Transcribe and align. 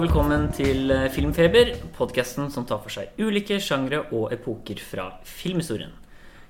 Og 0.00 0.06
velkommen 0.06 0.46
til 0.56 0.88
eh, 0.94 1.10
Filmfeber, 1.12 1.74
podkasten 1.92 2.46
som 2.48 2.64
tar 2.64 2.78
for 2.80 2.88
seg 2.88 3.18
ulike 3.20 3.58
sjangre 3.60 3.98
og 4.16 4.30
epoker 4.32 4.78
fra 4.80 5.10
filmhistorien. 5.28 5.90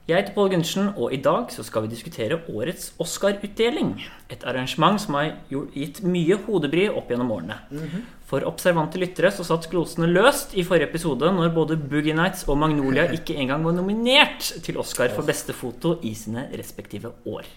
Jeg 0.06 0.20
heter 0.20 0.36
Pål 0.36 0.52
Gundersen, 0.52 0.92
og 0.94 1.10
i 1.10 1.18
dag 1.18 1.50
så 1.50 1.64
skal 1.66 1.82
vi 1.82 1.90
diskutere 1.90 2.38
årets 2.46 2.92
Oscar-utdeling. 3.02 3.96
Et 4.30 4.46
arrangement 4.46 5.02
som 5.02 5.18
har 5.18 5.32
gitt 5.50 5.98
mye 6.06 6.38
hodebry 6.44 6.86
opp 6.92 7.10
gjennom 7.10 7.34
årene. 7.40 7.58
For 8.30 8.46
observante 8.46 9.02
lyttere 9.02 9.34
så 9.34 9.48
satt 9.50 9.66
glosene 9.74 10.12
løst 10.14 10.54
i 10.54 10.62
forrige 10.62 10.92
episode 10.92 11.34
når 11.34 11.50
både 11.58 11.82
Boogie 11.82 12.14
Nights 12.14 12.46
og 12.46 12.62
Magnolia 12.62 13.10
ikke 13.18 13.34
engang 13.34 13.66
var 13.66 13.74
nominert 13.82 14.46
til 14.62 14.78
Oscar 14.78 15.10
for 15.10 15.26
beste 15.26 15.58
foto 15.58 15.96
i 16.06 16.14
sine 16.14 16.46
respektive 16.54 17.16
år. 17.26 17.50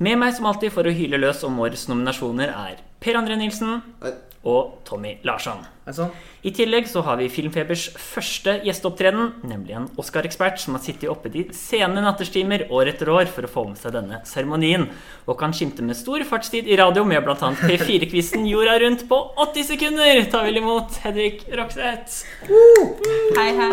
Med 0.00 0.24
meg 0.24 0.32
som 0.40 0.48
alltid 0.48 0.72
for 0.72 0.88
å 0.88 0.98
hyle 1.04 1.20
løs 1.20 1.44
om 1.44 1.60
årets 1.60 1.90
nominasjoner 1.92 2.56
er 2.56 2.84
Per 3.04 3.20
André 3.20 3.36
Nilsen 3.36 3.82
Hei. 4.00 4.16
Og 4.42 4.78
Tommy 4.86 5.16
Larsson. 5.26 5.60
Altså. 5.86 6.08
I 6.46 6.50
tillegg 6.54 6.88
så 6.90 7.02
har 7.06 7.18
vi 7.18 7.28
Filmfebers 7.30 7.88
første 7.98 8.56
gjesteopptreden, 8.66 9.32
nemlig 9.46 9.76
en 9.78 9.88
Oscar-ekspert 9.98 10.58
som 10.62 10.76
har 10.76 10.82
sittet 10.82 11.10
oppe 11.10 11.30
de 11.32 11.44
sene 11.54 12.02
natterstimer 12.02 12.66
år 12.74 12.90
etter 12.92 13.10
år 13.12 13.30
for 13.30 13.46
å 13.46 13.50
få 13.50 13.64
med 13.70 13.78
seg 13.78 13.94
denne 13.96 14.22
seremonien, 14.28 14.88
og 15.26 15.38
kan 15.38 15.54
skimte 15.54 15.86
med 15.86 15.98
stor 15.98 16.24
fartstid 16.26 16.70
i 16.70 16.78
radio 16.78 17.06
med 17.06 17.22
bl.a. 17.26 17.52
P4-quizen 17.62 18.46
Jorda 18.50 18.78
rundt 18.82 19.06
på 19.10 19.20
80 19.46 19.70
sekunder. 19.74 20.24
Ta 20.30 20.42
vel 20.46 20.62
imot 20.62 20.98
Hedvig 21.06 21.46
Rokseth. 21.58 22.22
Hei, 23.38 23.50
hei. 23.58 23.72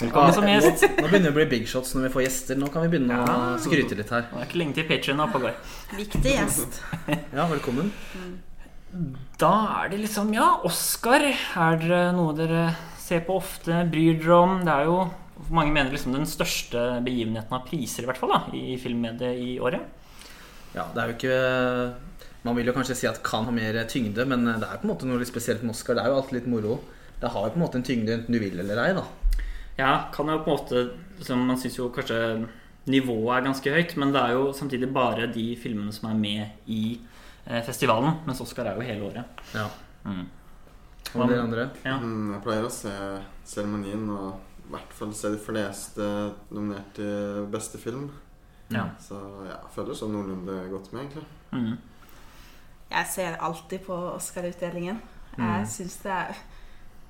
Velkommen 0.00 0.32
som 0.32 0.46
gjest. 0.48 0.86
Nå 0.96 1.08
begynner 1.10 1.28
det 1.28 1.34
å 1.34 1.36
bli 1.36 1.48
big 1.50 1.66
shots 1.68 1.92
når 1.92 2.06
vi 2.06 2.12
får 2.14 2.24
gjester. 2.24 2.60
Nå 2.60 2.70
kan 2.72 2.86
vi 2.86 2.94
begynne 2.94 3.18
å 3.20 3.40
skryte 3.60 3.98
litt 3.98 4.12
her. 4.14 4.30
Det 4.30 4.38
er 4.40 4.46
ikke 4.48 4.62
lenge 4.62 4.78
til 4.78 4.88
Patrion 4.88 5.20
er 5.20 5.26
oppe 5.26 5.42
og 5.42 5.50
går. 5.50 5.58
Viktig 5.98 6.38
gjest. 6.38 6.80
Ja, 7.36 7.44
velkommen. 7.50 7.92
Da 9.40 9.52
er 9.80 9.90
det 9.92 10.00
liksom 10.02 10.32
Ja, 10.34 10.60
Oscar. 10.66 11.22
Er 11.22 11.80
det 11.80 12.02
noe 12.16 12.34
dere 12.36 12.74
ser 12.98 13.22
på 13.26 13.38
ofte, 13.38 13.84
bryr 13.90 14.18
dere 14.18 14.36
om? 14.36 14.60
Det 14.66 14.74
er 14.74 14.88
jo 14.90 14.98
mange 15.50 15.72
mener 15.72 15.94
liksom 15.94 16.14
den 16.14 16.28
største 16.28 17.00
begivenheten 17.06 17.54
av 17.56 17.64
priser, 17.66 18.04
i 18.04 18.10
hvert 18.10 18.20
fall, 18.20 18.34
da, 18.34 18.40
i 18.54 18.76
filmmediet 18.78 19.38
i 19.40 19.54
året. 19.62 19.86
Ja, 20.74 20.84
det 20.94 21.02
er 21.02 21.10
jo 21.10 21.16
ikke 21.16 21.36
Man 22.44 22.56
vil 22.56 22.70
jo 22.70 22.72
kanskje 22.72 22.94
si 22.96 23.08
at 23.08 23.22
kan 23.26 23.44
ha 23.44 23.52
mer 23.52 23.76
tyngde, 23.90 24.24
men 24.24 24.46
det 24.46 24.64
er 24.64 24.78
på 24.80 24.86
en 24.86 24.92
måte 24.94 25.08
noe 25.08 25.20
litt 25.20 25.28
spesielt 25.28 25.60
med 25.62 25.74
Oscar. 25.74 25.98
Det 25.98 26.04
er 26.04 26.08
jo 26.08 26.20
alltid 26.20 26.38
litt 26.38 26.48
moro. 26.48 26.78
Det 27.20 27.28
har 27.34 27.46
jo 27.46 27.52
på 27.52 27.58
en 27.58 27.64
måte 27.66 27.76
en 27.76 27.84
tyngde 27.84 28.14
enten 28.14 28.32
du 28.32 28.40
vil 28.40 28.62
eller 28.62 28.80
ei, 28.80 28.94
da. 28.96 29.04
Ja, 29.76 29.90
kan 30.14 30.30
jo 30.32 30.38
på 30.40 30.48
en 30.48 30.56
måte 30.56 30.84
liksom, 31.18 31.44
Man 31.46 31.60
syns 31.60 31.76
jo 31.76 31.90
kanskje 31.92 32.48
nivået 32.90 33.36
er 33.36 33.44
ganske 33.44 33.74
høyt, 33.74 33.92
men 34.00 34.14
det 34.14 34.22
er 34.22 34.38
jo 34.38 34.54
samtidig 34.56 34.88
bare 34.92 35.28
de 35.30 35.50
filmene 35.60 35.92
som 35.92 36.08
er 36.08 36.16
med 36.16 36.70
i 36.72 36.96
festivalen. 37.46 38.20
Mens 38.26 38.40
Oscar 38.40 38.70
er 38.70 38.78
jo 38.78 38.86
hele 38.86 39.08
året. 39.10 39.42
Ja. 39.54 39.66
Mm. 40.04 40.26
Og 41.14 41.28
dere 41.28 41.42
andre? 41.42 41.68
Ja. 41.84 41.96
Mm, 41.98 42.34
Jeg 42.36 42.42
pleier 42.44 42.66
å 42.66 42.72
se 42.72 42.92
seremonien 43.48 44.04
og 44.14 44.38
i 44.68 44.72
hvert 44.76 44.92
fall 44.94 45.14
se 45.18 45.32
de 45.32 45.38
fleste 45.42 46.04
nominert 46.54 46.92
til 46.94 47.46
beste 47.50 47.80
film. 47.82 48.10
Ja. 48.70 48.84
Så 49.02 49.18
ja, 49.48 49.56
jeg 49.56 49.72
føler 49.74 49.96
sånn 49.98 50.12
noenlunde 50.14 50.60
godt 50.70 50.92
med, 50.94 51.08
egentlig. 51.08 51.24
Mm. 51.50 51.72
Jeg 52.90 53.06
ser 53.10 53.38
alltid 53.42 53.82
på 53.86 53.96
Oscar-utdelingen. 54.12 55.00
Mm. 55.36 55.44
Jeg 55.46 55.68
synes 55.74 55.96
det 56.04 56.12
er 56.14 56.40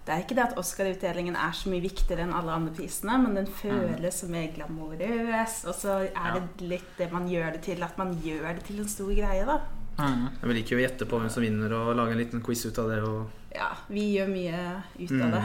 Det 0.00 0.14
er 0.14 0.22
ikke 0.24 0.34
det 0.34 0.44
at 0.46 0.56
Oscar-utdelingen 0.58 1.36
er 1.36 1.52
så 1.54 1.68
mye 1.70 1.82
viktigere 1.84 2.24
enn 2.24 2.32
alle 2.34 2.54
andre 2.56 2.72
prisene, 2.74 3.18
men 3.20 3.34
den 3.36 3.46
føles 3.46 4.16
som 4.22 4.30
mer 4.32 4.48
glamorøs, 4.56 5.58
og 5.68 5.74
så 5.76 5.98
er 6.08 6.38
det 6.38 6.64
litt 6.72 6.96
det 6.98 7.10
man 7.12 7.28
gjør 7.28 7.52
det 7.52 7.60
til, 7.68 7.82
at 7.84 7.98
man 8.00 8.14
gjør 8.24 8.48
det 8.56 8.64
til 8.64 8.80
en 8.80 8.88
stor 8.88 9.12
greie, 9.12 9.44
da. 9.46 9.58
Mm. 10.00 10.26
Vi 10.42 10.56
liker 10.56 10.76
jo 10.76 10.80
å 10.80 10.84
gjette 10.84 11.08
på 11.08 11.20
hvem 11.20 11.30
som 11.32 11.44
vinner, 11.44 11.72
og 11.76 11.94
lage 11.98 12.14
en 12.14 12.20
liten 12.20 12.42
quiz 12.44 12.64
ut 12.66 12.78
av 12.82 12.90
det. 12.92 13.00
Og, 13.06 13.46
Ja, 13.54 13.70
vi 13.90 14.06
gjør 14.16 14.30
mye 14.32 14.60
ut 14.98 15.16
av 15.18 15.36
det. 15.36 15.44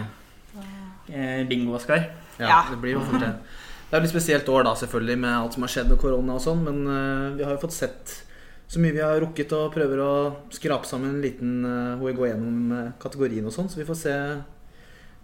Eh, 1.12 1.42
Bingo-Oskar. 1.50 2.10
ja, 2.40 2.48
Ja. 2.48 2.60
Det 2.72 2.78
blir 2.82 2.96
jo 2.96 3.04
fort 3.06 3.20
det. 3.20 3.34
Det 3.86 3.94
er 3.94 4.02
jo 4.02 4.06
litt 4.08 4.16
spesielt 4.16 4.50
år, 4.50 4.64
da, 4.66 4.74
selvfølgelig, 4.76 5.18
med 5.20 5.32
alt 5.38 5.54
som 5.54 5.64
har 5.64 5.70
skjedd 5.70 5.92
og 5.94 6.00
korona 6.02 6.36
og 6.36 6.42
sånn, 6.42 6.64
men 6.66 6.88
uh, 6.90 7.36
vi 7.38 7.44
har 7.46 7.54
jo 7.54 7.62
fått 7.62 7.76
sett 7.76 8.22
så 8.68 8.82
mye 8.82 8.96
vi 8.96 9.04
har 9.04 9.20
rukket 9.22 9.52
og 9.54 9.76
prøver 9.76 10.02
å 10.02 10.14
skrape 10.50 10.90
sammen 10.90 11.14
en 11.14 11.22
liten 11.22 11.60
uh, 11.62 11.94
hvor 12.00 12.10
vi 12.10 12.18
går 12.18 12.32
gjennom 12.32 12.74
kategorien 13.00 13.46
og 13.46 13.54
sånn, 13.54 13.70
så 13.70 13.78
vi 13.78 13.86
får 13.86 14.00
se, 14.00 14.16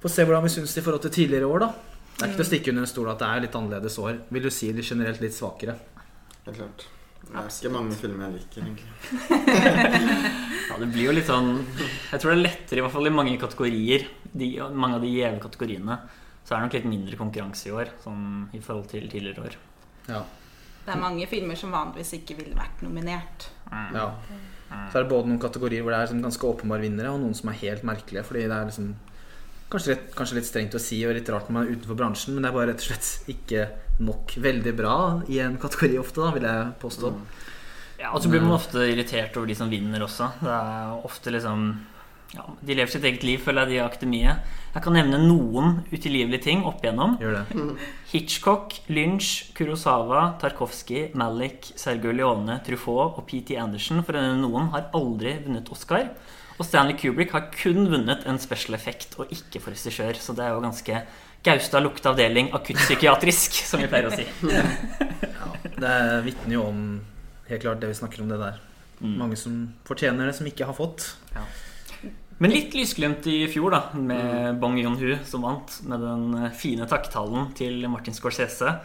får 0.03 0.13
se 0.13 0.27
hvordan 0.27 0.45
vi 0.45 0.53
syns 0.53 0.75
det 0.75 0.83
i 0.83 0.85
forhold 0.85 1.01
til 1.07 1.15
tidligere 1.17 1.49
år, 1.49 1.65
da. 1.65 1.71
Det 2.21 2.27
er 2.27 2.29
ikke 2.29 2.37
til 2.37 2.45
å 2.45 2.51
stikke 2.51 2.71
under 2.75 2.85
en 2.85 2.91
stol 2.91 3.09
at 3.09 3.21
det 3.21 3.27
er 3.27 3.45
litt 3.47 3.55
annerledes 3.57 3.97
år. 3.97 4.17
Vil 4.29 4.45
du 4.45 4.51
si 4.53 4.71
det 4.77 4.85
generelt 4.85 5.23
litt 5.23 5.33
svakere? 5.33 5.73
Helt 6.45 6.57
klart. 6.59 6.85
Det 7.21 7.37
er 7.37 7.51
ikke 7.51 7.71
mange 7.71 7.95
filmer 7.95 8.27
jeg 8.27 8.39
liker, 8.39 8.65
egentlig. 8.65 8.89
Ja, 10.71 10.77
det 10.79 10.87
blir 10.93 11.09
jo 11.09 11.13
litt 11.17 11.27
sånn 11.27 11.49
Jeg 11.59 12.21
tror 12.21 12.31
det 12.31 12.35
er 12.37 12.43
lettere, 12.45 12.79
i 12.79 12.83
hvert 12.85 12.93
fall 12.93 13.09
i 13.09 13.11
mange 13.13 13.33
kategorier, 13.41 14.05
de, 14.31 14.47
mange 14.71 14.97
av 14.97 15.03
de 15.03 15.09
gjeve 15.11 15.41
kategoriene, 15.43 15.97
så 16.41 16.53
er 16.53 16.61
det 16.61 16.67
nok 16.67 16.77
litt 16.77 16.87
mindre 16.91 17.19
konkurranse 17.19 17.67
i 17.67 17.73
år, 17.75 17.91
sånn 18.03 18.23
i 18.55 18.61
forhold 18.63 18.87
til 18.91 19.09
tidligere 19.11 19.49
år. 19.49 19.57
Ja. 20.07 20.21
Det 20.85 20.95
er 20.95 21.01
mange 21.01 21.27
filmer 21.29 21.59
som 21.59 21.73
vanligvis 21.75 22.15
ikke 22.17 22.39
ville 22.39 22.57
vært 22.57 22.81
nominert. 22.85 23.49
Mm. 23.69 23.93
ja. 23.99 24.07
Så 24.71 24.97
er 24.97 25.03
det 25.03 25.11
både 25.11 25.27
noen 25.27 25.41
kategorier 25.41 25.83
hvor 25.83 25.93
det 25.93 26.01
er 26.01 26.11
sånn 26.11 26.23
ganske 26.23 26.47
åpenbare 26.47 26.85
vinnere, 26.85 27.11
og 27.11 27.21
noen 27.21 27.35
som 27.37 27.51
er 27.51 27.59
helt 27.61 27.83
merkelige. 27.87 28.23
Fordi 28.27 28.45
det 28.47 28.55
er 28.55 28.69
liksom 28.69 28.93
kanskje 29.71 29.93
litt, 29.93 30.05
kanskje 30.15 30.37
litt 30.39 30.47
strengt 30.47 30.77
å 30.77 30.81
si 30.81 30.99
og 31.07 31.15
litt 31.15 31.29
rart 31.31 31.49
når 31.49 31.57
man 31.57 31.67
er 31.67 31.75
utenfor 31.75 31.99
bransjen, 31.99 32.35
men 32.35 32.45
det 32.45 32.51
er 32.51 32.55
bare 32.57 32.71
rett 32.71 32.83
og 32.83 32.87
slett 32.89 33.35
ikke 33.35 33.65
nok 34.05 34.35
veldig 34.41 34.73
bra 34.77 34.97
i 35.31 35.39
en 35.43 35.57
kategori 35.61 35.99
ofte, 36.01 36.23
da, 36.23 36.33
vil 36.35 36.47
jeg 36.49 36.73
påstå. 36.81 37.13
Ja, 38.01 38.11
og 38.15 38.23
så 38.23 38.31
blir 38.31 38.41
man 38.41 38.57
ofte 38.57 38.81
irritert 38.89 39.35
over 39.37 39.49
de 39.49 39.55
som 39.57 39.69
vinner 39.69 40.01
også. 40.01 40.31
Det 40.41 40.51
er 40.51 41.05
ofte 41.05 41.33
liksom 41.33 41.67
ja, 42.31 42.45
De 42.63 42.75
lever 42.77 42.89
sitt 42.89 43.05
eget 43.05 43.25
liv, 43.27 43.41
føler 43.43 43.67
jeg, 43.67 43.69
de 43.69 43.77
i 43.77 43.83
akademiet. 43.83 44.51
Jeg 44.71 44.85
kan 44.85 44.95
nevne 44.95 45.19
noen 45.19 45.81
utilgivelige 45.91 46.45
ting 46.47 46.63
opp 46.65 46.79
igjennom. 46.81 47.17
Gjør 47.19 47.41
det. 47.41 47.63
Hitchcock, 48.13 48.77
Lynch, 48.87 49.51
Kurosawa, 49.57 50.37
Tarkovsky, 50.41 51.09
Malick, 51.19 51.73
Sergio 51.75 52.13
Leone, 52.15 52.61
Truffaut 52.65 53.19
og 53.19 53.25
P.T. 53.27 53.57
Anderson, 53.59 53.99
for 54.07 54.15
å 54.15 54.23
nevne 54.23 54.45
noen, 54.45 54.71
har 54.73 54.87
aldri 54.97 55.35
vunnet 55.43 55.69
Oscar. 55.75 56.07
Og 56.55 56.67
Stanley 56.67 56.95
Kubrick 56.95 57.35
har 57.35 57.49
kun 57.51 57.87
vunnet 57.91 58.23
en 58.29 58.39
special 58.39 58.77
effect 58.77 59.17
og 59.19 59.31
ikke 59.33 59.59
for 59.59 59.75
regissør. 59.75 60.15
Så 60.21 60.35
det 60.37 60.45
er 60.45 60.55
jo 60.55 60.63
ganske 60.63 61.03
Gaustad 61.43 61.81
lukteavdeling 61.81 62.51
akuttpsykiatrisk, 62.53 63.63
som 63.65 63.81
vi 63.81 63.89
pleier 63.89 64.11
å 64.11 64.13
si. 64.13 64.27
Det 65.81 65.95
vitner 66.21 66.53
jo 66.53 66.67
om 66.69 66.81
helt 67.47 67.63
klart 67.63 67.79
det 67.81 67.89
vi 67.89 67.97
snakker 67.97 68.21
om 68.21 68.29
det 68.29 68.37
der. 68.37 68.59
Mm. 69.01 69.15
Mange 69.17 69.37
som 69.39 69.55
fortjener 69.87 70.29
det, 70.29 70.35
som 70.37 70.45
ikke 70.45 70.67
har 70.69 70.77
fått. 70.77 71.07
Men 72.41 72.53
litt 72.53 72.73
lysglimt 72.73 73.25
i 73.29 73.43
fjor, 73.49 73.73
da, 73.73 73.81
med 73.97 74.59
Bong 74.61 74.77
Joon-hu 74.81 75.15
som 75.29 75.43
vant, 75.45 75.75
med 75.85 76.01
den 76.01 76.37
eh, 76.39 76.53
fine 76.57 76.87
takktalen 76.89 77.51
til 77.57 77.85
Martin 77.89 78.17
Scorsese. 78.17 78.77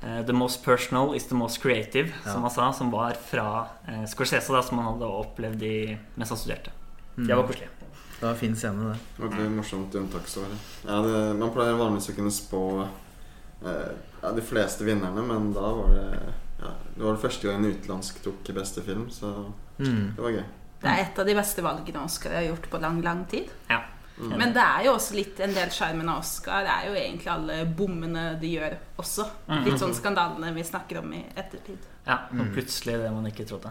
Eh, 0.00 0.22
The 0.26 0.34
most 0.34 0.64
personal 0.64 1.14
is 1.14 1.28
the 1.30 1.38
most 1.38 1.62
creative, 1.62 2.10
som 2.26 2.42
han 2.42 2.54
sa. 2.54 2.72
Som 2.74 2.90
var 2.94 3.14
fra 3.30 3.66
eh, 3.86 4.02
Scorsese, 4.10 4.50
da, 4.54 4.62
som 4.66 4.82
han 4.82 4.92
hadde 4.92 5.10
opplevd 5.22 5.62
i, 5.62 5.76
mens 6.18 6.34
han 6.34 6.42
studerte. 6.42 6.74
Mm. 7.14 7.28
Det 7.28 7.38
var 7.38 7.46
koselig. 7.50 7.70
Det 8.24 8.28
var 8.30 8.34
en 8.38 8.40
fin 8.40 8.54
scene, 8.56 8.84
det. 8.88 9.22
Veldig 9.22 9.50
morsomt 9.52 9.94
unntaksår. 10.00 10.52
Ja, 10.86 10.94
det, 11.04 11.18
man 11.36 11.50
pleier 11.52 11.74
vanligvis 11.76 12.06
å 12.08 12.14
kunne 12.16 12.30
spå 12.32 12.60
eh, 13.68 13.90
ja, 14.22 14.30
de 14.32 14.44
fleste 14.48 14.86
vinnerne, 14.86 15.20
men 15.28 15.50
da 15.52 15.60
var 15.76 15.90
det 15.92 16.06
ja, 16.62 16.70
Det 16.94 17.02
var 17.04 17.18
det 17.18 17.20
første 17.20 17.44
gang 17.50 17.58
en 17.60 17.74
utenlandsk 17.74 18.22
tok 18.24 18.48
beste 18.56 18.80
film, 18.86 19.10
så 19.12 19.52
Mm. 19.76 20.14
det 20.16 20.22
var 20.22 20.30
gøy. 20.30 20.44
Det 20.80 20.88
er 20.88 21.02
et 21.02 21.18
av 21.18 21.26
de 21.26 21.34
beste 21.34 21.62
valgene 21.62 22.04
Oscar 22.04 22.32
har 22.38 22.42
gjort 22.46 22.70
på 22.70 22.80
lang, 22.80 23.02
lang 23.02 23.24
tid. 23.28 23.50
Ja. 23.68 23.82
Mm. 24.16 24.38
Men 24.38 24.52
det 24.54 24.62
er 24.62 24.84
jo 24.86 24.92
også 24.94 25.16
litt 25.18 25.40
en 25.40 25.52
del 25.52 25.68
sjarmen 25.74 26.08
av 26.08 26.20
Oscar. 26.22 26.62
Det 26.64 26.70
er 26.70 26.88
jo 26.88 26.94
egentlig 26.94 27.30
alle 27.32 27.64
bommene 27.66 28.40
de 28.40 28.54
gjør 28.54 28.76
også. 28.96 29.26
Mhm. 29.48 29.64
Litt 29.66 29.80
sånn 29.82 29.94
skandalene 29.94 30.54
vi 30.54 30.62
snakker 30.64 31.02
om 31.02 31.12
i 31.12 31.24
ettertid. 31.36 31.78
Ja, 32.06 32.22
og 32.30 32.54
plutselig 32.54 32.96
det 33.02 33.12
man 33.12 33.26
ikke 33.26 33.44
trodde. 33.44 33.70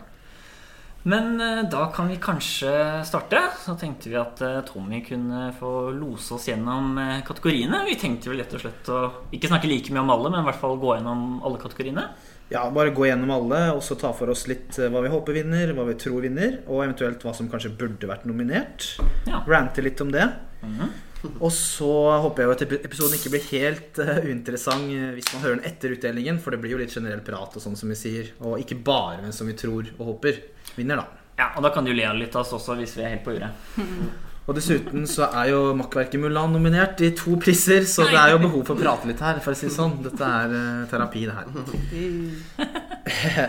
Men 1.04 1.42
eh, 1.42 1.70
da 1.70 1.86
kan 1.92 2.08
vi 2.08 2.16
kanskje 2.16 2.72
starte. 3.06 3.42
Så 3.66 3.76
tenkte 3.76 4.10
vi 4.10 4.20
at 4.20 4.42
eh, 4.42 4.62
Tommy 4.68 5.02
kunne 5.04 5.50
få 5.60 5.92
lose 5.92 6.38
oss 6.38 6.48
gjennom 6.48 6.98
eh, 6.98 7.20
kategoriene. 7.28 7.84
Vi 7.90 7.98
tenkte 8.00 8.32
vel 8.32 8.44
rett 8.44 8.56
og 8.56 8.64
slett 8.64 8.92
å 8.92 9.02
ikke 9.36 9.52
snakke 9.52 9.72
like 9.72 9.92
mye 9.94 10.06
om 10.06 10.14
alle, 10.16 10.32
men 10.32 10.46
i 10.46 10.48
hvert 10.48 10.62
fall 10.64 10.80
gå 10.80 10.96
gjennom 10.96 11.42
alle 11.44 11.60
kategoriene. 11.62 12.08
Ja, 12.54 12.64
bare 12.72 12.94
gå 12.96 13.08
gjennom 13.08 13.32
alle, 13.34 13.66
og 13.74 13.82
så 13.84 13.98
ta 14.00 14.12
for 14.16 14.32
oss 14.32 14.46
litt 14.48 14.76
hva 14.78 15.02
vi 15.04 15.12
håper 15.12 15.36
vinner, 15.40 15.72
hva 15.76 15.88
vi 15.88 15.96
tror 16.00 16.22
vinner, 16.24 16.60
og 16.68 16.84
eventuelt 16.84 17.24
hva 17.26 17.34
som 17.36 17.48
kanskje 17.52 17.72
burde 17.80 18.08
vært 18.08 18.28
nominert. 18.30 18.94
Ja. 19.28 19.42
Rante 19.48 19.84
litt 19.84 20.04
om 20.04 20.14
det. 20.14 20.28
Mhm. 20.64 20.94
Og 21.40 21.54
så 21.56 21.88
håper 22.20 22.44
jeg 22.44 22.50
jo 22.50 22.54
at 22.54 22.84
episoden 22.84 23.16
ikke 23.16 23.30
blir 23.32 23.46
helt 23.48 24.00
uinteressant 24.28 24.90
hvis 25.16 25.30
man 25.32 25.44
hører 25.46 25.62
den 25.62 25.70
etter 25.70 25.94
utdelingen, 25.96 26.40
for 26.44 26.52
det 26.52 26.60
blir 26.60 26.76
jo 26.76 26.82
litt 26.82 26.92
generell 26.92 27.24
prat 27.24 27.56
og 27.56 27.64
sånn 27.64 27.80
som 27.80 27.94
vi 27.94 27.96
sier, 27.96 28.34
og 28.44 28.60
ikke 28.60 28.82
bare 28.84 29.22
hvem 29.22 29.32
som 29.32 29.48
vi 29.48 29.56
tror 29.56 29.88
og 29.96 30.04
håper 30.10 30.42
vinner, 30.76 31.04
da. 31.04 31.06
Ja, 31.40 31.48
og 31.58 31.64
da 31.66 31.70
kan 31.74 31.86
du 31.86 31.94
le 31.94 32.06
litt 32.20 32.36
av 32.36 32.44
oss 32.46 32.54
også 32.54 32.76
hvis 32.78 32.94
vi 32.98 33.04
er 33.06 33.16
helt 33.16 33.26
på 33.26 33.34
uret. 33.38 33.52
Og 34.44 34.52
dessuten 34.58 35.06
så 35.08 35.30
er 35.40 35.54
jo 35.54 35.60
makkverket 35.80 36.20
Mulan 36.20 36.52
nominert 36.52 37.00
i 37.00 37.14
to 37.16 37.38
priser, 37.40 37.86
så 37.88 38.04
det 38.12 38.18
er 38.20 38.34
jo 38.34 38.42
behov 38.44 38.66
for 38.68 38.76
å 38.76 38.82
prate 38.82 39.08
litt 39.08 39.22
her, 39.24 39.38
for 39.40 39.56
å 39.56 39.56
si 39.56 39.70
det 39.70 39.72
sånn. 39.72 39.94
Dette 40.04 40.20
er 40.28 40.52
uh, 40.52 40.82
terapi, 40.92 41.22
det 41.30 41.36
her. 41.38 41.48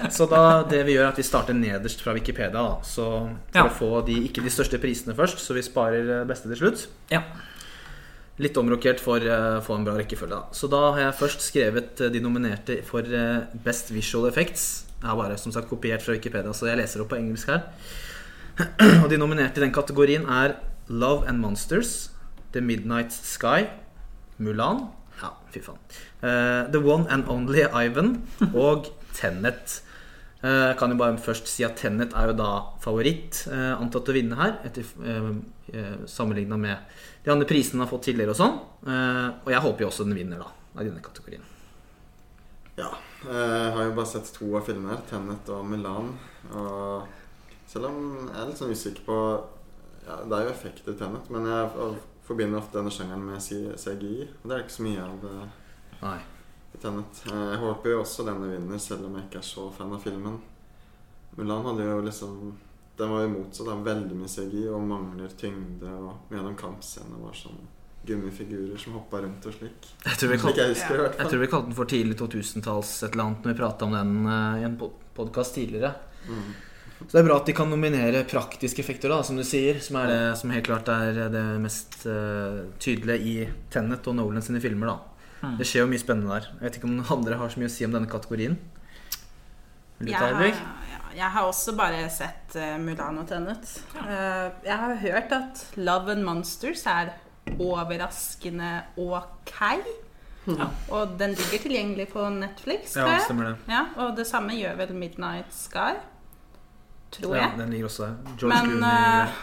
Så 0.14 0.28
da, 0.30 0.62
det 0.70 0.84
vi 0.86 0.94
gjør 0.94 1.08
er 1.08 1.10
at 1.12 1.18
vi 1.18 1.24
starter 1.26 1.56
nederst 1.58 1.98
fra 2.04 2.14
Wikipedia. 2.14 2.52
Da. 2.54 2.78
Så 2.86 3.08
for 3.50 3.58
Ja. 3.58 3.64
å 3.66 3.74
få 3.74 3.90
de, 4.06 4.20
ikke 4.28 4.42
de 4.46 4.52
største 4.54 4.78
prisene 4.78 5.16
først, 5.18 5.42
så 5.42 5.54
vi 5.58 5.62
sparer 5.66 6.20
eh, 6.20 6.24
beste 6.30 6.46
til 6.50 6.62
slutt. 6.62 6.86
Ja. 7.10 7.24
Litt 8.38 8.56
omrokert 8.58 9.02
for 9.02 9.18
å 9.18 9.60
få 9.66 9.74
en 9.78 9.84
bra 9.86 9.94
rekkefølge. 9.98 10.30
Da. 10.30 10.54
Så 10.54 10.70
da 10.70 10.92
har 10.92 11.00
jeg 11.08 11.18
først 11.20 11.42
skrevet 11.50 12.00
eh, 12.06 12.10
de 12.14 12.22
nominerte 12.22 12.80
for 12.86 13.02
eh, 13.02 13.44
Best 13.66 13.90
Visual 13.94 14.26
Effects. 14.30 14.84
Jeg 15.04 15.10
har 15.10 15.18
bare 15.20 15.36
som 15.36 15.52
sagt 15.52 15.68
kopiert 15.68 16.00
fra 16.00 16.14
Wikipedia, 16.16 16.52
så 16.56 16.70
jeg 16.70 16.80
leser 16.80 17.02
opp 17.04 17.10
på 17.12 17.18
engelsk 17.18 17.50
her. 17.52 17.66
Og 19.02 19.10
de 19.12 19.18
nominerte 19.20 19.60
i 19.60 19.64
den 19.66 19.74
kategorien 19.74 20.24
er 20.32 20.56
Love 20.88 21.28
and 21.28 21.44
Monsters, 21.44 22.08
The 22.56 22.62
Midnight 22.64 23.12
Sky, 23.12 23.66
Mulan 24.40 24.86
Ja, 25.20 25.34
fy 25.52 25.60
faen. 25.62 25.76
Uh, 26.24 26.64
The 26.72 26.80
One 26.80 27.04
and 27.12 27.28
Only 27.28 27.66
Ivan 27.68 28.16
og 28.66 28.88
Tenet. 29.12 29.82
Uh, 30.40 30.72
Jeg 30.72 30.78
kan 30.80 30.94
jo 30.94 30.98
bare 31.00 31.20
først 31.20 31.52
si 31.52 31.68
at 31.68 31.76
Tenet 31.76 32.16
er 32.16 32.32
jo 32.32 32.38
da 32.40 32.50
favoritt 32.80 33.44
uh, 33.52 33.76
antatt 33.76 34.08
å 34.08 34.16
vinne 34.16 34.40
her, 34.40 34.56
etter, 34.66 34.88
eh, 35.04 35.30
eh, 35.72 35.96
sammenligna 36.10 36.56
med 36.60 36.96
de 37.24 37.32
andre 37.32 37.48
prisene 37.48 37.78
den 37.78 37.84
har 37.84 37.92
fått 37.92 38.08
tidligere 38.08 38.34
og 38.34 38.40
sånn. 38.40 38.56
Eh, 38.88 39.28
og 39.44 39.52
jeg 39.52 39.64
håper 39.68 39.84
jo 39.84 39.90
også 39.92 40.08
den 40.08 40.16
vinner, 40.16 40.40
da, 40.40 40.50
av 40.76 40.84
denne 40.88 41.04
kategorien. 41.04 41.44
Ja. 42.80 42.90
Eh, 43.28 43.64
Jeg 43.64 43.72
har 43.76 43.84
jo 43.84 43.94
bare 43.96 44.06
sett 44.06 44.32
to 44.34 44.48
av 44.56 44.64
filmene 44.66 44.96
'Tennet' 45.08 45.48
og 45.54 45.64
Milan. 45.66 46.12
Og 46.52 47.06
selv 47.66 47.86
om 47.86 48.28
jeg 48.28 48.40
er 48.42 48.46
litt 48.50 48.58
sånn 48.60 48.70
usikker 48.74 49.04
på 49.06 49.18
ja, 50.06 50.16
Det 50.24 50.32
er 50.36 50.44
jo 50.44 50.50
effekter 50.52 50.92
i 50.92 50.98
Tenet, 50.98 51.30
men 51.30 51.46
jeg 51.48 51.96
forbinder 52.26 52.58
ofte 52.58 52.78
denne 52.78 52.90
sjangeren 52.92 53.24
med 53.24 53.40
CGI. 53.40 54.28
Og 54.42 54.48
det 54.48 54.56
er 54.56 54.62
ikke 54.64 54.76
så 54.78 54.82
mye 54.84 55.00
av 55.04 55.20
det 55.22 55.50
Nei. 56.02 56.18
i 56.74 56.78
Tenet. 56.78 57.22
Eh, 57.32 57.50
Jeg 57.54 57.58
håper 57.62 57.90
jo 57.90 58.00
også 58.02 58.26
denne 58.26 58.50
vinner, 58.50 58.78
selv 58.78 59.06
om 59.06 59.14
jeg 59.16 59.24
ikke 59.24 59.38
er 59.38 59.48
så 59.48 59.70
fan 59.72 59.92
av 59.92 60.00
filmen. 60.02 60.40
Mulan 61.36 61.64
hadde 61.64 61.84
jo 61.88 62.00
liksom 62.00 62.52
Den 62.96 63.10
var 63.10 63.22
jo 63.22 63.28
motsatt. 63.28 63.66
Veldig 63.84 64.14
mye 64.14 64.28
CGI 64.28 64.68
og 64.68 64.82
mangler 64.86 65.28
tyngde. 65.36 65.88
Og 65.88 66.30
mye 66.30 66.38
av 66.38 66.46
den 66.46 66.56
kampscenene 66.56 67.18
var 67.24 67.32
sånn 67.34 67.58
gummifigurer 68.08 68.80
som 68.80 68.98
hoppa 68.98 69.22
rundt 69.24 69.46
og 69.48 69.56
slik. 69.56 69.88
Jeg 70.04 70.20
tror 70.20 70.32
vi 70.34 70.40
kalte, 70.42 70.60
jeg 70.60 70.74
husker 70.74 71.00
ja. 71.00 71.08
jeg 71.18 71.30
tror 71.32 71.42
vi 71.42 71.48
kalte 71.52 71.70
den 71.70 71.78
for 71.78 71.90
tidlig 71.90 72.18
2000-talls 72.20 72.92
et 73.02 73.10
eller 73.10 73.24
annet 73.24 73.46
når 73.46 73.54
vi 73.54 73.58
prata 73.62 73.88
om 73.88 73.96
den 73.96 74.14
uh, 74.28 74.60
i 74.60 74.68
en 74.68 74.76
podkast 75.16 75.58
tidligere. 75.58 75.94
Mm. 76.28 76.52
Så 77.04 77.10
det 77.10 77.20
er 77.20 77.26
bra 77.26 77.40
at 77.40 77.48
de 77.48 77.56
kan 77.56 77.68
nominere 77.68 78.22
praktiske 78.28 78.80
effekter, 78.80 79.12
da, 79.12 79.18
som 79.26 79.36
du 79.36 79.44
sier. 79.44 79.80
Som 79.84 79.98
er 80.00 80.12
det 80.12 80.20
som 80.40 80.52
helt 80.54 80.68
klart 80.68 80.88
er 80.92 81.26
det 81.32 81.42
mest 81.60 82.04
uh, 82.06 82.64
tydelige 82.80 83.18
i 83.20 83.34
Tenet 83.72 84.06
og 84.08 84.16
Nolan 84.20 84.44
sine 84.44 84.62
filmer. 84.64 84.94
da 84.94 85.00
Mm. 85.44 85.58
Det 85.60 85.66
skjer 85.68 85.84
jo 85.84 85.90
mye 85.90 86.00
spennende 86.00 86.38
der. 86.38 86.48
Jeg 86.56 86.66
vet 86.66 86.78
ikke 86.78 86.88
om 86.88 86.94
noen 86.96 87.12
andre 87.18 87.40
har 87.40 87.52
så 87.52 87.60
mye 87.60 87.70
å 87.70 87.74
si 87.74 87.86
om 87.86 87.94
denne 87.94 88.10
kategorien. 88.10 88.56
Vil 89.98 90.08
du 90.08 90.12
Jeg 90.12 90.20
ta 90.20 90.30
har, 90.34 90.62
ja, 90.90 91.02
jeg 91.14 91.44
også 91.44 91.74
bare 91.78 92.06
sett 92.12 92.56
uh, 92.58 92.76
Mulan 92.82 93.20
og 93.22 93.28
Tenet. 93.30 93.76
Eh, 94.02 94.48
jeg 94.66 94.78
har 94.80 94.96
hørt 95.04 95.34
at 95.36 95.62
Love 95.78 96.16
and 96.16 96.26
Monsters 96.26 96.82
er 96.90 97.12
overraskende 97.60 98.82
ok. 98.96 99.52
Ja. 100.46 100.66
Og 100.92 101.14
den 101.18 101.32
ligger 101.38 101.62
tilgjengelig 101.62 102.08
på 102.12 102.26
Netflix. 102.34 102.96
Ja, 102.96 103.18
stemmer 103.24 103.44
det. 103.52 103.54
Ja, 103.72 103.86
og 103.96 104.16
det 104.18 104.26
samme 104.28 104.52
gjør 104.58 104.76
vel 104.82 104.92
Midnight 104.94 105.54
Sky. 105.56 105.94
Tror 107.14 107.36
Ja, 107.36 107.42
jeg. 107.48 107.58
den 107.58 107.70
ligger 107.70 107.86
også 107.88 108.02
der. 108.08 108.14
George 108.40 108.66
Men 108.66 108.84
uh, 108.84 109.34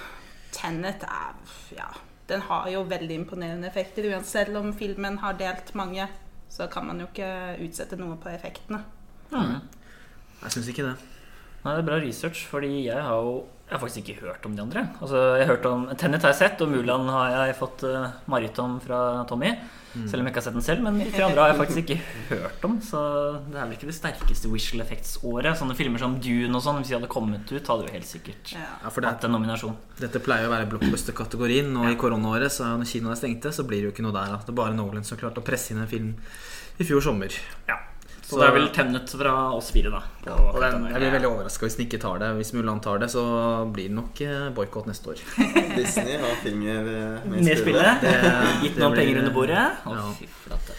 Tenet 0.52 1.04
er 1.08 1.36
Ja, 1.78 1.88
den 2.30 2.42
har 2.42 2.68
jo 2.70 2.82
veldig 2.84 3.16
imponerende 3.16 3.68
effekter. 3.68 4.10
Uansett 4.12 4.48
selv 4.48 4.58
om 4.60 4.74
filmen 4.74 5.18
har 5.24 5.34
delt 5.40 5.74
mange, 5.76 6.08
så 6.50 6.68
kan 6.68 6.86
man 6.86 7.00
jo 7.00 7.08
ikke 7.08 7.58
utsette 7.66 7.96
noe 7.98 8.18
på 8.22 8.30
effektene. 8.30 8.84
Mm. 9.32 9.58
Jeg 10.44 10.52
syns 10.52 10.68
ikke 10.68 10.84
det. 10.90 10.96
Nei, 11.64 11.74
det 11.78 11.82
er 11.84 11.88
bra 11.88 11.98
research, 12.02 12.46
fordi 12.50 12.86
jeg 12.88 13.02
har 13.04 13.16
jo 13.24 13.46
jeg 13.72 13.78
har 13.78 13.84
faktisk 13.86 14.10
ikke 14.12 14.26
hørt 14.28 14.46
om 14.46 14.56
de 14.56 14.60
andre. 14.66 14.82
Altså, 15.00 15.20
jeg 15.40 15.46
har 15.48 15.54
hørt 15.54 15.68
om 15.70 15.86
Tenet 15.96 16.26
har 16.26 16.34
jeg 16.34 16.42
sett, 16.42 16.60
og 16.60 16.74
Mulan 16.74 17.08
har 17.08 17.46
jeg 17.48 17.56
fått 17.56 17.86
uh, 17.88 18.10
mareritt 18.28 18.58
om 18.60 18.74
fra 18.84 18.98
Tommy. 19.30 19.54
Selv 19.92 20.22
om 20.22 20.28
jeg 20.28 20.32
ikke 20.32 20.40
har 20.40 20.46
sett 20.46 20.56
den 20.58 20.64
selv. 20.66 20.84
Men 20.84 20.98
de 21.00 21.08
tre 21.12 21.24
andre 21.26 21.44
har 21.44 21.54
jeg 21.54 21.60
faktisk 21.62 21.80
ikke 21.84 21.98
hørt 22.42 22.66
om. 22.68 22.78
Så 22.84 23.00
det 23.48 23.56
er 23.56 23.70
vel 23.70 23.78
ikke 23.78 23.88
det 23.88 23.96
sterkeste 23.96 24.52
Wishel 24.52 24.84
effects-året. 24.84 25.56
Sånne 25.60 25.76
filmer 25.80 26.04
som 26.04 26.18
Dune 26.24 26.52
og 26.60 26.64
sånn, 26.64 26.82
hvis 26.82 26.92
de 26.92 26.98
hadde 26.98 27.12
kommet 27.12 27.48
ut, 27.52 27.72
hadde 27.72 27.88
jo 27.88 27.96
helt 27.96 28.08
sikkert 28.08 28.54
Ja. 28.58 28.68
Ja, 28.84 28.92
for 28.92 29.04
det, 29.04 29.14
hatt 29.16 29.28
en 29.28 29.36
nominasjon. 29.36 29.76
Dette 30.00 30.24
pleier 30.24 30.48
å 30.48 30.54
være 30.54 30.68
blockbuster-kategorien, 30.72 31.72
og 31.80 31.92
i 31.92 32.00
koronaåret, 32.00 32.52
så 32.52 32.74
når 32.76 32.92
kinoene 32.92 33.16
er 33.16 33.22
stengte, 33.24 33.56
så 33.56 33.68
blir 33.68 33.80
det 33.80 33.90
jo 33.90 33.96
ikke 33.96 34.08
noe 34.08 34.16
der. 34.16 34.36
Da. 34.36 34.44
Det 34.44 34.52
er 34.52 34.60
bare 34.64 34.76
Nolan 34.76 35.08
som 35.08 35.20
klarte 35.20 35.44
å 35.44 35.48
presse 35.48 35.72
inn 35.72 35.84
en 35.84 35.92
film 35.92 36.12
i 36.76 36.88
fjor 36.88 37.04
sommer. 37.08 37.36
Ja. 37.72 37.80
Så, 38.32 38.38
Så- 38.38 38.40
det 38.40 38.48
er 38.48 38.54
vel 38.56 38.68
Tennet 38.72 39.10
fra 39.12 39.32
oss 39.58 39.72
fire, 39.76 39.90
da. 39.92 40.00
Ja, 40.26 40.36
Og 40.40 40.60
den, 40.64 40.86
jeg 40.88 41.02
blir 41.02 41.12
veldig 41.18 41.28
overraska 41.28 41.66
hvis 41.68 41.76
den 41.76 41.86
ikke 41.90 42.00
tar 42.00 42.20
det. 42.22 42.30
Hvis 42.38 42.54
Mulan 42.56 42.80
tar 42.80 43.02
det, 43.02 43.10
så 43.12 43.24
blir 43.76 43.90
det 43.90 43.96
nok 43.98 44.22
eh, 44.24 44.46
boikott 44.56 44.88
neste 44.88 45.12
år. 45.12 45.20
Disney 45.76 46.16
har 46.22 46.38
finger 46.46 46.80
eh, 46.80 47.28
med 47.28 47.42
i 47.44 47.56
spillet. 47.60 48.00
spillet. 48.00 48.06
Gitt 48.64 48.78
noen 48.80 48.94
blir- 48.96 49.02
penger 49.04 49.20
under 49.26 49.36
bordet. 49.36 49.66
Å, 49.86 49.98
Ja. 50.00 50.06
fy 50.16 50.30
flate. 50.46 50.78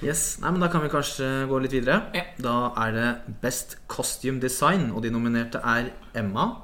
Yes, 0.00 0.38
nei, 0.40 0.50
men 0.54 0.60
Da 0.64 0.68
kan 0.72 0.80
vi 0.80 0.88
kanskje 0.88 1.26
gå 1.50 1.58
litt 1.60 1.74
videre. 1.76 1.98
Ja. 2.16 2.22
Da 2.40 2.54
er 2.86 2.92
det 2.96 3.08
Best 3.42 3.76
Costume 3.92 4.40
Design, 4.40 4.88
og 4.96 5.02
de 5.04 5.10
nominerte 5.12 5.60
er 5.62 5.90
Emma, 6.16 6.62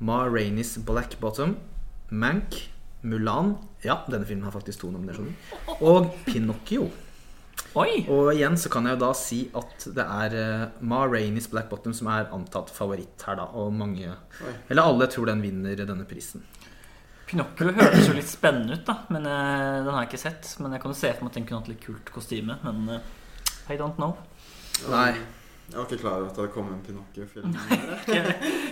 Ma 0.00 0.24
Rainey's 0.26 0.74
Black 0.84 1.14
Bottom, 1.20 1.54
Mank, 2.10 2.56
Mulan 3.04 3.54
Ja, 3.84 4.00
denne 4.10 4.26
filmen 4.26 4.42
har 4.44 4.52
faktisk 4.52 4.80
to 4.82 4.90
nominasjoner. 4.90 5.32
Og 5.80 6.10
Pinocchio. 6.26 6.90
Oi! 7.78 8.04
Og 8.10 8.32
igjen 8.32 8.56
så 8.58 8.70
kan 8.72 8.86
jeg 8.88 8.96
jo 8.96 9.02
da 9.04 9.10
si 9.14 9.40
at 9.54 9.84
det 9.94 10.02
er 10.02 10.34
uh, 10.34 10.62
Ma 10.90 11.04
Rainey's 11.06 11.46
Black 11.50 11.68
Bottom 11.70 11.94
som 11.94 12.08
er 12.10 12.30
antatt 12.34 12.72
favoritt 12.74 13.22
her, 13.28 13.38
da. 13.38 13.46
Og 13.60 13.70
mange 13.74 14.08
Oi. 14.10 14.54
Eller 14.72 14.82
alle 14.82 15.06
tror 15.12 15.30
den 15.30 15.44
vinner 15.44 15.78
denne 15.78 16.06
prisen. 16.08 16.42
Pinocchio 17.30 17.70
høres 17.76 18.08
jo 18.08 18.16
litt 18.16 18.26
spennende 18.26 18.74
ut, 18.74 18.86
da. 18.88 18.96
Men 19.14 19.28
uh, 19.28 19.84
Den 19.84 19.92
har 19.94 20.02
jeg 20.02 20.10
ikke 20.10 20.24
sett. 20.24 20.54
Men 20.58 20.74
jeg 20.74 20.82
kan 20.82 20.94
jo 20.94 20.98
se 20.98 21.12
for 21.14 21.26
meg 21.26 21.30
at 21.30 21.38
den 21.38 21.46
kunne 21.46 21.62
hatt 21.62 21.70
litt 21.70 21.84
kult 21.84 22.14
kostyme. 22.14 22.58
Men 22.66 22.96
uh, 22.96 23.68
I 23.70 23.78
don't 23.78 24.00
know. 24.00 24.16
Nei. 24.90 25.12
Jeg 25.70 25.78
var 25.78 25.84
ikke 25.86 26.00
klar 26.02 26.16
over 26.18 26.26
at 26.26 26.34
det 26.34 26.42
hadde 26.42 26.52
kommet 26.54 26.72
en 26.74 26.80
Pinocchio-film. 26.82 27.52
Jeg 28.10 28.22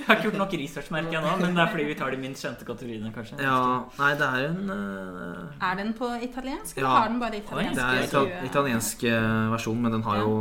har 0.07 0.17
ikke 0.17 0.25
gjort 0.27 0.39
nok 0.41 0.55
research, 0.59 0.89
merker 0.91 1.13
jeg 1.15 1.23
nå. 1.23 1.35
Men 1.45 1.55
det 1.55 1.63
er 1.63 1.71
fordi 1.71 1.85
vi 1.87 1.97
tar 1.99 2.15
de 2.15 2.19
minst 2.19 2.43
kjente 2.43 2.67
kategoriene, 2.67 3.13
kanskje. 3.15 3.37
Ja, 3.45 3.59
nei, 4.01 4.09
det 4.19 4.29
er 4.29 4.47
en 4.49 4.73
uh... 4.73 5.69
Er 5.69 5.77
den 5.79 5.93
på 5.99 6.09
italiensk, 6.27 6.81
eller 6.81 6.89
Ja. 6.89 6.95
har 6.97 7.13
den 7.13 7.21
bare 7.23 7.39
italiensk? 7.39 7.77
Det 7.79 7.85
er 7.85 8.09
ital 8.09 8.33
italiensk 8.49 9.05
eh, 9.13 9.45
versjon, 9.53 9.79
men 9.85 9.95
den 9.95 10.03
har 10.09 10.25
jo 10.25 10.33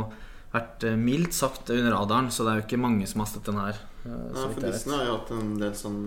vært 0.56 0.88
eh, 0.88 0.98
mildt 0.98 1.36
sagt 1.36 1.70
under 1.70 1.94
radaren, 1.94 2.32
så 2.34 2.48
det 2.48 2.54
er 2.54 2.60
jo 2.62 2.66
ikke 2.66 2.82
mange 2.88 3.06
som 3.06 3.22
har 3.22 3.30
sett 3.30 3.46
den 3.46 3.62
her. 3.62 3.78
Ja, 4.08 4.48
for 4.48 4.64
Disney 4.64 4.96
har 4.96 5.04
jo 5.04 5.16
hatt 5.18 5.32
en 5.36 5.54
del 5.60 5.72
sånn 5.76 6.02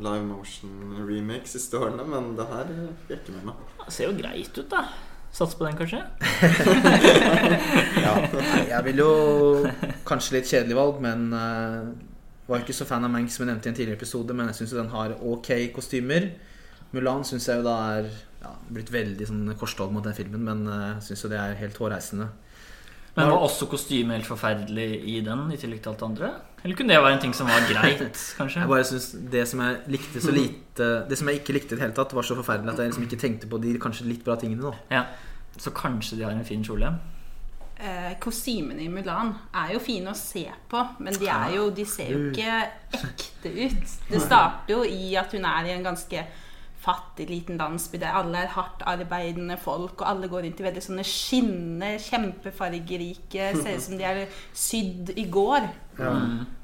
live 0.00 0.24
motion 0.28 1.00
remakes 1.02 1.56
siste 1.58 1.80
årene, 1.80 2.06
men 2.06 2.32
det 2.38 2.46
her 2.46 2.68
gikk 2.72 2.98
fikk 3.02 3.14
jeg 3.16 3.22
ikke 3.24 3.38
med 3.40 3.48
meg. 3.50 3.70
Det 3.84 3.94
ser 3.96 4.12
jo 4.12 4.18
greit 4.20 4.60
ut, 4.60 4.68
da. 4.70 4.84
Sats 5.32 5.54
på 5.54 5.66
den, 5.66 5.78
kanskje? 5.78 6.02
Ja. 8.04 8.14
Jeg 8.66 8.80
vil 8.88 9.02
jo 9.02 9.10
Kanskje 10.08 10.38
litt 10.38 10.50
kjedelig 10.50 10.78
valg, 10.78 11.00
men 11.04 11.28
uh, 11.34 11.90
var 12.50 12.64
ikke 12.64 12.74
så 12.74 12.86
fan 12.88 13.06
av 13.06 13.12
Mank 13.12 13.30
som 13.30 13.44
jeg 13.44 13.52
nevnte 13.52 13.68
i 13.68 13.72
en 13.72 13.78
tidligere 13.78 14.00
episode, 14.00 14.34
men 14.34 14.50
jeg 14.50 14.60
syns 14.60 14.76
den 14.78 14.94
har 14.94 15.14
ok 15.20 15.50
kostymer. 15.76 16.32
Mulan 16.90 17.22
syns 17.26 17.46
jeg 17.46 17.60
jo 17.60 17.66
da 17.66 17.76
er 17.94 18.08
ja, 18.40 18.54
blitt 18.72 18.90
veldig 18.90 19.28
sånn 19.28 19.52
korstog 19.60 19.92
mot 19.94 20.06
den 20.06 20.16
filmen, 20.16 20.42
men 20.48 20.64
jeg 20.66 21.10
syns 21.10 21.26
jo 21.26 21.30
det 21.30 21.38
er 21.38 21.58
helt 21.60 21.78
hårreisende. 21.78 22.30
Men 23.14 23.30
var 23.30 23.44
også 23.44 23.68
kostymet 23.70 24.18
helt 24.18 24.28
forferdelig 24.28 24.88
i 25.12 25.20
den, 25.26 25.46
i 25.52 25.58
tillegg 25.60 25.82
til 25.82 25.92
alt 25.92 26.02
det 26.02 26.08
andre? 26.08 26.32
Eller 26.64 26.76
kunne 26.76 26.92
det 26.92 27.02
være 27.02 27.14
en 27.16 27.22
ting 27.22 27.34
som 27.34 27.48
var 27.48 27.64
greit, 27.68 28.02
kanskje? 28.38 28.60
Jeg 28.60 28.68
bare 28.68 28.84
synes 28.84 29.06
Det 29.32 29.46
som 29.48 29.60
jeg 29.64 29.78
likte 29.86 30.20
så 30.20 30.34
lite 30.34 30.88
Det 31.08 31.18
som 31.18 31.28
jeg 31.28 31.40
ikke 31.40 31.54
likte 31.56 31.74
i 31.74 31.78
det 31.78 31.84
hele 31.86 31.96
tatt, 31.96 32.12
var 32.16 32.26
så 32.26 32.36
forferdelig 32.36 32.74
at 32.74 32.82
jeg 32.84 32.92
liksom 32.92 33.06
ikke 33.08 33.20
tenkte 33.20 33.48
på 33.48 33.60
de 33.62 33.78
kanskje 33.80 34.08
litt 34.10 34.24
bra 34.24 34.36
tingene. 34.40 34.62
da 34.62 34.98
Ja. 34.98 35.04
Så 35.56 35.72
kanskje 35.76 36.16
de 36.16 36.24
har 36.24 36.32
en 36.32 36.44
fin 36.44 36.62
kjole? 36.64 36.92
Eh, 37.80 38.12
kostymene 38.20 38.82
i 38.84 38.88
Mulan 38.92 39.32
er 39.56 39.72
jo 39.72 39.80
fine 39.80 40.12
å 40.12 40.16
se 40.16 40.44
på, 40.68 40.82
men 41.00 41.16
de, 41.16 41.28
er 41.32 41.54
jo, 41.56 41.70
de 41.72 41.86
ser 41.88 42.10
jo 42.12 42.18
ikke 42.28 42.58
ekte 42.92 43.52
ut. 43.56 43.94
Det 44.10 44.20
starter 44.20 44.74
jo 44.74 44.82
i 44.84 45.14
at 45.16 45.32
hun 45.32 45.46
er 45.48 45.64
i 45.64 45.72
en 45.78 45.86
ganske 45.88 46.24
fattig 46.80 47.28
liten 47.28 47.58
landsby 47.60 47.98
der 48.00 48.16
alle 48.16 48.44
er 48.44 48.52
hardt 48.54 48.82
arbeidende 48.88 49.58
folk, 49.60 50.00
og 50.00 50.08
alle 50.08 50.30
går 50.32 50.46
rundt 50.46 50.60
i 50.62 50.66
veldig 50.66 50.84
sånne 50.84 51.06
skinnende, 51.06 51.94
kjempefargerike 52.00 53.50
Ser 53.60 53.76
ut 53.76 53.84
som 53.84 53.98
de 54.00 54.06
er 54.08 54.22
sydd 54.56 55.12
i 55.16 55.26
går. 55.32 55.66
Ja. 56.00 56.12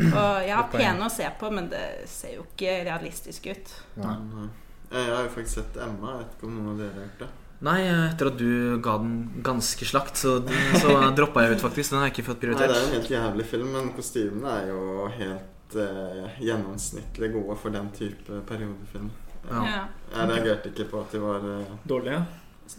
Og 0.07 0.47
ja, 0.49 0.63
pene 0.73 1.09
å 1.09 1.13
se 1.13 1.29
på, 1.39 1.51
men 1.53 1.69
det 1.73 1.85
ser 2.09 2.39
jo 2.39 2.47
ikke 2.47 2.79
realistisk 2.89 3.51
ut. 3.51 3.75
Eh, 4.01 5.03
jeg 5.03 5.11
har 5.13 5.27
jo 5.27 5.35
faktisk 5.35 5.59
sett 5.61 5.77
Emma. 5.83 6.15
Jeg 6.15 6.23
vet 6.23 6.39
ikke 6.39 6.49
om 6.49 6.57
noen 6.57 6.71
av 6.73 6.81
dere 6.81 6.95
har 6.95 7.11
gjort 7.11 7.27
det. 7.27 7.33
Nei, 7.67 7.79
etter 7.89 8.29
at 8.29 8.37
du 8.37 8.79
ga 8.85 8.99
den 9.01 9.43
ganske 9.45 9.89
slakt, 9.89 10.19
så, 10.21 10.39
så 10.77 10.97
droppa 11.17 11.45
jeg 11.45 11.57
ut, 11.57 11.63
faktisk. 11.65 11.93
Den 11.93 12.03
har 12.03 12.11
jeg 12.11 12.19
ikke 12.19 12.27
fått 12.31 12.49
Nei, 12.51 12.57
Det 12.61 12.67
er 12.69 12.81
en 12.83 12.97
helt 12.99 13.13
jævlig 13.15 13.47
film, 13.49 13.71
men 13.77 13.93
kostymene 13.97 14.57
er 14.61 14.73
jo 14.73 15.07
helt 15.17 15.79
eh, 15.85 16.41
gjennomsnittlig 16.45 17.33
gode 17.37 17.57
for 17.61 17.77
den 17.77 17.89
type 17.97 18.43
periodefilm. 18.49 19.09
Ja. 19.51 19.63
Ja. 19.71 19.85
Jeg 20.17 20.29
reagerte 20.31 20.69
ikke 20.73 20.85
på 20.91 21.01
at 21.05 21.13
de 21.13 21.21
var 21.23 21.45
eh, 21.53 21.73
Dårlige? 21.89 22.21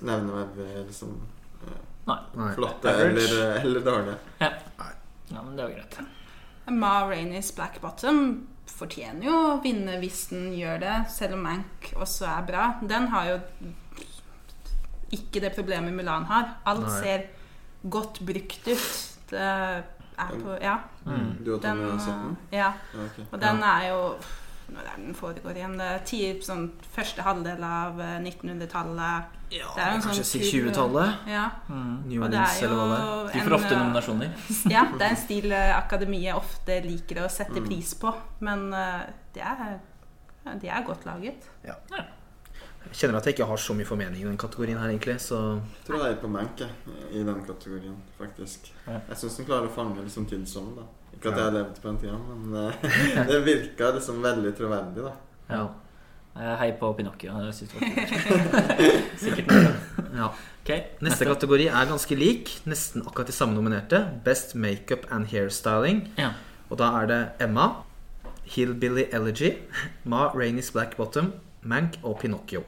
nevneverdig 0.03 0.85
liksom, 0.87 1.13
eh, 1.67 1.79
Nei. 2.07 2.53
Flotte 2.55 2.91
eller, 2.91 3.33
eller 3.61 3.79
dårlige. 3.85 4.17
Ja, 4.39 5.41
men 5.43 5.55
det 5.57 5.63
var 5.63 5.71
greit. 5.75 5.97
Ma 6.67 6.93
Rainey's 7.09 7.53
Black 7.55 7.81
Bottom 7.81 8.47
fortjener 8.67 9.23
jo 9.29 9.33
å 9.53 9.61
vinne 9.63 9.95
hvis 10.01 10.25
den 10.31 10.49
gjør 10.55 10.79
det, 10.83 10.95
selv 11.11 11.37
om 11.37 11.43
Mank 11.47 11.91
også 11.95 12.27
er 12.27 12.43
bra. 12.47 12.65
Den 12.83 13.07
har 13.13 13.29
jo 13.31 13.37
ikke 15.15 15.39
det 15.43 15.53
problemet 15.55 15.95
Mulan 15.95 16.25
har. 16.27 16.49
Alt 16.67 16.83
Nei. 16.87 16.95
ser 16.99 17.23
godt 17.87 18.19
brukt 18.27 18.67
ut. 18.67 18.89
Det 19.31 19.39
er 19.39 20.33
på 20.41 20.57
Ja. 20.61 20.77
Mm. 21.05 21.43
Du 21.45 21.53
og 21.55 21.61
Den, 21.61 21.77
Tommy 21.77 21.91
har 21.91 21.99
sett 21.99 22.21
den? 22.23 22.37
ja. 22.51 22.73
Ja, 22.93 23.05
ok. 23.05 23.19
Og 23.31 23.39
den 23.41 23.63
er 23.63 23.87
jo 23.89 23.99
den 24.67 25.13
foregår 25.15 25.55
igjen? 25.55 25.77
Det 25.79 25.85
er 25.87 26.01
ti, 26.05 26.19
sånn, 26.43 26.65
første 26.93 27.23
halvdel 27.23 27.63
av 27.63 27.99
eh, 28.03 28.17
1900-tallet. 28.19 29.33
Ja, 29.55 29.69
Det 29.75 29.83
er 29.85 29.93
jo 29.95 30.01
kanskje 30.03 30.23
sånn 30.27 30.27
si 30.27 30.41
20-tallet. 30.51 31.27
Ja. 31.31 31.45
Mm. 31.71 31.93
New 32.09 32.23
Orleans, 32.25 32.57
er 32.59 32.65
eller 32.67 32.75
hva 32.75 32.87
det 32.89 32.97
er. 32.99 33.31
De 33.37 33.45
får 33.47 33.55
ofte 33.61 33.73
eh, 33.75 33.79
nominasjoner. 33.79 34.33
Ja, 34.75 34.83
det 34.91 35.05
er 35.07 35.13
en 35.15 35.21
stil 35.23 35.51
eh, 35.55 35.71
akademiet 35.77 36.35
ofte 36.35 36.81
liker 36.83 37.23
å 37.23 37.29
sette 37.31 37.61
Mm. 37.61 37.69
pris 37.69 37.93
på. 38.01 38.11
Men 38.43 38.67
eh, 38.75 39.07
det 39.37 39.41
er, 39.47 39.79
ja, 40.45 40.53
de 40.59 40.67
er 40.67 40.83
godt 40.87 41.05
laget. 41.07 41.47
Jeg 41.63 42.95
kjenner 43.01 43.17
at 43.19 43.25
jeg 43.27 43.35
ikke 43.35 43.47
har 43.49 43.59
så 43.59 43.73
mye 43.75 43.87
formening 43.87 44.21
i 44.21 44.27
den 44.27 44.37
kategorien 44.39 44.77
her, 44.79 44.91
egentlig. 44.93 45.17
Så 45.23 45.39
Jeg 45.59 45.87
tror 45.87 46.03
jeg 46.05 46.13
er 46.17 46.21
på 46.21 46.29
Mank 46.31 46.61
i 47.11 47.23
den 47.23 47.41
kategorien, 47.47 47.97
faktisk. 48.19 48.69
Ja. 48.85 48.99
Jeg 49.09 49.17
syns 49.23 49.35
den 49.41 49.47
klarer 49.49 49.67
å 49.67 49.73
fange 49.75 50.03
liksom 50.03 50.27
tidsånden. 50.29 50.75
da. 50.83 50.85
Ikke 51.17 51.31
at 51.33 51.39
jeg 51.39 51.47
har 51.47 51.55
levd 51.55 51.81
på 51.81 51.89
den 51.89 51.97
tida, 52.03 52.17
men 52.29 52.55
eh, 52.61 53.27
det 53.31 53.41
virka 53.45 53.91
liksom 53.95 54.21
veldig 54.23 54.53
troverdig. 54.57 55.03
da. 55.07 55.13
Ja. 55.49 55.65
Hei 56.59 56.67
på 56.77 56.91
Pinocchio. 56.93 57.33
Jeg 57.47 57.53
synes 57.57 57.71
det 57.71 57.81
var 57.81 57.87
kult. 57.95 58.75
Sikkert 59.23 59.47
noe. 59.49 59.71
ja. 60.19 60.27
Okay, 60.61 60.83
Neste 61.01 61.25
kategori 61.25 61.65
er 61.71 61.87
ganske 61.89 62.15
lik. 62.19 62.51
Nesten 62.69 63.01
akkurat 63.07 63.31
de 63.31 63.33
samme 63.33 63.55
nominerte. 63.57 64.03
Best 64.25 64.53
makeup 64.59 65.07
and 65.09 65.29
hairstyling. 65.31 66.03
Ja. 66.19 66.33
Og 66.69 66.77
da 66.77 66.91
er 66.99 67.09
det 67.09 67.19
Emma, 67.41 67.69
Hillbilly 68.53 69.07
Elegy, 69.15 69.55
Ma 70.05 70.27
Rainey's 70.35 70.69
Black 70.75 70.97
Bottom, 70.99 71.31
Mank 71.63 71.97
og 72.03 72.19
Pinocchio. 72.21 72.61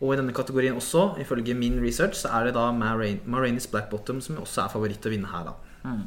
Og 0.00 0.12
i 0.12 0.18
denne 0.18 0.34
kategorien 0.34 0.76
også, 0.78 1.14
ifølge 1.22 1.54
min 1.58 1.78
research, 1.82 2.20
så 2.20 2.28
er 2.38 2.44
det 2.50 2.54
da 2.58 2.68
Ma, 2.74 2.92
Rain 2.98 3.22
Ma 3.26 3.40
Rainey's 3.42 3.70
Black 3.70 3.88
Bottom 3.90 4.20
som 4.20 4.36
også 4.42 4.66
er 4.66 4.74
favoritt 4.74 5.06
å 5.08 5.14
vinne 5.14 5.30
her, 5.32 5.48
da. 5.48 5.56
Mm. 5.88 6.04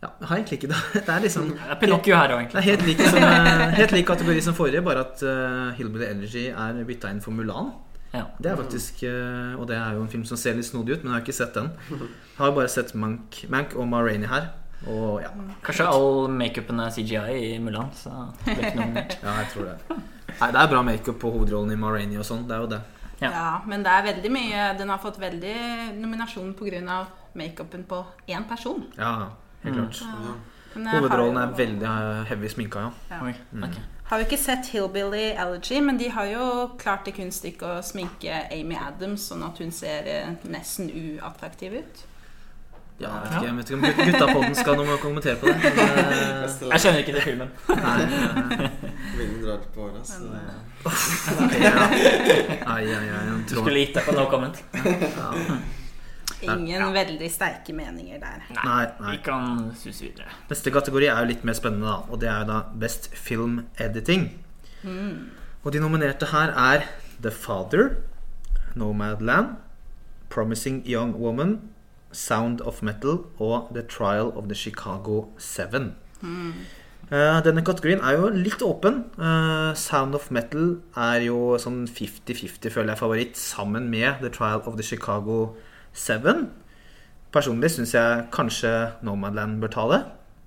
Ja, 0.00 0.08
jeg 0.16 0.28
har 0.30 0.38
egentlig 0.38 0.56
ikke 0.56 0.70
det. 0.70 0.80
Det 1.06 1.12
er 1.12 1.20
liksom 1.20 1.50
Det 1.52 1.68
er 1.68 1.78
Pinocchio 1.80 2.16
her 2.16 2.32
òg, 2.32 2.46
Det 2.48 2.56
er 2.56 2.66
helt 2.70 2.86
lik, 2.88 3.00
som, 3.04 3.20
eh, 3.20 3.64
helt 3.76 3.92
lik 3.92 4.06
kategori 4.08 4.42
som 4.46 4.56
forrige, 4.56 4.80
bare 4.82 5.04
at 5.04 5.22
uh, 5.22 5.76
Hillbilly 5.76 6.06
Energy 6.08 6.46
er 6.48 6.84
bytta 6.88 7.10
inn 7.12 7.20
for 7.20 7.36
Mulan. 7.36 7.74
Ja. 8.14 8.24
Det 8.42 8.50
er 8.50 8.56
faktisk 8.58 9.04
uh, 9.06 9.60
Og 9.60 9.68
det 9.68 9.76
er 9.76 9.94
jo 9.94 10.00
en 10.02 10.08
film 10.10 10.24
som 10.26 10.40
ser 10.40 10.56
litt 10.56 10.66
snodig 10.66 10.96
ut, 10.96 11.04
men 11.04 11.12
jeg 11.12 11.18
har 11.18 11.26
ikke 11.26 11.36
sett 11.36 11.54
den. 11.54 11.68
Jeg 11.90 12.38
har 12.38 12.56
bare 12.56 12.72
sett 12.72 12.94
Mank, 12.94 13.42
Mank 13.52 13.76
og 13.76 13.86
Ma 13.90 14.00
Rainey 14.06 14.30
her. 14.30 14.48
Og 14.88 15.20
ja, 15.20 15.28
Kanskje 15.66 15.90
all 15.92 16.30
makeupen 16.32 16.80
er 16.80 16.94
CGI 16.94 17.36
i 17.50 17.58
Mulan, 17.60 17.92
så 17.92 18.30
det 18.46 18.56
blir 18.56 18.70
ikke 18.70 18.80
nominert. 18.80 19.18
ja, 19.24 19.36
jeg 19.42 19.50
tror 19.52 19.68
det. 19.68 19.98
Nei, 20.30 20.48
det 20.48 20.62
er 20.62 20.72
bra 20.72 20.80
makeup 20.86 21.20
på 21.20 21.34
hovedrollen 21.34 21.74
i 21.74 21.78
Ma 21.78 21.92
Rainey 21.92 22.16
og 22.16 22.24
sånn. 22.24 22.46
Det 22.48 22.56
er 22.56 22.64
jo 22.64 22.70
det. 22.72 22.80
Ja. 23.20 23.34
Ja. 23.36 23.48
Men 23.68 23.84
det 23.84 23.92
er 23.92 24.04
veldig 24.06 24.30
mye 24.32 24.60
Den 24.78 24.88
har 24.88 25.00
fått 25.02 25.18
veldig 25.20 25.56
nominasjon 25.98 26.54
pga. 26.56 27.02
makeupen 27.36 27.84
på 27.84 28.00
én 28.26 28.48
person. 28.48 28.86
Ja, 28.96 29.28
helt 29.64 29.76
Mm. 29.76 29.88
klart. 29.90 30.02
Ja. 30.76 30.90
Hovedrollen 30.92 31.36
er 31.36 31.54
veldig 31.56 32.26
heavy 32.28 32.48
sminka, 32.48 32.78
ja. 32.78 32.90
ja. 33.10 33.22
Oi, 33.24 33.34
Okay. 33.62 33.82
Har 34.10 34.18
jo 34.18 34.24
ikke 34.24 34.38
sett 34.42 34.66
Hillbilly 34.72 35.32
Allergy, 35.38 35.80
men 35.80 35.96
de 35.98 36.08
har 36.10 36.24
jo 36.26 36.70
klart 36.78 37.04
det 37.06 37.14
kunststykket 37.14 37.62
å 37.62 37.82
sminke 37.82 38.40
Amy 38.52 38.74
Adams 38.74 39.28
sånn 39.30 39.42
at 39.46 39.58
hun 39.62 39.70
ser 39.70 40.02
eh, 40.06 40.32
nesten 40.50 40.90
uattraktiv 40.90 41.72
ut. 41.78 42.00
ja 43.00 43.08
jeg 43.08 43.22
vet 43.22 43.36
ikke, 43.36 43.46
jeg 43.46 43.56
vet 43.56 43.70
ikke 43.70 43.74
om 43.74 43.82
gut- 43.84 44.12
guttapodden 44.12 44.54
skal 44.54 44.76
noe 44.76 44.96
kommentere 44.98 45.36
på 45.36 45.46
det. 45.46 45.56
Men, 45.62 45.78
eh, 45.78 46.70
Jeg 46.72 46.80
skjønner 46.80 46.98
ikke 47.04 47.12
til 47.12 47.22
filmen. 47.22 47.50
Vinden 49.18 49.42
drar 49.44 49.58
på 49.74 49.80
håret, 49.86 50.06
Så 50.06 50.26
det- 50.26 51.62
ja. 51.62 51.88
Ai, 52.66 52.84
ai, 52.84 53.08
ai, 53.08 53.42
Du 53.48 53.54
skulle 53.56 53.78
gitt 53.86 53.94
deg 53.94 54.04
på 54.04 54.12
no 54.16 54.26
comment. 54.30 54.64
Ja. 54.74 55.30
Ingen 56.42 56.92
veldig 56.94 57.30
sterke 57.32 57.74
meninger 57.76 58.20
der. 58.22 58.44
Nei, 58.56 58.84
nei. 59.00 59.16
Vi 59.16 59.22
kan 59.24 59.70
suse 59.76 60.06
videre. 60.06 60.30
Neste 60.50 60.72
kategori 60.74 61.10
er 61.10 61.18
jo 61.20 61.30
litt 61.32 61.44
mer 61.44 61.56
spennende, 61.58 61.88
da. 61.90 61.98
Og 62.08 62.20
det 62.22 62.30
er 62.30 62.44
jo 62.44 62.50
da 62.52 62.60
Best 62.80 63.10
Film 63.16 63.66
Editing. 63.78 64.30
Og 65.62 65.72
de 65.74 65.82
nominerte 65.82 66.30
her 66.32 66.54
er 66.56 66.86
The 67.20 67.30
Father, 67.30 67.96
Nomadland, 68.74 69.58
Promising 70.30 70.82
Young 70.88 71.14
Woman, 71.20 71.58
Sound 72.12 72.60
of 72.60 72.82
Metal 72.82 73.26
og 73.38 73.70
The 73.74 73.82
Trial 73.82 74.32
of 74.36 74.48
the 74.48 74.54
Chicago 74.54 75.28
Seven. 75.38 75.94
Eh, 77.10 77.40
denne 77.42 77.64
kategorien 77.66 78.00
er 78.06 78.14
jo 78.14 78.28
litt 78.30 78.62
åpen. 78.62 79.04
Uh, 79.18 79.74
Sound 79.74 80.14
of 80.14 80.30
Metal 80.30 80.76
er 80.96 81.24
jo 81.26 81.56
sånn 81.58 81.82
50-50, 81.90 82.70
føler 82.70 82.94
jeg, 82.94 83.00
favoritt, 83.00 83.40
sammen 83.40 83.88
med 83.90 84.22
The 84.22 84.30
Trial 84.30 84.62
of 84.62 84.78
the 84.78 84.86
Chicago 84.86 85.56
Seven. 85.92 86.48
Personlig 87.34 87.72
syns 87.74 87.94
jeg 87.94 88.24
kanskje 88.34 88.72
Nomadland 89.06 89.60
bør 89.62 89.72
ta 89.74 89.86
det. 89.90 90.00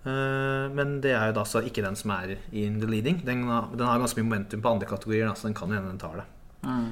Eh, 0.04 0.66
men 0.76 0.98
det 1.04 1.14
er 1.16 1.30
jo 1.30 1.38
da 1.40 1.46
så 1.48 1.62
ikke 1.64 1.84
den 1.86 1.96
som 2.00 2.12
er 2.16 2.36
in 2.52 2.80
the 2.82 2.90
leading. 2.90 3.22
Den, 3.26 3.46
den 3.48 3.88
har 3.88 4.02
ganske 4.02 4.20
mye 4.20 4.30
momentum 4.30 4.64
på 4.64 4.74
andre 4.76 4.90
kategorier, 4.90 5.32
så 5.36 5.48
den 5.48 5.58
kan 5.58 5.72
jo 5.72 5.80
hende 5.80 5.94
den 5.94 6.02
tar 6.02 6.20
det. 6.20 6.26
Mm. 6.64 6.90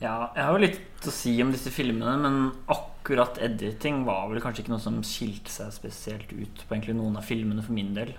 Ja, 0.00 0.30
jeg 0.34 0.44
har 0.44 0.52
jo 0.52 0.62
litt 0.64 1.08
å 1.08 1.12
si 1.14 1.34
om 1.44 1.52
disse 1.54 1.72
filmene, 1.72 2.16
men 2.20 2.38
akkurat 2.72 3.38
editing 3.44 4.02
var 4.08 4.26
vel 4.30 4.42
kanskje 4.42 4.64
ikke 4.64 4.74
noe 4.74 4.82
som 4.82 5.02
skilte 5.06 5.52
seg 5.52 5.72
spesielt 5.76 6.32
ut 6.32 6.64
på 6.64 6.74
egentlig 6.74 6.96
noen 6.98 7.20
av 7.20 7.28
filmene 7.28 7.64
for 7.64 7.76
min 7.76 7.92
del. 7.96 8.14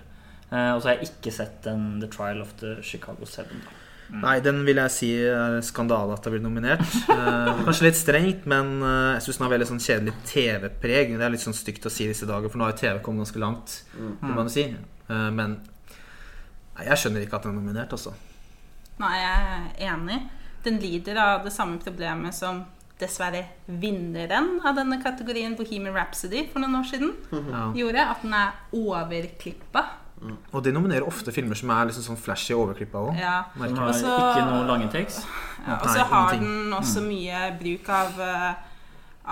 Eh, 0.50 0.70
og 0.72 0.80
så 0.80 0.90
har 0.92 0.96
jeg 0.96 1.10
ikke 1.10 1.34
sett 1.34 1.58
den 1.66 1.98
The 2.02 2.10
Trial 2.10 2.42
of 2.42 2.54
the 2.62 2.78
Chicago 2.86 3.26
Seven. 3.26 3.66
Da. 3.66 3.82
Nei, 4.12 4.36
den 4.44 4.60
vil 4.66 4.78
jeg 4.78 4.92
si 4.94 5.08
er 5.26 5.56
skandale 5.66 6.14
at 6.14 6.22
det 6.26 6.32
blir 6.36 6.42
nominert. 6.44 6.84
Eh, 7.10 7.62
kanskje 7.66 7.88
litt 7.88 7.98
strengt, 7.98 8.44
men 8.46 8.76
eh, 8.82 9.14
jeg 9.16 9.24
syns 9.26 9.40
den 9.40 9.46
har 9.46 9.54
veldig 9.56 9.68
sånn 9.72 9.82
kjedelig 9.82 10.14
TV-preg. 10.30 11.16
Det 11.18 11.26
er 11.26 11.34
litt 11.34 11.42
sånn 11.42 11.56
stygt 11.56 11.88
å 11.88 11.92
si 11.92 12.06
disse 12.06 12.28
dager, 12.28 12.48
for 12.52 12.60
nå 12.60 12.68
har 12.68 12.74
jo 12.76 12.80
TV 12.84 13.00
kommet 13.02 13.24
ganske 13.26 13.42
langt. 13.42 13.74
Mm. 13.98 14.40
Si. 14.52 14.64
Eh, 14.70 15.26
men 15.34 15.58
nei, 16.76 16.86
jeg 16.86 17.02
skjønner 17.02 17.26
ikke 17.26 17.40
at 17.40 17.48
den 17.48 17.56
er 17.56 17.60
nominert, 17.60 17.92
altså. 17.96 18.14
Nei, 19.02 19.12
jeg 19.18 19.58
er 19.82 19.92
enig. 19.92 20.20
Den 20.64 20.80
lider 20.82 21.18
av 21.20 21.44
det 21.44 21.52
samme 21.54 21.78
problemet 21.82 22.34
som 22.34 22.64
dessverre 22.96 23.42
vinneren 23.68 24.54
av 24.64 24.78
denne 24.78 24.96
kategorien, 25.02 25.52
Bohemian 25.58 25.94
Rhapsody, 25.94 26.46
for 26.48 26.62
noen 26.64 26.78
år 26.78 26.86
siden 26.88 27.12
Ja. 27.52 27.66
gjorde. 27.76 28.06
At 28.14 28.22
den 28.24 28.34
er 28.38 28.54
overklippa. 28.72 29.84
Og 30.52 30.62
de 30.64 30.72
nominerer 30.72 31.04
ofte 31.06 31.32
filmer 31.32 31.54
som 31.58 31.70
er 31.70 31.86
liksom 31.90 32.02
sånn 32.02 32.16
flashy 32.18 32.54
overklippa 32.56 32.98
òg. 33.10 33.18
Ja. 33.20 33.44
Den 33.60 33.76
har 33.76 33.88
Og 33.90 33.94
ikke 33.96 34.46
noen 34.48 34.66
lange 34.70 34.88
tekst. 34.90 35.26
Ja, 35.66 35.76
og 35.82 35.88
så 35.92 36.04
har 36.08 36.32
ingenting. 36.34 36.64
den 36.64 36.72
også 36.72 37.02
mye 37.04 37.58
bruk 37.60 37.88
av 37.88 38.18
uh, 38.18 38.54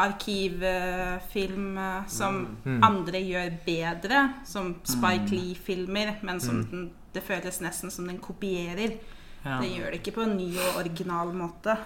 arkivfilm 0.05 1.77
uh, 1.79 2.07
som 2.09 2.47
Mm. 2.65 2.81
andre 2.85 3.19
gjør 3.21 3.51
bedre, 3.67 4.35
som 4.45 4.75
Spike 4.85 5.31
Lee-filmer, 5.31 6.17
men 6.23 6.41
som 6.41 6.55
Mm. 6.57 6.71
den, 6.71 6.91
det 7.15 7.23
føles 7.23 7.61
nesten 7.61 7.91
som 7.91 8.07
den 8.07 8.19
kopierer. 8.19 8.99
Ja. 9.45 9.61
Det 9.61 9.69
gjør 9.71 9.91
det 9.91 10.03
ikke 10.03 10.15
på 10.15 10.23
en 10.23 10.37
ny 10.37 10.57
og 10.59 10.77
original 10.85 11.33
måte. 11.33 11.77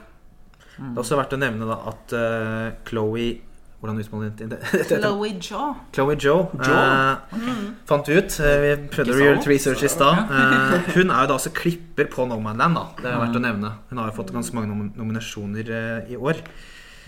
Det 0.79 0.97
er 0.97 1.03
også 1.03 1.17
verdt 1.17 1.33
å 1.33 1.39
nevne 1.39 1.67
da 1.67 1.79
at 1.89 2.13
uh, 2.13 2.71
Chloé 2.87 3.41
Hvordan 3.79 3.99
uttaler 4.03 4.31
man 4.41 4.51
det? 4.51 4.59
Chloé 4.91 5.29
Joe. 5.39 5.75
Chloé 5.95 6.15
Joe 6.19 6.49
Joe? 6.67 6.79
eh, 6.83 7.77
fant 7.87 8.09
vi 8.11 8.17
ut. 8.19 8.39
eh, 8.43 8.57
vi 8.65 8.71
prøvde 8.91 9.15
å 9.15 9.21
gjøre 9.23 9.45
research 9.47 9.85
i 9.87 9.91
stad. 9.93 10.19
Eh, 10.35 10.89
hun 10.97 11.13
er 11.15 11.21
jo 11.23 11.29
da 11.31 11.37
også 11.37 11.53
klipper 11.55 12.11
på 12.11 12.27
Nomadland. 12.27 12.75
da 12.75 12.87
Det 12.99 13.13
er 13.13 13.21
verdt 13.23 13.39
å 13.39 13.45
nevne. 13.45 13.71
Hun 13.91 13.99
har 14.03 14.11
jo 14.11 14.17
fått 14.19 14.33
ganske 14.35 14.57
mange 14.59 14.73
nom 14.73 14.89
nominasjoner 14.99 15.71
eh, 15.71 16.11
i 16.11 16.19
år. 16.19 16.43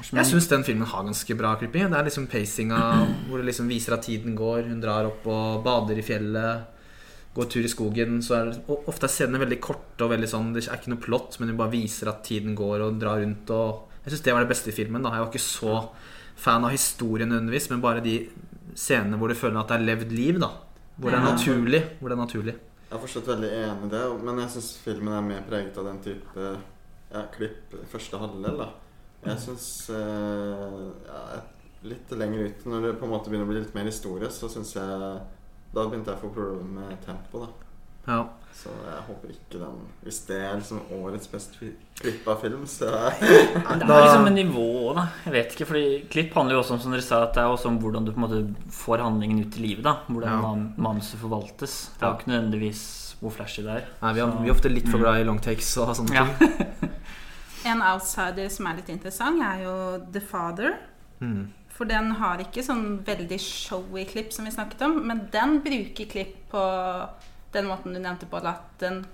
Jeg 0.00 0.24
syns 0.30 0.46
den 0.48 0.62
filmen 0.64 0.86
har 0.88 1.02
ganske 1.04 1.34
bra 1.36 1.56
klipping. 1.60 1.90
Det 1.90 1.98
er 1.98 2.06
liksom 2.06 2.28
pacinga 2.30 2.78
hvor 3.28 3.42
det 3.42 3.50
liksom 3.50 3.66
viser 3.68 3.98
at 3.98 4.06
tiden 4.06 4.38
går. 4.38 4.62
Hun 4.70 4.78
drar 4.80 5.10
opp 5.10 5.26
og 5.26 5.64
bader 5.66 5.98
i 5.98 6.06
fjellet. 6.06 6.78
Går 7.34 7.50
tur 7.50 7.66
i 7.66 7.70
skogen. 7.70 8.22
Så 8.22 8.38
er 8.38 8.48
det, 8.52 8.62
og 8.70 8.86
ofte 8.90 9.10
er 9.10 9.12
scenene 9.12 9.42
veldig 9.42 9.58
korte 9.60 10.06
og 10.06 10.14
veldig 10.14 10.30
sånn 10.30 10.54
Det 10.54 10.64
er 10.68 10.78
ikke 10.78 10.94
noe 10.94 11.02
plott, 11.04 11.36
men 11.40 11.50
hun 11.52 11.58
bare 11.60 11.74
viser 11.74 12.08
at 12.14 12.22
tiden 12.26 12.54
går 12.58 12.86
og 12.86 12.96
drar 13.02 13.20
rundt. 13.20 13.50
Og 13.50 14.00
jeg 14.06 14.14
syns 14.14 14.24
det 14.24 14.32
var 14.38 14.46
det 14.46 14.54
beste 14.54 14.70
i 14.72 14.78
filmen. 14.78 15.02
da 15.02 15.12
Jeg 15.18 15.26
var 15.26 15.34
ikke 15.34 15.44
så 15.50 15.74
fan 16.40 16.64
av 16.66 16.74
historien 16.74 17.32
undervis, 17.36 17.68
men 17.70 17.82
bare 17.84 18.02
de 18.04 18.16
scenene 18.78 19.18
hvor 19.20 19.30
du 19.30 19.36
føler 19.38 19.60
at 19.60 19.70
det 19.70 19.78
er 19.78 19.86
levd 19.86 20.12
liv. 20.16 20.40
da 20.40 20.50
Hvor 20.96 21.12
det 21.12 21.20
er 21.20 21.26
naturlig. 21.26 21.82
Hvor 22.00 22.12
det 22.12 22.16
er 22.16 22.22
naturlig 22.24 22.54
Jeg 22.56 22.96
er 22.96 23.02
fortsatt 23.04 23.30
veldig 23.30 23.50
enig 23.60 23.88
i 23.88 23.92
det, 23.94 24.02
men 24.26 24.42
jeg 24.42 24.54
syns 24.56 24.70
filmen 24.84 25.14
er 25.14 25.26
mer 25.26 25.46
preget 25.48 25.78
av 25.78 25.86
den 25.90 26.02
type 26.04 26.50
ja, 27.10 27.24
klipp 27.34 27.76
første 27.90 28.18
halvdel. 28.18 28.58
da. 28.64 28.68
Jeg 29.26 29.42
syns 29.46 29.70
ja, 29.92 31.40
Litt 31.80 32.10
lenger 32.12 32.44
ut, 32.44 32.64
når 32.68 32.82
det 32.84 32.96
på 33.00 33.06
en 33.06 33.12
måte 33.14 33.30
begynner 33.32 33.46
å 33.46 33.50
bli 33.54 33.62
litt 33.62 33.72
mer 33.72 33.86
historie, 33.88 34.28
så 34.28 34.50
syns 34.52 34.74
jeg 34.76 34.90
Da 35.72 35.86
begynte 35.86 36.12
jeg 36.12 36.18
å 36.18 36.24
få 36.26 36.32
problemer 36.34 36.90
med 36.90 37.00
tempo, 37.06 37.46
da. 37.46 37.70
Ja 38.10 38.20
Så 38.54 38.68
jeg 38.84 39.02
håper 39.06 39.30
ikke 39.32 39.58
den 39.62 39.76
Hvis 40.04 40.18
det 40.28 40.36
er 40.44 40.56
liksom 40.58 40.80
årets 40.92 41.28
best 41.32 41.54
klippa 42.00 42.34
film, 42.42 42.66
så 42.68 42.88
Det 43.20 43.86
er 43.86 44.02
liksom 44.04 44.26
en 44.26 44.34
nivå, 44.36 44.66
da. 44.96 45.04
Jeg 45.24 45.32
vet 45.32 45.54
ikke, 45.54 45.66
fordi 45.70 45.84
Klipp 46.12 46.34
handler 46.34 46.54
jo 46.58 46.62
også 46.64 46.74
om 46.76 46.80
som 46.80 46.92
dere 46.92 47.04
sa, 47.06 47.22
at 47.28 47.34
det 47.38 47.42
er 47.44 47.52
også 47.54 47.68
om 47.70 47.78
hvordan 47.80 48.04
du 48.04 48.12
på 48.12 48.20
en 48.20 48.26
måte 48.26 48.72
får 48.74 49.04
handlingen 49.06 49.40
ut 49.46 49.56
i 49.56 49.62
livet. 49.64 49.84
da 49.84 49.94
Hvordan 50.08 50.28
Ja. 50.34 50.40
man- 50.42 50.74
manuset 50.76 51.20
forvaltes. 51.20 51.90
Det 51.98 52.02
er 52.02 52.10
jo 52.12 52.18
ikke 52.18 52.32
nødvendigvis 52.34 52.82
hvor 53.20 53.30
flashy 53.30 53.62
det 53.62 53.70
er. 53.70 53.84
Nei, 54.02 54.12
vi, 54.14 54.20
er, 54.20 54.26
vi 54.42 54.48
er 54.48 54.54
ofte 54.54 54.68
litt 54.72 54.88
for 54.88 54.98
glad 54.98 55.20
i 55.20 55.24
long 55.24 55.38
takes 55.40 55.76
og 55.78 55.94
sånne 55.96 56.14
Ja. 56.14 56.26
ting. 56.38 56.90
En 57.66 57.82
outsider 57.82 58.48
som 58.48 58.66
er 58.66 58.76
litt 58.78 58.88
interessant, 58.88 59.42
er 59.44 59.64
jo 59.66 59.74
The 60.12 60.20
Father. 60.20 60.78
Mm. 61.20 61.48
For 61.68 61.84
den 61.84 62.10
har 62.16 62.38
ikke 62.38 62.62
sånn 62.64 63.02
veldig 63.04 63.38
showy 63.38 64.06
klipp 64.08 64.32
som 64.32 64.44
vi 64.46 64.50
snakket 64.50 64.80
om, 64.86 65.06
men 65.06 65.28
den 65.32 65.60
bruker 65.60 66.08
klipp 66.08 66.48
på 66.50 66.62
den 67.52 67.66
måten 67.66 67.92
du 67.94 67.98
nevnte 68.00 68.26
på, 68.30 68.36
at 68.36 68.78
den 68.78 69.04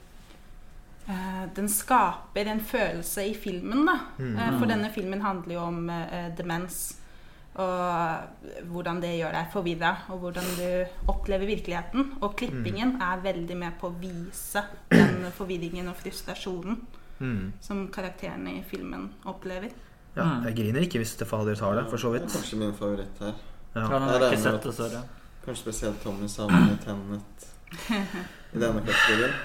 eh, 1.08 1.46
den 1.54 1.68
skaper 1.68 2.46
en 2.50 2.60
følelse 2.60 3.24
i 3.30 3.34
filmen, 3.34 3.86
da. 3.86 3.98
Eh, 4.18 4.58
for 4.58 4.66
denne 4.70 4.90
filmen 4.94 5.22
handler 5.22 5.54
jo 5.54 5.60
om 5.70 5.90
eh, 5.90 6.30
demens. 6.36 6.96
Og 7.56 8.66
hvordan 8.68 8.98
det 9.00 9.14
gjør 9.16 9.32
deg 9.32 9.46
forvirra, 9.54 9.90
og 10.12 10.18
hvordan 10.20 10.44
du 10.58 11.06
opplever 11.08 11.46
virkeligheten. 11.48 12.10
Og 12.20 12.34
klippingen 12.36 12.98
er 13.00 13.22
veldig 13.24 13.56
med 13.56 13.78
på 13.80 13.88
å 13.88 13.94
vise 13.96 14.60
den 14.92 15.24
forvirringen 15.38 15.88
og 15.88 15.96
frustrasjonen 15.96 16.82
Mm. 17.18 17.52
som 17.64 17.86
karakterene 17.88 18.58
i 18.58 18.62
filmen 18.68 19.06
opplever. 19.24 19.70
Ja, 20.14 20.22
Mm. 20.24 20.42
jeg 20.44 20.54
griner 20.56 20.80
ikke 20.84 20.98
hvis 21.00 21.16
det 21.16 21.26
fader 21.26 21.54
tar 21.56 21.74
det, 21.76 21.88
for 21.88 21.96
så 21.96 22.12
Det 22.12 22.22
er 22.24 22.26
kanskje 22.28 22.58
min 22.58 22.74
favoritt 22.74 23.18
her. 23.20 23.32
Ja, 23.74 23.80
Ja. 23.80 23.86
har 23.86 24.00
Jeg 24.00 24.08
jeg 24.08 24.14
ikke 24.20 24.20
regner 24.20 24.36
sett, 24.36 24.44
med 24.44 24.54
at- 24.54 24.62
dessverre. 24.64 25.02
Kanskje 25.46 25.62
spesielt 25.62 26.02
Tommy 26.02 26.28
savner 26.28 26.76
Tennet 26.84 27.46
i 28.54 28.62
denne 28.62 28.83
kategorien. 28.87 29.37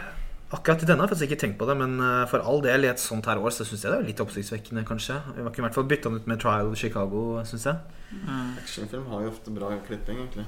Akkurat 0.51 0.81
i 0.83 0.87
denne 0.87 0.99
har 0.99 1.07
jeg 1.07 1.13
faktisk 1.13 1.29
ikke 1.29 1.41
tenkt 1.45 1.59
på 1.61 1.67
det, 1.69 1.77
men 1.79 1.93
eh, 2.03 2.25
for 2.27 2.43
all 2.43 2.59
del 2.63 2.83
i 2.83 2.89
et 2.91 2.99
sånt 2.99 3.27
her 3.29 3.39
år 3.39 3.53
så 3.55 3.63
syns 3.63 3.85
jeg 3.85 3.93
det 3.93 3.99
er 4.01 4.07
litt 4.09 4.23
oppsiktsvekkende, 4.23 4.83
kanskje. 4.87 5.15
Vi 5.37 5.45
kunne 5.45 5.63
i 5.63 5.67
hvert 5.69 5.77
fall 5.77 5.87
bytta 5.87 6.11
den 6.11 6.19
ut 6.19 6.27
med 6.27 6.41
Trial 6.43 6.73
Chicago, 6.75 7.21
syns 7.47 7.69
jeg. 7.69 8.01
Mm. 8.11 8.57
Actionfilm 8.59 9.05
har 9.13 9.23
jo 9.23 9.31
ofte 9.31 9.53
bra 9.55 9.71
klipping, 9.87 10.19
egentlig. 10.25 10.43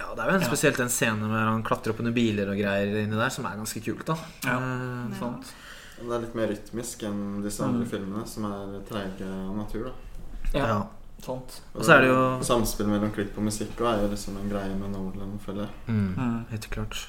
Ja, 0.00 0.12
Det 0.16 0.24
er 0.24 0.30
jo 0.30 0.36
en, 0.36 0.44
spesielt 0.44 0.80
en 0.80 0.92
scene 0.92 1.28
hvor 1.28 1.48
han 1.48 1.64
klatrer 1.64 1.94
opp 1.94 2.04
under 2.04 2.12
biler 2.16 2.52
og 2.52 2.60
greier 2.60 3.00
inni 3.02 3.16
der, 3.16 3.32
som 3.32 3.48
er 3.48 3.56
ganske 3.60 3.82
kult, 3.84 4.04
da. 4.12 4.18
Ja. 4.44 4.58
Eh, 4.60 5.18
Sant. 5.20 5.54
Det 6.00 6.08
er 6.08 6.22
litt 6.22 6.36
mer 6.36 6.48
rytmisk 6.48 7.02
enn 7.04 7.42
disse 7.44 7.64
andre 7.64 7.88
filmene, 7.88 8.22
som 8.28 8.46
er 8.48 8.78
treige 8.88 9.26
av 9.28 9.56
natur. 9.56 9.90
da 9.90 10.58
Ja, 10.58 10.66
ja. 10.66 10.78
Sant. 11.24 11.60
Og 11.74 11.84
så 11.84 11.94
er 11.96 12.00
det 12.04 12.08
jo 12.10 12.20
Samspill 12.46 12.86
mellom 12.90 13.10
klipp 13.14 13.36
og 13.38 13.44
musikk 13.46 13.80
og 13.80 13.86
er 13.92 14.02
jo 14.04 14.10
liksom 14.12 14.36
en 14.40 14.50
greie 14.50 14.74
med 14.76 14.90
Nolan, 14.94 15.38
føler 15.44 15.66
jeg. 15.66 15.70
mm, 15.86 16.14
Mm. 16.16 16.44
Helt 16.50 16.70
klart. 16.70 17.06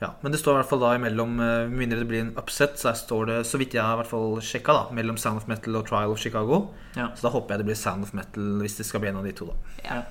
Ja, 0.00 0.12
Men 0.22 0.30
det 0.30 0.38
står 0.38 0.54
i 0.54 0.58
hvert 0.60 0.68
fall 0.70 0.78
da 0.78 0.92
imellom 0.94 1.32
Med 1.36 1.70
mindre 1.74 1.98
det 1.98 2.06
blir 2.06 2.20
en 2.20 2.36
upset, 2.38 2.76
så 2.78 2.92
står 2.94 3.26
det, 3.26 3.38
så 3.46 3.58
vidt 3.58 3.74
jeg 3.74 3.82
har 3.82 3.96
i 3.96 4.02
hvert 4.02 4.10
fall 4.12 4.36
sjekka, 4.38 4.72
da, 4.72 4.94
mellom 4.94 5.16
Sound 5.18 5.38
of 5.42 5.48
Metal 5.48 5.74
og 5.74 5.88
Trial 5.88 6.12
of 6.12 6.18
Chicago. 6.22 6.68
Ja. 6.94 7.08
Så 7.16 7.26
da 7.26 7.32
håper 7.34 7.54
jeg 7.56 7.64
det 7.64 7.66
blir 7.72 7.74
Sound 7.80 8.04
of 8.06 8.12
Metal 8.14 8.60
hvis 8.62 8.76
det 8.78 8.86
skal 8.86 9.00
bli 9.02 9.08
en 9.10 9.16
av 9.18 9.24
de 9.26 9.32
to, 9.32 9.46
da. 9.50 9.56
Ja. 9.88 10.02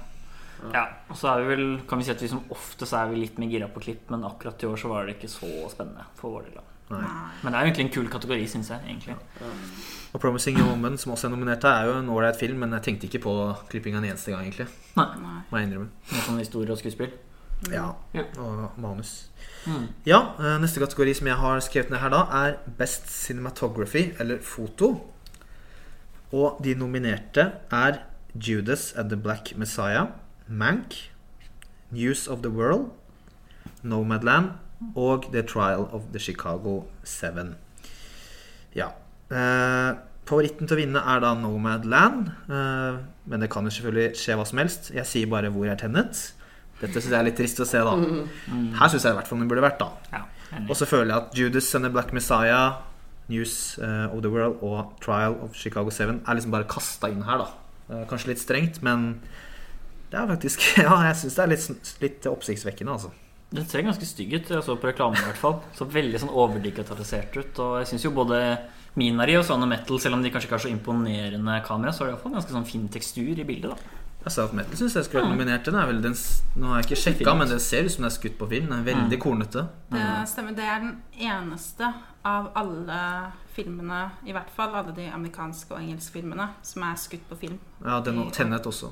ja. 0.73 0.83
Og 1.09 1.15
så 1.15 1.29
er 1.31 1.43
vi 1.45 1.55
vel 1.55 1.65
Kan 1.87 1.99
vi 2.01 2.03
si 2.03 2.11
at 2.11 2.21
vi 2.21 2.27
som 2.27 2.43
ofte 2.51 2.85
så 2.89 2.99
er 2.99 3.13
vi 3.13 3.21
litt 3.23 3.37
mer 3.39 3.47
gira 3.47 3.69
på 3.71 3.79
klipp, 3.79 4.09
men 4.11 4.27
akkurat 4.27 4.59
i 4.63 4.67
år 4.67 4.75
så 4.81 4.91
var 4.91 5.05
det 5.07 5.15
ikke 5.15 5.31
så 5.31 5.47
spennende 5.71 6.03
for 6.19 6.35
vår 6.35 6.49
del. 6.51 6.59
Nei. 6.89 7.03
Men 7.43 7.51
det 7.51 7.59
er 7.59 7.65
jo 7.65 7.69
egentlig 7.69 7.85
en 7.85 7.93
kul 7.93 8.09
kategori, 8.11 8.47
syns 8.47 8.69
jeg. 8.71 8.79
egentlig 8.87 9.15
Og 10.13 10.21
Promising 10.23 10.57
Young 10.57 10.69
Woman, 10.69 10.97
som 10.97 11.11
også 11.11 11.27
er 11.27 11.33
nominert 11.33 11.63
her, 11.63 11.81
er 11.81 11.89
jo 11.89 11.99
en 11.99 12.09
ålreit 12.09 12.39
film, 12.39 12.61
men 12.63 12.71
jeg 12.77 12.85
tenkte 12.85 13.09
ikke 13.09 13.25
på 13.25 13.33
klippinga 13.69 13.99
en 13.99 14.07
eneste 14.07 14.31
gang, 14.31 14.45
egentlig. 14.47 14.67
Nei. 14.95 15.07
Nei. 15.21 15.39
Må 15.49 15.59
jeg 15.59 15.67
innrømme. 15.67 15.89
Noe 16.11 16.23
sånn 16.25 16.39
historie 16.39 16.71
og 16.71 16.79
skuespill. 16.79 17.11
Ja. 17.73 17.89
Ja. 18.13 18.23
Og 18.39 18.77
manus. 18.79 19.29
Mm. 19.65 19.89
Ja, 20.07 20.21
eh, 20.39 20.55
neste 20.61 20.79
kategori 20.79 21.15
som 21.17 21.27
jeg 21.27 21.39
har 21.41 21.59
skrevet 21.65 21.91
ned 21.91 21.99
her 21.99 22.13
da, 22.13 22.21
er 22.45 22.57
Best 22.79 23.09
Cinematography, 23.11 24.13
eller 24.19 24.39
foto. 24.41 24.93
Og 26.31 26.61
de 26.63 26.75
nominerte 26.75 27.51
er 27.71 27.99
Judas 28.35 28.93
and 28.95 29.09
the 29.09 29.17
Black 29.17 29.57
Messiah, 29.57 30.07
Mank, 30.47 31.11
News 31.91 32.27
of 32.27 32.41
the 32.43 32.49
World, 32.49 32.91
Nomadland 33.83 34.55
og 34.95 35.31
The 35.31 35.43
Trial 35.47 35.87
of 35.91 36.09
the 36.13 36.19
Chicago 36.19 36.83
Seven. 37.03 37.55
Ja. 38.77 38.91
Eh, 39.31 39.97
favoritten 40.27 40.67
til 40.67 40.77
å 40.77 40.79
vinne 40.79 41.01
er 41.01 41.21
da 41.23 41.33
Nomadland, 41.39 42.31
eh, 42.49 42.99
men 43.25 43.43
det 43.43 43.49
kan 43.53 43.65
jo 43.65 43.73
selvfølgelig 43.73 44.19
skje 44.19 44.37
hva 44.37 44.45
som 44.47 44.61
helst. 44.61 44.91
Jeg 44.95 45.09
sier 45.09 45.31
bare 45.31 45.51
hvor 45.53 45.69
er 45.69 45.79
Tennet. 45.79 46.33
Dette 46.77 47.01
syns 47.01 47.09
jeg 47.09 47.19
er 47.19 47.25
litt 47.25 47.39
trist 47.39 47.59
å 47.63 47.65
se, 47.65 47.81
da. 47.81 47.95
Her 48.77 48.91
syns 48.93 49.07
jeg 49.07 49.15
i 49.15 49.17
hvert 49.17 49.29
fall 49.29 49.41
den 49.41 49.49
burde 49.49 49.65
vært, 49.65 49.81
da. 49.81 49.89
Ja. 50.13 50.25
Og 50.67 50.75
så 50.77 50.87
føler 50.87 51.09
jeg 51.11 51.17
at 51.17 51.33
Judas 51.35 51.73
and 51.75 51.87
the 51.87 51.91
Black 51.91 52.13
Messiah, 52.13 52.83
News 53.27 53.79
eh, 53.83 54.05
of 54.13 54.21
the 54.23 54.29
World 54.31 54.61
og 54.63 54.93
Trial 55.03 55.35
of 55.43 55.55
Chicago 55.57 55.91
7 55.91 56.21
er 56.21 56.37
liksom 56.37 56.53
bare 56.53 56.69
kasta 56.69 57.09
inn 57.11 57.25
her, 57.27 57.43
da. 57.43 58.03
Kanskje 58.07 58.33
litt 58.33 58.43
strengt, 58.43 58.81
men 58.83 59.21
det 60.11 60.19
er 60.19 60.27
faktisk 60.27 60.63
Ja, 60.85 60.99
jeg 61.07 61.17
syns 61.19 61.35
det 61.35 61.43
er 61.43 61.51
litt, 61.51 61.93
litt 62.03 62.27
oppsiktsvekkende, 62.29 62.93
altså. 62.93 63.11
Den 63.49 63.67
ser 63.67 63.85
ganske 63.85 64.05
stygg 64.05 64.33
ut. 64.33 64.49
Jeg 64.51 64.63
så 64.65 64.75
på 64.75 64.89
reklamen 64.89 65.19
i 65.21 65.27
hvert 65.29 65.39
fall. 65.39 65.61
Så 65.77 65.87
veldig 65.87 66.19
sånn 66.19 66.33
overdigitalisert 66.35 67.37
ut. 67.37 67.61
Og 67.63 67.77
jeg 67.81 67.91
syns 67.93 68.07
jo 68.07 68.11
både 68.15 68.41
Minari 68.97 69.37
og 69.39 69.45
Sound 69.47 69.63
of 69.63 69.69
Metal, 69.71 69.99
selv 70.01 70.17
om 70.17 70.25
de 70.25 70.31
kanskje 70.33 70.49
ikke 70.49 70.57
har 70.57 70.65
så 70.65 70.73
imponerende 70.73 71.61
kamera, 71.67 71.93
så 71.93 72.03
har 72.03 72.09
de 72.09 72.15
iallfall 72.15 72.35
ganske 72.35 72.55
sånn 72.55 72.67
fin 72.67 72.87
tekstur 72.91 73.39
i 73.39 73.45
bildet. 73.47 73.71
da 73.71 74.03
Jeg 74.25 74.33
sa 74.33 74.45
at 74.49 74.53
Metal 74.57 74.75
syns 74.75 74.97
jeg 74.97 75.05
skulle 75.07 75.23
vært 75.23 75.35
nominert. 75.37 75.63
Den 75.63 75.79
er 75.79 75.87
vel 75.87 76.01
den, 76.03 76.17
nå 76.57 76.73
har 76.73 76.81
jeg 76.81 76.89
ikke 76.89 77.01
sjekka, 77.05 77.35
men 77.37 77.47
den 77.53 77.61
ser 77.63 77.87
ut 77.87 77.93
som 77.93 78.03
den 78.03 78.11
er 78.11 78.15
skutt 78.17 78.37
på 78.41 78.49
film. 78.51 78.67
Den 78.67 78.79
er 78.81 78.87
veldig 78.89 79.19
kornete. 79.23 79.67
Det 79.93 80.05
stemmer. 80.33 80.57
Det 80.57 80.67
er 80.67 80.79
den 80.83 80.95
eneste 81.29 81.93
av 82.27 82.49
alle 82.59 82.99
filmene, 83.55 84.01
i 84.27 84.33
hvert 84.35 84.49
fall 84.57 84.75
alle 84.75 84.91
de 84.97 85.07
amerikanske 85.13 85.71
og 85.71 85.79
engelske 85.79 86.17
filmene, 86.19 86.49
som 86.65 86.83
er 86.83 86.97
skutt 86.99 87.23
på 87.29 87.37
film. 87.45 87.59
Ja, 87.85 88.01
den 88.03 88.19
og 88.25 88.33
Tennet 88.35 88.67
også. 88.67 88.91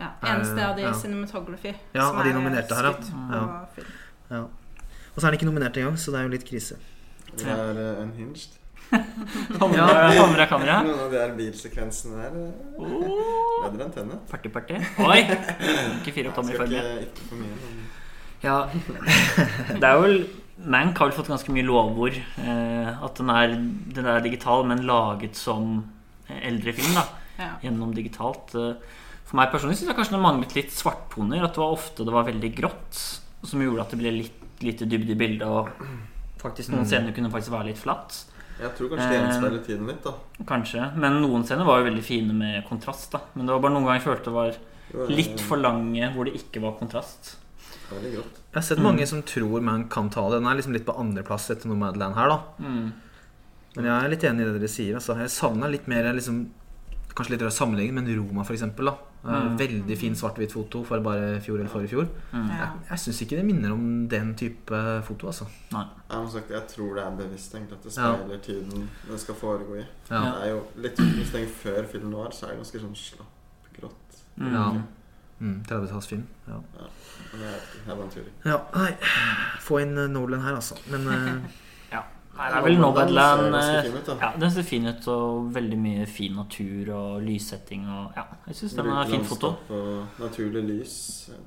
Ja, 0.00 0.14
eneste 0.32 0.62
av 0.64 0.78
de 0.78 0.86
ja. 0.86 0.94
cinematography 0.96 1.74
Ja, 1.92 2.06
som 2.06 2.16
av 2.16 2.24
de 2.24 2.30
er 2.32 2.38
nominerte 2.38 2.78
her, 2.78 2.88
ja. 2.88 2.94
Ja. 3.34 3.42
Ja. 4.30 4.40
Og 5.10 5.18
så 5.18 5.26
er 5.26 5.28
han 5.28 5.36
ikke 5.36 5.48
nominert 5.50 5.76
engang, 5.76 5.98
så 6.00 6.14
det 6.14 6.22
er 6.22 6.28
jo 6.28 6.32
litt 6.32 6.46
krise. 6.48 6.78
Det 7.36 7.46
er 7.52 7.76
uh, 7.76 8.02
unhinged. 8.06 8.56
Ja, 8.90 9.86
kamera, 10.16 10.46
kamera. 10.50 10.80
Noen 10.86 11.04
av 11.04 11.12
de 11.12 11.18
her 11.20 11.34
bilsekvensene 11.36 12.24
der 12.24 12.32
uh, 12.34 12.80
Oh, 12.80 13.68
bedre 13.68 13.86
enn 13.86 13.92
Tennet. 13.94 14.24
party, 14.30 14.50
party. 14.50 14.80
Oi! 15.10 15.20
Ikke 16.00 16.16
fire 16.16 16.32
opp 16.32 16.40
tommer 16.40 16.56
i 16.56 16.58
formen. 16.58 17.84
Ja, 18.40 18.56
det 19.76 19.84
er 19.84 20.00
vel 20.00 20.22
Mank 20.60 20.98
har 21.00 21.08
vel 21.08 21.16
fått 21.16 21.30
ganske 21.30 21.52
mye 21.54 21.64
lovord. 21.64 22.16
Eh, 22.42 22.88
at 22.92 23.16
den 23.16 23.30
er, 23.32 23.54
den 23.96 24.08
er 24.12 24.20
digital, 24.24 24.66
men 24.68 24.82
laget 24.84 25.38
som 25.38 25.78
eh, 26.28 26.40
eldre 26.50 26.74
film. 26.76 26.98
da 26.98 27.06
Ja. 27.40 27.54
Gjennom 27.62 27.94
digitalt. 27.96 28.52
Eh, 28.54 28.74
For 29.30 29.38
meg 29.38 29.52
personlig 29.52 29.78
syns 29.78 29.92
jeg 29.92 29.96
kanskje 30.00 30.16
det 30.16 30.22
manglet 30.24 30.54
litt 30.58 30.72
svarttoner. 30.74 31.44
At 31.46 31.54
det 31.54 31.62
var 31.62 31.76
ofte 31.76 32.06
det 32.06 32.14
var 32.14 32.26
veldig 32.26 32.50
grått, 32.56 32.98
som 33.46 33.62
gjorde 33.62 33.84
at 33.86 33.92
det 33.94 34.00
ble 34.02 34.10
litt 34.16 34.36
lite 34.60 34.84
dybde 34.90 35.14
i 35.14 35.16
bildet. 35.16 35.46
Og 35.48 35.70
faktisk 36.42 36.72
noen 36.74 36.88
scener 36.88 37.14
kunne 37.16 37.30
faktisk 37.32 37.54
være 37.54 37.70
litt 37.70 37.80
flatt. 37.80 38.24
Jeg 38.60 38.74
tror 38.76 38.90
kanskje 38.92 39.06
det 39.08 39.16
Eh. 39.16 39.22
gjenspeiler 39.24 39.62
tiden 39.64 39.86
litt, 39.86 40.02
da. 40.04 40.12
Kanskje. 40.44 40.94
Men 40.96 41.20
noen 41.22 41.44
scener 41.46 41.64
var 41.64 41.78
jo 41.80 41.86
veldig 41.90 42.02
fine 42.04 42.34
med 42.36 42.66
kontrast. 42.68 43.10
da 43.12 43.20
Men 43.34 43.46
det 43.46 43.54
var 43.54 43.60
bare 43.60 43.72
noen 43.72 43.86
ganger 43.86 44.00
jeg 44.00 44.08
følte 44.08 44.24
det 44.24 44.32
var 44.32 45.08
litt 45.08 45.40
for 45.40 45.56
lange 45.56 46.12
hvor 46.14 46.24
det 46.26 46.34
ikke 46.34 46.60
var 46.60 46.72
kontrast. 46.76 47.36
det 47.90 48.12
grått. 48.14 48.36
Jeg 48.52 48.54
har 48.54 48.62
sett 48.62 48.78
mange 48.78 49.06
som 49.06 49.22
tror 49.22 49.60
man 49.62 49.88
kan 49.88 50.10
ta 50.10 50.28
det. 50.28 50.42
Den 50.42 50.46
er 50.46 50.56
liksom 50.56 50.72
litt 50.72 50.84
på 50.84 50.98
andreplass 50.98 51.50
etter 51.50 51.66
Nomadland 51.68 52.14
her, 52.14 52.28
da. 52.28 52.42
Mm. 52.60 52.92
Men 53.76 53.84
jeg 53.84 54.04
er 54.04 54.08
litt 54.10 54.24
enig 54.24 54.40
i 54.40 54.44
det 54.44 54.60
dere 54.60 54.68
sier. 54.68 54.94
Altså. 54.94 55.16
Jeg 55.16 55.30
savna 55.30 55.70
litt 55.70 55.86
mer 55.88 56.12
liksom, 56.12 56.50
Kanskje 57.14 57.30
litt 57.30 57.42
rart 57.42 57.52
sammenligning, 57.52 57.94
men 57.94 58.16
Roma, 58.16 58.44
for 58.44 58.54
eksempel. 58.54 58.84
Da. 58.86 58.94
Eh, 59.24 59.30
Mm. 59.30 59.56
Veldig 59.58 59.96
fin 59.98 60.14
svart-hvitt 60.16 60.52
foto 60.52 60.82
for 60.84 61.00
bare 61.04 61.36
i 61.36 61.40
fjor 61.44 61.58
eller 61.58 61.68
forrige 61.68 61.88
fjor. 61.92 62.06
Mm. 62.32 62.46
Ja. 62.48 62.56
Jeg, 62.56 62.68
jeg 62.90 62.98
syns 62.98 63.20
ikke 63.22 63.36
det 63.36 63.44
minner 63.44 63.72
om 63.74 64.08
den 64.08 64.34
type 64.34 64.78
foto, 65.04 65.26
altså. 65.26 65.44
Nei. 65.72 65.84
Jeg, 66.10 66.22
må 66.22 66.30
sagt, 66.32 66.50
jeg 66.50 66.62
tror 66.68 66.94
det 66.96 67.04
er 67.04 67.16
bevisst 67.18 67.54
egentlig 67.54 67.76
at 67.78 67.84
det 67.84 67.96
Ja. 67.98 68.38
tiden 68.42 68.88
det 69.10 69.20
skal 69.20 69.34
foregå 69.34 69.74
i. 69.76 69.84
Ja. 70.10 70.20
Det 70.24 70.46
er 70.46 70.50
jo 70.54 70.62
litt 70.76 70.96
Hvis 70.96 71.32
det 71.32 71.42
er 71.42 71.52
før 71.52 71.86
filmen 71.92 72.16
var, 72.16 72.30
så 72.32 72.46
er 72.46 72.50
det 72.50 72.62
ganske 72.62 72.80
sånn 72.80 72.96
slapp 72.96 73.76
grått. 73.76 74.22
Mm. 74.36 74.52
Ja. 74.54 74.82
Mm, 75.40 75.62
30-tallsfilm. 75.68 76.24
Ja. 76.48 76.54
ja. 76.80 76.88
Det 77.32 77.46
er, 77.46 78.24
ja, 78.44 78.58
nei. 78.74 78.92
Få 79.60 79.80
inn 79.80 79.96
eh, 79.98 80.08
Nolan 80.08 80.40
her, 80.40 80.54
altså. 80.54 80.74
Men 80.90 81.06
eh, 82.40 82.46
Nei, 82.46 82.48
det 82.50 82.58
er 82.58 82.64
vel 82.64 82.78
Nomadland 82.80 83.54
eh. 83.58 83.88
Ja, 84.20 84.30
den 84.40 84.50
ser 84.54 84.62
fin 84.66 84.86
ut, 84.88 85.06
og 85.12 85.50
veldig 85.54 85.78
mye 85.78 86.06
fin 86.08 86.34
natur 86.38 86.90
og 86.96 87.22
lyssetting 87.26 87.84
og 87.88 88.16
Ja, 88.16 88.24
jeg 88.48 88.56
syns 88.60 88.74
den 88.78 88.88
er 88.94 89.10
fin 89.10 89.24
foto. 89.28 89.52
Og 89.70 90.20
naturlig 90.22 90.62
lys. 90.68 90.96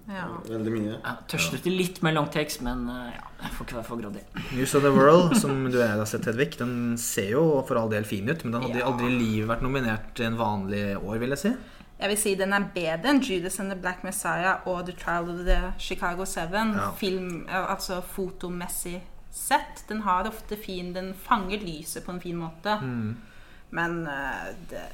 Ja. 0.08 0.28
Veldig 0.50 0.74
mye. 0.78 0.96
Ja, 1.04 1.16
Tørstet 1.28 1.66
litt 1.66 2.02
med 2.06 2.14
long 2.18 2.30
takes, 2.32 2.60
men 2.62 2.86
eh, 2.94 3.12
ja, 3.18 3.26
jeg 3.44 3.56
får 3.58 3.66
ikke 3.68 3.80
være 3.80 3.88
for 3.90 4.04
grådig. 4.04 4.24
News 4.54 4.76
of 4.76 4.84
the 4.86 4.94
World, 4.94 5.36
som 5.42 5.64
du 5.70 5.78
og 5.78 5.84
jeg 5.84 5.98
har 6.04 6.06
sett, 6.14 6.26
Hedvig, 6.30 6.52
den 6.62 6.98
ser 7.02 7.32
jo 7.36 7.46
for 7.68 7.82
all 7.82 7.90
del 7.92 8.06
fin 8.08 8.30
ut. 8.30 8.44
Men 8.46 8.54
den 8.60 8.68
hadde 8.70 8.80
Ja. 8.84 8.90
aldri 8.92 9.10
i 9.12 9.18
livet 9.20 9.50
vært 9.50 9.64
nominert 9.66 10.20
i 10.20 10.28
en 10.30 10.38
vanlig 10.40 10.86
år, 11.02 11.18
vil 11.20 11.30
jeg 11.36 11.38
si. 11.48 11.54
Jeg 12.04 12.10
vil 12.10 12.18
si 12.20 12.32
den 12.36 12.52
er 12.52 12.66
bedre 12.74 13.12
enn 13.14 13.22
Judas 13.24 13.60
and 13.62 13.72
the 13.72 13.78
Black 13.80 14.04
Messiah 14.04 14.66
og 14.68 14.86
The 14.88 14.96
Trial 14.98 15.30
of 15.30 15.46
the 15.46 15.60
Chicago 15.80 16.26
Seven. 16.26 16.74
Ja. 16.76 16.90
Film, 17.00 17.46
eh, 17.48 17.72
altså 17.72 18.02
fotomessig 18.02 19.02
sett. 19.34 19.84
Den 19.90 20.04
har 20.06 20.30
ofte 20.30 20.58
fin 20.60 20.94
Den 20.94 21.14
fanger 21.18 21.62
lyset 21.66 22.06
på 22.06 22.14
en 22.14 22.22
fin 22.22 22.38
måte. 22.38 22.78
Mm. 22.82 23.18
Men 23.74 24.00
uh, 24.08 24.54
det, 24.70 24.86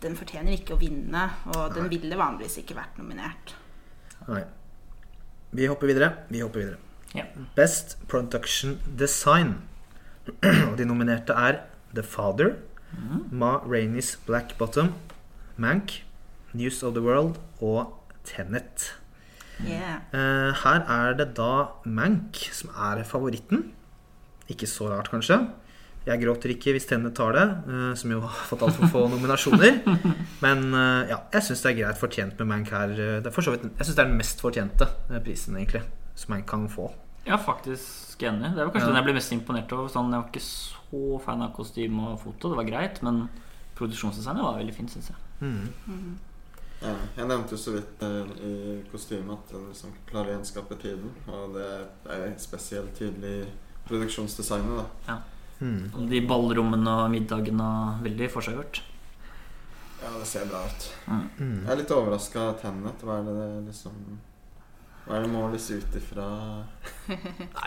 den 0.00 0.16
fortjener 0.16 0.54
ikke 0.56 0.76
å 0.76 0.80
vinne, 0.80 1.26
og 1.52 1.74
den 1.76 1.90
ville 1.92 2.16
vanligvis 2.16 2.60
ikke 2.62 2.76
vært 2.78 2.96
nominert. 3.00 3.52
Nei. 4.28 4.44
Vi 5.54 5.68
hopper 5.70 5.90
videre. 5.90 6.10
Vi 6.30 6.40
hopper 6.42 6.62
videre. 6.62 6.78
Ja. 7.14 7.26
Best 7.54 7.98
Production 8.08 8.78
Design. 8.98 9.60
Og 10.70 10.78
de 10.80 10.86
nominerte 10.88 11.36
er 11.36 11.60
The 11.94 12.02
Father, 12.02 12.56
Ma 13.30 13.58
Rainey's 13.62 14.14
Black 14.26 14.56
Bottom, 14.58 14.94
Mank, 15.56 16.00
News 16.52 16.82
of 16.82 16.94
the 16.94 17.02
World 17.02 17.38
og 17.60 17.92
Tenet. 18.24 18.94
Yeah. 19.62 20.00
Eh, 20.12 20.50
her 20.64 20.80
er 20.90 21.14
det 21.18 21.28
da 21.36 21.50
Mank 21.86 22.40
som 22.52 22.70
er 22.74 23.04
favoritten. 23.06 23.68
Ikke 24.50 24.66
så 24.68 24.88
rart, 24.90 25.10
kanskje. 25.12 25.38
Jeg 26.04 26.20
gråter 26.20 26.52
ikke 26.52 26.74
hvis 26.76 26.84
tennene 26.90 27.14
tar 27.16 27.32
det, 27.32 27.44
eh, 27.70 27.94
som 27.96 28.10
jo 28.12 28.18
har 28.20 28.42
fått 28.50 28.64
altfor 28.66 28.90
få 28.92 29.04
nominasjoner. 29.08 29.78
Men 30.44 30.66
eh, 30.74 31.12
ja, 31.14 31.20
jeg 31.32 31.46
syns 31.46 31.62
det 31.64 31.70
er 31.72 31.78
greit 31.84 32.00
fortjent 32.02 32.36
med 32.42 32.50
Mank 32.50 32.74
her. 32.74 32.92
Det 32.98 33.30
er 33.30 33.32
for 33.34 33.46
så 33.46 33.54
vidt, 33.54 33.64
jeg 33.70 33.86
syns 33.88 33.94
det 33.96 34.04
er 34.04 34.10
den 34.10 34.20
mest 34.20 34.42
fortjente 34.44 34.90
prisen, 35.24 35.56
egentlig, 35.56 35.84
som 36.18 36.34
Mank 36.34 36.46
kan 36.50 36.66
få. 36.68 36.90
Ja, 37.24 37.38
faktisk 37.40 38.20
enig. 38.26 38.50
Det 38.52 38.60
var 38.66 38.74
kanskje 38.74 38.84
Ja. 38.84 38.92
den 38.92 39.00
jeg 39.00 39.04
ble 39.06 39.14
mest 39.16 39.32
imponert 39.32 39.72
over. 39.72 39.88
Sånn, 39.88 40.10
jeg 40.12 40.20
var 40.20 40.28
ikke 40.28 40.44
så 40.44 41.20
fan 41.24 41.40
av 41.46 41.54
kostyme 41.56 42.10
og 42.12 42.20
foto. 42.20 42.50
Det 42.52 42.58
var 42.60 42.68
greit, 42.68 43.00
men 43.06 43.28
produksjonsdesignet 43.78 44.44
var 44.44 44.58
veldig 44.60 44.74
fint, 44.76 44.92
syns 44.92 45.08
jeg. 45.08 45.16
Mm. 45.40 46.18
Ja, 46.84 46.94
jeg 47.16 47.28
nevnte 47.30 47.56
jo 47.56 47.60
så 47.60 47.74
vidt 47.74 48.02
eh, 48.04 48.32
i 48.44 48.54
kostymet 48.92 49.38
at 49.38 49.54
den 49.54 49.68
liksom 49.70 49.94
klarer 50.08 50.32
å 50.32 50.36
gjenskape 50.36 50.76
tiden. 50.82 51.14
Og 51.32 51.54
det 51.56 51.68
er 52.12 52.26
spesielt 52.42 52.92
tydelig 52.98 53.38
i 53.44 53.46
produksjonsdesignet. 53.88 54.84
da 55.06 55.22
Mm. 55.60 55.90
Og 55.94 56.10
De 56.10 56.20
ballrommene 56.26 56.96
og 57.04 57.12
middagen 57.12 57.60
og 57.62 58.02
veldig 58.04 58.28
forseggjort. 58.32 58.82
Ja, 60.02 60.10
det 60.18 60.26
ser 60.28 60.48
bra 60.50 60.64
ut. 60.66 60.86
Mm. 61.06 61.62
Jeg 61.62 61.70
er 61.72 61.80
litt 61.80 61.94
overraska 61.94 62.48
av 62.50 62.58
Tennet. 62.60 63.04
Hva 63.06 63.20
er 63.20 63.28
det 63.28 63.36
det 63.38 63.50
liksom 63.70 63.94
Hva 65.04 65.18
er 65.18 65.24
det 65.26 65.30
måles 65.34 65.66
ut 65.70 65.96
ifra 65.98 66.24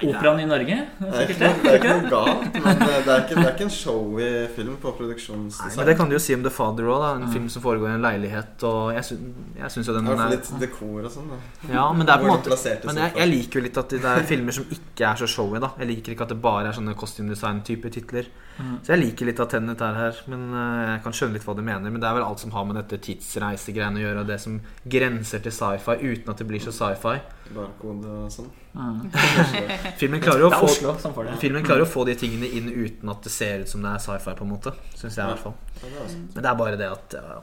Operaen 0.07 0.39
i 0.41 0.45
Norge? 0.49 0.77
Det 0.97 1.09
er 1.13 1.27
ikke, 1.29 1.35
det 1.37 1.69
er 1.69 1.75
ikke 1.77 1.91
noe 1.99 2.09
galt, 2.09 2.55
men 2.63 2.79
det 2.81 2.87
er 3.13 3.21
ikke, 3.21 3.35
det 3.37 3.43
er 3.43 3.51
ikke 3.51 3.65
en 3.67 3.73
showy 3.83 4.29
film 4.55 4.77
på 4.81 4.89
Nei, 4.89 4.97
produksjonsdesign. 4.97 5.75
men 5.77 5.89
det 5.91 5.95
kan 5.99 6.09
du 6.09 6.15
jo 6.17 6.21
si 6.23 6.33
om 6.33 6.41
The 6.45 6.53
Father 6.53 6.89
òg, 6.89 7.05
en 7.11 7.27
Mm. 7.27 7.31
film 7.35 7.47
som 7.53 7.61
foregår 7.61 7.89
i 7.91 7.93
en 7.97 8.01
leilighet. 8.05 8.63
Og 8.69 8.93
jeg, 8.95 9.03
sy 9.05 9.15
jeg 9.59 9.71
synes 9.73 9.87
jo 9.91 9.95
den 9.97 10.07
er 10.13 10.29
litt 10.33 10.49
dekor 10.61 11.05
og 11.05 11.11
sånn. 11.13 11.29
da 11.29 11.73
Ja, 11.73 11.85
men 11.93 12.05
det 12.07 12.13
er 12.15 12.23
på 12.23 12.27
en 12.29 12.33
måte 12.33 12.57
Men 12.89 13.01
jeg, 13.03 13.13
jeg 13.21 13.29
liker 13.35 13.59
jo 13.59 13.63
litt 13.67 13.77
at 13.83 13.89
det 13.89 14.05
er 14.05 14.23
filmer 14.29 14.51
som 14.57 14.65
ikke 14.73 15.05
er 15.11 15.15
så 15.21 15.27
showy. 15.29 15.59
da 15.59 15.71
Jeg 15.77 15.87
liker 15.93 16.11
ikke 16.15 16.23
at 16.27 16.33
det 16.33 16.41
bare 16.41 16.67
er 16.71 16.77
sånne 16.77 16.95
costume-design-type 16.97 17.89
titler. 17.93 18.29
Mm. 18.57 18.79
Så 18.81 18.95
jeg 18.95 19.03
liker 19.03 19.25
litt 19.29 19.39
at 19.39 19.49
Tenet 19.53 19.81
er 19.85 19.93
her. 19.93 20.21
Men 20.27 20.47
eh, 20.53 20.93
jeg 20.95 21.03
kan 21.05 21.13
skjønne 21.13 21.33
litt 21.37 21.45
hva 21.45 21.55
du 21.57 21.61
mener. 21.61 21.89
Men 21.93 22.01
det 22.01 22.09
er 22.09 22.17
vel 22.17 22.25
alt 22.25 22.39
som 22.41 22.51
har 22.57 22.65
med 22.65 22.75
dette 22.81 22.97
tidsreisegreiene 23.05 23.99
å 24.01 24.05
gjøre, 24.07 24.19
og 24.25 24.27
det 24.31 24.39
som 24.41 24.59
grenser 24.89 25.39
til 25.45 25.51
sci-fi 25.53 25.97
uten 26.01 26.29
at 26.33 26.37
det 26.41 26.47
blir 26.49 26.63
så 26.63 26.73
sci-fi. 26.73 27.19
Barkode 27.55 28.13
og 28.25 28.31
sånn. 28.33 28.47
Mm. 28.77 29.03
Filmen 30.01 30.21
klarer 30.23 30.43
jo 30.45 30.49
å 30.49 30.57
få 30.59 30.67
Oslo 30.69 30.93
som. 31.01 31.13
Filmen 31.41 31.63
klarer 31.65 31.85
å 31.85 31.89
få 31.89 32.03
de 32.07 32.15
tingene 32.19 32.49
inn 32.59 32.67
uten 32.73 33.09
at 33.13 33.23
det 33.25 33.31
ser 33.33 33.63
ut 33.63 33.71
som 33.71 33.83
det 33.85 33.93
er 33.95 34.03
sci-fi, 34.03 34.33
på 34.37 34.45
en 34.45 34.51
måte. 34.51 34.73
Syns 34.95 35.17
jeg 35.17 35.23
i 35.23 35.29
hvert 35.31 35.43
fall. 35.43 35.55
Ja, 35.81 35.91
det 35.93 36.01
er. 36.03 36.15
Men 36.33 36.41
det 36.43 36.49
er 36.51 36.59
bare 36.63 36.79
det 36.81 36.89
at 36.91 37.17
ja, 37.19 37.37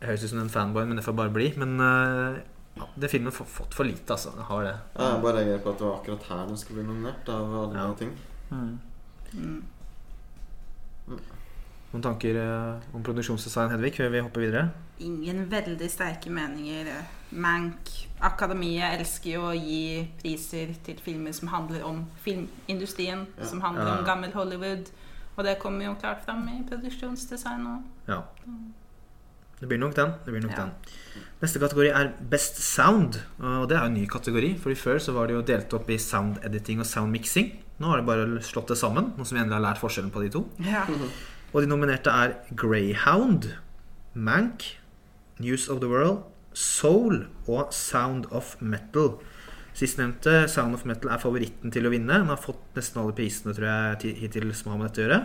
Jeg 0.00 0.06
høres 0.12 0.24
ut 0.24 0.32
som 0.32 0.40
en 0.44 0.52
fanboy, 0.54 0.84
men 0.88 0.96
det 1.00 1.04
får 1.06 1.16
bare 1.20 1.34
bli. 1.34 1.48
Men 1.60 1.76
uh, 1.82 2.38
ja, 2.78 2.88
den 2.94 3.12
filmen 3.12 3.32
har 3.34 3.48
fått 3.58 3.74
for 3.74 3.88
lite, 3.88 4.14
altså. 4.14 4.32
Den 4.36 4.46
har 4.48 4.64
det. 4.68 4.76
Ja, 4.96 5.10
jeg 5.14 5.24
bare 5.24 5.40
reagerer 5.42 5.64
på 5.64 5.74
at 5.74 5.80
det 5.82 5.88
var 5.88 5.96
akkurat 6.00 6.28
her 6.32 6.44
den 6.52 6.60
skulle 6.60 6.80
bli 6.82 6.88
nominert. 6.92 7.28
Av 7.34 7.56
alle 7.64 7.82
Ja. 7.84 7.90
ting 7.98 8.16
Mm. 8.48 8.78
Mm. 9.34 9.58
Noen 11.92 12.04
tanker 12.04 12.36
uh, 12.36 12.80
om 12.96 13.02
produksjonsdesign, 13.04 13.70
Hedvig, 13.72 13.94
før 13.96 14.10
vi 14.12 14.20
hopper 14.24 14.44
videre? 14.44 14.62
Ingen 15.04 15.46
veldig 15.52 15.88
sterke 15.92 16.32
meninger. 16.32 16.88
Mank, 17.30 17.90
Akademiet 18.20 18.98
elsker 18.98 19.30
jo 19.36 19.42
å 19.50 19.54
gi 19.54 20.08
priser 20.22 20.72
til 20.84 20.96
filmer 21.04 21.32
som 21.32 21.48
handler 21.48 21.84
om 21.84 22.06
filmindustrien, 22.24 23.26
Ja. 23.38 23.44
som 23.44 23.60
handler 23.60 23.84
Ja. 23.86 23.98
om 23.98 24.04
gammel 24.04 24.32
Hollywood. 24.32 24.90
Og 25.36 25.44
det 25.44 25.58
kommer 25.60 25.84
jo 25.84 25.94
klart 25.94 26.24
fram 26.24 26.48
i 26.48 26.62
produksjonsdesign 26.68 27.64
òg. 27.66 27.82
Ja. 28.08 28.22
Det 29.60 29.68
blir 29.68 29.78
nok 29.78 29.94
den. 29.94 30.14
det 30.24 30.32
blir 30.32 30.40
nok 30.42 30.50
Ja. 30.52 30.64
den 30.64 30.72
Neste 31.40 31.60
kategori 31.60 31.88
er 31.90 32.12
Best 32.30 32.56
Sound. 32.56 33.20
Og 33.40 33.68
det 33.68 33.76
er 33.76 33.80
jo 33.82 33.86
en 33.86 33.94
ny 33.94 34.06
kategori. 34.06 34.58
Fordi 34.58 34.74
Før 34.74 34.98
så 34.98 35.12
var 35.12 35.26
det 35.28 35.34
jo 35.34 35.42
delt 35.42 35.72
opp 35.74 35.88
i 35.90 35.96
sound 35.96 36.38
editing 36.44 36.80
og 36.80 36.86
sound 36.86 37.12
mixing. 37.12 37.52
Nå 37.78 37.86
har 37.86 37.96
de 38.00 38.06
bare 38.06 38.40
slått 38.42 38.66
det 38.68 38.76
sammen. 38.78 39.12
Nå 39.16 39.24
som 39.24 39.36
vi 39.38 39.44
endelig 39.44 39.62
har 39.62 39.74
lært 39.74 39.78
forskjellen 39.78 40.10
på 40.10 40.20
de 40.22 40.28
to. 40.30 40.48
Ja. 40.58 40.84
Og 41.54 41.62
de 41.62 41.66
nominerte 41.68 42.08
er 42.10 42.34
Greyhound, 42.56 43.52
Mank, 44.14 44.78
News 45.38 45.68
of 45.68 45.78
the 45.80 45.86
World, 45.88 46.24
Soul 46.58 47.20
og 47.46 47.74
Sound 47.74 48.26
of 48.34 48.56
Metal. 48.60 49.12
Sistnevnte, 49.78 50.48
Sound 50.50 50.74
of 50.74 50.82
Metal, 50.88 51.12
er 51.14 51.22
favoritten 51.22 51.70
til 51.74 51.86
å 51.86 51.92
vinne. 51.92 52.16
Den 52.18 52.32
har 52.32 52.40
fått 52.42 52.74
nesten 52.78 53.02
alle 53.02 53.14
prisene 53.14 53.54
tror 53.54 53.68
jeg, 53.70 54.16
hittil 54.24 54.50
som 54.58 54.72
har 54.72 54.80
med 54.80 54.90
dette 54.90 55.04
å 55.04 55.06
gjøre. 55.06 55.20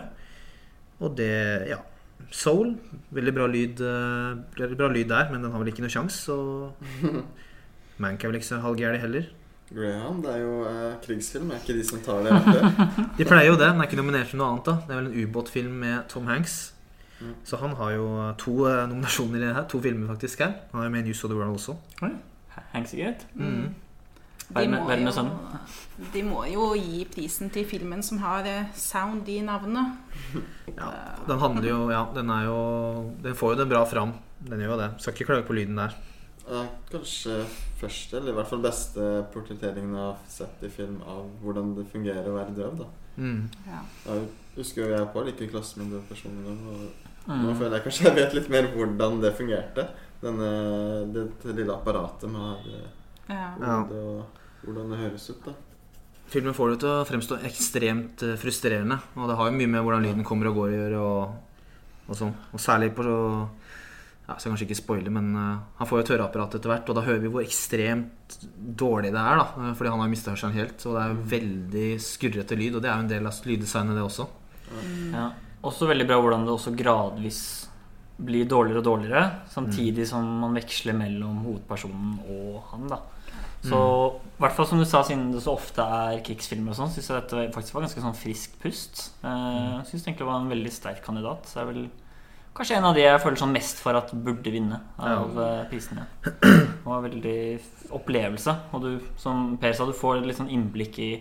Og 1.02 1.16
det, 1.18 1.32
ja 1.72 1.80
Soul, 2.34 2.74
veldig 3.14 3.32
bra 3.34 3.46
lyd, 3.50 3.80
eh, 3.82 4.36
veldig 4.58 4.76
bra 4.78 4.88
lyd 4.90 5.08
der, 5.10 5.30
men 5.32 5.42
den 5.42 5.52
har 5.52 5.60
vel 5.60 5.70
ikke 5.72 5.84
noe 5.84 5.92
sjanse. 5.92 6.32
Og 6.32 6.74
Mank 8.02 8.22
er 8.22 8.30
vel 8.30 8.38
ikke 8.40 8.52
så 8.52 8.60
halvgæren 8.62 9.02
heller. 9.02 9.26
Graham, 9.74 10.20
det 10.22 10.30
er 10.30 10.40
jo 10.42 10.54
eh, 10.68 10.94
krigsfilm. 11.04 11.50
Er 11.50 11.62
ikke 11.62 11.76
de 11.78 11.84
som 11.86 12.02
tar 12.04 12.26
det? 12.26 12.34
De 13.18 13.26
pleier 13.26 13.50
jo 13.50 13.58
det. 13.58 13.66
Den 13.66 13.82
er 13.82 13.88
ikke 13.88 14.00
nominert 14.00 14.30
til 14.30 14.40
noe 14.40 14.52
annet. 14.52 14.66
da 14.70 14.76
Det 14.84 14.94
er 14.94 15.02
vel 15.02 15.10
en 15.10 15.28
ubåtfilm 15.28 15.76
med 15.82 16.08
Tom 16.12 16.30
Hanks. 16.30 16.73
Mm. 17.20 17.34
Så 17.46 17.56
han 17.60 17.74
har 17.78 17.92
jo 17.94 18.06
to 18.38 18.56
eh, 18.68 18.82
nominasjoner 18.90 19.38
i 19.38 19.46
det 19.46 19.54
her. 19.54 19.64
To 19.70 19.80
filmer 19.80 20.10
faktisk 20.14 20.40
her. 20.44 20.54
Han 20.72 20.82
er 20.84 20.90
med 20.90 21.04
i 21.04 21.08
News 21.10 21.24
of 21.24 21.30
the 21.30 21.38
World 21.38 21.54
også. 21.58 21.76
Hank 22.74 22.88
sikkert. 22.90 23.26
Mm. 23.34 23.72
De 24.44 24.54
Vær 24.60 24.66
må, 24.68 24.80
jo, 24.92 25.12
sånn. 25.14 25.30
de 26.12 26.22
må 26.26 26.42
jo 26.52 26.66
gi 26.76 27.04
prisen 27.08 27.48
til 27.50 27.64
filmen 27.64 28.02
som 28.04 28.18
har 28.20 28.44
eh, 28.46 28.66
sound 28.76 29.28
i 29.32 29.40
navnet. 29.46 29.94
Ja, 30.74 30.88
den 31.28 31.38
handler 31.38 31.68
jo 31.68 31.76
Ja, 31.92 32.00
den 32.16 32.30
er 32.34 32.46
jo 32.48 32.54
Den 33.22 33.36
får 33.38 33.52
jo 33.52 33.58
den 33.60 33.68
bra 33.70 33.84
fram. 33.86 34.10
Den 34.42 34.58
gjør 34.64 34.72
jo 34.74 34.78
det. 34.80 34.88
Skal 35.04 35.14
ikke 35.14 35.26
klage 35.28 35.46
på 35.46 35.54
lyden 35.56 35.78
der. 35.78 35.94
Ja, 36.48 36.64
kanskje 36.90 37.38
første, 37.80 38.18
eller 38.18 38.32
i 38.34 38.36
hvert 38.36 38.50
fall 38.50 38.60
beste 38.64 39.04
portretteringen 39.32 39.94
har 39.96 40.18
sett 40.28 40.64
i 40.66 40.68
film 40.72 40.98
av 41.08 41.22
hvordan 41.44 41.70
det 41.78 41.86
fungerer 41.92 42.26
å 42.28 42.36
være 42.40 42.56
døv. 42.58 42.76
da 42.82 42.90
Mm. 43.16 43.44
Ja. 43.68 43.78
Jeg 44.08 44.24
husker 44.56 44.82
jo 44.82 44.96
jeg 44.96 45.06
på 45.14 45.22
like 45.22 45.44
i 45.46 45.50
klasse 45.52 45.78
med 45.78 45.86
en 45.86 45.92
døv 45.94 46.00
person 46.08 46.34
Og 47.26 47.36
nå 47.40 47.50
Mm. 47.52 47.58
føler 47.58 47.78
jeg 47.78 47.84
kanskje 47.86 48.04
jeg 48.04 48.16
vet 48.16 48.34
litt 48.34 48.48
mer 48.52 48.66
hvordan 48.74 49.20
det 49.22 49.34
fungerte. 49.36 49.86
Denne, 50.20 50.48
det 51.12 51.54
lille 51.56 51.72
apparatet 51.72 52.30
med 52.30 52.66
eh, 52.72 52.90
Ja. 53.60 53.80
Og 53.82 54.26
hvordan 54.64 54.90
det 54.92 54.98
høres 54.98 55.30
ut. 55.30 55.44
da 55.44 55.52
Filmen 56.26 56.54
får 56.56 56.70
det 56.70 56.78
til 56.80 56.88
å 56.88 57.04
fremstå 57.08 57.38
ekstremt 57.44 58.22
eh, 58.24 58.36
frustrerende. 58.40 58.98
Og 59.16 59.28
det 59.28 59.36
har 59.36 59.50
jo 59.50 59.56
mye 59.56 59.68
med 59.68 59.84
hvordan 59.84 60.02
lyden 60.04 60.24
kommer 60.24 60.48
og 60.48 60.54
går 60.56 60.68
å 60.68 60.78
gjøre. 60.78 61.00
Og, 61.00 61.34
og 62.08 62.16
sånn 62.18 62.34
Og 62.52 62.60
særlig 62.60 62.94
på 62.96 63.04
så, 63.04 63.48
ja, 64.28 64.36
så 64.40 64.48
kanskje 64.48 64.64
ikke 64.64 64.78
spoile, 64.80 65.10
men 65.12 65.34
uh, 65.36 65.58
han 65.76 65.86
får 65.88 65.98
jo 65.98 66.04
et 66.04 66.12
høreapparat 66.14 66.54
etter 66.56 66.72
hvert. 66.72 66.88
Og 66.88 66.96
da 66.96 67.02
hører 67.04 67.20
vi 67.20 67.28
hvor 67.32 67.44
ekstremt 67.44 68.38
dårlig 68.56 69.12
det 69.12 69.20
er. 69.20 69.36
da 69.40 69.72
Fordi 69.76 69.90
han 69.92 70.00
har 70.00 70.08
mista 70.08 70.32
hørselen 70.32 70.56
helt. 70.56 70.80
Og 70.88 70.96
det 70.96 71.02
er 71.02 71.12
jo 71.12 71.26
veldig 71.34 71.88
skurrete 72.00 72.56
lyd. 72.56 72.76
Og 72.76 72.82
det 72.84 72.88
er 72.88 72.96
jo 72.96 73.04
en 73.04 73.12
del 73.12 73.28
av 73.28 73.40
lyddesignet, 73.44 73.96
det 73.96 74.04
også. 74.04 74.28
Ja. 75.12 75.26
Også 75.64 75.88
veldig 75.88 76.06
bra 76.08 76.18
hvordan 76.20 76.44
det 76.46 76.52
også 76.54 76.74
gradvis 76.76 77.40
blir 78.24 78.46
dårligere 78.46 78.78
og 78.78 78.86
dårligere, 78.86 79.24
samtidig 79.50 80.04
som 80.06 80.26
man 80.44 80.54
veksler 80.54 80.94
mellom 80.94 81.40
hovedpersonen 81.42 82.20
og 82.30 82.60
han. 82.70 82.86
da 82.92 83.00
Så 83.64 83.80
i 84.14 84.42
hvert 84.44 84.54
fall 84.54 84.68
som 84.70 84.78
du 84.78 84.84
sa, 84.84 85.02
siden 85.02 85.32
det 85.32 85.42
så 85.42 85.56
ofte 85.56 85.82
er 85.82 86.20
krigsfilmer 86.22 86.70
og 86.70 86.78
sånn, 86.78 86.92
syns 86.94 87.10
jeg 87.10 87.18
dette 87.22 87.48
faktisk 87.56 87.74
var 87.74 87.86
ganske 87.86 88.04
sånn 88.04 88.14
friskt 88.14 88.58
pust. 88.62 89.02
Eh, 89.24 89.80
Jeg 89.80 89.88
syns 89.90 90.04
egentlig 90.06 90.22
det 90.22 90.30
var 90.30 90.40
en 90.42 90.52
veldig 90.52 90.72
sterk 90.72 91.02
kandidat. 91.02 91.48
Så 91.50 91.60
er 91.62 91.70
vel 91.72 91.82
kanskje 92.54 92.76
en 92.78 92.84
av 92.84 92.94
de 92.94 93.02
jeg 93.02 93.22
føler 93.24 93.40
sånn 93.42 93.56
mest 93.56 93.82
for 93.82 93.98
at 93.98 94.14
burde 94.14 94.52
vinne 94.54 94.78
av 95.00 95.34
ja. 95.34 95.64
prisene. 95.72 96.06
Det 96.22 96.84
var 96.84 97.00
en 97.00 97.08
veldig 97.10 97.38
opplevelse. 97.98 98.58
Og 98.76 98.84
du, 98.84 98.90
som 99.18 99.56
Per 99.58 99.72
sa, 99.74 99.88
du 99.88 99.96
får 99.96 100.22
litt 100.22 100.38
sånn 100.38 100.52
innblikk 100.54 100.98
i 101.02 101.12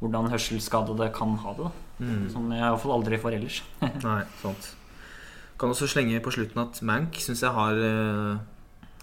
hvordan 0.00 0.32
hørselsskadede 0.32 1.12
kan 1.14 1.36
ha 1.44 1.52
det. 1.54 1.68
da 1.68 1.83
Mm. 2.00 2.24
Som 2.32 2.50
jeg 2.50 2.60
iallfall 2.60 2.92
aldri 2.96 3.18
får 3.22 3.36
ellers. 3.38 3.60
Nei, 4.04 4.22
sant. 4.42 4.72
Kan 5.58 5.70
også 5.70 5.86
slenge 5.86 6.18
på 6.24 6.32
slutten 6.34 6.58
at 6.64 6.80
Mank 6.82 7.14
syns 7.22 7.40
jeg 7.44 7.52
har 7.54 7.78
uh, 7.78 8.38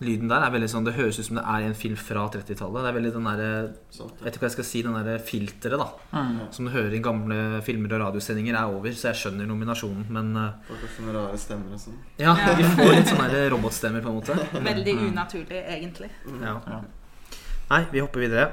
Lyden 0.02 0.28
der 0.32 0.42
er 0.44 0.50
veldig 0.52 0.68
sånn 0.68 0.84
Det 0.84 0.96
høres 0.98 1.20
ut 1.22 1.28
som 1.28 1.38
det 1.38 1.44
er 1.46 1.62
en 1.68 1.76
film 1.78 1.96
fra 1.96 2.24
30-tallet. 2.34 2.82
Det 2.84 2.90
er 2.90 2.96
veldig 2.98 3.12
den 3.14 3.28
derre 3.30 3.50
Sant, 3.94 4.16
Jeg 4.18 4.26
vet 4.26 4.34
ikke 4.36 4.42
hva 4.44 4.50
jeg 4.50 4.56
skal 4.58 4.68
si, 4.68 4.82
den 4.84 4.96
derre 4.98 5.20
filteret 5.24 5.78
da 5.80 5.88
Mm. 6.12 6.40
som 6.52 6.66
du 6.68 6.72
hører 6.74 6.96
i 6.98 7.00
gamle 7.06 7.62
filmer 7.64 7.94
og 7.96 8.02
radiosendinger, 8.02 8.58
er 8.60 8.74
over. 8.74 8.92
Så 8.92 9.08
jeg 9.14 9.20
skjønner 9.22 9.48
nominasjonen, 9.48 10.04
men 10.12 10.34
uh, 10.36 10.50
Folk 10.68 10.82
har 10.84 10.92
sånne 10.98 11.14
rare 11.16 11.38
stemmer 11.40 11.78
og 11.78 11.80
sånn. 11.86 12.00
ja, 12.20 12.34
Ja. 12.36 12.56
de 12.60 12.66
får 12.74 12.92
litt 12.98 13.14
sånne 13.14 13.46
robotstemmer, 13.54 14.02
på 14.04 14.12
en 14.12 14.18
måte. 14.20 14.36
Veldig 14.68 14.96
unaturlig, 15.06 15.62
egentlig. 15.78 16.10
Ja. 16.42 16.58
Ja. 16.68 16.82
Nei, 17.72 17.86
vi 17.94 18.04
hopper 18.04 18.20
videre. 18.26 18.50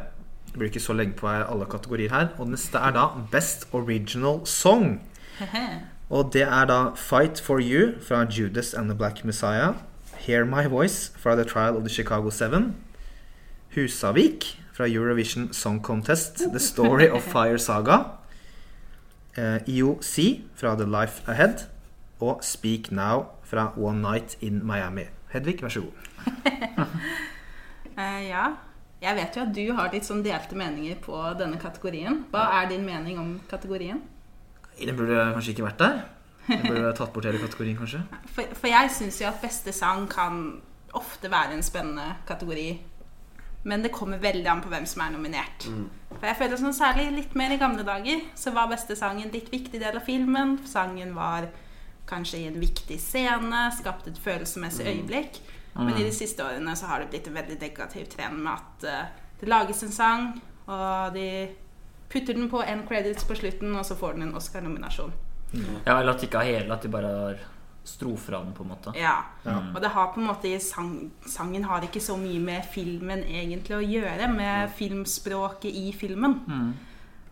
Blir 0.58 0.68
ikke 0.72 0.82
så 0.82 0.92
lenge 0.92 1.14
på 1.16 1.28
alle 1.28 1.66
kategorier 1.70 2.10
her. 2.10 2.28
Og 2.38 2.48
neste 2.50 2.78
er 2.78 2.94
da 2.96 3.06
Best 3.32 3.68
Original 3.72 4.40
Song. 4.46 5.00
Og 6.10 6.30
det 6.32 6.42
er 6.42 6.64
da 6.66 6.78
Fight 6.96 7.40
for 7.40 7.60
You 7.62 7.92
fra 8.02 8.24
Judas 8.24 8.74
and 8.74 8.88
the 8.90 8.98
Black 8.98 9.24
Messiah. 9.24 9.74
Hear 10.16 10.44
My 10.44 10.66
Voice 10.66 11.12
fra 11.18 11.34
The 11.34 11.44
Trial 11.44 11.76
of 11.76 11.82
the 11.82 11.94
Chicago 11.94 12.30
Seven. 12.30 12.76
Husavik 13.74 14.64
fra 14.72 14.88
Eurovision 14.88 15.52
Song 15.52 15.82
Contest. 15.82 16.38
The 16.38 16.58
Story 16.58 17.08
of 17.08 17.22
Fire 17.22 17.58
Saga. 17.58 17.98
Eh, 19.36 19.60
EOC 19.68 20.40
fra 20.56 20.74
The 20.74 20.86
Life 21.00 21.22
Ahead. 21.26 21.54
Og 22.20 22.40
Speak 22.42 22.90
Now 22.90 23.24
fra 23.44 23.72
One 23.76 24.00
Night 24.00 24.36
in 24.40 24.66
Miami. 24.66 25.02
Hedvig, 25.28 25.62
vær 25.62 25.68
så 25.68 25.80
god. 25.80 25.92
uh, 27.96 28.26
ja. 28.34 28.46
Jeg 28.98 29.14
vet 29.14 29.36
jo 29.36 29.42
at 29.44 29.54
du 29.54 29.64
har 29.78 29.92
litt 29.94 30.06
sånn 30.06 30.24
delte 30.24 30.58
meninger 30.58 30.98
på 31.02 31.16
denne 31.38 31.58
kategorien. 31.62 32.24
Hva 32.32 32.48
er 32.58 32.70
din 32.72 32.86
mening 32.86 33.18
om 33.20 33.34
kategorien? 33.50 34.00
Den 34.78 34.98
burde 34.98 35.20
kanskje 35.36 35.54
ikke 35.54 35.68
vært 35.68 35.82
der. 35.84 36.00
Den 36.48 36.64
burde 36.64 36.94
tatt 36.96 37.12
bort 37.14 37.28
hele 37.28 37.40
kategorien, 37.42 37.76
kanskje. 37.78 38.02
For, 38.34 38.54
for 38.56 38.70
jeg 38.72 38.90
syns 38.96 39.20
jo 39.22 39.28
at 39.28 39.42
beste 39.42 39.74
sang 39.76 40.08
kan 40.10 40.60
ofte 40.96 41.30
være 41.30 41.54
en 41.54 41.62
spennende 41.62 42.14
kategori. 42.26 42.68
Men 43.68 43.84
det 43.84 43.92
kommer 43.92 44.22
veldig 44.22 44.46
an 44.48 44.62
på 44.64 44.70
hvem 44.72 44.86
som 44.88 45.02
er 45.04 45.14
nominert. 45.14 45.66
For 46.14 46.26
jeg 46.30 46.38
føler 46.38 46.60
sånn 46.60 46.76
Særlig 46.76 47.08
litt 47.12 47.34
mer 47.38 47.52
i 47.52 47.58
gamle 47.60 47.84
dager 47.86 48.22
så 48.38 48.52
var 48.56 48.70
beste 48.70 48.96
sang 48.96 49.20
en 49.22 49.34
litt 49.34 49.50
viktig 49.52 49.80
del 49.82 49.98
av 49.98 50.06
filmen. 50.06 50.56
Sangen 50.66 51.14
var 51.18 51.50
kanskje 52.08 52.40
i 52.40 52.48
en 52.48 52.58
viktig 52.62 52.96
scene, 53.02 53.66
skapte 53.76 54.14
et 54.14 54.20
følelsesmessig 54.22 54.86
øyeblikk. 54.88 55.42
Men 55.78 55.96
i 55.96 56.04
de 56.04 56.12
siste 56.14 56.42
årene 56.42 56.74
så 56.76 56.90
har 56.90 57.00
det 57.00 57.10
blitt 57.12 57.28
en 57.30 57.38
veldig 57.38 57.58
negativ 57.60 58.08
trend 58.10 58.40
med 58.42 58.52
at 58.52 58.86
eh, 58.88 59.26
det 59.40 59.48
lages 59.48 59.82
en 59.86 59.94
sang, 59.94 60.24
og 60.66 61.14
de 61.14 61.28
putter 62.10 62.34
den 62.34 62.48
på 62.50 62.62
end 62.64 62.88
credits 62.88 63.26
på 63.28 63.36
slutten, 63.38 63.76
og 63.76 63.86
så 63.86 63.94
får 63.98 64.16
den 64.16 64.26
en 64.26 64.34
Oscar-nominasjon. 64.34 65.12
Ja, 65.84 66.00
Eller 66.00 66.12
at 66.12 66.20
de 66.20 66.26
ikke 66.26 66.42
har 66.42 66.50
hele, 66.50 66.74
at 66.74 66.82
de 66.82 66.90
bare 66.92 67.12
har 67.14 67.44
strofer 67.88 68.36
av 68.36 68.44
den, 68.44 68.54
på 68.56 68.64
en 68.66 68.72
måte. 68.72 68.92
Ja. 68.98 69.14
Og 69.46 69.78
det 69.80 69.92
har 69.94 70.10
på 70.12 70.20
en 70.20 70.28
måte 70.28 70.50
sang, 70.60 70.90
Sangen 71.26 71.64
har 71.64 71.84
ikke 71.86 72.02
så 72.04 72.18
mye 72.20 72.40
med 72.42 72.66
filmen 72.68 73.22
egentlig 73.24 73.78
å 73.78 73.84
gjøre, 73.84 74.28
med 74.32 74.74
filmspråket 74.76 75.72
i 75.72 75.92
filmen. 75.96 76.40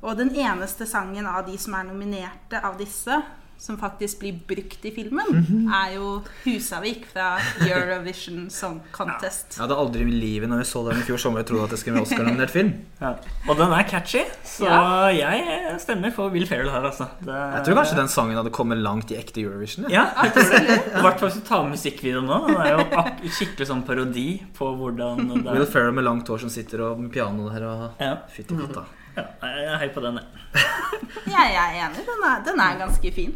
Og 0.01 0.17
den 0.17 0.33
eneste 0.37 0.87
sangen 0.89 1.27
av 1.27 1.45
de 1.49 1.59
som 1.61 1.75
er 1.77 1.89
nominerte 1.91 2.63
av 2.65 2.79
disse, 2.81 3.21
som 3.59 3.79
faktisk 3.81 4.21
blir 4.21 4.37
brukt 4.47 4.85
i 4.87 4.91
filmen, 4.95 5.69
er 5.75 5.95
jo 5.97 6.23
Husavik 6.45 7.07
fra 7.11 7.39
Eurovision 7.65 8.49
Song 8.53 8.81
Contest. 8.95 9.57
Jeg 9.57 9.63
hadde 9.65 9.79
aldri 9.81 10.05
i 10.07 10.13
livet 10.13 10.51
når 10.51 10.61
jeg 10.63 10.69
så 10.71 10.83
den 10.89 11.01
i 11.01 11.07
fjor 11.07 11.19
sommer 11.23 11.43
trodd 11.49 11.65
at 11.65 11.73
det 11.75 11.79
skulle 11.81 11.97
være 11.99 12.07
Oscar-nominert 12.07 12.53
film. 12.55 12.73
Ja. 13.01 13.15
Og 13.49 13.57
den 13.59 13.73
er 13.77 13.83
catchy, 13.89 14.23
så 14.47 14.65
Ja. 14.69 15.09
jeg 15.11 15.81
stemmer 15.83 16.13
for 16.15 16.29
Will 16.31 16.47
Ferrell 16.47 16.71
her, 16.71 16.85
altså. 16.91 17.09
Det, 17.21 17.35
Jeg 17.35 17.65
tror 17.67 17.75
kanskje 17.81 17.97
den 17.99 18.09
sangen 18.13 18.37
hadde 18.37 18.51
kommet 18.55 18.79
langt 18.79 19.11
i 19.11 19.17
ekte 19.19 19.41
Eurovision. 19.43 19.89
Ja. 19.91 20.07
Ja, 20.17 20.29
det. 20.31 20.45
I 20.47 21.03
hvert 21.03 21.19
fall 21.19 21.29
hvis 21.31 21.41
du 21.41 21.47
tar 21.49 21.63
med 21.65 21.75
musikkvideoen 21.77 22.27
nå. 22.27 22.39
Den 22.47 22.61
er 22.61 22.77
jo 22.77 23.31
skikkelig 23.41 23.67
sånn 23.73 23.83
parodi 23.89 24.29
på 24.57 24.71
hvordan 24.79 25.27
det 25.43 25.51
Will 25.53 25.63
er. 25.63 25.71
Ferrell 25.73 25.93
med 25.97 26.05
langt 26.07 26.29
hår 26.29 26.39
som 26.47 26.51
sitter 26.53 26.81
og 26.91 27.01
med 27.01 27.11
piano 27.13 27.49
der 27.51 27.67
og 27.67 28.01
Ja. 28.01 28.15
Fytti 28.33 28.55
katta. 28.57 28.85
Ja, 29.17 29.25
jeg 29.43 29.65
er 29.73 29.79
høy 29.81 29.89
på 29.95 30.03
den, 30.05 30.21
jeg. 30.21 30.27
Jeg 31.37 31.55
er 31.59 31.73
enig, 31.87 32.03
den 32.07 32.23
er, 32.25 32.43
den 32.45 32.61
er 32.61 32.79
ganske 32.79 33.11
fin. 33.13 33.33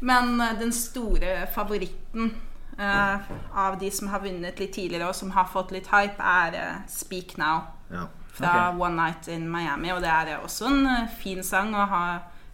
Men 0.00 0.40
eh, 0.40 0.58
den 0.60 0.72
store 0.72 1.46
favoritten 1.54 2.34
uh, 2.78 3.30
av 3.54 3.78
de 3.80 3.90
som 3.90 4.10
har 4.12 4.22
vunnet 4.24 4.60
litt 4.60 4.74
tidligere, 4.74 5.08
og 5.08 5.16
som 5.16 5.32
har 5.34 5.48
fått 5.50 5.72
litt 5.74 5.88
hype, 5.92 6.20
er 6.20 6.58
uh, 6.58 6.84
Speak 6.90 7.36
Now. 7.40 7.70
Ja. 7.90 8.06
fra 8.34 8.68
okay. 8.68 8.80
One 8.80 8.96
Night 8.96 9.28
in 9.28 9.48
Miami. 9.50 9.92
Og 9.94 10.02
det 10.02 10.10
er 10.10 10.36
også 10.42 10.66
en 10.70 10.86
uh, 10.86 11.10
fin 11.20 11.42
sang 11.46 11.74
å 11.74 11.86
ha 11.90 12.04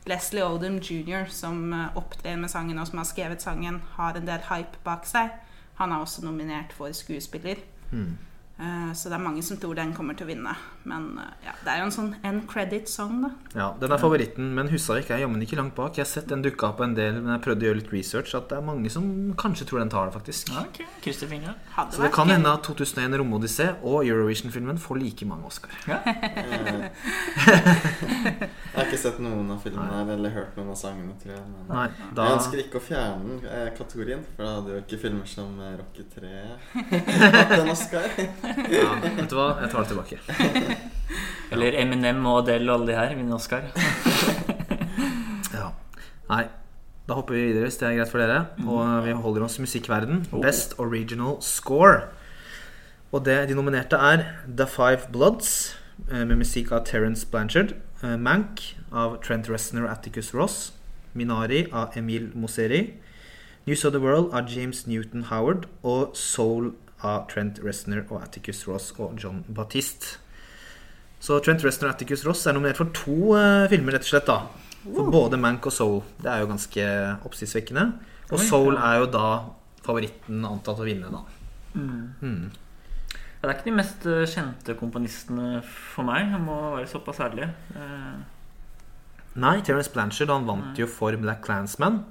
Leslie 0.09 0.45
Oldham 0.45 0.79
jr., 0.81 1.29
som 1.33 1.73
opptrer 1.97 2.37
med 2.41 2.53
sangen 2.53 2.79
og 2.81 2.89
som 2.89 3.01
har 3.01 3.09
skrevet 3.09 3.43
sangen, 3.43 3.83
har 3.97 4.17
en 4.17 4.29
del 4.29 4.45
hype 4.49 4.81
bak 4.85 5.07
seg. 5.09 5.33
Han 5.81 5.93
er 5.93 6.03
også 6.05 6.25
nominert 6.25 6.73
for 6.77 6.93
skuespiller. 6.97 7.61
Hmm. 7.91 8.19
Eh, 8.61 8.93
Så 8.93 9.09
det 9.09 9.17
er 9.17 9.23
mange 9.25 9.43
som 9.43 9.57
tror 9.57 9.75
den 9.79 9.95
kommer 9.97 10.15
til 10.19 10.27
å 10.27 10.31
vinne. 10.31 10.53
Men 10.85 11.07
eh, 11.19 11.31
ja, 11.47 11.53
det 11.65 11.73
er 11.73 11.79
jo 11.81 11.87
en 11.89 11.95
sånn 11.95 12.11
end 12.27 12.43
credit-song, 12.51 13.23
da. 13.25 13.31
ja, 13.57 13.69
Den 13.81 13.93
er 13.95 14.01
favoritten, 14.03 14.51
men 14.57 14.69
Husavik 14.69 15.11
er 15.11 15.23
jammen 15.23 15.41
ikke 15.45 15.57
langt 15.57 15.75
bak. 15.79 15.97
Jeg 15.97 16.05
har 16.05 16.11
sett 16.11 16.29
den 16.29 16.43
dukka 16.45 16.69
opp 16.71 16.79
på 16.81 16.85
en 16.85 16.95
del, 16.99 17.21
men 17.23 17.33
jeg 17.37 17.45
prøvde 17.47 17.65
å 17.65 17.71
gjøre 17.71 17.81
litt 17.81 17.93
research. 17.95 18.35
At 18.37 18.51
det 18.53 18.59
er 18.59 18.67
mange 18.67 18.93
som 18.93 19.07
kanskje 19.41 19.69
tror 19.71 19.81
den 19.81 19.93
tar 19.93 20.11
det, 20.11 20.15
faktisk. 20.19 20.53
Ja, 20.53 20.67
okay. 20.69 20.87
Så 21.01 22.03
det 22.05 22.13
kan 22.13 22.29
gøy. 22.29 22.35
hende 22.37 22.53
at 22.53 22.63
2001 22.69 23.17
Romodyssé 23.23 23.71
og 23.81 24.05
Eurovision-filmen 24.05 24.79
får 24.79 25.01
like 25.01 25.25
mange 25.31 25.49
Oscar. 25.49 25.73
Ja. 25.89 26.01
Jeg 28.71 28.77
har 28.77 28.87
ikke 28.87 29.01
sett 29.01 29.19
noen 29.23 29.49
av 29.51 29.59
filmene 29.65 29.91
her 29.91 30.11
eller 30.15 30.33
hørt 30.35 30.57
noen 30.59 30.71
av 30.73 30.79
sangene, 30.79 31.15
tror 31.21 31.35
jeg. 31.35 31.43
Men 31.51 31.67
Nei, 31.71 31.87
jeg 32.17 32.37
ønsker 32.37 32.61
ikke 32.63 32.79
å 32.79 32.85
fjerne 32.85 33.25
den 33.27 33.49
eh, 33.51 33.71
kategorien, 33.77 34.23
for 34.37 34.47
da 34.47 34.53
hadde 34.59 34.75
jo 34.77 34.83
ikke 34.85 34.99
filmer 35.03 35.27
som 35.31 35.57
eh, 35.65 35.73
Rocky 35.81 36.05
3 36.15 36.31
hatt 37.41 37.55
en 37.59 37.73
Oscar. 37.75 38.07
Ja, 38.71 38.89
Vet 39.05 39.31
du 39.31 39.37
hva, 39.39 39.49
jeg 39.63 39.71
tar 39.73 39.85
det 39.85 39.89
tilbake. 39.93 40.19
Eller 41.53 41.77
Eminem 41.83 42.25
og 42.31 42.43
Adele 42.45 42.71
og 42.71 42.81
alle 42.81 42.93
de 42.93 42.97
her 42.99 43.15
vinner 43.19 43.35
Oscar. 43.39 43.63
Ja. 45.51 45.71
Nei, 46.31 46.45
da 47.09 47.17
hopper 47.19 47.35
vi 47.35 47.47
videre 47.49 47.67
hvis 47.67 47.79
det 47.81 47.89
er 47.89 47.97
greit 47.99 48.11
for 48.13 48.23
dere. 48.23 48.41
Og 48.63 49.05
vi 49.07 49.15
holder 49.25 49.43
oss 49.47 49.59
i 49.59 49.65
musikkverden. 49.65 50.21
Best 50.45 50.77
Original 50.79 51.39
Score. 51.43 52.05
Og 53.11 53.25
det 53.27 53.49
de 53.51 53.57
nominerte 53.59 53.99
er 53.99 54.23
The 54.47 54.67
Five 54.71 55.09
Bloods 55.11 55.51
eh, 56.07 56.23
med 56.23 56.37
musikk 56.45 56.71
av 56.77 56.85
Terence 56.87 57.27
Blanchard. 57.27 57.75
eh, 58.05 58.15
Mank 58.17 58.63
av 58.95 59.19
Trent 59.25 59.51
Reznor 59.51 59.89
og 59.89 59.97
Atticus 59.97 60.31
Ross. 60.35 60.73
Minari 61.19 61.65
av 61.75 61.97
Emil 61.99 62.31
Moseri. 62.39 62.85
News 63.67 63.83
of 63.85 63.93
the 63.93 64.01
World 64.01 64.31
av 64.33 64.47
James 64.49 64.87
Newton 64.87 65.27
Howard. 65.33 65.67
Og 65.83 66.15
Soul 66.15 66.71
av 67.07 67.27
Trent 67.31 67.61
Reznor 67.65 68.05
og 68.09 68.21
Atticus 68.23 68.65
Ross 68.69 68.91
og 68.99 69.19
John 69.21 69.43
Batiste. 69.49 70.19
Så 71.21 71.37
Trent 71.45 71.65
Reznor 71.65 71.91
og 71.91 71.95
Atticus 71.97 72.25
Ross 72.29 72.47
er 72.49 72.57
nominert 72.57 72.81
for 72.81 72.93
to 72.97 73.35
uh, 73.37 73.69
filmer, 73.73 73.97
rett 73.97 74.07
og 74.07 74.13
slett. 74.13 74.29
da 74.29 74.39
For 74.87 75.11
både 75.13 75.41
Mank 75.41 75.69
og 75.69 75.75
Soul. 75.77 76.01
Det 76.21 76.31
er 76.33 76.41
jo 76.45 76.49
ganske 76.53 76.87
oppsiktsvekkende. 77.29 77.87
Og 78.31 78.39
Oi, 78.39 78.47
Soul 78.47 78.75
ja. 78.77 78.81
er 78.93 79.03
jo 79.03 79.11
da 79.13 79.27
favoritten 79.85 80.45
antatt 80.49 80.81
å 80.81 80.87
vinne, 80.87 81.11
da. 81.13 81.23
Mm. 81.75 82.51
Ja, 83.41 83.41
Det 83.41 83.49
er 83.49 83.55
ikke 83.57 83.69
de 83.71 83.77
mest 83.77 84.07
eh, 84.09 84.27
kjente 84.29 84.77
komponistene 84.79 85.61
for 85.65 86.05
meg. 86.09 86.29
Jeg 86.29 86.43
må 86.45 86.57
være 86.77 86.89
såpass 86.91 87.21
ærlig. 87.25 87.49
Eh, 87.77 88.21
Nei, 89.41 89.61
Terence 89.65 89.93
Blanchard 89.95 90.33
han 90.33 90.49
vant 90.49 90.79
jo 90.79 90.89
for 90.91 91.15
Black 91.21 91.45
Clansman. 91.47 92.03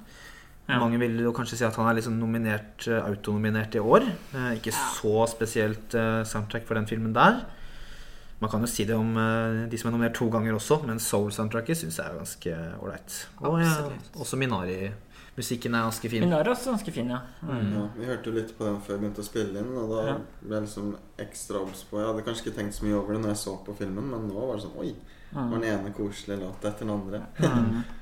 Ja. 0.70 0.78
Mange 0.78 0.98
vil 1.02 1.18
jo 1.20 1.32
kanskje 1.36 1.56
si 1.58 1.64
at 1.66 1.76
han 1.76 1.88
er 1.90 1.96
liksom 1.98 2.18
nominert, 2.20 2.86
eh, 2.88 3.02
autonominert 3.04 3.74
i 3.74 3.78
år. 3.82 4.06
Eh, 4.34 4.52
ikke 4.58 4.70
Ja. 4.72 4.84
så 5.00 5.26
spesielt 5.28 5.94
eh, 5.94 6.22
soundtrack 6.24 6.66
for 6.66 6.74
den 6.78 6.86
filmen 6.86 7.12
der. 7.14 7.40
Man 8.40 8.48
kan 8.50 8.60
jo 8.64 8.66
si 8.66 8.84
det 8.88 8.94
om 8.96 9.16
eh, 9.20 9.66
de 9.68 9.76
som 9.78 9.88
er 9.90 9.92
nominert 9.98 10.14
to 10.16 10.30
ganger 10.30 10.54
også, 10.56 10.78
men 10.86 10.96
Soul-soundtracket 10.98 11.76
syns 11.76 11.98
jeg 11.98 12.06
er 12.06 12.16
ganske 12.16 12.54
ålreit. 12.80 13.26
Og 13.42 13.58
ja, 13.60 13.74
også 14.16 14.36
Minari-musikken 14.40 15.74
er 15.74 15.82
ganske 15.84 16.08
fin. 16.08 16.24
Minari 16.24 16.46
er 16.48 16.54
også 16.54 16.70
ganske 16.72 16.92
fin, 16.94 17.10
ja. 17.12 17.18
Mm. 17.42 17.72
Ja, 17.74 17.84
vi 17.98 18.06
hørte 18.08 18.30
jo 18.30 18.36
litt 18.38 18.54
på 18.56 18.64
den 18.64 18.80
før 18.80 18.96
vi 18.96 19.04
begynte 19.04 19.20
å 19.20 19.28
spille 19.28 19.60
inn, 19.60 19.76
og 19.76 19.90
da 19.92 20.06
Ja. 20.08 20.16
ble 20.40 20.56
jeg 20.56 20.62
liksom 20.68 20.96
ekstra 21.18 21.60
obs 21.60 21.84
på 21.90 21.98
Jeg 22.00 22.06
hadde 22.06 22.24
kanskje 22.24 22.46
ikke 22.46 22.56
tenkt 22.62 22.74
så 22.74 22.84
mye 22.84 22.96
over 22.96 23.12
det 23.12 23.22
når 23.22 23.28
jeg 23.34 23.42
så 23.44 23.56
på 23.66 23.76
filmen, 23.76 24.08
men 24.10 24.28
nå 24.28 24.34
var 24.46 24.56
det 24.56 24.64
sånn 24.64 24.78
Oi! 24.80 24.94
var 25.32 25.60
den 25.60 25.64
ene 25.78 25.92
koselige 25.94 26.40
låta 26.40 26.68
etter 26.72 26.86
den 26.86 26.90
andre. 26.90 27.20
Mm. 27.38 27.84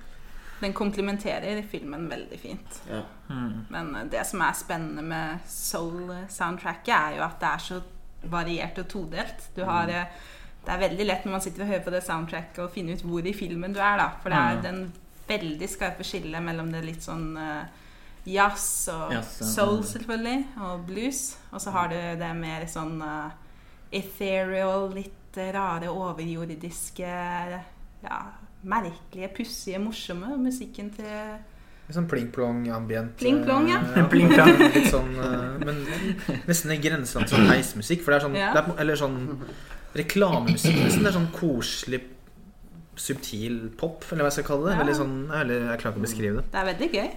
Den 0.60 0.72
komplementerer 0.74 1.62
filmen 1.70 2.08
veldig 2.10 2.38
fint. 2.40 2.80
Ja. 2.90 3.02
Mm. 3.30 3.66
Men 3.70 3.94
eh, 3.96 4.04
det 4.10 4.24
som 4.26 4.40
er 4.42 4.52
spennende 4.58 5.02
med 5.02 5.38
soul-soundtracket, 5.46 6.94
er 6.94 7.16
jo 7.18 7.22
at 7.26 7.38
det 7.40 7.48
er 7.52 7.58
så 7.62 7.80
variert 8.28 8.78
og 8.82 8.88
todelt. 8.90 9.48
Du 9.56 9.64
har 9.64 9.88
eh, 9.88 10.04
Det 10.64 10.74
er 10.74 10.80
veldig 10.88 11.04
lett 11.06 11.24
når 11.24 11.32
man 11.32 11.40
sitter 11.40 11.62
og 11.62 11.68
hører 11.70 11.84
på 11.84 11.90
det 11.94 12.02
soundtracket, 12.04 12.58
å 12.64 12.68
finne 12.72 12.92
ut 12.92 13.02
hvor 13.06 13.24
i 13.26 13.32
filmen 13.32 13.72
du 13.72 13.78
er, 13.80 13.96
da. 13.96 14.08
For 14.22 14.28
det 14.34 14.38
er 14.38 14.56
Mm. 14.56 14.62
den 14.62 14.92
veldig 15.28 15.68
skarpe 15.68 16.04
skillet 16.04 16.42
mellom 16.42 16.72
det 16.72 16.82
litt 16.84 17.00
sånn 17.04 17.36
eh, 17.36 17.64
jazz 18.26 18.88
og 18.92 19.12
yes, 19.12 19.38
soul, 19.54 19.78
Mm. 19.78 19.84
selvfølgelig, 19.92 20.44
og 20.60 20.86
blues. 20.86 21.36
Og 21.52 21.60
så 21.60 21.70
har 21.70 21.88
du 21.88 21.94
det 21.94 22.34
mer 22.36 22.66
sånn 22.66 23.00
uh, 23.00 23.30
ethereal, 23.92 24.90
litt 24.92 25.36
rare, 25.54 25.88
overjordiske 25.88 27.08
ja, 28.02 28.18
merkelige, 28.68 29.31
pussige, 29.37 29.81
morsomme 29.83 30.35
musikken 30.42 30.90
til 30.96 31.38
Litt 31.88 31.96
sånn 31.96 32.09
pling-plong 32.11 32.66
ambient. 32.76 33.14
Pling-plong, 33.16 33.70
ja. 33.70 33.78
ja. 33.96 34.02
Pling-plong. 34.12 34.59
Litt 34.74 34.90
sånn 34.92 35.14
eh, 35.24 35.54
Men 35.64 35.78
nesten 36.44 36.74
i 36.74 36.76
grenseland 36.85 37.31
til 37.31 37.38
sånn 37.38 37.48
heismusikk. 37.48 38.02
For 38.04 38.12
det 38.12 38.18
er 38.18 38.24
sånn 38.26 38.37
Ja. 38.37 38.50
det 38.52 38.61
er, 38.61 38.74
Eller 38.85 39.00
sånn 39.00 39.16
reklamemusikk, 39.96 40.76
nesten. 40.83 41.07
Det 41.07 41.09
er 41.09 41.16
sånn 41.16 41.31
koselig, 41.33 42.02
subtil 42.98 43.57
pop, 43.81 44.04
eller 44.12 44.26
hva 44.26 44.28
jeg 44.28 44.37
skal 44.42 44.48
kalle 44.50 44.68
det. 44.68 44.74
Ja. 44.76 44.83
Veldig 44.83 44.98
sånn, 44.98 45.16
eller, 45.40 45.64
jeg 45.70 45.81
klarer 45.81 45.96
ikke 45.96 46.02
å 46.02 46.04
beskrive 46.04 46.42
det. 46.42 46.44
Det 46.52 46.61
er 46.61 46.68
veldig 46.68 46.90
gøy. 46.92 47.09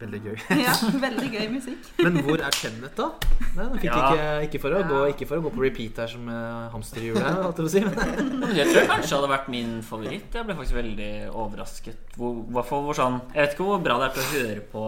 Veldig 0.00 0.20
gøy. 0.24 0.38
Ja, 0.64 0.72
veldig 1.00 1.28
gøy 1.30 1.44
musikk. 1.52 1.90
Men 2.02 2.18
hvor 2.26 2.40
er 2.42 2.56
Kenneth, 2.56 2.96
da? 2.98 3.06
Nei, 3.54 3.66
fikk 3.78 3.86
Ja. 3.86 4.00
ikke, 4.10 4.26
ikke, 4.48 4.60
for 4.64 4.74
å 4.74 4.80
Ja. 4.82 4.88
gå, 4.90 5.00
ikke 5.12 5.28
for 5.30 5.38
å 5.38 5.44
gå 5.44 5.52
på 5.54 5.62
repeat 5.62 6.00
her 6.02 6.10
som 6.10 6.26
uh, 6.28 6.66
jeg 6.66 7.14
på 7.14 7.62
å 7.62 7.70
si. 7.70 7.80
Det 7.84 8.66
tror 8.66 8.80
jeg 8.80 8.90
kanskje 8.90 9.14
hadde 9.20 9.30
vært 9.30 9.48
min 9.54 9.76
favoritt. 9.86 10.34
Jeg 10.34 10.48
ble 10.48 10.56
faktisk 10.58 10.78
veldig 10.80 11.12
overrasket. 11.30 12.16
Hvor, 12.18 12.42
hvor 12.50 12.98
sånn, 12.98 13.20
jeg 13.32 13.40
vet 13.44 13.54
ikke 13.56 13.68
hvor 13.70 13.84
bra 13.86 14.00
det 14.02 14.10
er 14.10 14.16
til 14.18 14.24
å 14.24 14.32
høre 14.34 14.66
på 14.74 14.84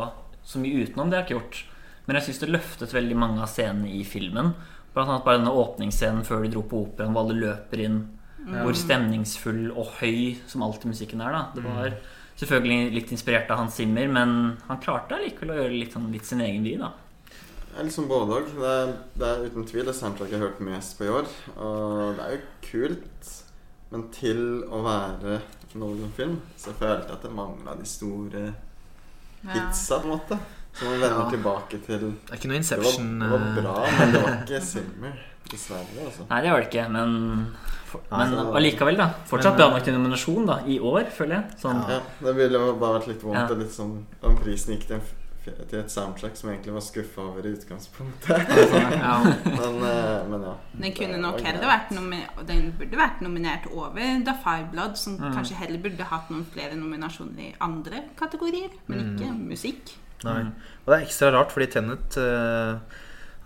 så 0.47 0.63
mye 0.63 0.83
utenom. 0.83 1.11
Det 1.11 1.19
har 1.19 1.23
jeg 1.25 1.29
ikke 1.31 1.39
gjort. 1.39 1.63
Men 2.07 2.19
jeg 2.19 2.27
syns 2.29 2.43
det 2.43 2.51
løftet 2.55 2.95
veldig 2.95 3.17
mange 3.19 3.43
av 3.43 3.51
scenene 3.51 3.91
i 3.95 4.03
filmen. 4.07 4.53
Blant 4.95 5.11
annet 5.11 5.25
bare 5.27 5.41
denne 5.41 5.55
åpningsscenen 5.55 6.27
før 6.27 6.45
de 6.45 6.53
dro 6.55 6.63
på 6.67 6.83
operaen, 6.87 7.15
hvor 7.15 7.27
alle 7.27 7.39
løper 7.41 7.83
inn. 7.87 8.03
Hvor 8.47 8.77
stemningsfull 8.79 9.73
og 9.75 9.97
høy 9.99 10.37
som 10.47 10.63
alltid 10.63 10.93
musikken 10.93 11.23
er. 11.25 11.35
da 11.35 11.41
Det 11.57 11.65
var 11.67 11.97
selvfølgelig 12.37 12.93
litt 12.95 13.13
inspirert 13.17 13.51
av 13.51 13.59
Hans 13.63 13.75
Zimmer, 13.79 14.09
men 14.13 14.35
han 14.69 14.81
klarte 14.83 15.17
allikevel 15.17 15.55
å 15.55 15.59
gjøre 15.63 15.79
litt, 15.81 15.93
sånn, 15.97 16.11
litt 16.13 16.27
sin 16.29 16.41
egen 16.45 16.63
by, 16.67 16.77
da 16.83 16.93
Jeg 17.73 17.81
er 17.83 17.89
liksom 17.91 18.07
både 18.09 18.39
òg. 18.39 18.47
Det, 18.57 18.75
det 19.21 19.27
er 19.29 19.47
uten 19.51 19.67
tvil 19.69 19.85
det 19.89 19.95
soundtracket 19.99 20.33
jeg 20.33 20.41
har 20.41 20.49
hørt 20.49 20.61
mest 20.65 20.95
på 20.99 21.05
i 21.05 21.11
år. 21.13 21.27
Og 21.61 22.17
det 22.17 22.25
er 22.25 22.37
jo 22.37 22.45
kult, 22.71 23.33
men 23.93 24.07
til 24.17 24.41
å 24.73 24.81
være 24.87 25.41
Nolan-film 25.77 26.39
så 26.57 26.73
følte 26.73 27.11
jeg 27.11 27.19
at 27.19 27.25
det 27.27 27.33
mangla 27.37 27.75
de 27.77 27.85
store 27.85 28.45
hitsa, 29.53 29.99
på 30.01 30.07
en 30.09 30.15
måte. 30.15 30.39
Så 30.77 30.85
man 30.89 31.01
vender 31.01 31.21
Ja. 31.21 31.31
tilbake 31.31 31.79
til 31.85 31.99
Det 32.01 32.13
Det 32.27 32.33
er 32.33 32.37
ikke 32.37 32.49
noe 32.49 32.57
Inception. 32.63 33.19
det 33.21 33.29
var 33.31 33.45
eh, 33.45 33.63
bra, 33.63 33.77
men 33.99 34.13
det 34.13 34.23
var 34.23 34.33
ikke 34.45 34.61
Zimmer. 34.61 35.19
Dessverre, 35.51 36.01
altså. 36.05 36.25
Nei, 36.31 36.41
det 36.43 36.51
var 36.51 36.61
det 36.61 36.69
ikke, 36.73 36.89
men 36.91 37.57
for, 37.87 38.01
Men 38.11 38.35
allikevel, 38.59 38.97
da. 38.99 39.07
Fortsatt 39.31 39.57
bra 39.57 39.71
nok 39.73 39.85
til 39.87 39.95
nominasjon 39.97 40.47
da 40.49 40.59
i 40.67 40.79
år, 40.81 41.05
føler 41.15 41.39
jeg. 41.41 41.61
Sånn, 41.63 41.85
Ja, 41.89 42.01
det 42.27 42.35
ville 42.37 42.59
bare 42.81 42.99
vært 43.01 43.07
litt 43.13 43.23
vondt 43.23 43.49
Ja. 43.51 43.55
litt 43.63 43.73
sånn 43.75 44.05
om 44.23 44.37
prisen 44.39 44.75
gikk 44.77 44.87
til, 44.89 45.01
til 45.71 45.79
et 45.79 45.91
soundtrack 45.95 46.35
som 46.37 46.51
egentlig 46.51 46.73
var 46.75 46.83
skuffa 46.83 47.23
over 47.23 47.47
i 47.47 47.53
utgangspunktet. 47.55 48.49
ja. 48.99 49.13
Men, 49.61 49.77
eh, 49.87 50.25
men 50.29 50.43
ja. 50.43 50.55
Den 50.83 50.93
kunne 50.99 51.21
nok 51.23 51.39
heller 51.41 51.69
vært 51.71 51.93
nomi 51.95 52.19
Den 52.49 52.73
burde 52.79 52.99
vært 52.99 53.21
nominert 53.23 53.69
over 53.73 54.01
The 54.27 54.35
Five 54.43 54.73
Blood, 54.73 54.97
som 54.99 55.17
Mm. 55.19 55.33
kanskje 55.37 55.55
heller 55.61 55.79
burde 55.79 56.03
hatt 56.11 56.31
noen 56.31 56.45
flere 56.53 56.75
nominasjoner 56.75 57.39
i 57.51 57.55
andre 57.61 58.03
kategorier, 58.19 58.71
men 58.89 59.15
ikke 59.17 59.31
musikk. 59.39 59.95
Nei. 60.25 60.41
Og 60.43 60.87
det 60.93 60.95
er 61.03 61.07
ekstra 61.07 61.31
rart, 61.33 61.51
fordi 61.53 61.67
Tenet 61.71 62.17
eh, 62.17 62.79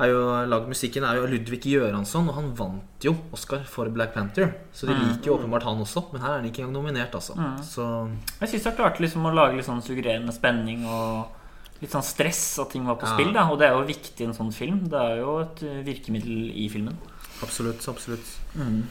er 0.03 0.11
jo 0.13 0.21
lagd 0.51 0.69
musikken 0.69 1.05
er 1.05 1.17
jo 1.21 1.27
Ludvig 1.27 1.61
Göransson, 1.65 2.29
og 2.29 2.35
han 2.35 2.53
vant 2.57 3.05
jo 3.05 3.15
Oscar 3.33 3.63
for 3.65 3.89
Black 3.89 4.13
Panther. 4.15 4.55
Så 4.73 4.87
de 4.87 4.95
Mm. 4.95 5.09
liker 5.09 5.27
jo 5.31 5.39
åpenbart 5.39 5.63
han 5.65 5.79
også, 5.81 6.13
men 6.13 6.21
her 6.23 6.31
er 6.33 6.41
han 6.41 6.45
ikke 6.51 6.63
engang 6.65 6.73
nominert, 6.85 7.13
altså. 7.15 7.35
Mm. 7.37 7.59
Så 7.63 8.11
Jeg 8.41 8.49
syns 8.49 8.63
det 8.65 8.73
har 8.73 8.77
klart 8.91 9.01
liksom 9.01 9.23
å 9.27 9.35
lage 9.35 9.57
litt 9.57 9.67
sånn 9.67 9.83
suggererende 9.83 10.33
spenning 10.33 10.85
og 10.87 11.29
litt 11.81 11.91
sånn 11.91 12.03
stress 12.05 12.59
at 12.59 12.71
ting 12.71 12.85
var 12.85 12.97
på 12.97 13.07
Ja. 13.07 13.15
spill. 13.17 13.33
da 13.33 13.49
Og 13.51 13.59
det 13.59 13.69
er 13.69 13.73
jo 13.73 13.87
viktig 13.87 14.21
i 14.21 14.25
en 14.25 14.35
sånn 14.35 14.53
film. 14.53 14.89
Det 14.89 14.99
er 15.01 15.17
jo 15.19 15.39
et 15.41 15.63
uh, 15.63 15.83
virkemiddel 15.83 16.53
i 16.55 16.69
filmen. 16.69 16.97
absolutt, 17.43 17.81
absolutt. 17.89 18.27
Mm. 18.55 18.85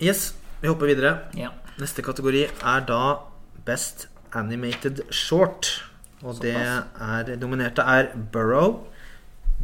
Yes, 0.00 0.34
vi 0.62 0.68
hopper 0.68 0.86
videre. 0.86 1.18
Ja. 1.36 1.50
Neste 1.78 2.02
kategori 2.02 2.46
er 2.64 2.80
da 2.88 3.18
Best 3.66 4.06
Animated 4.32 5.02
Short. 5.10 5.82
Og 6.22 6.38
det 6.40 6.54
er 6.54 7.36
nominerte 7.40 7.80
er 7.86 8.10
Burrow, 8.32 8.86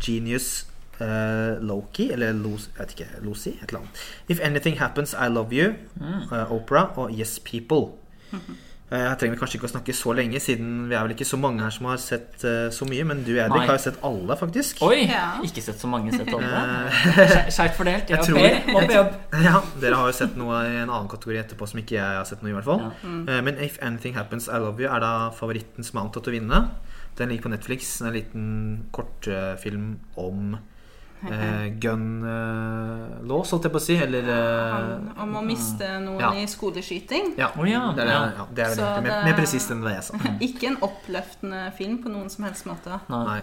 Genius 0.01 0.67
uh, 1.01 1.57
Loki, 1.61 2.11
eller 2.13 2.33
Lucy, 2.33 2.71
vet 2.79 2.95
ikke, 2.97 3.09
Lucy, 3.23 3.51
et 3.63 3.69
eller 3.69 3.81
annet. 3.85 4.05
If 4.29 4.41
Anything 4.43 4.79
Happens, 4.81 5.15
I 5.15 5.29
Love 5.29 5.53
You, 5.53 5.75
Mm. 6.01 6.33
eh, 6.33 6.53
Opera 6.53 6.91
og 6.97 7.11
Yes 7.13 7.39
People. 7.39 7.93
Uh, 8.33 8.39
Jeg 8.91 9.17
trenger 9.19 9.37
kanskje 9.41 9.57
ikke 9.59 9.67
å 9.67 9.71
snakke 9.73 9.93
så 9.99 10.13
lenge, 10.15 10.39
siden 10.41 10.87
vi 10.89 10.95
er 10.95 11.03
vel 11.03 11.11
ikke 11.17 11.27
så 11.27 11.35
mange 11.43 11.59
her 11.65 11.73
som 11.75 11.89
har 11.91 11.97
sett 11.99 12.45
uh, 12.47 12.69
så 12.71 12.87
mye. 12.87 13.03
Men 13.05 13.25
du, 13.27 13.33
Edrik, 13.35 13.65
har 13.67 13.75
jo 13.75 13.83
sett 13.83 13.97
alle, 14.07 14.37
faktisk. 14.39 14.79
Oi! 14.87 15.09
Ja. 15.11 15.25
Ikke 15.43 15.61
sett 15.65 15.81
så 15.83 15.89
mange 15.91 16.13
sett 16.15 16.31
alle. 16.31 16.61
Skeivt 17.51 17.75
fordelt. 17.75 18.07
Jeg 18.09 18.15
Jeg 18.15 18.21
og 18.21 18.29
tror- 18.31 18.87
Per 18.87 18.95
jobb. 18.95 19.17
Ja, 19.49 19.61
Dere 19.83 19.99
har 19.99 20.07
jo 20.13 20.17
sett 20.21 20.37
noe 20.39 20.61
i 20.69 20.77
en 20.85 20.89
annen 20.93 21.09
kategori 21.11 21.41
etterpå 21.43 21.67
som 21.69 21.81
ikke 21.83 21.97
jeg 21.99 22.21
har 22.21 22.25
sett 22.31 22.43
noe 22.47 22.53
i. 22.53 22.55
hvert 22.55 22.65
fall 22.69 22.85
Ja. 22.87 22.91
Eh, 23.35 23.41
Men 23.43 23.59
If 23.59 23.79
Anything 23.83 24.15
Happens, 24.15 24.47
I 24.49 24.59
Love 24.63 24.79
You 24.81 24.89
er 24.95 25.01
da 25.03 25.13
favoritten 25.35 25.83
som 25.85 25.99
er 25.99 26.07
antatt 26.07 26.31
å 26.31 26.37
vinne. 26.39 26.63
Den 27.17 27.29
ligger 27.33 27.43
på 27.49 27.53
Netflix. 27.55 28.01
En 28.05 28.13
liten 28.13 28.47
kortfilm 28.93 29.99
om 30.21 30.57
eh, 31.25 31.67
gun-lås, 31.81 33.51
holdt 33.55 33.65
jeg 33.69 33.73
på 33.75 33.81
å 33.81 33.85
si. 33.87 33.97
Eller 34.03 34.29
eh, 34.29 34.77
Om, 34.93 35.09
om 35.25 35.35
å 35.41 35.43
miste 35.47 35.89
noen 36.05 36.21
Ja. 36.21 36.31
i 36.37 36.47
skoleskyting. 36.51 37.35
Ja, 37.41 37.51
Oh, 37.57 37.65
ja, 37.69 37.93
det 37.97 38.05
er, 38.05 38.33
ja. 38.37 38.47
det 38.53 38.67
er 38.69 38.77
mer, 39.01 39.03
det- 39.11 39.25
mer 39.31 39.37
presist 39.39 39.71
enn 39.73 39.83
det 39.85 39.95
jeg 39.97 40.07
sa. 40.11 40.21
Ikke 40.49 40.71
en 40.73 40.79
oppløftende 40.85 41.67
film 41.79 41.99
på 42.05 42.13
noen 42.13 42.29
som 42.33 42.45
helst 42.49 42.67
måte. 42.69 43.01
Nei. 43.13 43.41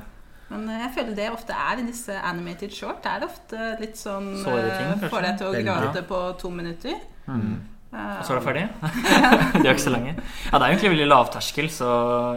Men 0.53 0.67
eh, 0.69 0.81
jeg 0.85 0.91
føler 0.97 1.15
det 1.17 1.29
ofte 1.33 1.53
er 1.57 1.79
i 1.81 1.87
disse 1.87 2.13
animated 2.29 2.71
short. 2.75 3.01
Det 3.03 3.11
er 3.17 3.25
ofte 3.25 3.69
litt 3.81 3.97
sånn 3.97 4.35
Såre 4.43 4.69
ting, 4.69 4.91
eh. 5.01 5.09
Får 5.09 5.21
deg 5.25 5.37
til 5.41 5.47
å 5.49 5.63
gråte 5.65 6.03
på 6.09 6.23
to 6.41 6.51
minutter. 6.53 6.99
Mm. 7.25 7.53
Eh, 7.93 8.17
Og 8.19 8.25
så 8.25 8.33
er 8.33 8.39
det 8.39 8.47
ferdig? 8.47 8.65
det 9.61 9.67
er 9.67 9.71
ikke 9.75 9.85
så 9.89 9.93
lenge. 9.93 10.15
Ja, 10.17 10.57
det 10.57 10.63
er 10.65 10.67
egentlig 10.73 10.95
veldig 10.95 11.07
lavterskel, 11.13 11.69
så 11.69 11.87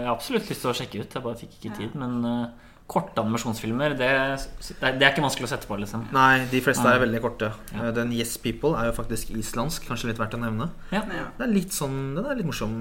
jeg 0.02 0.06
har 0.10 0.14
absolutt 0.14 0.50
lyst 0.52 0.60
til 0.66 0.70
å 0.72 0.76
sjekke 0.76 1.00
ut. 1.02 1.18
Jeg 1.18 1.24
bare 1.24 1.40
fikk 1.40 1.56
ikke 1.58 1.76
tid. 1.78 1.94
Men 1.96 2.18
uh, 2.28 2.46
korte 2.86 3.18
animasjonsfilmer, 3.18 3.96
det, 3.98 4.08
det 4.78 4.90
er 5.02 5.08
ikke 5.10 5.24
vanskelig 5.24 5.48
å 5.48 5.50
sette 5.50 5.66
på, 5.66 5.74
liksom. 5.80 6.04
Nei, 6.14 6.44
de 6.52 6.60
fleste 6.62 6.86
er 6.86 7.00
veldig 7.02 7.22
korte. 7.24 7.48
Ja. 7.72 7.86
Eh, 7.88 7.94
Den 7.96 8.12
Yes 8.14 8.36
People 8.38 8.76
er 8.78 8.90
jo 8.92 8.94
faktisk 9.00 9.32
islandsk. 9.34 9.88
Kanskje 9.88 10.12
litt 10.12 10.20
verdt 10.22 10.36
å 10.38 10.42
nevne. 10.44 10.68
Ja. 10.94 11.00
ja. 11.10 11.24
Det 11.40 11.48
er 11.48 11.50
litt 11.56 11.74
sånn, 11.74 11.96
Den 12.14 12.28
er 12.30 12.38
litt 12.38 12.46
morsom. 12.46 12.76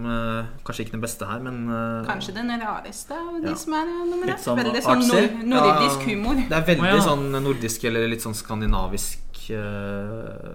Kanskje 0.68 0.86
ikke 0.86 0.98
den 1.00 1.06
beste 1.08 1.26
her, 1.32 1.42
men 1.48 1.64
uh, 1.72 2.04
Kanskje 2.12 2.36
den 2.38 2.54
rareste 2.62 3.18
av 3.18 3.40
de 3.42 3.50
Ja. 3.56 3.58
som 3.64 3.74
er 3.80 3.90
nummer 4.12 4.36
sånn 4.46 4.62
Veldig 4.62 4.84
sånn 4.86 5.08
nord 5.10 5.42
nordisk 5.56 6.06
Ja. 6.06 6.12
humor. 6.12 6.44
Det 6.54 6.60
er 6.62 6.70
veldig 6.76 7.02
sånn 7.08 7.26
nordisk 7.40 7.88
eller 7.90 8.06
litt 8.14 8.22
sånn 8.28 8.38
skandinavisk 8.38 9.50
eh, 9.56 10.54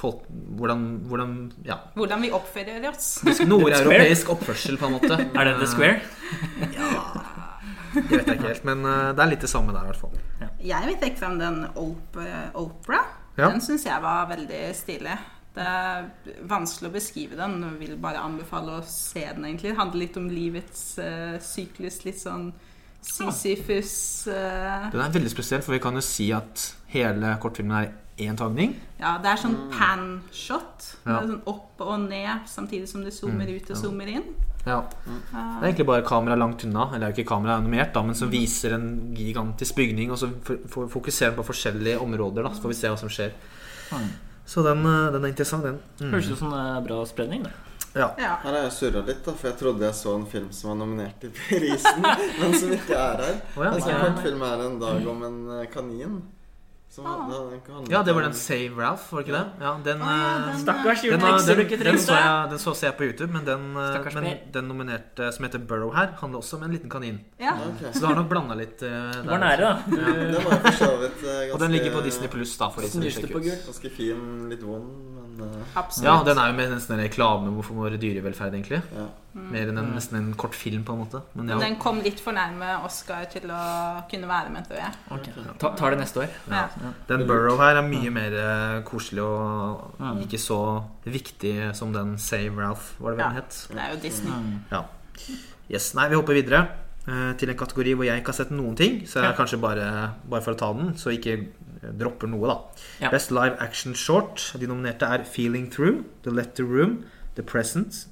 folk, 0.00 0.24
hvordan, 0.58 0.86
hvordan 1.10 1.34
Ja. 1.66 1.76
Hvordan 1.94 2.24
vi 2.24 2.32
oppfører 2.32 2.88
oss. 2.90 3.20
Nordeuropeisk 3.44 4.32
oppførsel, 4.32 4.78
på 4.80 4.88
en 4.88 4.96
måte. 4.96 5.18
Er 5.34 5.50
det 5.50 5.58
The 5.60 5.68
Square? 5.70 6.00
Det 7.90 8.06
vet 8.06 8.28
jeg 8.28 8.36
ikke 8.38 8.46
helt, 8.46 8.66
men 8.68 8.84
eh, 8.86 9.08
det 9.18 9.22
er 9.24 9.30
litt 9.32 9.42
det 9.42 9.50
samme 9.50 9.72
der, 9.74 9.82
i 9.82 9.90
hvert 9.90 9.98
fall. 9.98 10.52
Jeg 10.62 10.86
vil 10.86 10.96
trekke 11.00 11.18
fram 11.18 11.40
den. 11.40 11.56
Opera. 11.74 13.00
Ja. 13.34 13.48
Den 13.48 13.62
syns 13.64 13.86
jeg 13.88 14.02
var 14.04 14.28
veldig 14.30 14.60
stilig. 14.78 15.16
Det 15.56 15.64
er 15.66 16.06
vanskelig 16.46 16.86
å 16.86 16.94
beskrive 16.94 17.38
den. 17.38 17.56
Jeg 17.66 17.78
vil 17.80 17.96
bare 18.00 18.22
anbefale 18.22 18.78
å 18.78 18.84
se 18.86 19.24
den. 19.24 19.48
egentlig 19.48 19.72
Det 19.72 19.80
handler 19.80 20.04
litt 20.04 20.18
om 20.20 20.28
livets 20.30 20.84
uh, 21.02 21.34
syklus. 21.42 22.04
Litt 22.06 22.20
sånn 22.22 22.52
Sisyfus 23.00 24.28
uh... 24.28 24.90
Den 24.92 25.00
er 25.00 25.14
veldig 25.14 25.32
spesiell, 25.32 25.62
for 25.64 25.74
vi 25.74 25.80
kan 25.82 25.96
jo 25.96 26.04
si 26.04 26.28
at 26.36 26.66
hele 26.92 27.32
kortfilmen 27.40 27.78
er 27.78 27.92
én 28.20 28.36
tagning. 28.36 28.76
Ja, 29.00 29.16
det 29.18 29.26
er 29.32 29.36
sånn 29.40 29.56
pan-shot. 29.72 30.78
Det 31.04 31.10
Ja. 31.12 31.18
er 31.20 31.26
Sånn 31.26 31.42
opp 31.46 31.80
og 31.80 32.00
ned 32.08 32.46
samtidig 32.46 32.88
som 32.88 33.02
det 33.04 33.12
zoomer 33.12 33.46
Mm, 33.46 33.56
ut 33.56 33.70
og 33.70 33.76
ja. 33.76 33.82
zoomer 33.82 34.08
inn. 34.08 34.24
Ja. 34.66 34.82
Det 35.06 35.62
er 35.62 35.72
egentlig 35.72 35.86
bare 35.86 36.02
kamera 36.04 36.36
langt 36.36 36.64
unna, 36.64 36.88
eller 36.94 36.98
det 36.98 37.06
er 37.06 37.12
jo 37.16 37.22
ikke 37.24 37.28
kamera 37.34 37.56
animert, 37.56 37.94
da, 37.94 38.02
men 38.02 38.14
som 38.14 38.28
viser 38.30 38.74
en 38.74 39.14
gigantisk 39.16 39.74
bygning, 39.74 40.10
og 40.10 40.18
så 40.18 40.28
fokuserer 40.90 41.34
den 41.34 41.42
på 41.42 41.46
forskjellige 41.52 41.98
områder, 42.00 42.42
da, 42.44 42.50
så 42.50 42.60
får 42.62 42.68
vi 42.68 42.74
se 42.74 42.88
hva 42.88 42.98
som 42.98 43.08
skjer. 43.08 43.32
Mm. 43.90 44.10
Så 44.46 44.62
den, 44.62 44.84
eh, 44.84 45.10
den 45.12 45.24
er 45.24 45.28
interessant, 45.28 45.62
den. 45.64 45.78
Høres 46.00 46.26
Mm. 46.26 46.32
ut 46.32 46.38
som 46.38 46.50
det 46.50 46.58
er 46.58 46.80
bra 46.88 47.04
spredning, 47.06 47.42
det. 47.44 47.52
Ja. 47.94 48.10
Ja. 48.18 48.36
Her 48.36 48.52
har 48.52 48.62
jeg 48.68 48.70
surra 48.72 49.04
litt, 49.06 49.24
da, 49.24 49.32
for 49.32 49.48
jeg 49.48 49.58
trodde 49.58 49.80
jeg 49.80 49.94
så 49.94 50.14
en 50.14 50.26
film 50.26 50.52
som 50.52 50.70
var 50.78 50.86
nominert 50.86 51.18
til 51.20 51.30
prisen, 51.48 52.02
men 52.02 52.54
som 52.54 52.70
ikke 52.70 52.90
er 52.94 53.16
her. 53.16 53.40
Å, 53.56 53.64
ja. 53.64 53.70
Er 53.70 54.06
en 54.06 54.14
kortfilm 54.14 54.40
her 54.40 54.66
en 54.66 54.78
dag 54.78 55.06
om 55.08 55.22
en 55.24 55.60
eh, 55.60 55.66
kanin. 55.66 56.22
Som 56.90 57.06
Ah. 57.06 57.28
den 57.30 57.86
ja, 57.88 58.02
det 58.02 58.12
var 58.12 58.22
den 58.22 58.32
Save 58.34 58.74
Ralph, 58.76 59.12
var 59.12 59.20
det 59.22 59.28
ikke 59.28 59.38
det? 59.38 59.46
Ja, 59.62 59.76
den, 59.84 60.00
ah, 60.02 60.06
ja, 60.10 60.38
eh, 60.40 60.46
den- 60.50 60.58
Stakkars 60.60 61.02
Den, 61.02 61.20
har- 61.20 61.38
julekser 61.38 61.54
du 61.78 61.84
den, 61.84 61.98
så 61.98 62.12
jeg, 62.18 62.50
den 62.50 62.58
så 62.58 62.74
jeg 62.82 62.96
på 62.98 63.04
YouTube, 63.06 63.32
men 63.32 63.44
den, 63.46 63.76
eh, 63.76 64.14
men 64.14 64.38
den 64.52 64.64
nominerte 64.68 65.32
som 65.32 65.44
heter 65.44 65.58
Burrow 65.60 65.92
her, 65.94 66.08
handler 66.20 66.38
også 66.40 66.56
om 66.56 66.62
en 66.64 66.72
liten 66.72 66.90
kanin. 66.90 67.20
ja. 67.38 67.52
Okay. 67.54 67.92
Så 67.92 68.00
du 68.00 68.06
har 68.06 68.14
nok 68.16 68.28
blanda 68.28 68.54
litt 68.54 68.82
eh, 68.82 68.88
Du 68.90 69.22
der. 69.22 69.30
var 69.30 69.38
nære, 69.38 69.56
da. 69.60 69.78
Ja. 69.86 70.12
Den 70.32 70.44
var 70.44 70.58
for 70.66 70.72
så 70.72 70.90
vidt 70.98 71.22
eh, 71.22 71.30
ganske 71.30 71.54
Og 71.54 71.60
den 71.60 71.70
ligger 71.72 71.92
på 71.94 72.02
Disney 72.02 72.28
Pluss, 72.28 72.56
da, 72.58 72.68
for 72.68 72.80
de 72.80 72.88
som 72.90 73.00
vil 73.02 73.12
sjekke 73.12 73.36
ut. 73.38 73.66
Ganske 73.70 73.90
fin, 73.90 74.48
litt 74.50 74.62
vond, 74.66 74.90
eh, 75.14 75.19
Absolutt. 75.76 76.04
Ja, 76.06 76.14
den 76.26 76.38
er 76.38 76.50
jo 76.52 76.68
nesten 76.74 76.96
en 76.98 77.02
reklame 77.04 77.52
for 77.62 77.74
vår 77.80 77.96
dyrevelferd, 78.02 78.54
egentlig. 78.58 78.82
ja. 78.96 79.08
Mer 79.32 79.68
enn 79.70 79.78
en, 79.78 79.92
nesten 79.94 80.16
en 80.18 80.32
kort 80.34 80.56
film, 80.58 80.82
på 80.82 80.90
en 80.96 80.98
måte. 81.04 81.20
Men 81.38 81.48
ja. 81.52 81.58
Den 81.62 81.76
kom 81.78 82.00
litt 82.02 82.18
for 82.18 82.34
nærme 82.34 82.72
Oscar 82.84 83.28
til 83.30 83.44
å 83.54 83.60
kunne 84.10 84.26
være 84.26 84.50
med, 84.50 84.66
tror 84.66 84.80
jeg. 84.80 84.96
Okay. 85.14 85.44
Ta, 85.62 85.70
tar 85.78 85.94
det 85.94 86.00
neste 86.00 86.24
år. 86.24 86.32
Ja. 86.50 86.64
Den 87.06 87.22
Burrow 87.28 87.56
her 87.62 87.78
er 87.78 87.86
mye 87.86 88.10
mer 88.10 88.34
eh, 88.34 88.80
koselig 88.88 89.22
og 89.22 89.94
Mm. 90.00 90.22
ikke 90.26 90.38
så 90.42 90.58
viktig 91.06 91.54
som 91.78 91.92
den 91.94 92.16
Save 92.18 92.56
Ralph, 92.58 92.94
var 92.98 93.14
det 93.14 93.18
vel 93.20 93.28
den 93.28 93.36
het. 93.38 93.60
Det 93.70 93.78
er 93.84 93.94
jo 93.94 94.00
Disney. 94.02 94.32
Mm. 94.32 94.84
Yes, 95.70 95.92
Nei, 95.94 96.08
vi 96.10 96.16
hopper 96.18 96.34
videre 96.34 96.64
eh, 97.06 97.32
til 97.38 97.50
en 97.52 97.56
kategori 97.60 97.94
hvor 97.94 98.04
jeg 98.08 98.22
ikke 98.22 98.32
har 98.34 98.38
sett 98.40 98.50
noen 98.50 98.74
ting. 98.78 99.00
Så 99.06 99.20
jeg 99.22 99.30
er 99.30 99.36
kanskje 99.38 99.60
bare, 99.62 99.86
bare 100.28 100.42
for 100.42 100.56
å 100.56 100.58
ta 100.58 100.72
den, 100.74 100.94
så 100.98 101.12
ikke 101.14 101.36
dropper 101.82 102.28
noe, 102.28 102.46
da. 102.46 102.56
Ja. 103.00 103.10
Best 103.10 103.30
Live 103.30 103.56
Action 103.60 103.94
Short. 103.94 104.52
De 104.60 104.66
nominerte 104.66 105.06
er 105.08 105.24
Feeling 105.24 105.70
Through, 105.72 106.04
The 106.22 106.30
Letter 106.30 106.64
Room, 106.64 107.04
The 107.36 107.42
Present, 107.42 108.06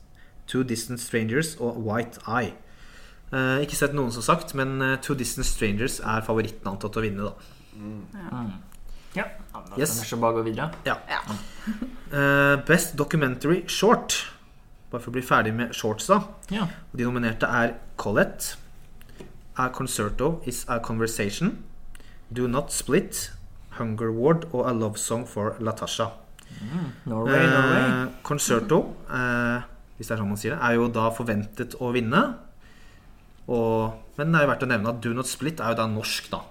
Two 0.47 0.63
Distant 0.65 1.01
Strangers 1.01 1.57
og 1.61 1.77
White 1.85 2.21
Eye. 2.27 2.55
Eh, 3.33 3.61
ikke 3.67 3.77
sett 3.77 3.93
noen, 3.93 4.11
som 4.15 4.23
sagt, 4.25 4.55
men 4.57 4.81
eh, 4.81 4.95
Two 5.05 5.15
Distant 5.15 5.45
Strangers 5.47 5.99
er 6.01 6.23
favoritten 6.25 6.71
antatt 6.71 6.97
å 6.97 7.03
vinne, 7.05 7.29
da. 7.29 7.35
Mm. 7.77 8.55
Ja, 9.15 9.25
ja 9.25 9.27
da 9.53 9.77
Yes. 9.77 9.99
kan 10.01 10.17
vi 10.19 10.23
bare 10.23 10.39
gå 10.41 10.47
videre. 10.49 10.71
Eh, 12.09 12.57
Best 12.65 12.95
Documentary 12.97 13.67
Short. 13.69 14.15
Bare 14.89 15.03
for 15.05 15.11
å 15.11 15.17
bli 15.19 15.21
ferdig 15.21 15.53
med 15.53 15.75
shorts, 15.77 16.07
da. 16.09 16.23
Ja. 16.49 16.63
Og 16.65 16.97
De 16.97 17.05
nominerte 17.05 17.45
er 17.45 17.75
Collette, 18.01 18.57
A 19.61 19.67
Concerto 19.69 20.41
Is 20.49 20.63
A 20.73 20.79
Conversation, 20.81 21.59
Do 22.33 22.47
Not 22.49 22.73
Split, 22.73 23.27
Hunger 23.79 24.11
Ward 24.15 24.49
og 24.53 24.67
A 24.69 24.75
Love 24.77 25.01
Song 25.01 25.27
for 25.29 25.57
Latasha. 25.63 26.11
Norway, 27.07 27.47
Norway. 27.47 27.83
Eh, 27.85 28.13
Concerto, 28.27 28.81
eh, 29.13 29.63
hvis 29.97 30.09
det 30.09 30.15
er 30.15 30.21
sånn 30.21 30.31
man 30.31 30.41
sier 30.41 30.57
det, 30.57 30.61
er 30.65 30.79
jo 30.79 30.89
da 30.93 31.09
forventet 31.15 31.77
å 31.83 31.93
vinne. 31.95 32.23
Og, 33.49 33.97
men 34.19 34.33
det 34.33 34.41
er 34.41 34.45
jo 34.45 34.53
verdt 34.53 34.67
å 34.67 34.71
nevne 34.71 34.93
at 34.93 35.01
Do 35.05 35.15
Not 35.17 35.31
Split 35.31 35.63
er 35.65 35.73
jo 35.73 35.81
da 35.81 35.89
norsk, 35.91 36.31
da. 36.33 36.43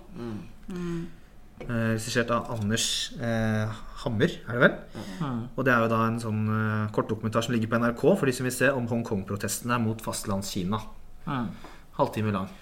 Eh, 1.58 1.96
Regissert 1.96 2.30
av 2.34 2.52
Anders 2.54 2.88
eh, 3.18 3.80
Hammer, 4.04 4.34
er 4.46 4.58
det 4.58 4.62
vel? 4.62 4.76
Mm. 5.18 5.40
Og 5.56 5.66
det 5.66 5.74
er 5.74 5.82
jo 5.82 5.90
da 5.90 6.04
en 6.06 6.20
sånn 6.22 6.44
eh, 6.54 6.92
kortdokumentar 6.94 7.46
som 7.46 7.56
ligger 7.56 7.72
på 7.72 7.80
NRK 7.82 8.04
for 8.06 8.30
de 8.30 8.36
som 8.38 8.46
vil 8.46 8.54
se 8.54 8.70
om 8.70 8.86
Hongkong-protestene 8.92 9.80
mot 9.82 10.04
fastlandskina. 10.06 10.84
Mm. 11.26 11.50
Halvtime 11.98 12.36
lang. 12.36 12.54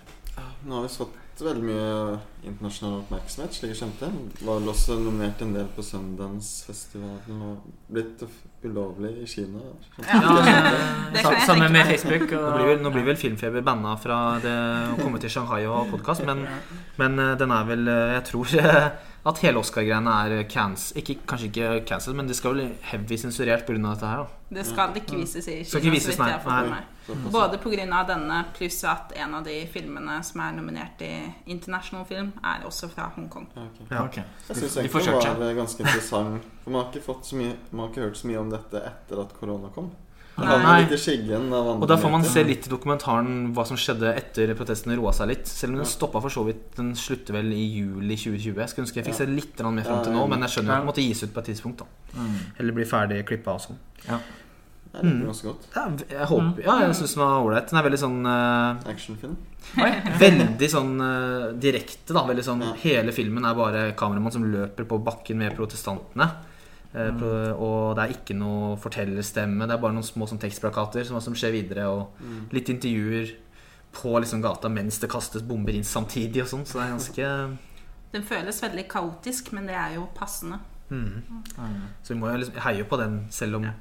Nå 0.63 0.80
har 0.80 0.88
vi 0.88 0.93
fått 1.36 1.47
veldig 1.49 1.63
mye 1.67 2.17
internasjonal 2.47 3.01
oppmerksomhet, 3.01 3.55
slik 3.57 3.73
jeg 3.73 3.79
skjønte. 3.81 4.07
Var 4.39 4.59
vel 4.61 4.71
også 4.71 4.95
nominert 5.01 5.41
en 5.43 5.51
del 5.55 5.67
på 5.75 5.83
Sundance-festivalen 5.83 7.41
og 7.43 7.65
blitt 7.91 8.23
ulovlig 8.63 9.11
i 9.23 9.27
Kina. 9.27 9.63
Ja. 9.99 10.21
Det 11.11 11.25
kan 11.25 11.41
Sammen 11.45 11.73
med 11.73 11.86
Facebook. 11.89 12.29
Facebook. 12.29 12.31
Nå 12.31 12.53
blir, 12.55 12.69
vel, 12.69 12.79
nå 12.83 12.93
blir 12.93 13.07
vel 13.09 13.19
Filmfeber 13.19 13.65
banna 13.65 13.97
fra 13.99 14.19
det 14.43 14.55
å 14.93 14.95
komme 15.01 15.19
til 15.19 15.33
Shanghai 15.33 15.65
og 15.65 15.75
ha 15.75 15.83
podkast, 15.91 16.23
men, 16.27 16.45
men 17.01 17.19
eh, 17.19 17.36
den 17.39 17.51
er 17.51 17.67
vel 17.67 17.88
eh, 17.91 18.15
Jeg 18.15 18.23
tror 18.31 18.55
at 19.26 19.39
hele 19.41 19.57
Oscar-greiene 19.57 20.11
er 20.26 20.43
cans, 20.49 20.91
ikke, 20.97 21.15
Kanskje 21.26 21.47
ikke 21.49 21.69
cancel, 21.89 22.13
men 22.13 22.28
det 22.30 22.36
skal 22.38 22.53
vel 22.53 22.76
heavy 22.91 23.17
sensurert 23.17 23.65
pga. 23.65 23.78
dette 23.82 24.05
her. 24.11 24.26
da 24.49 24.59
Det 24.59 24.65
skal 24.67 24.93
ikke 24.99 25.17
vises 25.17 25.47
i 25.47 25.55
Kina, 25.63 25.91
vises, 25.91 26.13
så 26.13 26.21
vidt 26.21 26.30
jeg 26.30 26.41
har 26.43 26.51
nei. 26.51 26.61
med 26.61 26.69
meg. 26.76 26.91
Såpass. 27.07 27.32
Både 27.34 27.57
pga. 27.57 28.03
denne, 28.07 28.43
pluss 28.53 28.84
at 28.84 29.13
en 29.15 29.34
av 29.34 29.43
de 29.43 29.57
filmene 29.73 30.19
som 30.23 30.41
er 30.45 30.53
nominert 30.59 31.01
i 31.01 31.11
internasjonal 31.45 32.05
Film, 32.05 32.32
er 32.43 32.65
også 32.69 32.89
fra 32.93 33.09
Hongkong. 33.15 33.49
Ja, 33.55 33.65
ok. 33.65 33.82
Ja. 33.89 34.03
okay. 34.05 34.23
Jeg 34.49 34.61
syns 34.61 34.78
egentlig 34.78 35.05
det 35.05 35.17
var 35.39 35.49
eh, 35.49 35.55
ganske 35.57 35.84
interessant. 35.84 36.49
For 36.63 36.71
man 36.71 36.84
har 36.84 36.91
ikke, 36.93 37.05
fått 37.05 37.26
så 37.26 37.41
mye, 37.41 37.57
man 37.71 37.86
har 37.86 37.93
ikke 37.93 38.05
hørt 38.05 38.17
så 38.21 38.30
mye 38.30 38.43
om 38.45 38.53
dette 38.53 38.82
etter 38.93 39.26
at 39.26 39.34
korona 39.39 39.73
kom. 39.73 39.89
Og 41.79 41.86
da 41.88 41.95
får 41.99 42.11
man 42.11 42.25
se 42.27 42.43
litt 42.43 42.67
i 42.67 42.71
dokumentaren 42.71 43.53
hva 43.55 43.63
som 43.67 43.79
skjedde 43.79 44.11
etter 44.19 44.51
protestene 44.57 44.97
roa 44.99 45.13
seg 45.15 45.31
litt. 45.31 45.47
Selv 45.47 45.75
om 45.75 45.79
den 45.79 45.89
stoppa 45.89 46.19
for 46.23 46.33
så 46.33 46.43
vidt 46.47 46.75
Den 46.75 46.91
slutter 46.99 47.38
vel 47.38 47.53
i 47.55 47.63
juli 47.79 48.17
2020. 48.19 48.59
Jeg 48.59 48.71
skulle 48.71 48.88
ønske 48.88 48.99
jeg 48.99 49.07
fikk 49.07 49.19
se 49.21 49.29
litt 49.29 49.63
mer 49.63 49.88
fram 49.88 50.01
til 50.03 50.15
nå, 50.15 50.25
men 50.31 50.43
jeg 50.43 50.57
skjønner 50.57 50.75
at 50.75 50.83
den 50.83 50.89
måtte 50.91 51.05
gis 51.05 51.23
ut 51.23 51.36
på 51.36 51.43
et 51.43 51.53
tidspunkt. 51.53 51.86
da 51.86 52.03
Mm. 52.15 52.36
Eller 52.59 52.71
bli 52.71 52.86
ferdig 52.88 53.25
klippa 53.27 53.57
og 53.57 53.59
sånn. 53.59 53.79
Det 54.95 55.01
er 55.03 55.25
ganske 55.27 55.47
godt. 55.49 55.65
Ja, 55.75 55.83
jeg 56.07 56.27
håper 56.29 56.63
Ja, 56.63 56.75
jeg 56.86 56.95
syns 56.95 57.15
den 57.15 57.23
var 57.23 57.43
ålreit. 57.43 57.67
Den 57.67 57.79
er 57.79 57.86
veldig 57.89 57.99
sånn 57.99 58.19
uh, 58.23 58.91
Actionfilm. 58.91 59.36
Veldig 60.21 60.69
sånn 60.71 60.93
uh, 61.01 61.47
direkte, 61.59 62.15
da. 62.15 62.23
Veldig 62.29 62.45
sånn 62.47 62.63
Ja. 62.63 62.73
Hele 62.86 63.11
filmen 63.15 63.43
er 63.47 63.57
bare 63.57 63.86
kameramann 63.99 64.31
som 64.31 64.45
løper 64.47 64.88
på 64.88 65.01
bakken 65.03 65.41
med 65.41 65.55
protestantene. 65.57 66.29
Eh, 66.95 67.11
Mm. 67.11 67.59
Og 67.59 67.95
det 67.97 68.03
er 68.05 68.13
ikke 68.15 68.35
noe 68.39 68.77
fortellerstemme. 68.77 69.67
Det 69.67 69.71
er 69.75 69.81
bare 69.81 69.93
noen 69.93 70.03
små 70.03 70.27
sånn 70.29 70.39
tekstplakater 70.39 71.03
som 71.05 71.17
hva 71.17 71.21
som 71.21 71.33
skjer 71.33 71.51
videre, 71.51 71.87
og 71.89 72.07
Mm. 72.21 72.45
litt 72.53 72.69
intervjuer 72.69 73.33
på 73.93 74.19
liksom 74.21 74.41
gata 74.41 74.69
mens 74.69 74.97
det 74.99 75.09
kastes 75.09 75.41
bomber 75.41 75.73
inn 75.73 75.83
samtidig 75.83 76.41
og 76.41 76.47
sånn. 76.47 76.65
Så 76.65 76.79
det 76.79 76.83
er 76.83 76.95
ganske 76.95 77.57
Den 78.13 78.23
føles 78.23 78.61
veldig 78.61 78.87
kaotisk, 78.87 79.51
men 79.53 79.65
det 79.67 79.75
er 79.75 79.95
jo 79.95 80.07
passende. 80.15 80.59
mm. 80.89 81.21
Mm. 81.57 81.81
Så 82.03 82.13
vi 82.13 82.15
må 82.15 82.31
jo 82.31 82.37
liksom 82.37 82.59
heie 82.61 82.83
på 82.85 82.97
den, 82.97 83.25
selv 83.29 83.55
om 83.55 83.63
Ja. 83.63 83.71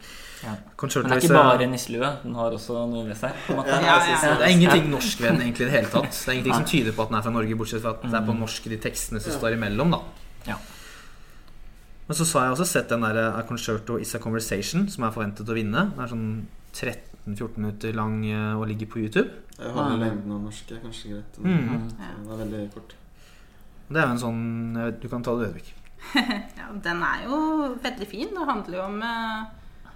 ja. 0.42 0.54
Men 0.80 0.88
det 0.88 1.12
er 1.12 1.20
ikke 1.20 1.34
bare 1.34 1.66
nisselue. 1.70 2.16
Den 2.24 2.34
har 2.34 2.50
også 2.50 2.88
noe 2.90 3.06
ved 3.06 3.16
seg. 3.16 3.32
på 3.46 3.50
en 3.52 3.56
måte. 3.58 3.68
Ja, 3.68 3.80
Ja, 3.80 4.22
ja. 4.22 4.34
Det 4.38 4.42
er 4.42 4.48
ingenting 4.58 4.90
norsk 4.90 5.18
ved 5.20 5.30
den 5.32 5.40
egentlig 5.42 5.60
i 5.60 5.70
det 5.70 5.70
hele 5.70 5.86
tatt. 5.88 6.10
Det 6.10 6.28
er 6.28 6.32
ingenting 6.32 6.54
som 6.54 6.64
tyder 6.64 6.92
på 6.92 7.02
at 7.02 7.08
den 7.10 7.18
er 7.18 7.22
fra 7.22 7.30
Norge, 7.30 7.54
bortsett 7.56 7.82
fra 7.82 7.90
at 7.90 8.02
det 8.02 8.14
er 8.14 8.20
på 8.26 8.32
Mm. 8.34 8.40
norsk 8.40 8.64
de 8.64 8.76
tekstene 8.78 9.20
som 9.20 9.32
står 9.32 9.52
imellom, 9.56 9.90
da. 9.92 10.00
Men 12.06 12.18
så 12.18 12.26
har 12.38 12.48
jeg 12.48 12.56
også 12.56 12.66
sett 12.68 12.90
den 12.92 13.04
der 13.06 13.20
A 13.30 13.44
Concerto 13.48 13.96
Is 14.00 14.12
A 14.14 14.20
Conversation, 14.20 14.88
som 14.92 15.06
er 15.06 15.14
forventet 15.14 15.48
å 15.48 15.56
vinne. 15.56 15.86
Den 15.94 16.04
er 16.04 16.10
sånn 16.10 16.26
13-14 16.74 17.62
minutter 17.62 17.96
lang 17.96 18.18
eh, 18.28 18.52
og 18.58 18.66
ligger 18.68 18.90
på 18.92 19.00
YouTube. 19.00 19.30
Jeg 19.54 19.72
har 19.72 19.96
lengden 19.96 20.34
av 20.34 20.42
norsk 20.48 20.74
er 20.74 20.82
kanskje 20.82 21.14
greit. 21.14 21.40
Mm. 21.40 21.56
Mm. 21.56 21.88
Den 21.96 22.28
er 22.34 22.42
veldig 22.42 22.62
kort. 22.74 22.94
Det 23.88 24.00
er 24.00 24.06
jo 24.08 24.14
en 24.14 24.22
sånn 24.22 24.44
vet, 24.78 25.00
Du 25.02 25.10
kan 25.12 25.24
ta 25.24 25.34
det, 25.38 25.50
Ødvik. 25.52 25.74
Ja, 26.58 26.70
den 26.84 27.02
er 27.04 27.24
jo 27.28 27.38
veldig 27.82 28.08
fin. 28.08 28.32
Det 28.34 28.48
handler 28.48 28.78
jo 28.78 28.84
om 28.84 29.02
eh, 29.04 29.92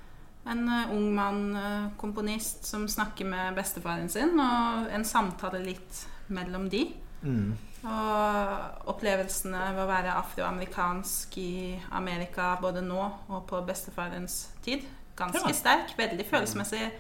en 0.53 0.63
eh, 0.69 0.95
ung 0.95 1.09
mann, 1.17 1.43
eh, 1.57 1.89
komponist, 2.01 2.65
som 2.67 2.89
snakker 2.89 3.29
med 3.29 3.57
bestefaren 3.59 4.09
sin, 4.13 4.39
og 4.41 4.89
en 4.95 5.05
samtale 5.05 5.61
litt 5.65 6.05
mellom 6.33 6.69
de. 6.73 6.87
Mm. 7.23 7.53
Og 7.85 8.89
opplevelsene 8.91 9.61
ved 9.77 9.83
å 9.85 9.89
være 9.91 10.15
afroamerikansk 10.19 11.37
i 11.39 11.51
Amerika 11.95 12.57
både 12.61 12.83
nå 12.83 13.03
og 13.29 13.45
på 13.47 13.61
bestefarens 13.67 14.49
tid. 14.65 14.83
Ganske 15.19 15.47
Ja. 15.49 15.55
sterk. 15.55 15.95
Veldig 15.99 16.27
følelsesmessig. 16.27 16.91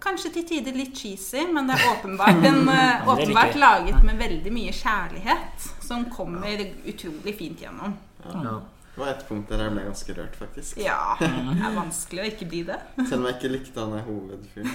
Kanskje 0.00 0.30
til 0.32 0.44
tider 0.44 0.72
litt 0.76 0.94
cheesy, 0.96 1.46
men 1.52 1.66
det 1.66 1.76
er 1.80 1.88
åpenbart, 1.96 2.44
en, 2.44 2.68
eh, 2.68 3.06
åpenbart 3.08 3.54
laget 3.56 4.02
med 4.04 4.18
veldig 4.18 4.52
mye 4.52 4.72
kjærlighet. 4.72 5.68
Som 5.82 6.04
kommer 6.10 6.62
utrolig 6.86 7.36
fint 7.38 7.60
gjennom. 7.60 7.96
Ja. 8.24 8.60
Det 8.96 9.02
var 9.02 9.10
et 9.12 9.24
punkt 9.28 9.50
der 9.52 9.60
jeg 9.60 9.72
ble 9.74 9.82
ganske 9.84 10.14
rørt, 10.16 10.36
faktisk. 10.40 10.78
Ja, 10.80 11.16
det 11.20 11.64
er 11.68 11.74
vanskelig 11.76 12.22
å 12.22 12.28
ikke 12.30 12.46
bli 12.48 12.62
det. 12.64 12.78
Selv 13.02 13.18
om 13.18 13.26
jeg 13.28 13.34
ikke 13.36 13.50
likte 13.50 13.82
han 13.82 13.90
er 13.92 14.06
hovedfyren. 14.06 14.70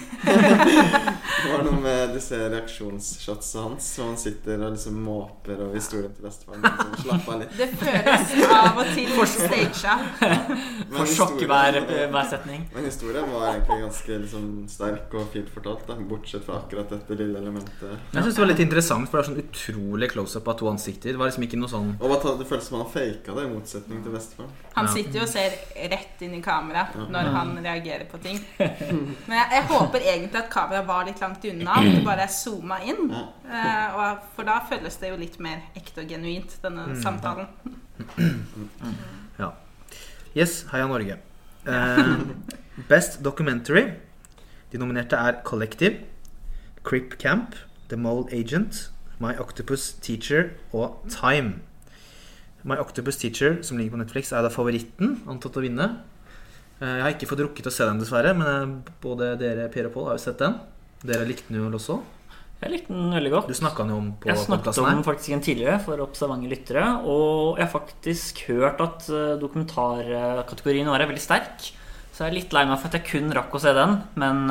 det 1.42 1.50
var 1.50 1.64
noe 1.66 1.80
med 1.82 2.14
disse 2.14 2.38
reaksjonsshotsene 2.54 3.64
hans, 3.66 3.88
som 3.96 4.12
han 4.12 4.20
sitter 4.22 4.62
og 4.62 4.76
liksom 4.76 5.00
måper 5.02 5.64
over 5.66 5.74
historien 5.74 6.14
til 6.14 6.28
bestefaren. 6.28 6.68
Liksom, 6.68 6.92
Slapp 7.02 7.32
av 7.34 7.40
litt. 7.42 7.56
Det 7.58 7.68
føles 7.82 8.36
av 8.60 8.78
og 8.84 8.92
til 8.92 9.10
for 9.16 9.32
stagea. 9.34 9.96
For 10.92 11.16
sjokk 11.16 11.42
hver, 11.50 11.80
hver 12.14 12.30
setning. 12.36 12.70
Men 12.76 12.88
historien 12.92 13.34
var 13.34 13.48
egentlig 13.56 13.80
ganske 13.88 14.22
liksom, 14.28 14.48
sterk 14.76 15.18
og 15.18 15.34
fint 15.34 15.50
fortalt, 15.56 15.90
da, 15.90 15.98
bortsett 16.14 16.46
fra 16.46 16.60
akkurat 16.62 16.94
dette 16.94 17.18
lille 17.18 17.42
elementet. 17.42 17.98
Jeg 18.14 18.22
syns 18.22 18.38
det 18.38 18.46
var 18.46 18.54
litt 18.54 18.64
interessant, 18.68 19.10
for 19.10 19.18
det 19.18 19.26
er 19.26 19.32
sånn 19.32 19.44
utrolig 19.48 20.14
close-up 20.14 20.54
av 20.54 20.62
to 20.62 20.70
ansikter. 20.76 21.18
Det 21.18 21.26
var 21.26 21.34
liksom 21.34 21.50
ikke 21.50 21.64
noe 21.66 21.74
sånn 21.74 21.96
Og 21.98 22.16
det 22.38 22.50
føles 22.54 22.70
som 22.70 22.84
han 22.84 22.90
faka 22.94 23.34
det, 23.34 23.50
i 23.50 23.54
motsetning 23.58 24.06
til 24.06 24.11
bestefaren. 24.14 24.50
Han 24.76 24.86
Ja. 24.86 24.92
sitter 24.94 25.20
jo 25.20 25.22
og 25.26 25.30
ser 25.30 25.56
rett 25.92 26.22
inn 26.22 26.34
i 26.36 26.42
kamera 26.42 26.88
Ja. 26.96 27.06
når 27.10 27.32
han 27.36 27.52
reagerer 27.64 28.06
på 28.12 28.20
ting. 28.22 28.40
Men 28.60 29.38
jeg, 29.38 29.48
jeg 29.52 29.64
håper 29.72 30.00
egentlig 30.00 30.36
at 30.44 30.50
kameraet 30.50 30.88
var 30.88 31.06
litt 31.06 31.20
langt 31.22 31.46
unna. 31.46 31.72
At 31.80 31.84
det 31.96 32.04
bare 32.06 32.22
er 32.28 32.28
zooma 32.28 32.80
inn. 32.84 33.10
Ja. 33.12 33.24
Eh, 33.52 33.96
og, 33.98 34.18
for 34.36 34.44
da 34.44 34.60
føles 34.70 34.96
det 35.02 35.10
jo 35.10 35.18
litt 35.18 35.40
mer 35.40 35.62
ekte 35.76 36.02
og 36.06 36.08
genuint, 36.10 36.58
denne 36.64 36.88
Mm. 36.88 37.02
samtalen. 37.02 37.48
Yes, 40.34 40.64
heia 40.72 40.88
Norge. 40.88 41.18
Uh, 41.68 42.22
best 42.88 43.18
Documentary. 43.24 43.92
De 44.72 44.78
nominerte 44.80 45.18
er 45.20 45.42
Collective, 45.44 45.98
Crip 46.84 47.18
Camp, 47.20 47.56
The 47.90 47.98
Mole 47.98 48.32
Agent, 48.32 48.92
My 49.20 49.34
Octopus 49.38 49.92
Teacher 50.02 50.52
og 50.74 51.04
Time. 51.10 51.60
My 52.68 52.78
Octopus 52.82 53.18
Teacher, 53.18 53.60
som 53.66 53.78
ligger 53.80 53.96
på 53.96 54.02
Netflix, 54.04 54.32
er 54.34 54.44
da 54.46 54.52
favoritten 54.54 55.18
antatt 55.30 55.58
å 55.58 55.64
vinne. 55.64 55.88
Eh, 56.82 56.88
Jeg 56.98 57.04
har 57.06 57.14
ikke 57.16 57.30
fått 57.30 57.44
rukket 57.46 57.68
å 57.70 57.74
se 57.74 57.86
den, 57.88 58.00
dessverre, 58.02 58.34
men 58.38 58.48
eh, 58.48 58.96
både 59.02 59.34
dere, 59.42 59.68
Per 59.74 59.90
og 59.90 59.96
Pål, 59.96 60.08
har 60.12 60.20
jo 60.20 60.24
sett 60.26 60.42
den. 60.42 60.60
Dere 61.02 61.26
likte 61.26 61.50
den 61.54 61.64
jo 61.64 61.70
også. 61.80 62.00
Jeg 62.62 62.70
likte 62.76 62.94
den 62.94 63.10
veldig 63.16 63.32
godt. 63.34 63.48
Du 63.50 63.58
snakka 63.58 63.82
den 63.82 63.94
jo 63.96 64.00
om 64.04 64.10
på 64.22 64.30
Jeg 64.30 64.38
snakket 64.38 64.78
om 64.78 64.86
den 64.92 65.04
faktisk 65.08 65.32
igjen 65.32 65.42
tidligere 65.42 65.80
for 65.82 66.04
observante 66.04 66.50
lyttere. 66.52 66.84
Og 67.10 67.58
jeg 67.58 67.66
har 67.66 67.74
faktisk 67.74 68.44
hørt 68.52 68.84
at 68.86 69.08
eh, 69.10 69.32
dokumentarkategorien 69.42 70.90
vår 70.92 71.02
er 71.06 71.10
veldig 71.10 71.24
sterk. 71.24 71.72
Så 72.12 72.26
jeg 72.26 72.30
er 72.30 72.38
litt 72.38 72.54
lei 72.54 72.66
meg 72.70 72.78
for 72.78 72.92
at 72.92 73.00
jeg 73.00 73.08
kun 73.10 73.34
rakk 73.34 73.56
å 73.58 73.62
se 73.64 73.74
den. 73.74 73.98
Men 74.22 74.44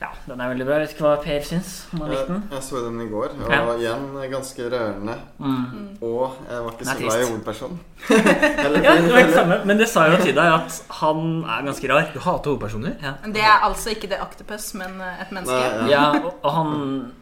ja, 0.00 0.08
den 0.24 0.40
er 0.40 0.48
veldig 0.48 0.64
bra. 0.64 0.76
Jeg 0.78 0.86
vet 0.86 0.92
ikke 0.94 1.04
hva 1.04 1.16
Per 1.20 1.42
syns. 1.44 1.70
Jeg, 1.92 2.36
jeg 2.54 2.62
så 2.64 2.80
den 2.86 3.00
i 3.04 3.08
går, 3.10 3.34
og 3.36 3.50
Ja. 3.52 3.60
igjen 3.76 4.06
ganske 4.32 4.68
rørende. 4.72 5.16
Mm. 5.38 5.98
Og 6.00 6.38
jeg 6.48 6.62
var 6.64 6.70
ikke 6.72 6.86
så 6.88 6.96
glad 6.98 7.20
i 7.20 7.26
hovedpersonen. 7.28 7.80
Ja, 8.10 8.94
det 8.96 9.12
var 9.12 9.18
ikke 9.18 9.34
samme, 9.34 9.58
men 9.68 9.78
det 9.78 9.88
sa 9.92 10.06
jo 10.08 10.16
til 10.22 10.34
deg 10.34 10.54
at 10.54 10.78
han 11.02 11.44
er 11.44 11.66
ganske 11.68 11.90
rar. 11.92 12.08
Du 12.14 12.20
hater 12.24 12.54
hovedpersoner? 12.54 12.96
Ja, 13.02 13.12
Men 13.22 13.34
Det 13.36 13.42
er 13.44 13.66
altså 13.68 13.90
ikke 13.92 14.08
det 14.08 14.22
Octopus, 14.24 14.72
men 14.74 15.00
eh, 15.00 15.20
et 15.20 15.32
menneske. 15.36 15.58
Nei, 15.58 15.90
ja. 15.92 16.04
ja 16.14 16.24
og, 16.24 16.32
og 16.42 16.52
han 16.54 17.12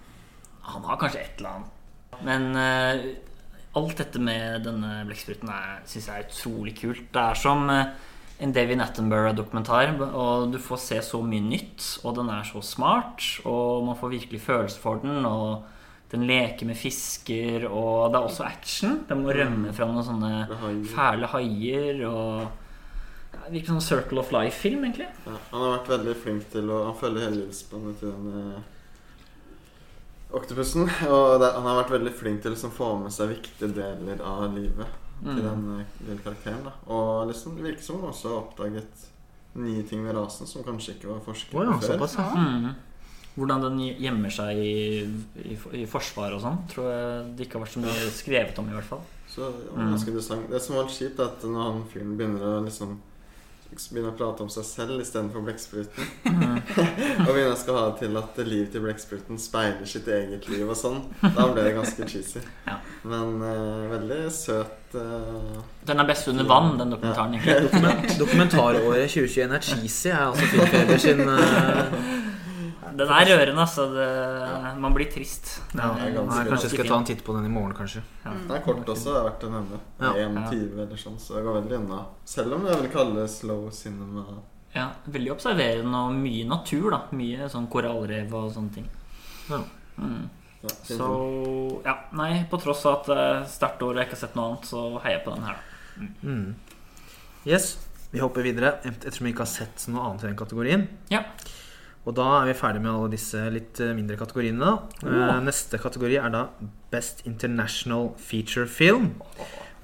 Han 0.68 0.84
har 0.84 0.96
kanskje 1.00 1.20
et 1.20 1.38
eller 1.38 1.50
annet. 1.50 1.74
Men 2.22 2.56
uh, 2.56 3.78
alt 3.78 3.98
dette 3.98 4.20
med 4.20 4.64
denne 4.66 5.02
blekkspruten 5.08 5.50
syns 5.88 6.08
jeg 6.08 6.22
er 6.22 6.28
utrolig 6.28 6.74
kult. 6.78 7.08
Det 7.14 7.22
er 7.22 7.38
som 7.38 7.68
eh, 7.72 7.90
en 8.38 8.52
David 8.54 8.82
Attenborough-dokumentar. 8.82 9.94
Og 10.08 10.52
du 10.52 10.58
får 10.62 10.82
se 10.82 11.00
så 11.04 11.20
mye 11.24 11.42
nytt, 11.44 11.84
og 12.04 12.16
den 12.18 12.30
er 12.32 12.46
så 12.46 12.62
smart, 12.64 13.24
og 13.48 13.88
man 13.88 13.98
får 13.98 14.14
virkelig 14.14 14.44
følelse 14.44 14.82
for 14.82 15.02
den. 15.02 15.26
Og 15.26 15.66
den 16.12 16.24
leker 16.28 16.68
med 16.68 16.78
fisker, 16.78 17.66
og 17.68 18.12
det 18.12 18.20
er 18.20 18.30
også 18.30 18.46
action. 18.46 19.02
Den 19.08 19.24
må 19.24 19.34
rømme 19.34 19.74
fra 19.76 19.90
noen 19.90 20.06
sånne 20.06 20.86
fæle 20.94 21.30
haier. 21.34 22.02
Og 22.08 22.64
Virker 23.48 23.72
som 23.72 23.80
Circle 23.80 24.20
of 24.20 24.32
Life-film, 24.32 24.82
egentlig. 24.84 25.06
Ja, 25.24 25.36
han 25.52 25.62
har 25.62 25.70
vært 25.78 25.92
veldig 25.94 26.14
flink 26.20 26.50
til 26.52 26.68
å 26.68 26.82
Han 26.90 26.98
følger 27.00 27.24
hele 27.24 27.46
livsspannet 27.46 28.00
til 28.00 28.12
den 28.12 28.42
eh, 28.42 28.66
oktopusen. 30.36 30.84
Og 31.08 31.38
det, 31.40 31.48
han 31.56 31.68
har 31.68 31.78
vært 31.80 31.94
veldig 31.96 32.12
flink 32.16 32.42
til 32.44 32.52
å 32.52 32.56
liksom, 32.56 32.74
få 32.76 32.90
med 33.00 33.14
seg 33.14 33.32
viktige 33.32 33.72
deler 33.72 34.20
av 34.20 34.50
livet 34.52 35.07
til 35.22 35.34
Mm. 35.42 35.44
den 35.44 35.80
eh, 35.80 35.86
lille 36.08 36.20
karakteren. 36.24 36.64
da 36.64 36.72
Og 36.86 37.28
liksom, 37.28 37.56
det 37.56 37.64
virker 37.64 37.82
som 37.82 38.00
han 38.00 38.10
også 38.10 38.28
har 38.28 38.36
oppdaget 38.42 39.06
nye 39.54 39.82
ting 39.82 40.04
ved 40.04 40.14
rasen 40.14 40.46
som 40.46 40.62
kanskje 40.62 40.94
ikke 40.94 41.08
var 41.08 41.20
forsket 41.24 41.54
oh, 41.54 41.64
ja, 41.64 41.72
før. 41.78 41.86
såpass, 41.98 42.14
ja. 42.18 42.28
Mm. 42.34 42.74
Hvordan 43.38 43.60
den 43.62 43.78
gjemmer 44.02 44.30
seg 44.30 44.56
i, 44.58 45.06
i, 45.44 45.58
i 45.82 45.86
forsvaret 45.86 46.34
og 46.34 46.42
sånn, 46.42 46.58
tror 46.68 46.88
jeg 46.90 47.36
det 47.36 47.46
ikke 47.46 47.58
har 47.58 47.64
vært 47.66 47.74
så 47.76 47.82
mye 47.84 48.10
skrevet 48.10 48.58
om, 48.58 48.68
i 48.68 48.74
hvert 48.74 48.84
fall. 48.90 49.00
Så 49.28 49.46
det 49.52 49.72
Mm. 49.76 49.90
ganske 49.92 50.08
interessant. 50.10 50.50
Det 50.50 50.62
som 50.62 50.74
var 50.76 50.84
litt 50.88 50.96
kjipt, 50.98 51.18
er 51.20 51.24
at 51.24 51.42
når 51.42 51.62
han 51.72 51.84
fyren 51.92 52.16
begynner 52.16 52.42
å 52.42 52.64
liksom 52.64 52.98
Begynner 53.68 54.10
å 54.10 54.16
prate 54.18 54.42
om 54.42 54.48
seg 54.50 54.64
selv 54.66 55.02
istedenfor 55.02 55.44
blekkspruten. 55.46 56.08
Mm. 56.24 56.56
og 57.26 57.30
begynner 57.30 57.52
å 57.52 57.60
skal 57.60 57.78
ha 57.78 57.84
det 57.90 58.00
til 58.02 58.18
at 58.20 58.40
livet 58.42 58.72
til 58.74 58.84
blekkspruten 58.84 59.40
speiler 59.40 59.88
sitt 59.88 60.08
eget 60.10 60.48
liv 60.50 60.64
og 60.66 60.78
sånn. 60.78 61.02
Da 61.22 61.46
ble 61.52 61.68
det 61.68 61.76
ganske 61.76 62.08
cheesy. 62.10 62.42
Ja. 62.66 62.80
Men 63.08 63.38
uh, 63.44 63.88
veldig 63.94 64.24
søt 64.34 64.78
Uh, 64.94 65.60
Den 65.84 66.00
er 66.00 66.06
best 66.08 66.28
under 66.28 66.46
vann, 66.48 66.78
den 66.78 66.90
dokumentaren. 66.90 67.34
Ja. 67.34 67.58
Dokument, 67.60 68.14
dokumentaråret 68.18 68.80
2021 69.10 69.52
er 69.52 69.60
cheesy, 69.60 70.08
er 70.08 70.22
altså 70.30 70.46
Filmfeber 70.48 70.96
sin 71.02 71.20
eh, 71.20 71.98
Den 72.98 73.08
er 73.14 73.28
rørende, 73.30 73.62
altså. 73.62 73.84
Det, 73.94 74.74
man 74.82 74.94
blir 74.96 75.08
trist. 75.12 75.60
Den 75.72 75.80
ja, 75.80 75.88
ganske, 75.88 76.14
ganske- 76.18 76.48
Kanskje 76.50 76.66
jeg 76.68 76.72
skal 76.74 76.84
fin. 76.84 76.92
ta 76.92 76.98
en 76.98 77.04
titt 77.10 77.24
på 77.24 77.34
den 77.36 77.44
i 77.46 77.52
morgen, 77.52 77.74
kanskje. 77.78 78.02
Ja. 78.24 78.30
Den 78.34 78.50
er 78.56 78.62
kort 78.64 78.86
også, 78.94 79.14
er 79.16 79.26
verdt 79.30 79.44
å 79.46 79.50
nevne. 79.54 79.80
Ja. 80.00 80.12
1,20 80.26 80.72
eller 80.84 80.96
sånn, 80.96 81.18
så 81.22 81.36
det 81.38 81.44
går 81.46 81.58
veldig 81.62 81.76
unna. 81.82 82.00
Selv 82.24 82.54
om 82.58 82.66
jeg 82.66 82.80
vil 82.82 82.90
kalle 82.90 83.14
det 83.22 83.30
slow 83.30 83.68
cinema. 83.70 84.24
Ja, 84.74 84.90
veldig 85.08 85.30
observerende 85.32 85.94
og 86.08 86.12
mye 86.18 86.44
natur, 86.48 86.90
da. 86.90 87.00
Mye 87.16 87.48
sånn 87.48 87.68
korallrev 87.72 88.34
og 88.34 88.50
sånne 88.52 88.74
ting. 88.74 88.88
Ja. 89.48 89.62
Mm. 89.98 90.28
Ja, 90.62 90.68
Så 90.84 91.82
ja, 91.84 91.94
nei, 92.18 92.44
på 92.50 92.58
tross 92.60 92.84
av 92.86 92.98
at 93.00 93.06
det 93.06 93.16
er 93.16 93.44
sterkt 93.46 93.82
år 93.86 93.92
og 93.94 93.96
jeg 94.02 94.06
ikke 94.08 94.16
har 94.18 94.24
sett 94.26 94.34
noe 94.36 94.48
annet, 94.50 94.64
så 94.66 94.82
heier 95.04 95.18
jeg 95.20 95.24
på 95.24 95.34
den 95.36 95.44
her, 95.46 95.54
da. 95.54 96.08
Mm. 96.22 96.54
Yes, 97.46 97.76
vi 98.12 98.18
hopper 98.18 98.42
videre 98.42 98.74
et- 98.84 99.04
ettersom 99.06 99.24
vi 99.28 99.32
ikke 99.32 99.44
har 99.46 99.52
sett 99.52 99.86
noe 99.88 100.02
annet 100.10 100.24
i 100.24 100.26
den 100.26 100.36
kategorien. 100.36 100.88
Ja. 101.10 101.22
Og 102.08 102.14
da 102.16 102.24
er 102.40 102.46
vi 102.48 102.54
ferdig 102.56 102.80
med 102.80 102.88
alle 102.94 103.10
disse 103.12 103.40
litt 103.52 103.80
eh, 103.84 103.90
mindre 103.96 104.16
kategoriene. 104.16 104.64
da. 104.64 105.04
Eh, 105.04 105.40
Neste 105.44 105.76
kategori 105.82 106.16
er 106.22 106.32
da 106.32 106.46
Best 106.92 107.20
International 107.28 108.14
Feature 108.16 108.64
Film. 108.66 109.10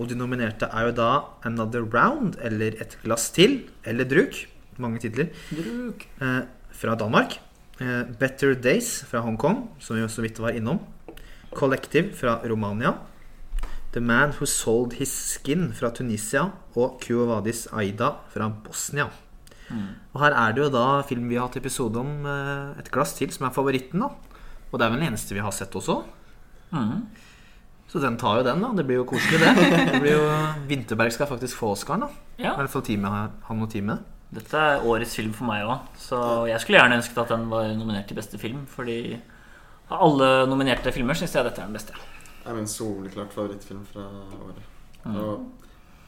Og 0.00 0.08
de 0.08 0.16
nominerte 0.18 0.66
er 0.72 0.88
jo 0.88 0.94
da 0.96 1.08
Another 1.46 1.84
Round 1.84 2.38
eller 2.42 2.78
Et 2.80 2.96
glass 3.04 3.28
til 3.36 3.60
eller 3.84 4.08
Druk. 4.08 4.40
Mange 4.80 5.02
titler. 5.04 5.28
Druk. 5.52 6.06
Eh, 6.24 6.40
fra 6.74 6.96
Danmark. 6.98 7.36
Eh, 7.78 8.02
Better 8.18 8.54
Days 8.54 9.02
fra 9.06 9.20
Hongkong, 9.20 9.68
som 9.78 9.96
vi 9.96 10.02
jo 10.02 10.08
så 10.08 10.24
vidt 10.24 10.40
var 10.40 10.56
innom. 10.56 10.80
Collective 11.54 12.14
fra 12.16 12.40
Romania. 12.48 12.94
The 13.92 14.00
Man 14.00 14.32
Who 14.38 14.46
Sold 14.46 14.96
His 14.98 15.12
Skin 15.12 15.68
fra 15.76 15.92
Tunisia. 15.94 16.48
Og 16.74 16.96
Kuovadis 17.04 17.68
Aida 17.70 18.14
fra 18.32 18.48
Bosnia. 18.48 19.10
Mm. 19.70 19.90
Og 20.12 20.20
her 20.20 20.36
er 20.36 20.54
det 20.54 20.64
jo 20.64 20.70
da 20.72 20.86
film 21.08 21.28
vi 21.30 21.38
har 21.38 21.48
hatt 21.48 21.56
episode 21.56 22.00
om, 22.00 22.26
eh, 22.28 22.80
Et 22.80 22.90
glass 22.90 23.14
til, 23.16 23.30
som 23.32 23.46
er 23.46 23.54
favoritten. 23.54 24.00
da 24.00 24.10
Og 24.72 24.78
det 24.78 24.86
er 24.86 24.90
vel 24.90 25.00
den 25.00 25.12
eneste 25.12 25.34
vi 25.34 25.40
har 25.44 25.52
sett 25.52 25.72
også. 25.72 26.02
Mm. 26.72 27.06
Så 27.88 28.00
den 28.02 28.16
tar 28.18 28.40
jo 28.40 28.42
den, 28.42 28.60
da. 28.60 28.72
Det 28.74 28.86
blir 28.86 28.96
jo 29.02 29.04
koselig, 29.06 29.38
det. 29.38 29.52
det 29.92 30.00
blir 30.02 30.16
jo 30.16 30.24
Vinterberg 30.66 31.12
skal 31.12 31.30
faktisk 31.30 31.56
få 31.60 31.72
Oscaren, 31.76 32.00
da. 32.00 32.08
I 32.38 32.48
hvert 32.48 32.72
fall 32.72 32.82
teamet, 32.82 33.38
han 33.46 33.62
og 33.62 33.70
teamet. 33.70 34.02
Dette 34.34 34.58
er 34.58 34.82
årets 34.82 35.14
film 35.14 35.30
for 35.36 35.46
meg 35.46 35.62
òg, 35.62 35.84
så 36.00 36.18
jeg 36.50 36.58
skulle 36.58 36.80
gjerne 36.80 36.96
ønsket 36.98 37.20
at 37.22 37.30
den 37.30 37.44
var 37.52 37.68
nominert 37.78 38.08
til 38.10 38.18
beste 38.18 38.40
film. 38.40 38.64
Fordi 38.66 39.20
av 39.92 40.00
alle 40.08 40.30
nominerte 40.50 40.90
filmer 40.94 41.14
syns 41.14 41.36
jeg 41.36 41.46
dette 41.46 41.62
er 41.62 41.68
den 41.68 41.76
beste. 41.76 41.94
Det 42.40 42.50
er 42.50 42.56
min 42.56 42.66
soleklart 42.68 43.32
favorittfilm 43.36 43.84
fra 43.92 44.08
året. 44.40 44.64
Mm. 45.04 45.18
Og 45.20 45.63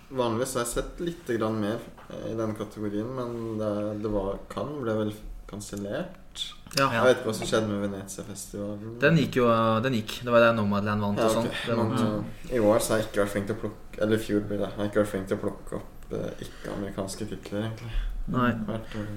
vanligvis 0.08 0.54
har 0.56 0.66
jeg 0.66 0.72
sett 0.74 1.00
litt 1.02 1.32
grann 1.38 1.58
mer 1.60 1.80
eh, 2.10 2.28
i 2.32 2.36
denne 2.36 2.54
kategorien, 2.58 3.08
men 3.16 3.56
det, 3.60 3.72
det 4.04 4.12
var 4.12 4.38
Cannes 4.52 4.84
ble 4.84 5.00
vel 5.00 5.16
kansellert. 5.50 6.44
Ja. 6.76 6.88
Jeg 6.92 7.02
vet 7.06 7.20
ikke 7.20 7.30
hva 7.30 7.34
som 7.38 7.48
skjedde 7.48 7.70
med 7.70 7.82
Venezia-festivalen. 7.86 8.96
Den 9.00 9.20
gikk 9.22 9.38
jo 9.38 9.46
Den 9.84 9.94
gikk. 9.96 10.18
Det 10.26 10.34
var 10.34 10.42
der 10.44 10.56
Nomadland 10.58 11.04
vant 11.04 11.22
ja, 11.22 11.28
og 11.30 11.36
sånn. 11.38 11.48
Men 11.70 11.94
eh, 11.96 12.58
i 12.58 12.60
år 12.60 12.82
så 12.82 12.94
har 12.94 13.00
jeg 13.00 13.08
ikke 13.08 13.22
vært 13.22 13.32
flink 13.32 13.48
til 13.48 13.56
å 13.56 13.62
plukke 13.62 14.02
Eller 14.04 14.18
i 14.18 14.24
fjor 14.26 14.44
blir 14.44 14.60
det. 14.60 14.68
Jeg 14.74 14.82
har 14.82 14.90
ikke 14.90 15.00
vært 15.00 15.12
flink 15.14 15.30
til 15.30 15.38
å 15.38 15.42
plukke 15.46 15.78
opp 15.78 16.12
uh, 16.12 16.28
ikke-amerikanske 16.44 17.28
titler, 17.30 17.68
egentlig. 17.70 17.92
Nei. 18.34 18.50
Hvert 18.68 18.98
eh, 19.00 19.14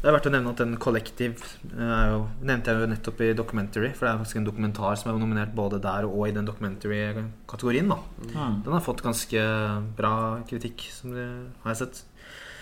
Det 0.00 0.08
er 0.08 0.14
verdt 0.16 0.30
å 0.30 0.32
nevne 0.32 0.52
at 0.54 0.60
den 0.62 0.78
Collective 0.80 1.44
eh, 1.74 1.80
er 1.84 2.12
jo, 2.14 2.20
nevnte 2.40 2.72
jeg 2.72 2.80
jo 2.80 2.88
nettopp 2.88 3.18
i 3.20 3.32
Documentary. 3.36 3.90
For 3.92 4.06
det 4.06 4.12
er 4.12 4.20
faktisk 4.22 4.38
en 4.40 4.46
dokumentar 4.48 4.96
som 4.96 5.10
er 5.10 5.18
nominert 5.20 5.52
både 5.56 5.80
der 5.84 6.08
og 6.08 6.22
i 6.24 6.32
den 6.32 6.48
documentary-kategorien. 6.48 7.90
Mm. 7.90 8.62
Den 8.64 8.72
har 8.72 8.84
fått 8.84 9.04
ganske 9.04 9.42
bra 9.98 10.14
kritikk, 10.48 10.86
som 10.94 11.12
det 11.12 11.26
har 11.64 11.74
jeg 11.74 11.82
sett. 11.82 12.00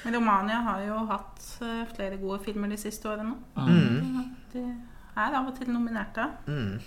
Men 0.03 0.19
Romania 0.19 0.65
har 0.67 0.83
jo 0.83 0.99
hatt 1.13 1.47
eh, 1.63 1.85
flere 1.95 2.19
gode 2.19 2.41
filmer 2.43 2.75
de 2.75 2.81
siste 2.81 3.07
årene. 3.11 3.37
Mm. 3.55 4.35
De 4.51 4.65
er 5.19 5.39
av 5.39 5.47
og 5.47 5.55
til 5.61 5.71
nominerte. 5.71 6.27
Mm. 6.51 6.81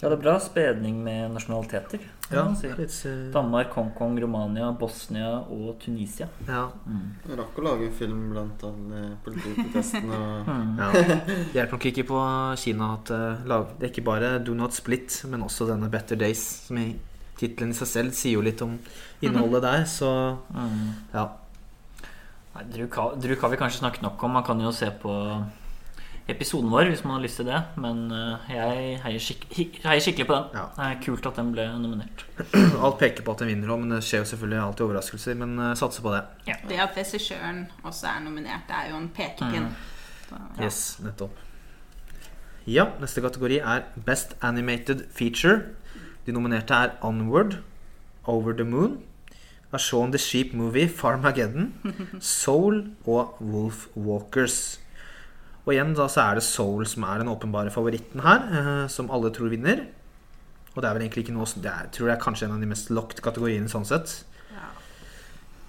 Ja, 0.00 0.08
det 0.08 0.16
er 0.16 0.22
bra 0.22 0.34
spredning 0.40 1.02
med 1.04 1.34
nasjonaliteter. 1.34 2.00
Ja, 2.30 2.44
man 2.46 2.54
si. 2.56 2.70
litt, 2.72 2.94
uh... 3.04 3.26
Danmark, 3.34 3.74
Hongkong, 3.76 4.14
Romania, 4.22 4.70
Bosnia 4.72 5.34
og 5.52 5.74
Tunisia. 5.82 6.28
ja. 6.48 6.62
Mm. 6.86 7.02
Jeg 7.28 7.36
rakk 7.40 7.58
å 7.60 7.64
lage 7.66 7.88
en 7.90 7.92
film 7.98 8.22
blant 8.32 8.64
alle 8.64 9.02
politiprotestene. 9.26 10.16
og 10.16 10.48
Mm. 10.54 10.72
Ja. 10.80 10.88
Det 10.94 11.52
hjelper 11.58 11.76
nok 11.76 11.86
ikke 11.90 12.06
på 12.08 12.22
Kina 12.62 12.88
at 12.96 13.10
eh, 13.12 13.44
det 13.44 13.86
er 13.86 13.90
ikke 13.92 14.06
bare 14.08 14.30
Do 14.44 14.54
Not 14.56 14.72
Split, 14.78 15.20
men 15.28 15.44
også 15.44 15.68
denne 15.68 15.90
Better 15.92 16.16
Days, 16.16 16.40
som 16.70 16.78
i 16.80 16.88
tittelen 17.40 17.70
i 17.74 17.76
seg 17.76 17.88
selv 17.88 18.16
sier 18.16 18.38
jo 18.38 18.42
litt 18.44 18.60
om 18.64 18.78
innholdet 19.24 19.62
der, 19.68 19.84
så 19.88 20.10
Mm. 20.54 20.88
ja. 21.12 21.26
Nei, 22.54 22.64
Druk 22.72 22.96
har, 22.98 23.14
Druk 23.20 23.40
har 23.44 23.52
vi 23.52 23.56
kanskje 23.60 23.78
snakket 23.84 24.02
nok 24.02 24.22
om. 24.26 24.32
Man 24.34 24.42
kan 24.44 24.60
jo 24.60 24.72
se 24.74 24.88
på 25.02 25.12
episoden 26.30 26.70
vår 26.72 26.90
hvis 26.90 27.02
man 27.04 27.16
har 27.16 27.24
lyst 27.24 27.40
til 27.40 27.48
det. 27.48 27.58
Men 27.80 28.06
eh, 28.14 28.52
jeg 28.54 28.96
heier, 29.04 29.24
skik 29.24 29.80
heier 29.84 30.04
skikkelig 30.04 30.28
på 30.30 30.36
den. 30.36 30.58
Ja. 30.58 30.64
Det 30.76 30.86
er 30.86 31.02
kult 31.04 31.28
at 31.30 31.40
den 31.40 31.52
ble 31.54 31.66
nominert. 31.82 32.24
Alt 32.84 32.98
peker 33.02 33.26
på 33.26 33.34
at 33.34 33.44
den 33.44 33.52
vinner 33.52 33.74
òg, 33.74 33.84
men 33.84 33.94
det 33.96 34.00
skjer 34.06 34.24
jo 34.24 34.30
selvfølgelig 34.32 34.62
alltid 34.64 34.86
overraskelser. 34.86 35.38
Men 35.42 35.58
uh, 35.60 35.70
satser 35.78 36.06
på 36.06 36.14
det. 36.16 36.24
Det 36.70 36.80
at 36.82 36.96
regissøren 36.98 37.64
også 37.82 38.10
er 38.14 38.24
nominert, 38.24 38.66
det 38.70 38.78
er 38.78 38.90
jo 38.92 39.02
en 39.02 39.12
pekepinn. 39.14 39.70
Mm. 39.70 39.86
Ja. 40.30 40.64
Yes, 40.64 40.98
nettopp. 41.02 41.46
Ja, 42.70 42.84
neste 43.00 43.22
kategori 43.24 43.58
er 43.58 43.86
Best 44.06 44.36
Animated 44.46 45.06
Feature. 45.16 45.62
De 46.26 46.32
nominerte 46.32 46.74
er 46.76 46.92
Onward, 47.02 47.56
Over 48.24 48.52
the 48.52 48.64
Moon, 48.64 49.00
A 49.72 49.78
Shaun 49.78 50.12
the 50.12 50.18
Sheep 50.18 50.52
Movie, 50.54 50.88
Farmageddon, 50.88 51.74
Soul 52.20 52.90
og 53.06 53.36
Wolf 53.40 53.86
Walkers. 53.96 54.80
Og 55.66 55.72
igjen 55.74 55.92
da 55.94 56.06
så 56.08 56.22
er 56.30 56.38
det 56.40 56.44
Soul 56.46 56.86
som 56.88 57.04
er 57.04 57.18
den 57.20 57.28
åpenbare 57.28 57.70
favoritten 57.74 58.22
her, 58.24 58.46
eh, 58.60 58.88
som 58.88 59.10
alle 59.12 59.30
tror 59.34 59.50
vinner. 59.52 59.86
Og 60.74 60.82
det 60.82 60.88
er 60.88 60.94
vel 60.94 61.02
egentlig 61.02 61.24
ikke 61.26 61.34
noe 61.34 61.44
Det 61.50 61.66
er, 61.70 61.88
tror 61.92 62.08
jeg 62.08 62.16
er 62.16 62.22
kanskje 62.22 62.46
en 62.46 62.52
av 62.54 62.60
de 62.62 62.66
mest 62.70 62.90
locked 62.90 63.20
kategoriene 63.22 63.68
sånn 63.68 63.84
sett. 63.84 64.24
Ja. 64.54 64.68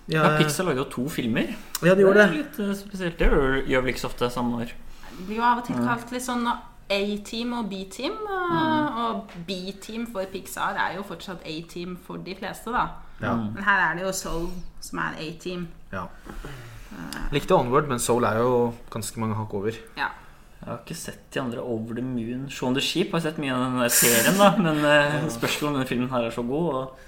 Ja, 0.08 0.24
Ja, 0.24 0.38
Pixar 0.38 0.64
lager 0.66 0.84
jo 0.86 0.89
to 0.89 1.08
filmer. 1.10 1.56
ja 1.84 1.96
de 1.96 2.02
gjorde 2.06 2.22
er 2.24 2.28
det. 2.32 2.38
litt 2.38 2.60
eh, 2.60 2.74
spesielt. 2.78 3.18
Det 3.18 3.28
gjør 3.32 3.64
vi 3.66 3.76
vel 3.76 3.94
ikke 3.94 4.04
så 4.06 4.12
ofte 4.14 4.30
samme 4.32 4.62
år. 4.62 4.72
Det 5.18 5.26
blir 5.28 5.38
jo 5.38 5.44
av 5.44 5.58
og 5.60 5.66
til 5.68 5.76
kalt 5.76 6.12
litt 6.12 6.24
sånn 6.24 6.48
A-team 6.92 7.54
og 7.54 7.70
B-team. 7.70 8.14
Mm. 8.22 8.98
Og 9.06 9.32
B-team 9.48 10.08
for 10.12 10.26
Pixar 10.32 10.76
er 10.76 10.96
jo 10.98 11.04
fortsatt 11.08 11.44
A-team 11.48 11.98
for 12.06 12.18
de 12.18 12.36
fleste, 12.36 12.72
da. 12.72 12.88
Ja. 13.22 13.34
Mm. 13.36 13.54
Men 13.56 13.64
her 13.64 13.80
er 13.92 13.96
det 13.96 14.04
jo 14.08 14.12
Soul 14.12 14.50
som 14.82 15.00
er 15.00 15.20
A-team. 15.20 15.68
ja. 15.92 16.08
Likte 17.32 17.56
Onward, 17.56 17.88
men 17.88 18.00
Soul 18.00 18.24
er 18.28 18.38
jo 18.42 18.74
ganske 18.92 19.20
mange 19.20 19.36
hakk 19.39 19.54
over. 19.54 19.72
Ja. 19.98 20.10
Jeg 20.62 20.68
har 20.70 20.82
ikke 20.84 20.96
sett 20.98 21.22
de 21.34 21.39
andre 21.42 21.62
Over 21.64 21.96
the 21.98 22.04
Moon. 22.06 22.44
Shaun 22.50 22.76
the 22.78 22.82
Sheep 22.86 23.12
har 23.12 23.20
jeg 23.20 23.32
sett 23.32 23.39
mye 23.42 23.54
av 23.56 23.64
den 23.64 23.80
der 23.82 23.94
serien, 23.96 24.38
da. 24.38 24.50
Men 24.62 24.78
uh, 24.86 25.30
spørsmålet 25.34 25.72
om 25.72 25.80
denne 25.80 25.88
filmen 25.89 26.10
her 26.12 26.28
er 26.28 26.36
så 26.36 26.44
god. 26.46 26.68
Og 26.76 27.00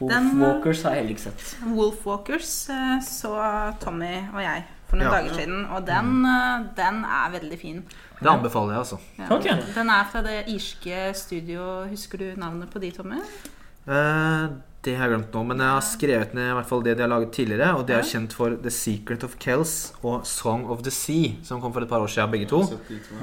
Wolf 0.00 0.12
Den- 0.12 0.42
Walkers 0.42 0.82
har 0.82 0.90
jeg 0.96 1.02
heller 1.04 1.14
ikke 1.16 1.22
sett. 1.28 1.56
Wolfwalkers 1.76 2.52
eh, 2.72 3.00
så 3.04 3.32
Tommy 3.80 4.12
og 4.34 4.40
jeg 4.42 4.62
for 4.88 4.96
noen 4.96 5.06
Ja. 5.06 5.18
dager 5.20 5.34
siden, 5.36 5.66
og 5.70 5.86
den, 5.86 6.12
eh, 6.24 6.62
den 6.76 7.02
er 7.04 7.30
veldig 7.34 7.58
fin. 7.60 7.82
Det 8.20 8.28
anbefaler 8.28 8.72
jeg, 8.72 8.78
altså. 8.80 8.98
Ja. 9.18 9.28
Okay. 9.36 9.56
Den 9.74 9.88
er 9.92 10.08
fra 10.12 10.22
det 10.24 10.38
irske 10.48 11.14
studio 11.14 11.86
Husker 11.88 12.18
du 12.18 12.40
navnet 12.40 12.70
på 12.72 12.80
de, 12.80 12.90
Tommy? 12.96 13.20
Eh, 13.88 14.48
Det 14.80 14.94
har 14.96 15.10
jeg 15.10 15.12
glemt 15.12 15.34
nå, 15.36 15.40
men 15.44 15.60
jeg 15.60 15.74
har 15.76 15.82
skrevet 15.84 16.30
ned 16.36 16.46
i 16.48 16.54
hvert 16.56 16.68
fall 16.70 16.80
det 16.86 16.94
de 16.96 17.02
har 17.04 17.10
laget 17.12 17.34
tidligere. 17.36 17.74
Og 17.76 17.82
det 17.88 17.98
er 17.98 18.06
kjent 18.08 18.32
for 18.32 18.54
The 18.64 18.70
Secret 18.72 19.26
of 19.26 19.34
Kells 19.42 19.74
og 20.00 20.22
Song 20.28 20.62
of 20.72 20.80
the 20.86 20.92
Sea, 20.94 21.34
som 21.44 21.60
kom 21.60 21.74
for 21.74 21.84
et 21.84 21.90
par 21.90 22.00
år 22.00 22.08
siden, 22.08 22.30
begge 22.32 22.48
to. 22.48 22.62
De 22.88 22.96
to. 23.04 23.18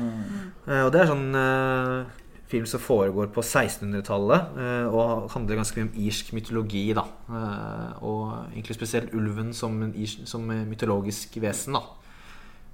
Eh, 0.68 0.84
Og 0.86 0.92
det 0.94 1.02
er 1.02 1.10
sånn 1.10 1.26
eh, 1.34 2.22
film 2.48 2.68
som 2.70 2.80
foregår 2.84 3.32
på 3.34 3.42
1600-tallet, 3.42 4.54
eh, 4.62 4.86
og 4.94 5.32
handler 5.34 5.58
ganske 5.64 5.82
mye 5.82 5.90
om 5.90 5.98
irsk 6.06 6.30
mytologi, 6.38 6.86
da. 6.94 7.08
Eh, 7.26 8.06
og 8.06 8.54
egentlig 8.54 8.78
spesielt 8.78 9.18
ulven 9.18 9.50
som, 9.58 9.82
en 9.82 9.96
irisk, 9.98 10.28
som 10.30 10.46
mytologisk 10.46 11.40
vesen, 11.42 11.74
da. 11.74 11.82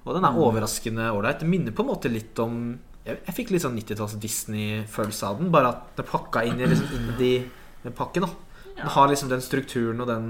Og 0.04 0.12
den 0.18 0.28
er 0.28 0.36
overraskende 0.44 1.08
ålreit. 1.16 1.40
Det 1.40 1.48
minner 1.48 1.72
på 1.72 1.80
en 1.86 1.94
måte 1.94 2.12
litt 2.12 2.36
om 2.44 2.74
Jeg, 3.04 3.18
jeg 3.26 3.34
fikk 3.36 3.50
litt 3.52 3.60
sånn 3.64 3.74
90-talls 3.76 4.14
Disney-følelse 4.20 5.26
av 5.28 5.40
den, 5.40 5.50
bare 5.52 5.72
at 5.74 5.90
det 5.96 6.04
pakka 6.08 6.40
inn 6.48 6.60
i 6.60 6.68
liksom 6.68 6.92
indie-pakken, 6.96 8.24
da. 8.24 8.30
Den 8.76 8.92
har 8.96 9.08
liksom 9.08 9.30
den 9.30 9.44
strukturen 9.44 10.00
og 10.00 10.10
den 10.10 10.28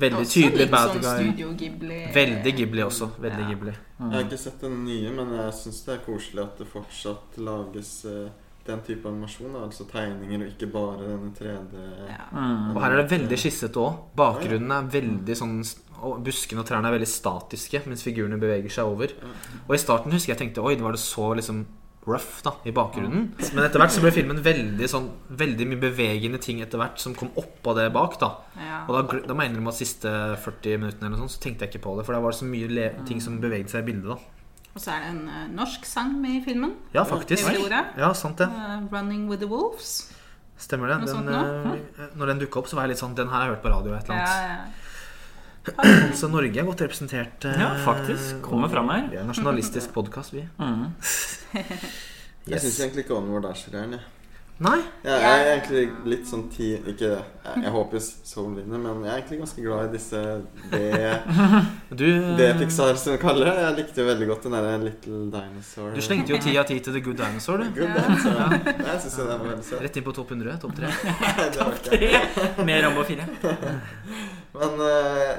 veldig 0.00 0.24
tydelige 0.28 0.70
bad 0.72 0.96
sånn 0.96 1.36
guy. 1.36 1.52
Ghibli. 1.56 2.00
Veldig 2.14 2.54
Ghibli 2.56 2.82
også. 2.84 3.10
Veldig 3.20 3.44
Ja. 3.44 3.48
Ghibli. 3.52 3.76
Jeg 4.00 4.10
har 4.12 4.26
ikke 4.26 4.38
sett 4.38 4.60
den 4.60 4.84
nye, 4.84 5.12
men 5.12 5.32
jeg 5.36 5.54
syns 5.60 5.84
det 5.86 5.94
er 5.94 6.02
koselig 6.04 6.42
at 6.42 6.58
det 6.58 6.66
fortsatt 6.68 7.38
lages 7.38 8.04
uh, 8.04 8.28
den 8.66 8.82
type 8.84 9.08
animasjon. 9.08 9.56
Altså 9.62 9.86
tegninger, 9.88 10.42
og 10.42 10.52
ikke 10.52 10.70
bare 10.72 11.08
denne 11.08 11.32
3D 11.32 11.82
Ja. 12.10 12.28
Mm. 12.32 12.76
Og 12.76 12.82
her 12.82 12.92
er 12.92 13.02
det 13.02 13.10
veldig 13.10 13.38
skissete 13.40 13.80
òg. 13.80 13.98
Bakgrunnen 14.16 14.70
er 14.70 14.92
veldig 14.92 15.36
sånn 15.36 15.60
og 16.04 16.20
Buskene 16.24 16.60
og 16.60 16.68
trærne 16.68 16.90
er 16.90 16.98
veldig 16.98 17.08
statiske 17.08 17.80
mens 17.86 18.04
figurene 18.04 18.36
beveger 18.40 18.72
seg 18.72 18.84
over. 18.90 19.14
Og 19.66 19.74
i 19.74 19.80
starten 19.80 20.12
husker 20.12 20.34
jeg 20.34 20.42
tenkte 20.42 20.64
Oi, 20.64 20.74
det 20.76 20.84
var 20.84 20.96
det 20.96 21.00
så 21.00 21.32
liksom 21.38 21.64
rough 22.06 22.42
da 22.46 22.52
i 22.64 22.70
bakgrunnen. 22.70 23.32
Men 23.54 23.64
etter 23.66 23.82
hvert 23.82 23.90
så 23.94 24.02
ble 24.04 24.12
filmen 24.14 24.38
veldig 24.42 24.86
sånn 24.90 25.08
Veldig 25.42 25.66
mye 25.72 25.80
bevegende 25.82 26.38
ting 26.42 26.60
etter 26.62 26.78
hvert 26.78 27.00
som 27.02 27.16
kom 27.18 27.32
oppå 27.36 27.74
det 27.76 27.88
bak. 27.92 28.18
da 28.20 28.30
Ja. 28.62 28.84
Og 28.86 28.94
da, 28.94 29.18
da 29.26 29.34
mener 29.34 29.50
innrømme 29.56 29.74
at 29.74 29.80
siste 29.80 30.12
40 30.44 30.78
minuttene 30.78 31.08
eller 31.08 31.16
noe 31.16 31.26
sånt, 31.26 31.36
så 31.36 31.42
tenkte 31.42 31.66
jeg 31.66 31.74
ikke 31.74 31.84
på 31.88 31.96
det. 31.98 32.06
For 32.06 32.14
da 32.14 32.20
var 32.22 32.30
det 32.34 32.38
så 32.38 32.48
mye 32.48 32.88
ting 33.08 33.20
som 33.20 33.40
beveget 33.42 33.70
seg 33.74 33.82
i 33.82 33.90
bildet. 33.90 34.14
da 34.14 34.16
Og 34.74 34.80
så 34.80 34.92
er 34.94 35.02
det 35.02 35.10
en 35.14 35.22
uh, 35.28 35.46
norsk 35.56 35.84
sang 35.88 36.14
med 36.22 36.38
i 36.38 36.44
filmen. 36.44 36.76
Ja, 36.94 37.02
faktisk. 37.04 37.48
Ja, 37.98 38.12
sant 38.14 38.38
det. 38.38 38.48
uh, 38.48 38.86
'Running 38.92 39.28
with 39.28 39.42
the 39.42 39.48
Wolves'. 39.50 40.12
Stemmer 40.56 40.88
det. 40.88 41.08
Den, 41.08 41.28
uh, 41.28 42.08
når 42.16 42.26
den 42.26 42.38
dukka 42.40 42.60
opp, 42.60 42.68
så 42.68 42.76
var 42.76 42.86
jeg 42.86 42.94
litt 42.94 43.02
sånn 43.02 43.14
Den 43.16 43.28
her 43.28 43.40
har 43.42 43.48
jeg 43.48 43.56
hørt 43.56 43.64
på 43.66 43.72
radio. 43.74 43.94
et 43.94 44.04
eller 44.04 44.14
annet 44.14 44.28
Ja, 44.28 44.48
ja. 44.48 44.64
Så 46.16 46.28
Norge 46.30 46.60
er 46.60 46.64
godt 46.68 46.80
representert. 46.86 47.44
eh, 47.44 47.60
Ja, 47.60 47.72
faktisk. 47.84 48.40
Kommer 48.42 48.68
fram 48.72 48.88
her. 48.94 49.08
Vi 49.10 49.16
er 49.16 49.24
en 49.26 49.32
nasjonalistisk 49.32 49.92
podkast, 49.96 50.32
vi. 50.36 50.46
Mm. 50.58 50.92
Jeg 52.46 52.60
syns 52.62 52.76
egentlig 52.78 53.02
ikke 53.06 53.16
om 53.16 53.26
er 53.50 53.54
så 53.58 53.70
jeg. 53.74 53.98
Nei. 54.62 54.78
Jeg 55.04 55.22
er 55.28 55.48
egentlig 55.50 55.82
litt 56.08 56.28
sånn 56.30 56.46
ti 56.48 56.70
Ikke 56.88 57.10
Jeg, 57.10 57.58
jeg 57.60 57.72
håper 57.74 58.00
Soul 58.00 58.54
vinner, 58.56 58.78
men 58.80 59.02
jeg 59.04 59.10
er 59.12 59.18
egentlig 59.18 59.38
ganske 59.42 59.64
glad 59.66 59.82
i 59.84 59.90
disse 59.98 60.22
det, 60.72 61.10
Du, 62.00 62.06
det 62.38 62.46
Pixar 62.62 62.96
som 62.96 63.12
vi 63.12 63.18
kaller 63.20 63.50
det. 63.50 63.56
Jeg 63.66 63.76
likte 63.82 64.00
jo 64.00 64.06
veldig 64.08 64.28
godt 64.30 64.46
den 64.48 64.56
derre 64.56 64.78
Little 64.86 65.20
Dinosaur. 65.34 65.90
du 65.92 66.00
slengte 66.06 66.32
jo 66.32 66.40
ti 66.40 66.56
av 66.56 66.64
ti 66.70 66.78
til 66.80 66.96
The 66.96 67.02
Good 67.04 67.20
Dinosaur, 67.20 67.58
du. 67.60 67.68
Good 67.76 67.92
Dinosaur. 67.98 68.40
Ja. 68.40 68.48
Jeg 68.94 69.02
synes 69.04 69.18
det 69.20 69.26
var 69.28 69.44
veldig 69.44 69.66
søt. 69.68 69.82
Rett 69.84 70.00
inn 70.00 70.06
på 70.08 70.16
topp 70.22 70.32
100. 70.38 70.56
Topp 70.64 70.74
3. 70.80 70.94
Nei, 71.04 71.48
det 71.52 71.60
var 71.60 71.76
ikke. 71.76 72.64
Med 72.70 72.84
Rambo 72.86 73.04
4. 73.04 73.28
Men 74.56 74.80
uh, 74.80 74.88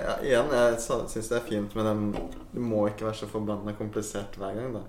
ja, 0.06 0.14
igjen, 0.22 0.54
jeg 0.54 0.78
syns 0.84 1.32
det 1.32 1.40
er 1.40 1.48
fint 1.48 1.74
med 1.78 1.88
den 1.90 2.04
Det 2.54 2.62
må 2.62 2.84
ikke 2.90 3.08
være 3.08 3.22
så 3.24 3.30
forbanna 3.32 3.74
komplisert 3.78 4.38
hver 4.38 4.56
gang, 4.58 4.78
da. 4.78 4.84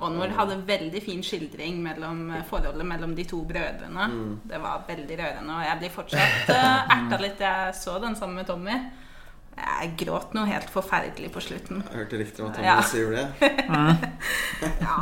Onward 0.00 0.30
hadde 0.36 0.60
veldig 0.66 1.00
fin 1.02 1.24
skildring 1.26 1.80
mellom 1.82 2.28
eh, 2.30 2.44
forholdet 2.46 2.86
mellom 2.86 3.16
de 3.18 3.24
to 3.28 3.40
brødrene. 3.44 4.06
Mm. 4.12 4.36
Det 4.48 4.60
var 4.62 4.84
veldig 4.86 5.16
rørende, 5.18 5.56
og 5.56 5.64
jeg 5.66 5.80
blir 5.80 5.94
fortsatt 5.94 6.52
uh, 6.54 6.92
erta 6.94 7.18
litt. 7.20 7.42
Jeg 7.42 7.74
så 7.76 7.96
den 8.02 8.16
sammen 8.16 8.40
med 8.40 8.46
Tommy. 8.48 8.76
Jeg 9.60 9.90
gråt 10.00 10.32
noe 10.36 10.46
helt 10.48 10.70
forferdelig 10.72 11.28
på 11.34 11.40
slutten. 11.44 11.82
Jeg 11.90 11.98
hørte 12.02 12.18
riktig 12.20 12.44
om 12.44 12.50
at 12.50 12.58
Ja. 12.62 12.76
Thomas 12.78 12.90
sier 12.92 13.10
det. 13.12 13.26
Ja. 14.80 14.96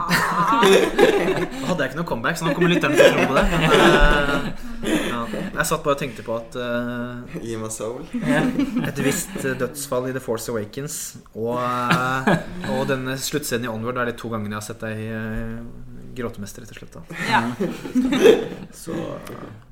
Hadde 1.66 1.82
jeg 1.82 1.90
ikke 1.90 1.98
noe 1.98 2.06
comeback, 2.06 2.38
så 2.38 2.46
nå 2.46 2.52
kommer 2.54 2.70
lytterne 2.70 2.94
til 2.94 3.06
å 3.08 3.14
tro 3.16 3.24
på 3.30 3.36
det. 3.38 3.44
Men, 3.52 3.64
eh, 3.74 5.00
ja. 5.10 5.20
Jeg 5.58 5.66
satt 5.66 5.82
bare 5.84 5.96
og 5.96 6.00
tenkte 6.02 6.22
på 6.26 6.36
at 6.38 6.54
uh, 6.58 7.38
Gi 7.42 7.56
meg 7.58 7.72
soul. 7.74 8.04
et 8.86 9.00
visst 9.02 9.34
eh, 9.42 9.56
dødsfall 9.58 10.08
i 10.10 10.14
The 10.14 10.22
Force 10.22 10.50
Awakens 10.52 10.98
og, 11.34 11.58
og 12.70 12.84
denne 12.90 13.18
sluttscenen 13.18 13.66
i 13.66 13.72
Onward 13.72 13.98
er 13.98 14.12
de 14.12 14.16
to 14.18 14.30
gangene 14.32 14.54
jeg 14.54 14.62
har 14.62 14.68
sett 14.68 14.84
deg 14.86 14.96
uh, 16.26 16.32
rett 16.32 16.72
og 16.72 16.78
slett. 16.80 16.94
Da. 16.94 17.02
ja. 17.30 17.42
Så 18.82 18.94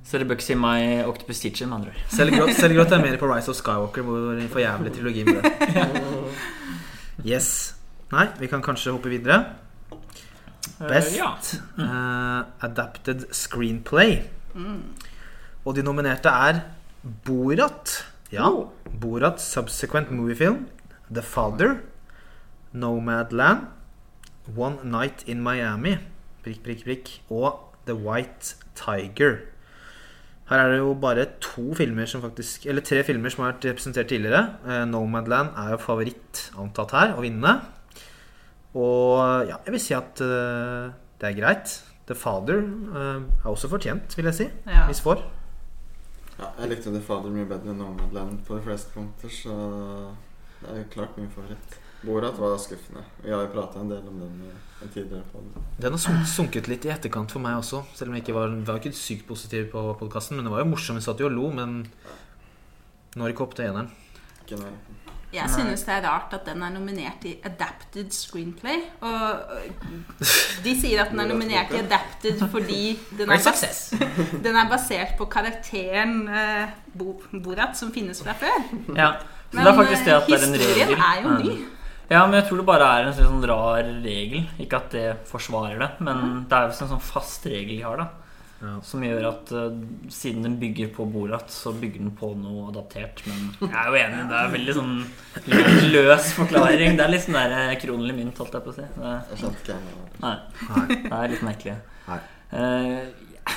Så 0.07 0.18
det 0.18 0.28
bør 0.28 0.38
ikke 0.38 0.47
si 0.47 0.55
meg 0.55 1.09
Octopus 1.09 1.40
Teacher, 1.42 1.66
med 1.66 1.80
andre 1.80 1.90
ord. 1.90 2.03
selv 2.14 2.36
gråt, 2.36 2.55
selv 2.55 2.76
gråt 2.78 2.94
jeg 2.94 3.03
mer 3.03 3.18
på 3.18 3.30
Rise 3.30 3.51
of 3.51 3.59
Skywalker, 3.59 4.07
hvor 4.07 4.42
for 4.53 4.62
jævlig 4.62 4.92
trilogi 4.94 5.24
med 5.24 5.42
det. 5.42 5.53
Yes. 7.26 7.74
Nei, 8.12 8.26
vi 8.38 8.47
kan 8.47 8.62
kanskje 8.62 8.92
hoppe 8.94 9.11
videre. 9.11 9.40
Best 10.78 11.16
uh, 11.16 11.22
ja. 11.22 11.30
eh, 11.80 12.66
Adapted 12.68 13.24
Screenplay. 13.34 14.20
Og 15.64 15.74
de 15.74 15.82
nominerte 15.82 16.28
er 16.30 16.61
Borat. 17.26 18.05
Ja. 18.30 18.51
Borat 19.01 19.40
Subsequent 19.42 20.11
Movie 20.11 20.36
Film. 20.36 20.66
The 21.11 21.22
Father. 21.22 21.80
Nomadland. 22.72 23.66
One 24.57 24.76
Night 24.84 25.24
in 25.26 25.42
Miami. 25.42 25.97
Prikk, 26.47 26.62
prikk, 26.62 26.86
prikk. 26.86 27.12
Og 27.34 27.59
The 27.88 27.94
White 27.99 28.55
Tiger. 28.78 29.40
Her 30.47 30.62
er 30.62 30.68
det 30.70 30.78
jo 30.78 30.92
bare 31.03 31.24
to 31.42 31.74
filmer 31.74 32.07
som 32.07 32.22
faktisk 32.22 32.68
Eller 32.70 32.84
tre 32.86 33.01
filmer 33.03 33.32
som 33.34 33.42
har 33.42 33.57
vært 33.57 33.66
representert 33.72 34.12
tidligere. 34.12 34.44
Eh, 34.62 34.84
Nomadland 34.86 35.57
er 35.59 35.72
jo 35.74 35.80
favoritt 35.82 36.44
antatt 36.55 36.94
her 36.94 37.16
å 37.16 37.24
vinne. 37.24 37.57
Og 38.76 39.49
ja, 39.49 39.57
jeg 39.64 39.74
vil 39.74 39.82
si 39.82 39.94
at 39.97 40.20
uh, 40.20 40.92
det 41.18 41.30
er 41.30 41.38
greit. 41.38 41.72
The 42.07 42.14
Father 42.14 42.61
uh, 42.61 43.24
er 43.24 43.49
også 43.51 43.70
fortjent, 43.72 44.14
vil 44.18 44.28
jeg 44.28 44.38
si. 44.38 44.47
Ja. 44.68 44.84
Hvis 44.86 45.01
får. 45.03 45.24
Ja, 46.36 46.53
jeg 46.61 46.74
likte 46.74 46.92
The 46.92 47.01
Father 47.03 47.32
mye 47.32 47.49
bedre 47.49 47.72
enn 47.72 47.80
Nomadland 47.80 48.44
på 48.47 48.59
de 48.59 48.66
fleste 48.68 48.92
punkter, 48.92 49.32
så 49.32 49.57
det 50.61 50.74
er 50.74 50.82
jo 50.82 50.90
klart 50.92 51.16
min 51.16 51.32
favoritt. 51.32 51.80
Borat 52.07 52.38
var 52.38 52.57
skuffende. 52.62 53.02
Vi 53.24 53.32
har 53.34 53.42
jo 53.42 53.52
prata 53.54 53.82
en 53.82 53.90
del 53.90 54.07
om 54.07 54.20
den 54.22 54.40
en 54.82 54.88
tidligere. 54.88 55.22
Den 55.80 55.96
har 55.96 56.26
sunket 56.28 56.68
litt 56.68 56.84
i 56.84 56.92
etterkant 56.92 57.32
for 57.32 57.42
meg 57.42 57.59
også. 57.61 57.82
Selv 57.96 58.12
om 58.12 58.18
jeg 58.18 58.26
ikke 58.26 58.36
var, 58.36 58.52
var 58.68 58.80
ikke 58.80 58.92
sykt 58.96 59.26
positiv 59.28 59.70
på 59.72 59.82
podkasten. 60.00 60.36
Men 60.36 60.46
det 60.46 60.52
var 60.52 60.64
jo 60.64 60.70
morsomt. 60.74 61.00
Vi 61.00 61.07
satt 61.07 61.22
jo 61.22 61.30
og 61.30 61.36
lo, 61.36 61.48
men 61.57 61.82
når 63.16 63.32
ikke 63.32 63.46
opp 63.46 63.57
til 63.57 63.70
eneren. 63.70 63.90
Ikke 64.44 64.61
noe 64.61 64.74
Jeg 65.34 65.50
synes 65.50 65.82
det 65.84 65.94
er 65.96 66.04
rart 66.07 66.34
at 66.36 66.44
den 66.46 66.62
er 66.62 66.70
nominert 66.72 67.24
i 67.28 67.34
Adapted 67.44 68.12
Screenplay. 68.14 68.84
Og 69.00 70.20
de 70.64 70.74
sier 70.78 71.02
at 71.02 71.14
den 71.14 71.24
er 71.24 71.30
nominert 71.32 71.72
i 71.74 71.80
Adapted 71.80 72.44
fordi 72.52 72.82
den 73.16 73.30
er, 73.30 73.40
basert, 73.40 73.64
bas 73.64 73.80
den 74.46 74.61
er 74.61 74.68
basert 74.70 75.16
på 75.18 75.26
karakteren 75.32 76.28
eh, 76.28 76.76
Borat 76.96 77.74
som 77.76 77.90
finnes 77.92 78.22
fra 78.22 78.36
før. 78.38 78.61
Ja. 78.92 79.16
Men 79.52 79.64
det 79.64 79.72
er 79.72 79.82
det 79.82 79.96
eh, 79.96 80.16
at 80.16 80.30
det 80.30 80.36
er 80.36 80.46
en 80.46 80.57
historien 80.61 80.94
er 81.00 81.24
jo 81.24 81.34
ny. 81.40 81.57
Ja, 82.07 82.20
men 82.22 82.38
jeg 82.38 82.46
tror 82.46 82.61
det 82.61 82.68
bare 82.68 82.86
er 82.86 83.09
en 83.09 83.16
sånn 83.16 83.42
rar 83.50 83.82
regel. 84.04 84.46
Ikke 84.62 84.78
at 84.78 84.92
det 84.94 85.09
forsvarer 85.26 85.80
det, 85.82 85.90
men 86.07 86.44
det 86.46 86.54
er 86.54 86.70
visst 86.70 86.84
en 86.84 86.92
sånn 86.94 87.02
fast 87.02 87.48
regel 87.50 87.74
de 87.74 87.82
har, 87.82 87.98
da. 88.04 88.26
Ja. 88.57 88.70
Som 88.80 89.02
gjør 89.04 89.26
at 89.28 89.50
uh, 89.52 89.64
siden 90.09 90.46
den 90.46 90.54
bygger 90.61 90.88
på 90.94 91.04
Borat, 91.12 91.50
så 91.52 91.74
bygger 91.76 92.00
den 92.07 92.14
på 92.16 92.30
noe 92.40 92.70
adaptert. 92.70 93.20
Men 93.28 93.50
jeg 93.59 93.74
er 93.82 93.90
jo 93.90 93.98
enig, 94.00 94.22
det 94.30 94.38
er 94.38 94.54
veldig 94.54 94.76
sånn 94.78 94.94
løs 95.92 96.30
forklaring. 96.38 96.96
Det 96.96 97.04
er 97.04 97.12
litt 97.12 97.26
sånn 97.26 97.36
der 97.36 97.57
eh, 97.59 97.74
kronelig 97.82 98.16
mynt, 98.16 98.40
holdt 98.40 98.57
jeg 98.57 98.64
på 98.64 98.72
å 98.72 98.78
si. 98.78 98.86
Det, 98.94 99.12
Jeg 99.32 99.42
skjønte 99.42 99.61
ikke 99.66 99.76
nei, 100.22 100.32
det 100.94 101.12
er 101.18 101.34
litt 101.34 101.44
merkelig. 101.50 101.76
Nei. 102.07 102.22
Uh, 102.54 103.52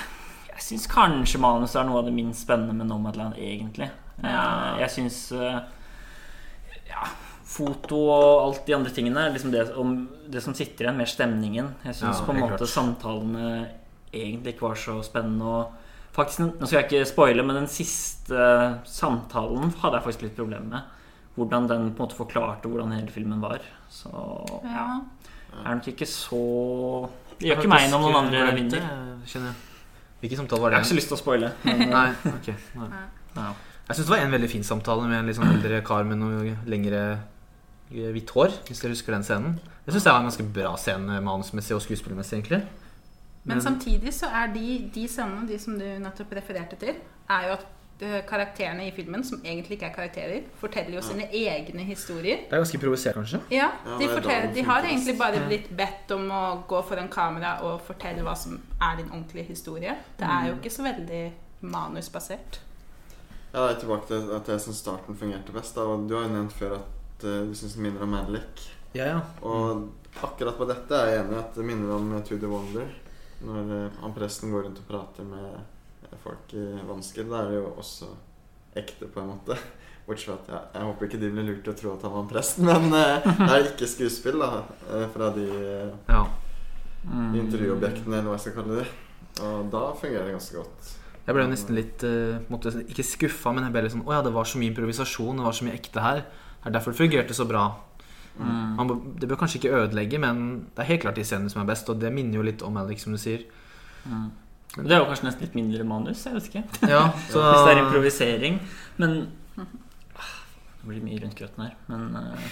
jeg 0.50 0.66
syns 0.66 0.90
kanskje 0.92 1.40
manuset 1.40 1.80
er 1.80 1.88
noe 1.88 2.02
av 2.02 2.10
det 2.10 2.18
minst 2.18 2.44
spennende 2.44 2.76
med 2.76 2.90
Nomadland, 2.92 3.40
egentlig. 3.40 3.88
Uh, 4.20 4.82
jeg 4.82 4.92
syns 4.98 5.22
ja, 5.32 7.08
foto 7.50 7.98
og 8.14 8.44
alt 8.46 8.66
de 8.68 8.76
andre 8.78 8.92
tingene 8.94 9.26
liksom 9.34 9.52
det, 9.54 9.64
om, 9.80 9.94
det 10.30 10.42
som 10.46 10.54
sitter 10.58 10.86
igjen, 10.86 11.00
mer 11.00 11.10
stemningen. 11.10 11.72
Jeg 11.88 11.98
syns 11.98 12.20
Ja, 12.20 12.26
på 12.28 12.36
en 12.36 12.42
måte 12.44 12.60
klart. 12.62 12.74
samtalene 12.76 13.48
egentlig 14.14 14.54
ikke 14.56 14.68
var 14.68 14.78
så 14.80 15.00
spennende. 15.06 15.46
Og 15.46 16.14
faktisk, 16.16 16.44
Nå 16.46 16.68
skal 16.70 16.82
jeg 16.84 16.88
ikke 16.90 17.10
spoile, 17.10 17.46
men 17.46 17.58
den 17.62 17.70
siste 17.72 18.44
samtalen 18.86 19.74
hadde 19.82 19.98
jeg 19.98 20.06
faktisk 20.06 20.28
litt 20.28 20.38
problemer 20.38 20.70
med. 20.76 20.96
Hvordan 21.40 21.70
den 21.70 21.90
på 21.96 22.04
en 22.04 22.08
måte 22.08 22.18
forklarte 22.20 22.70
hvordan 22.70 22.94
hele 22.98 23.14
filmen 23.14 23.42
var. 23.42 23.64
Så 23.90 24.12
ja. 24.66 24.86
Ja. 25.50 25.64
Er 25.66 25.80
nok 25.80 25.88
ikke 25.90 26.06
så 26.06 26.40
Det 27.40 27.48
gjør 27.48 27.64
ikke 27.64 27.72
meg 27.72 27.88
noe 27.90 28.04
om 28.04 28.12
noen 28.12 28.28
andre 28.28 28.52
vinner. 28.54 28.86
Kjenner 29.26 29.50
jeg. 29.50 29.66
Hvilken 30.20 30.42
samtale 30.44 30.62
var 30.62 30.70
det? 30.70 30.76
Jeg 30.76 30.84
har 30.84 30.90
ikke 30.92 31.00
lyst 31.00 31.10
til 31.10 31.18
å 31.18 31.22
spoile. 31.24 31.50
Nei, 31.96 32.08
ok 32.28 32.50
nei. 32.76 33.50
Jeg 33.90 33.96
syns 33.96 34.06
det 34.06 34.12
var 34.12 34.22
en 34.22 34.34
veldig 34.36 34.50
fin 34.52 34.66
samtale 34.68 35.08
med 35.08 35.18
en 35.22 35.30
litt 35.32 35.38
sånn 35.40 35.50
eldre 35.50 35.80
kar 35.88 36.04
med 36.06 36.20
noe 36.20 36.56
lengre 36.70 37.02
hvitt 37.90 38.30
hår. 38.36 38.54
Hvis 38.68 38.84
dere 38.84 38.94
husker 38.94 39.16
den 39.16 39.26
scenen. 39.26 39.58
Det 39.86 39.96
syns 39.96 40.06
jeg 40.06 40.14
var 40.14 40.22
en 40.22 40.30
ganske 40.30 40.46
bra 40.54 40.76
scene 40.78 41.18
manusmessig 41.26 41.76
og 41.76 41.82
skuespillermessig, 41.86 42.40
egentlig. 42.40 42.62
Men 43.50 43.62
samtidig 43.62 44.14
så 44.14 44.30
er 44.36 44.54
de, 44.54 44.92
de 44.94 45.08
scenene, 45.10 45.48
de 45.50 45.58
som 45.60 45.78
du 45.80 45.86
nettopp 46.04 46.34
refererte 46.38 46.78
til, 46.78 46.98
er 47.32 47.48
jo 47.48 47.56
at 47.56 48.04
eh, 48.06 48.20
karakterene 48.30 48.86
i 48.86 48.92
filmen, 48.94 49.24
som 49.26 49.42
egentlig 49.42 49.80
ikke 49.80 49.88
er 49.90 49.96
karakterer, 49.96 50.44
forteller 50.62 51.00
jo 51.00 51.02
sine 51.02 51.26
egne 51.34 51.86
historier. 51.88 52.44
Det 52.46 52.54
er 52.54 52.62
ganske 52.62 52.82
provosert, 52.84 53.18
kanskje. 53.18 53.42
Ja, 53.56 53.72
Ja, 53.86 53.98
de, 53.98 54.06
er 54.06 54.14
forteller, 54.14 54.54
de 54.54 54.66
har 54.70 54.86
egentlig 54.86 55.18
bare 55.18 55.42
blitt 55.48 55.72
bedt 55.82 56.14
om 56.14 56.30
å 56.30 56.44
gå 56.70 56.84
foran 56.86 57.10
kamera 57.10 57.56
og 57.66 57.82
fortelle 57.88 58.26
hva 58.28 58.36
som 58.38 58.60
er 58.78 59.00
din 59.02 59.10
ordentlige 59.10 59.50
historie. 59.50 59.98
Det 60.20 60.30
er 60.30 60.52
jo 60.52 60.60
ikke 60.60 60.76
så 60.78 60.86
veldig 60.86 61.24
manusbasert. 61.62 62.62
Ja, 63.54 63.66
det 63.66 63.76
er 63.76 63.80
tilbake 63.82 64.06
til 64.12 64.30
at 64.36 64.54
jeg 64.54 64.62
syns 64.62 64.84
starten 64.84 65.18
fungerte 65.18 65.56
best. 65.56 65.74
Da. 65.76 65.82
Du 66.06 66.14
har 66.20 66.28
jo 66.28 66.36
nevnt 66.36 66.54
før 66.54 66.78
at 66.78 66.99
eh, 67.28 67.42
du 67.50 67.56
syns 67.58 67.76
den 67.78 67.86
minner 67.88 68.06
om 68.06 68.14
Madlick. 68.14 68.64
Ja, 68.94 69.06
ja. 69.12 69.20
Og 69.46 69.90
akkurat 70.26 70.58
på 70.58 70.68
dette 70.70 70.98
er 70.98 71.12
jeg 71.12 71.24
enig 71.24 71.36
i 71.38 71.42
at 71.42 71.58
det 71.58 71.66
minner 71.68 71.94
om 71.96 72.12
To 72.26 72.38
the 72.40 72.50
Wonder. 72.50 72.88
Når 73.46 73.74
eh, 73.76 74.00
han 74.02 74.16
presten 74.16 74.54
går 74.54 74.68
rundt 74.68 74.82
og 74.82 74.90
prater 74.90 75.28
med 75.28 75.48
eh, 76.08 76.16
folk 76.24 76.56
i 76.58 76.66
vansker. 76.88 77.28
Da 77.30 77.44
er 77.44 77.52
det 77.52 77.60
jo 77.62 77.74
også 77.76 78.12
ekte, 78.80 79.10
på 79.10 79.24
en 79.24 79.34
måte. 79.34 79.58
Bortsett 80.10 80.32
fra 80.32 80.38
at 80.40 80.54
jeg, 80.54 80.70
jeg 80.76 80.90
håper 80.90 81.10
ikke 81.10 81.22
de 81.22 81.34
blir 81.34 81.50
lurt 81.52 81.66
til 81.66 81.74
å 81.74 81.80
tro 81.82 81.96
at 81.96 82.06
han 82.08 82.16
var 82.16 82.24
en 82.26 82.32
prest. 82.32 82.62
Men 82.70 82.90
det 82.94 83.50
er 83.50 83.68
ikke 83.74 83.92
skuespill 83.92 84.42
da, 84.42 84.54
fra 85.14 85.34
de 85.36 85.50
ja. 85.50 86.24
Mm. 87.06 87.36
intervjuobjektene, 87.44 88.16
eller 88.18 88.32
hva 88.32 88.40
jeg 88.40 88.48
skal 88.48 88.58
kalle 88.62 88.82
det. 88.82 88.88
Og 89.46 89.70
da 89.72 89.84
fungerer 89.96 90.28
det 90.28 90.40
ganske 90.40 90.58
godt. 90.58 90.96
Jeg 91.30 91.36
ble 91.38 91.44
jo 91.46 91.52
nesten 91.52 91.78
litt 91.78 92.04
uh, 92.08 92.40
måtte, 92.50 92.72
Ikke 92.90 93.06
skuffa, 93.06 93.52
men 93.54 93.68
jeg 93.68 93.74
ble 93.76 93.84
litt 93.86 93.94
sånn 93.94 94.08
Å 94.08 94.16
ja, 94.16 94.22
det 94.26 94.32
var 94.34 94.48
så 94.50 94.58
mye 94.58 94.72
improvisasjon, 94.72 95.38
det 95.38 95.46
var 95.46 95.58
så 95.60 95.68
mye 95.68 95.78
ekte 95.78 96.02
her. 96.02 96.24
Er 96.66 96.72
derfor 96.76 96.92
det 96.92 97.00
fungerte 97.00 97.34
så 97.34 97.46
bra. 97.48 97.68
Mm. 98.40 98.78
Bør- 98.88 99.20
det 99.20 99.28
bør 99.30 99.40
kanskje 99.42 99.60
ikke 99.60 99.76
ødelegge, 99.84 100.20
men 100.20 100.68
det 100.76 100.84
er 100.84 100.90
helt 100.94 101.02
klart 101.02 101.16
de 101.16 101.24
scenene 101.24 101.50
som 101.52 101.62
er 101.62 101.66
best. 101.72 101.90
Og 101.90 102.00
det 102.00 102.12
minner 102.14 102.40
jo 102.40 102.42
litt 102.46 102.62
om 102.64 102.78
Alex, 102.78 103.04
som 103.04 103.14
du 103.16 103.20
sier. 103.20 103.44
Mm. 104.06 104.30
Det 104.78 104.92
er 104.92 105.00
jo 105.02 105.06
kanskje 105.10 105.26
nesten 105.28 105.42
litt 105.48 105.56
mindre 105.58 105.84
manus, 105.84 106.26
jeg 106.26 106.36
vet 106.36 106.50
ikke. 106.52 106.64
Ja, 106.88 107.10
så 107.34 107.42
Hvis 107.42 107.66
det 107.66 107.72
er 107.78 107.84
improvisering. 107.84 108.60
Men 108.98 109.16
ah, 109.58 110.36
Det 110.82 110.88
blir 110.88 111.02
mye 111.04 111.22
rundt 111.24 111.36
grøten 111.40 111.64
her. 111.66 111.74
Men 111.88 112.16
uh... 112.16 112.52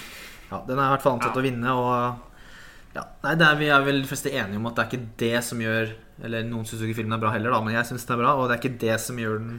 Ja, 0.52 0.62
den 0.68 0.80
er 0.80 0.86
i 0.88 0.92
hvert 0.96 1.04
fall 1.04 1.18
antatt 1.18 1.36
Ja. 1.36 1.42
å 1.42 1.44
vinne, 1.44 1.72
og 1.76 2.96
ja, 2.96 3.02
nei, 3.24 3.34
det 3.36 3.46
er, 3.48 3.56
Vi 3.60 3.68
er 3.68 3.82
vel 3.84 4.06
fleste 4.08 4.32
enige 4.32 4.58
om 4.62 4.66
at 4.70 4.76
det 4.78 4.84
er 4.86 4.92
ikke 4.94 5.10
det 5.20 5.42
som 5.44 5.60
gjør 5.60 5.90
Eller 6.24 6.46
noen 6.48 6.64
syns 6.66 6.82
ikke 6.88 6.96
filmen 7.02 7.14
er 7.18 7.20
bra 7.22 7.34
heller, 7.34 7.52
da, 7.52 7.60
men 7.62 7.76
jeg 7.76 7.86
syns 7.92 8.06
den 8.08 8.16
er 8.16 8.22
bra. 8.24 8.32
Og 8.40 8.48
det 8.48 8.56
er 8.56 8.62
ikke 8.64 8.80
det 8.82 8.96
som 9.04 9.20
gjør 9.20 9.38
den 9.44 9.58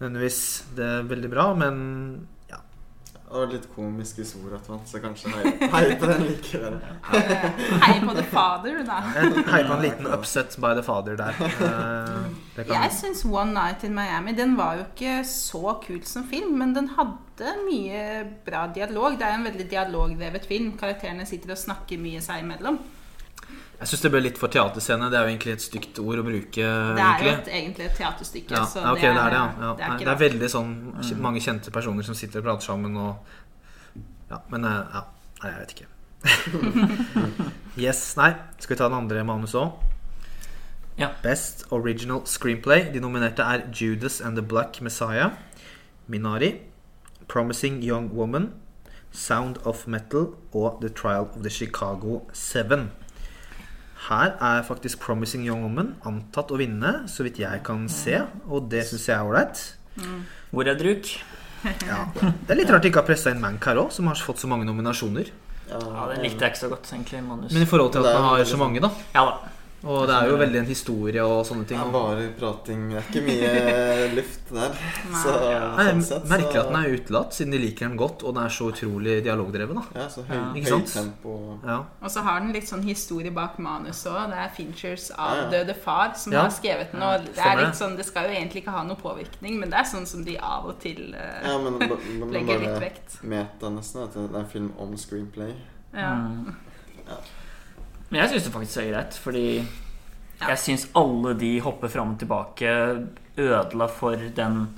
nødvendigvis 0.00 0.40
det 0.76 0.84
er 0.84 1.06
veldig 1.08 1.30
bra, 1.32 1.46
men. 1.58 1.78
Det 3.28 3.34
var 3.36 3.50
litt 3.52 3.66
komisk 3.74 4.18
i 4.22 4.24
Soratvann, 4.24 4.80
så 4.88 4.98
kanskje 5.04 5.28
hei, 5.34 5.50
hei 5.68 5.96
på 6.00 6.06
den 6.08 6.22
likevel. 6.24 6.78
Hei 7.84 7.98
på 8.00 8.14
The 8.16 8.22
Father, 8.30 8.78
da. 8.88 9.02
hei 9.12 9.26
på 9.68 9.74
en 9.74 9.82
liten 9.84 10.08
upset 10.16 10.56
by 10.56 10.70
the 10.78 10.84
father 10.86 11.18
der. 11.18 11.36
Eh, 11.44 12.22
Det 12.56 12.64
kan, 12.64 12.72
Jeg 12.82 12.94
syns 12.96 13.20
One 13.28 13.52
Night 13.52 13.84
in 13.84 13.92
Miami 13.94 14.32
Den 14.32 14.56
var 14.56 14.78
jo 14.80 14.86
ikke 14.88 15.18
så 15.28 15.74
kul 15.84 16.00
som 16.08 16.24
film, 16.30 16.56
men 16.58 16.72
den 16.74 16.88
hadde 16.96 17.52
mye 17.68 18.24
bra 18.48 18.64
dialog. 18.74 19.18
Det 19.20 19.28
er 19.28 19.36
en 19.36 19.44
veldig 19.46 19.68
dialogvevet 19.70 20.48
film. 20.48 20.72
Karakterene 20.80 21.26
sitter 21.28 21.52
og 21.52 21.60
snakker 21.60 22.00
mye 22.00 22.24
seg 22.24 22.42
imellom. 22.46 22.80
Jeg 23.78 23.90
syns 23.92 24.00
det 24.02 24.10
ble 24.10 24.20
litt 24.24 24.38
for 24.40 24.50
teaterscene. 24.50 25.06
Det 25.12 25.18
er 25.18 25.26
jo 25.26 25.32
egentlig 25.32 25.52
et 25.54 25.62
stygt 25.62 26.00
ord 26.02 26.18
å 26.18 26.24
bruke. 26.26 26.62
Det 26.62 26.64
er 26.64 27.20
jo 27.22 27.28
egentlig. 27.28 27.34
et, 27.34 27.50
egentlig 27.60 27.84
et 27.86 28.00
teaterstykke. 28.00 28.56
Ja, 28.56 28.64
så 28.66 28.82
ja, 28.82 28.94
ok, 28.94 29.04
det 29.04 29.10
er 29.12 29.34
det, 29.34 29.42
ja. 29.42 29.44
ja. 29.62 29.74
det 29.78 29.86
er 29.86 30.00
det 30.02 30.14
er 30.14 30.22
veldig 30.24 30.48
sånn 30.50 30.72
mange 31.22 31.42
kjente 31.44 31.74
personer 31.74 32.06
som 32.06 32.18
sitter 32.18 32.42
og 32.42 32.48
prater 32.50 32.72
sammen 32.72 32.98
og 32.98 33.36
Ja, 34.28 34.42
men 34.52 34.66
eh, 34.68 34.96
ja. 34.96 35.04
Nei, 35.38 35.52
jeg 35.52 35.60
vet 35.62 35.76
ikke. 35.76 35.86
yes, 37.86 38.02
nei. 38.18 38.32
Skal 38.58 38.74
vi 38.74 38.80
ta 38.80 38.90
den 38.90 38.98
andre 38.98 39.22
manuset 39.24 39.60
òg? 39.62 39.78
Ja. 40.98 41.12
Best 41.22 41.62
Original 41.70 42.24
Screenplay. 42.26 42.88
De 42.90 43.00
nominerte 43.00 43.46
er 43.46 43.68
Judas 43.70 44.18
and 44.20 44.34
the 44.34 44.42
Black 44.42 44.80
Messiah, 44.82 45.30
Minari, 46.10 46.56
Promising 47.28 47.78
Young 47.86 48.10
Woman, 48.10 48.50
Sound 49.12 49.62
of 49.64 49.86
Metal 49.86 50.34
og 50.52 50.82
The 50.82 50.90
Trial 50.90 51.30
of 51.30 51.44
the 51.46 51.50
Chicago 51.50 52.26
Seven. 52.32 52.90
Her 54.06 54.36
er 54.38 54.62
faktisk 54.62 55.00
Promising 55.02 55.42
Young 55.48 55.64
Woman 55.66 55.96
antatt 56.06 56.52
å 56.54 56.58
vinne, 56.60 57.02
så 57.10 57.26
vidt 57.26 57.40
jeg 57.42 57.62
kan 57.66 57.88
se. 57.92 58.20
Og 58.46 58.68
det 58.70 58.84
syns 58.86 59.08
jeg 59.10 59.16
er 59.18 59.26
ålreit. 59.26 59.64
hvor 60.52 60.70
er 60.70 60.78
Druk? 60.78 61.10
Ja. 61.82 62.04
Det 62.14 62.54
er 62.54 62.60
litt 62.60 62.70
rart 62.70 62.84
de 62.86 62.92
ikke 62.92 63.02
har 63.02 63.08
pressa 63.08 63.32
inn 63.34 63.40
Mank 63.42 63.64
her 63.66 63.80
òg, 63.82 63.90
som 63.92 64.06
har 64.06 64.20
fått 64.22 64.38
så 64.38 64.46
mange 64.50 64.68
nominasjoner. 64.68 65.32
Ja, 65.68 65.78
Den 66.14 66.22
likte 66.22 66.46
jeg 66.46 66.54
ikke 66.54 66.62
så 66.62 66.70
godt, 66.70 66.86
egentlig. 66.94 67.22
manus 67.26 67.52
Men 67.52 67.64
i 67.66 67.68
forhold 67.68 67.92
til 67.92 68.06
at 68.06 68.14
man 68.14 68.28
har 68.30 68.44
så 68.48 68.60
mange, 68.60 68.80
da. 68.80 68.92
Ja 69.16 69.24
da. 69.26 69.57
Og 69.86 70.08
det 70.10 70.14
er 70.16 70.26
jo 70.26 70.36
veldig 70.40 70.58
en 70.58 70.66
historie 70.66 71.22
og 71.22 71.44
sånne 71.46 71.64
ting. 71.70 71.78
Det 71.78 71.86
er 71.86 71.92
bare 71.94 72.22
prating. 72.34 72.80
Det 72.90 72.96
er 72.98 73.04
ikke 73.06 73.20
mye 73.28 74.08
luft 74.18 74.48
der. 74.50 74.72
Så, 74.74 75.34
sånn 75.36 75.84
jeg 75.86 76.02
sett, 76.02 76.24
så- 76.24 76.30
merker 76.32 76.58
at 76.64 76.72
den 76.72 76.78
er 76.80 76.96
utelatt, 76.96 77.36
siden 77.36 77.52
de 77.54 77.60
liker 77.62 77.86
den 77.86 77.96
godt, 78.00 78.24
og 78.26 78.34
den 78.34 78.42
er 78.42 78.48
så 78.56 78.72
utrolig 78.72 79.14
dialogdrevet. 79.22 79.78
da 79.78 80.00
Ja, 80.02 80.08
så 80.10 80.24
høy, 80.26 80.34
Ja. 80.34 80.48
Ikke 80.58 80.72
sant? 80.72 80.90
tempo. 80.96 81.36
Ja. 81.64 81.76
Og 82.02 82.10
så 82.10 82.24
har 82.26 82.40
den 82.40 82.52
litt 82.52 82.66
sånn 82.68 82.82
historie 82.82 83.30
bak 83.30 83.56
manuset 83.62 84.10
òg. 84.10 84.30
Det 84.34 84.38
er 84.42 84.50
Finchers 84.58 85.10
av 85.14 85.36
Ja, 85.36 85.42
ja. 85.44 85.48
døde 85.54 85.74
far 85.86 86.12
som 86.16 86.32
Ja. 86.32 86.42
har 86.42 86.50
skrevet 86.50 86.90
den. 86.92 87.02
Og 87.02 87.24
det 87.30 87.38
er 87.46 87.56
litt 87.64 87.76
sånn, 87.78 87.96
det 87.96 88.04
skal 88.10 88.24
jo 88.26 88.34
egentlig 88.34 88.64
ikke 88.64 88.74
ha 88.74 88.82
noe 88.82 88.96
påvirkning, 88.96 89.60
men 89.60 89.70
det 89.70 89.78
er 89.78 89.84
sånn 89.84 90.06
som 90.06 90.24
de 90.24 90.36
av 90.38 90.66
og 90.66 90.80
til 90.80 91.14
uh, 91.14 91.48
Ja, 91.48 91.56
men, 91.58 91.78
men 91.78 92.30
legger 92.34 92.58
litt 92.66 92.80
vekt. 92.82 93.22
meta 93.22 93.70
nesten. 93.70 94.02
At 94.02 94.12
det 94.14 94.26
er 94.34 94.38
en 94.42 94.46
film 94.46 94.72
om 94.76 94.96
screenplay. 94.96 95.54
Ja. 95.94 96.14
Mm. 96.16 96.56
Ja. 97.06 97.16
Men 98.10 98.20
jeg 98.22 98.30
syns 98.34 98.44
det 98.48 98.52
faktisk 98.54 98.80
er 98.82 98.90
greit, 98.92 99.18
fordi 99.20 99.46
Ja. 100.40 100.48
jeg 100.54 100.58
syns 100.58 100.86
alle 100.94 101.34
de 101.38 101.58
hopper 101.60 101.88
fram 101.88 102.12
og 102.14 102.18
tilbake 102.20 103.06
ødela 103.38 103.88
for 103.90 104.16
den 104.16 104.68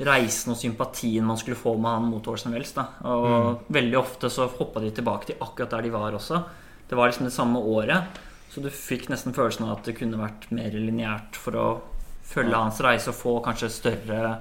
reisen 0.00 0.52
og 0.52 0.58
sympatien 0.60 1.24
man 1.26 1.36
skulle 1.40 1.56
få 1.58 1.76
med 1.80 1.90
han 1.90 2.10
mot 2.10 2.26
Orson 2.28 2.52
Welles. 2.52 2.72
Da. 2.76 2.84
Og 3.04 3.64
veldig 3.72 3.98
ofte 3.98 4.30
så 4.30 4.46
hoppa 4.58 4.80
de 4.80 4.90
tilbake 4.94 5.26
til 5.26 5.36
akkurat 5.40 5.70
der 5.70 5.82
de 5.82 5.90
var 5.90 6.12
også. 6.12 6.44
Det 6.88 6.96
var 6.96 7.08
liksom 7.10 7.24
det 7.24 7.32
samme 7.34 7.58
året, 7.58 8.04
så 8.50 8.62
du 8.62 8.70
fikk 8.70 9.08
nesten 9.10 9.34
følelsen 9.34 9.66
av 9.66 9.78
at 9.78 9.84
det 9.84 9.96
kunne 9.98 10.16
vært 10.20 10.50
mer 10.54 10.70
lineært 10.70 11.34
for 11.36 11.52
å 11.52 11.80
følge 12.24 12.50
Ja. 12.52 12.62
hans 12.62 12.80
reise 12.80 13.08
og 13.08 13.14
få 13.14 13.42
kanskje 13.44 13.70
større 13.70 14.38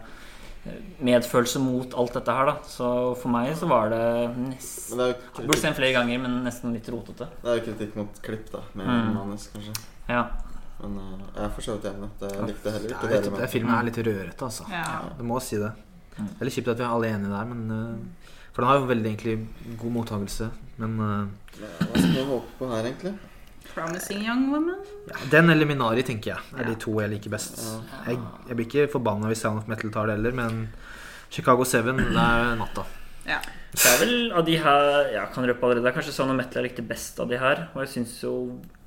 medfølelse 1.04 1.60
mot 1.62 1.94
alt 1.98 2.14
dette 2.18 2.34
her, 2.38 2.46
da. 2.52 2.56
Så 2.68 2.88
for 3.22 3.30
meg 3.34 3.54
så 3.60 3.68
var 3.70 3.90
det 3.94 4.02
nesten 4.38 4.98
det 5.02 5.08
er 5.12 5.46
Burde 5.46 5.58
se 5.62 5.68
den 5.68 5.78
flere 5.78 5.94
ganger, 5.98 6.20
men 6.24 6.44
nesten 6.46 6.74
litt 6.76 6.90
rotete. 6.94 7.28
det 7.44 7.52
er 7.54 7.60
jo 7.60 7.66
kritikk 7.72 7.96
mot 8.00 8.22
klipp, 8.26 8.52
da. 8.52 8.62
Med 8.74 8.88
Mm. 8.88 9.14
manus, 9.16 9.48
kanskje. 9.54 9.74
Ja. 10.10 10.24
Men 10.82 10.98
uh, 11.02 11.18
jeg 11.36 11.44
er 11.46 11.50
for 11.56 11.62
så 11.66 11.76
vidt 11.78 11.86
enig. 11.92 12.10
Det 12.20 12.32
jeg 12.32 12.48
likte 12.52 12.72
heller 12.72 12.90
ikke 12.96 13.08
det. 13.10 13.32
litt, 13.42 13.50
filmen 13.50 13.74
er 13.74 13.84
litt 13.88 13.98
rørete, 13.98 14.42
altså. 14.46 14.68
Ja. 14.70 14.84
Du 15.18 15.24
må 15.24 15.40
si 15.42 15.58
det. 15.58 15.72
Det 16.18 16.42
er 16.42 16.46
litt 16.50 16.54
kjipt 16.58 16.68
at 16.74 16.78
vi 16.78 16.84
er 16.86 16.94
alle 16.94 17.08
enige 17.14 17.30
der, 17.34 17.46
men 17.46 17.72
uh, 17.72 18.28
For 18.54 18.62
den 18.62 18.70
har 18.72 18.78
jo 18.80 18.86
veldig 18.90 19.10
egentlig 19.12 19.78
god 19.78 19.92
mottakelse. 19.94 20.50
Men 20.82 21.00
eh, 21.00 21.60
Hva 21.62 21.98
skal 21.98 22.14
vi 22.14 22.24
håpe 22.26 22.56
på 22.60 22.70
her, 22.72 22.86
egentlig? 22.90 23.12
Promising 23.78 24.24
Young 24.26 24.48
Woman. 24.52 24.80
ja, 25.12 25.16
den 25.32 25.50
eller 25.54 25.68
Minari, 25.70 26.04
tenker 26.08 26.34
jeg, 26.34 26.40
er 26.58 26.66
de 26.72 26.76
to 26.82 26.96
jeg 27.00 27.12
liker 27.14 27.30
best. 27.36 27.60
Jeg, 28.08 28.18
jeg 28.50 28.58
blir 28.58 28.66
ikke 28.68 28.88
forbanna 28.92 29.30
hvis 29.30 29.44
Sound 29.46 29.62
of 29.62 29.68
Metal 29.70 29.92
tar 29.94 30.10
det 30.10 30.16
heller, 30.18 30.34
men 30.40 30.64
Chicago 31.30 31.64
7, 31.68 31.84
det 32.00 32.24
er 32.24 32.56
natta. 32.58 32.86
Ja. 33.28 33.38
Det 33.78 33.84
er 33.92 33.98
vel 34.00 34.14
av 34.32 34.46
de 34.48 34.54
her 34.64 35.10
Jeg 35.12 35.30
kan 35.36 35.44
røpe 35.46 35.62
allerede. 35.68 35.84
Det 35.84 35.90
er 35.92 35.96
kanskje 36.00 36.14
sånn 36.16 36.32
of 36.32 36.38
Metal 36.40 36.62
jeg 36.64 36.70
likte 36.72 36.86
best 36.88 37.20
av 37.20 37.28
de 37.30 37.38
her. 37.38 37.66
Og 37.76 37.82
jeg 37.84 37.92
syns 37.98 38.16
jo 38.24 38.32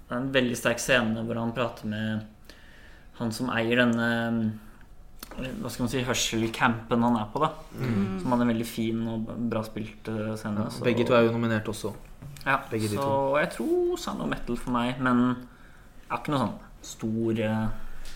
det 0.09 0.17
er 0.17 0.23
en 0.25 0.33
veldig 0.35 0.57
sterk 0.59 0.81
scene 0.83 1.23
hvor 1.29 1.39
han 1.39 1.53
prater 1.55 1.87
med 1.87 2.25
han 3.21 3.31
som 3.37 3.51
eier 3.55 3.77
denne 3.85 4.09
hva 5.31 5.71
skal 5.71 5.85
man 5.85 5.91
si, 5.93 6.01
hørselcampen 6.03 7.05
han 7.07 7.17
er 7.21 7.29
på. 7.31 7.39
da 7.45 7.53
Som 7.79 8.33
hadde 8.33 8.43
en 8.49 8.51
veldig 8.51 8.67
fin 8.67 9.05
og 9.13 9.29
bra 9.53 9.63
spilt 9.63 10.09
eh, 10.11 10.33
scene. 10.41 10.67
så- 10.73 10.83
Begge 10.89 11.05
to 11.07 11.15
er 11.15 11.29
jo 11.29 11.37
nominert 11.37 11.69
også. 11.71 11.93
Ja, 12.47 12.59
begge 12.71 12.89
de 12.89 12.97
så 12.97 13.03
to. 13.05 13.37
jeg 13.39 13.51
tror 13.57 13.99
sand 13.99 14.21
og 14.25 14.29
Metal 14.29 14.57
for 14.57 14.71
meg, 14.73 14.99
men 15.01 15.23
jeg 15.37 16.11
har 16.11 16.19
ikke 16.23 16.33
noe 16.35 16.43
sånn 16.47 16.59
stor 16.83 17.41
eh, 17.45 17.69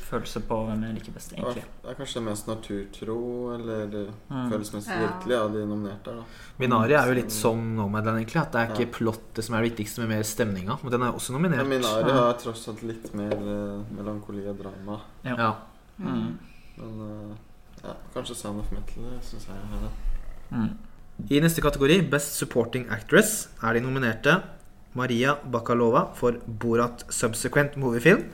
følelse 0.05 0.41
på 0.49 0.57
hvem 0.66 0.83
jeg 0.87 0.95
liker 0.99 1.12
best, 1.16 1.33
egentlig. 1.35 1.62
Det 1.83 1.91
er 1.91 1.97
kanskje 1.99 2.22
mest 2.25 2.47
naturtro, 2.49 3.16
eller 3.55 3.87
det 3.91 4.03
Mm. 4.31 4.49
følelsesmessig 4.51 4.97
virkelig, 5.01 5.37
av 5.37 5.53
de 5.53 5.64
nominerte 5.66 6.14
da. 6.16 6.22
Minari 6.59 6.95
er 6.95 7.07
jo 7.09 7.14
litt 7.14 7.33
som 7.33 7.77
Nomadland, 7.77 8.18
egentlig. 8.18 8.41
At 8.43 8.53
det 8.53 8.61
er 8.61 8.72
ikke 8.75 8.93
plottet 8.99 9.45
som 9.45 9.55
er 9.55 9.62
det 9.62 9.70
viktigste, 9.72 10.01
men 10.01 10.09
mer 10.09 10.22
stemninga. 10.22 10.79
Men 10.83 10.91
den 10.93 11.03
er 11.03 11.12
også 11.12 11.33
Men 11.33 11.43
nominert. 11.43 11.68
Minari 11.68 12.11
har 12.12 12.33
tross 12.41 12.68
alt 12.68 12.83
litt 12.83 13.12
mer 13.14 13.33
uh, 13.35 13.83
melankoli 13.97 14.47
og 14.49 14.59
drama. 14.59 15.01
Ja. 15.25 15.55
Mm. 15.99 16.39
Men 16.77 17.01
uh, 17.01 17.37
ja, 17.85 17.95
kanskje 18.14 18.35
Sound 18.37 18.61
of 18.61 18.70
Metal, 18.72 19.03
det 19.05 19.22
syns 19.25 19.47
jeg 19.47 19.57
er 19.57 19.81
det. 19.85 19.93
Mm. 20.51 20.79
I 21.23 21.39
neste 21.41 21.62
kategori, 21.62 22.03
Best 22.11 22.35
Supporting 22.41 22.89
Actress, 22.93 23.49
er 23.62 23.77
de 23.77 23.81
nominerte 23.85 24.35
Maria 24.99 25.37
Bakalova 25.51 26.09
for 26.15 26.41
Borat 26.47 27.05
Subsequent 27.09 27.77
Moviefilm. 27.81 28.27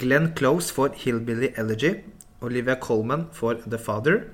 Glenn 0.00 0.32
Close 0.34 0.72
for 0.72 0.90
Hillbilly 0.96 1.52
Elegy. 1.56 2.00
Olivia 2.42 2.76
Colman 2.76 3.26
for 3.32 3.60
The 3.68 3.78
Father. 3.78 4.24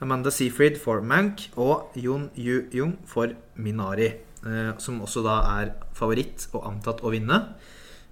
Amanda 0.00 0.30
Seyfried 0.30 0.78
for 0.80 1.00
Mank. 1.00 1.50
Og 1.56 1.92
Jon 1.94 2.30
Yu-jung 2.34 2.96
for 3.06 3.36
Minari. 3.56 4.12
Eh, 4.44 4.72
som 4.78 5.00
også 5.04 5.22
da 5.24 5.40
er 5.60 5.74
favoritt 5.96 6.48
og 6.54 6.64
antatt 6.68 7.04
å 7.04 7.12
vinne. 7.12 7.42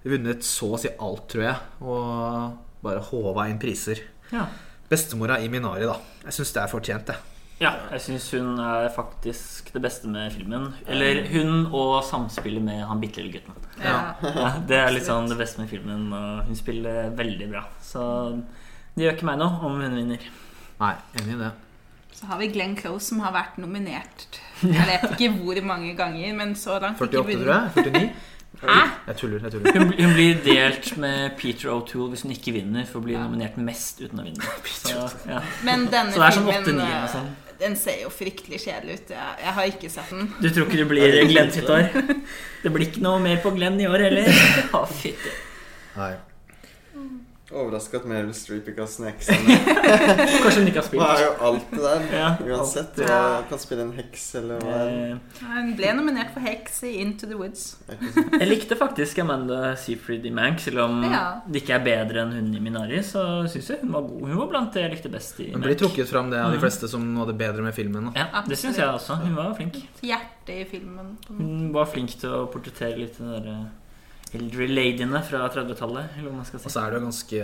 Vunnet 0.07 0.45
så 0.45 0.73
å 0.75 0.81
si 0.81 0.93
alt, 0.93 1.25
tror 1.33 1.49
jeg. 1.49 1.57
Og 1.81 2.83
bare 2.85 3.05
håva 3.09 3.49
inn 3.51 3.59
priser. 3.59 4.05
Ja. 4.31 4.47
Bestemora 4.87 5.41
i 5.43 5.49
Minari, 5.51 5.85
da. 5.89 5.97
Jeg 6.29 6.39
syns 6.39 6.55
det 6.55 6.63
er 6.63 6.71
fortjent, 6.71 7.09
det. 7.11 7.36
Ja, 7.57 7.71
jeg 7.89 8.03
syns 8.03 8.27
hun 8.35 8.59
er 8.61 8.87
faktisk 8.93 9.71
det 9.73 9.81
beste 9.81 10.09
med 10.13 10.29
filmen. 10.35 10.67
Eller 10.85 11.23
hun 11.31 11.63
og 11.73 12.03
samspillet 12.05 12.61
med 12.61 12.83
han 12.85 13.01
bitte 13.01 13.23
lille 13.23 13.39
gutten. 13.39 13.55
Ja. 13.81 14.13
Ja, 14.21 14.51
det 14.69 14.77
er 14.77 14.93
litt 14.93 15.07
sånn 15.07 15.29
det 15.31 15.39
beste 15.39 15.63
med 15.63 15.71
filmen, 15.71 16.11
og 16.13 16.43
hun 16.45 16.59
spiller 16.59 17.09
veldig 17.17 17.47
bra. 17.55 17.63
Så 17.81 18.03
det 18.93 19.07
gjør 19.07 19.17
ikke 19.17 19.29
meg 19.31 19.41
noe 19.41 19.57
om 19.65 19.81
hun 19.81 19.97
vinner. 19.97 20.29
Nei, 20.77 20.93
enig 21.17 21.33
i 21.33 21.41
det. 21.41 21.51
Så 22.17 22.29
har 22.29 22.39
vi 22.41 22.47
Glenn 22.53 22.75
Close 22.77 23.11
som 23.11 23.19
har 23.21 23.33
vært 23.35 23.59
nominert 23.61 24.39
Jeg 24.65 24.87
vet 24.89 25.03
ikke 25.11 25.27
hvor 25.37 25.59
mange 25.65 25.91
ganger, 25.97 26.31
men 26.37 26.55
så 26.57 26.79
langt 26.81 27.01
ikke 27.01 27.21
48, 27.21 27.43
tror 27.43 27.53
jeg. 27.53 27.91
49. 27.93 28.09
Hæ? 28.57 28.77
Jeg 29.07 29.17
tuller. 29.19 29.43
jeg 29.43 29.51
tuller 29.51 29.77
Hun, 29.77 29.91
hun 29.93 30.13
blir 30.15 30.39
delt 30.45 30.97
med 30.97 31.35
Peter 31.37 31.69
O'Toole 31.69 32.09
hvis 32.13 32.23
hun 32.25 32.33
ikke 32.33 32.55
vinner, 32.55 32.87
for 32.89 33.01
å 33.01 33.05
bli 33.05 33.17
nominert 33.17 33.59
mest 33.61 34.01
uten 34.01 34.21
å 34.21 34.25
vinne. 34.25 34.53
Så, 34.81 34.95
ja. 35.29 35.43
Men 35.67 35.85
denne 35.93 36.15
Så 36.15 36.21
det 36.21 36.29
er 36.29 36.37
sånn 36.39 36.49
filmen 36.49 36.63
8-9 36.63 36.87
eller 36.87 37.03
noe 37.03 37.11
sånn. 37.13 37.29
Den 37.59 37.75
ser 37.79 38.01
jo 38.03 38.09
fryktelig 38.13 38.59
kjedelig 38.61 38.99
ut. 38.99 39.11
Jeg, 39.15 39.35
jeg 39.43 39.53
har 39.57 39.69
ikke 39.71 39.89
sett 39.89 40.11
den. 40.13 40.27
Du 40.43 40.49
tror 40.49 40.67
ikke 40.67 40.79
det 40.83 40.87
blir 40.91 41.19
Glenn 41.31 41.51
sitt 41.55 41.69
år? 41.73 41.87
Det 42.63 42.73
blir 42.73 42.87
ikke 42.89 43.01
noe 43.05 43.21
mer 43.23 43.39
på 43.41 43.53
Glenn 43.55 43.79
i 43.81 43.87
år 43.89 44.05
heller. 44.07 44.29
Å, 44.77 44.83
fytti. 44.91 45.33
Overraska 47.47 48.01
at 48.01 48.05
Meryl 48.09 48.33
Streep 48.35 48.65
ikke 48.67 48.83
har 48.83 48.89
sneket 48.91 49.23
seg. 49.23 49.45
Kanskje 50.43 50.59
hun 50.59 50.67
ikke 50.67 50.81
har 50.81 50.87
spilt. 50.87 50.99
Hun 50.99 51.05
er 51.05 51.13
har 51.13 51.21
jo 51.23 51.29
alt 51.47 51.69
det 51.71 51.79
der. 51.85 52.01
Ja, 52.11 52.31
Uansett. 52.43 52.97
Hun 52.99 53.07
ja. 53.07 53.19
kan 53.47 53.61
spille 53.61 53.85
en 53.87 53.93
heks 53.95 54.25
eller 54.41 54.65
hva? 54.65 54.79
Eh, 54.91 55.39
Hun 55.45 55.69
ble 55.79 55.93
nominert 55.95 56.33
for 56.35 56.43
heks 56.43 56.81
i 56.83 56.91
Into 57.05 57.29
the 57.29 57.37
Woods. 57.39 57.63
Jeg 57.87 58.49
likte 58.49 58.75
faktisk 58.79 59.21
Amanda 59.23 59.71
Seyfried 59.79 60.27
i 60.27 60.33
Mank, 60.35 60.59
selv 60.65 60.83
om 60.89 60.99
Ja. 61.07 61.23
det 61.47 61.63
ikke 61.63 61.77
er 61.79 61.85
bedre 61.87 62.25
enn 62.25 62.35
hun 62.35 62.51
i 62.51 62.65
Minari. 62.67 62.99
Så 63.07 63.23
syns 63.53 63.71
jeg 63.71 63.79
hun 63.85 63.95
var 63.95 64.03
god. 64.11 64.27
Hun 64.27 64.37
var 64.43 64.51
blant 64.51 64.75
det 64.75 64.83
jeg 64.83 64.95
likte 64.97 65.13
best 65.15 65.39
i 65.39 65.49
Hun 65.55 65.63
blir 65.63 65.79
trukket 65.79 66.11
fram 66.11 66.29
det 66.35 66.43
av 66.43 66.51
de 66.51 66.59
fleste 66.59 66.91
som 66.91 67.07
noe 67.13 67.23
av 67.23 67.31
det 67.31 67.39
bedre 67.39 67.63
med 67.63 67.75
filmen. 67.79 68.11
Da. 68.11 68.27
Ja, 68.27 68.43
det 68.43 68.59
syns 68.59 68.75
jeg 68.83 68.91
også. 68.91 69.21
Hun 69.23 69.39
var 69.39 69.55
flink. 69.55 69.79
Hjertet 70.03 70.55
i 70.59 70.63
filmen. 70.67 71.15
Hun 71.31 71.71
var 71.71 71.87
flink 71.95 72.11
til 72.19 72.41
å 72.41 72.45
portrettere 72.51 72.99
litt 72.99 73.17
den 73.23 73.31
der 73.37 73.53
eh, 73.55 73.67
eldre 74.35 74.67
ladyene 74.67 75.21
fra 75.23 75.47
30-tallet. 75.53 76.17
Eller 76.17 76.29
hva 76.29 76.37
man 76.41 76.45
skal 76.47 76.59
Og 76.63 76.71
så 76.73 76.83
er 76.83 76.91
det 76.91 76.99
jo 76.99 77.05
ganske 77.07 77.41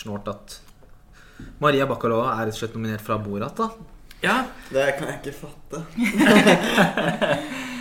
snålt 0.00 0.28
at 0.32 0.58
Maria 1.60 1.86
Bacalova 1.88 2.34
er 2.36 2.46
rett 2.48 2.56
og 2.56 2.60
slett 2.62 2.76
nominert 2.76 3.04
fra 3.04 3.18
Borat. 3.20 3.56
da 3.56 3.70
Ja, 4.22 4.44
Det 4.70 4.86
kan 4.98 5.08
jeg 5.08 5.20
ikke 5.20 5.36
fatte. 5.46 5.84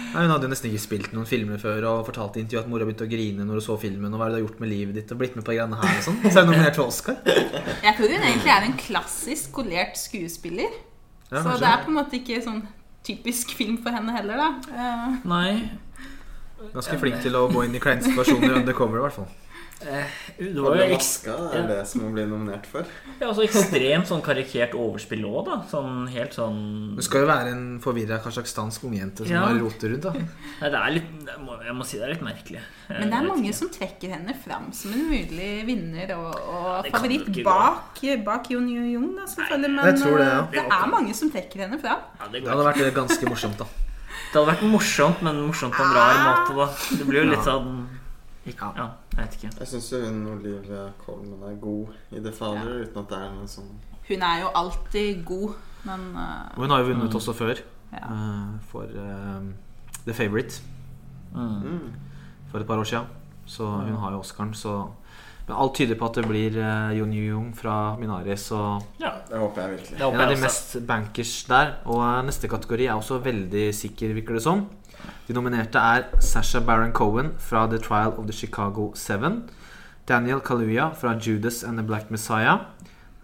Nei, 0.09 0.23
Hun 0.25 0.31
hadde 0.33 0.47
jo 0.47 0.51
nesten 0.51 0.71
ikke 0.71 0.81
spilt 0.81 1.11
noen 1.13 1.27
filmer 1.29 1.59
før 1.61 1.85
og 1.91 2.07
fortalte 2.07 2.39
i 2.39 2.43
intervjuet 2.43 2.65
at 2.65 2.71
mora 2.71 2.85
begynte 2.87 3.05
å 3.05 3.11
grine 3.11 3.45
når 3.45 3.59
hun 3.59 3.65
så 3.67 3.75
filmen. 3.81 4.13
Og 4.13 4.17
hva 4.17 4.25
er 4.25 4.31
det 4.31 4.39
du 4.39 4.41
har 4.41 4.45
gjort 4.47 4.63
med 4.63 4.71
livet 4.71 4.97
ditt 4.97 5.11
og 5.13 5.19
blitt 5.21 5.35
med 5.37 5.45
på 5.45 5.53
greiene 5.53 5.77
her 5.77 5.99
og 5.99 6.05
sånn. 6.07 6.17
Så 6.25 6.31
er 6.33 6.47
hun 6.47 6.49
nominert 6.53 6.77
til 6.79 6.85
Oscar. 6.87 7.19
Jeg 7.29 7.93
tror 7.99 8.15
hun 8.15 8.25
egentlig 8.31 8.53
er 8.55 8.65
en 8.65 8.79
klassisk 8.79 9.51
skolert 9.51 9.99
skuespiller. 10.01 10.79
Ja, 11.29 11.43
så 11.45 11.59
det 11.61 11.69
er 11.69 11.83
på 11.85 11.91
en 11.93 11.99
måte 11.99 12.17
ikke 12.17 12.39
sånn 12.41 12.63
typisk 13.05 13.53
film 13.57 13.77
for 13.83 13.93
henne 13.93 14.15
heller, 14.15 14.41
da. 14.41 14.49
Eh, 14.73 15.19
nei 15.29 15.51
Ganske 16.73 16.97
flink 16.99 17.21
til 17.23 17.35
å 17.39 17.47
gå 17.51 17.65
inn 17.65 17.75
i 17.75 17.79
kleine 17.83 18.03
situasjoner 18.03 18.59
undercover, 18.63 18.99
i 18.99 19.05
hvert 19.07 19.13
fall. 19.21 19.29
eh, 19.79 20.03
Det 20.37 20.59
var 20.59 20.75
jo 20.75 20.87
maska 20.91 21.33
er 21.55 21.67
det 21.69 21.87
som 21.87 22.01
hun 22.03 22.11
blir 22.13 22.25
nominert 22.27 22.65
for? 22.67 22.83
ja, 23.19 23.29
altså 23.29 23.45
ekstremt 23.45 24.07
sånn 24.09 24.21
karikert 24.21 24.73
overspill 24.75 25.23
òg, 25.29 25.45
da. 25.47 25.55
Sånn 25.71 26.01
helt 26.11 26.33
sånn 26.35 26.97
Du 26.97 27.01
skal 27.01 27.21
jo 27.23 27.27
være 27.29 27.53
en 27.53 27.79
forvirra 27.79 28.17
kasjokhstansk 28.19 28.83
ungjente 28.89 29.23
som 29.23 29.31
Ja. 29.31 29.45
har 29.47 29.55
roter 29.55 29.89
rundt. 29.93 30.01
da 30.03 30.11
Nei, 30.11 30.69
det 30.69 30.73
er 30.83 30.91
litt 30.97 31.09
Jeg 31.29 31.75
må, 31.75 31.85
si 31.85 31.97
det 31.97 32.03
er 32.09 32.13
litt 32.13 32.21
merkelig. 32.27 32.59
Jeg 32.89 32.99
men 32.99 33.09
det 33.09 33.17
er 33.21 33.27
mange 33.31 33.53
som 33.53 33.69
trekker 33.69 34.09
henne 34.17 34.35
fram 34.43 34.71
som 34.73 34.91
en 34.91 35.09
mulig 35.09 35.65
vinner 35.65 36.11
og, 36.17 36.35
og 36.35 36.91
favoritt 36.91 37.43
bak, 37.43 38.01
bak 38.25 38.49
Jon 38.51 38.67
Jung, 38.67 39.15
da, 39.15 39.25
selvfølgelig. 39.31 39.71
Men 39.75 39.95
det, 39.95 40.09
ja. 40.09 40.39
eh, 40.41 40.51
det 40.51 40.65
er 40.67 40.87
mange 40.91 41.13
som 41.15 41.31
trekker 41.31 41.59
henne 41.67 41.79
fram. 41.79 41.99
ja, 42.19 42.27
det, 42.27 42.43
Det 42.43 42.49
hadde 42.51 42.65
vært 42.67 42.93
ganske 42.95 43.29
morsomt, 43.29 43.57
da. 43.57 43.65
Det 44.29 44.37
hadde 44.37 44.47
vært 44.51 44.63
morsomt, 44.71 45.21
men 45.25 45.39
morsomt 45.47 45.73
på 45.73 45.83
en 45.83 45.93
rar 45.95 46.19
måte, 46.27 46.55
da. 46.57 46.67
Det 46.97 47.05
blir 47.07 47.23
jo 47.23 47.29
litt 47.31 47.39
Ja. 47.39 47.45
sånn 47.51 47.87
ikke, 48.45 48.69
Ja, 48.77 48.85
jeg 49.15 49.25
vet 49.25 49.33
ikke. 49.37 49.51
Jeg 49.59 49.67
syns 49.67 49.89
hun 49.91 50.27
Olivia 50.27 50.91
Colman 51.05 51.43
er 51.51 51.55
god 51.61 51.87
i 52.11 52.19
The 52.23 52.31
Father, 52.31 52.83
uten 52.85 52.97
at 53.03 53.09
det 53.09 53.17
er 53.17 53.31
noe 53.35 53.47
sånn 53.47 53.69
Hun 54.07 54.21
er 54.23 54.39
jo 54.41 54.47
alltid 54.55 55.25
god, 55.25 55.53
men 55.85 55.99
uh, 56.15 56.49
hun 56.55 56.69
har 56.69 56.79
jo 56.79 56.85
vunnet 56.93 57.13
også 57.13 57.33
før. 57.33 57.55
ja. 57.93 58.05
uh, 58.09 58.59
for 58.71 58.83
uh, 58.83 59.41
The 60.05 60.13
Favourite 60.13 60.61
Mm. 61.33 61.61
mm. 61.61 61.93
for 62.51 62.59
et 62.59 62.65
par 62.67 62.77
år 62.77 62.83
siden. 62.85 63.05
Så 63.45 63.63
hun 63.65 63.95
har 63.97 64.11
jo 64.11 64.19
Oscaren, 64.19 64.53
så 64.53 64.87
Men 65.49 65.57
alt 65.57 65.73
tyder 65.79 65.97
på 65.97 66.05
at 66.05 66.17
det 66.19 66.27
blir 66.29 66.57
uh, 66.61 66.91
Jon 66.93 67.13
Jung 67.13 67.45
fra 67.57 67.95
Minari, 67.97 68.35
Og 68.53 68.83
Ja, 69.01 69.15
Det 69.27 69.37
håper 69.37 69.61
jeg 69.61 69.71
virkelig. 69.71 69.97
det 69.97 70.05
en 70.13 70.21
av 70.21 70.29
de 70.29 70.41
mest 70.41 70.75
bankers 70.85 71.43
der. 71.49 71.71
Og 71.85 71.97
uh, 71.97 72.21
neste 72.25 72.47
kategori 72.47 72.85
er 72.85 72.93
også 72.93 73.17
veldig 73.23 73.73
sikker, 73.73 74.13
virker 74.13 74.37
det 74.37 74.43
som. 74.43 74.67
De 75.27 75.33
nominerte 75.33 75.79
er 75.81 76.03
Sasha 76.19 76.59
Baron 76.59 76.91
Cohen 76.93 77.33
fra 77.39 77.65
The 77.67 77.79
Trial 77.79 78.13
of 78.17 78.25
the 78.27 78.33
Chicago 78.33 78.91
Seven. 78.93 79.49
Daniel 80.07 80.39
Kaluuya 80.39 80.91
fra 80.93 81.15
Judas 81.17 81.63
and 81.63 81.77
the 81.79 81.83
Black 81.87 82.11
Messiah. 82.11 82.59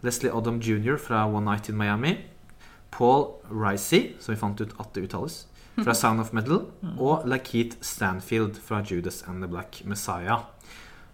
Leslie 0.01 0.32
Odom 0.34 0.59
jr. 0.59 0.97
fra 0.97 1.28
One 1.28 1.45
Night 1.45 1.69
in 1.69 1.78
Miami. 1.78 2.17
Paul 2.91 3.36
Ricey, 3.51 4.15
som 4.19 4.34
vi 4.34 4.39
fant 4.39 4.61
ut 4.61 4.73
at 4.80 4.95
det 4.95 5.03
uttales, 5.03 5.45
fra 5.84 5.93
Sound 5.93 6.19
of 6.21 6.34
Metal. 6.34 6.65
Og 6.97 7.21
Lakeith 7.28 7.78
Stanfield 7.82 8.57
fra 8.65 8.82
Judas 8.82 9.23
and 9.28 9.43
the 9.43 9.47
Black 9.47 9.84
Messiah. 9.86 10.39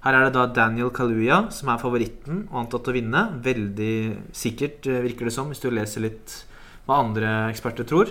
Her 0.01 0.17
er 0.17 0.23
det 0.25 0.33
da 0.33 0.47
Daniel 0.49 0.89
Kaluuya 0.89 1.43
som 1.53 1.69
er 1.69 1.81
favoritten 1.81 2.45
og 2.49 2.63
antatt 2.63 2.89
å 2.89 2.95
vinne. 2.95 3.21
Veldig 3.45 3.95
sikkert, 4.33 4.87
eh, 4.89 5.03
virker 5.05 5.29
det 5.29 5.33
som, 5.35 5.51
hvis 5.51 5.61
du 5.61 5.69
leser 5.69 6.01
litt 6.01 6.45
hva 6.87 7.03
andre 7.03 7.51
eksperter 7.51 7.85
tror. 7.85 8.09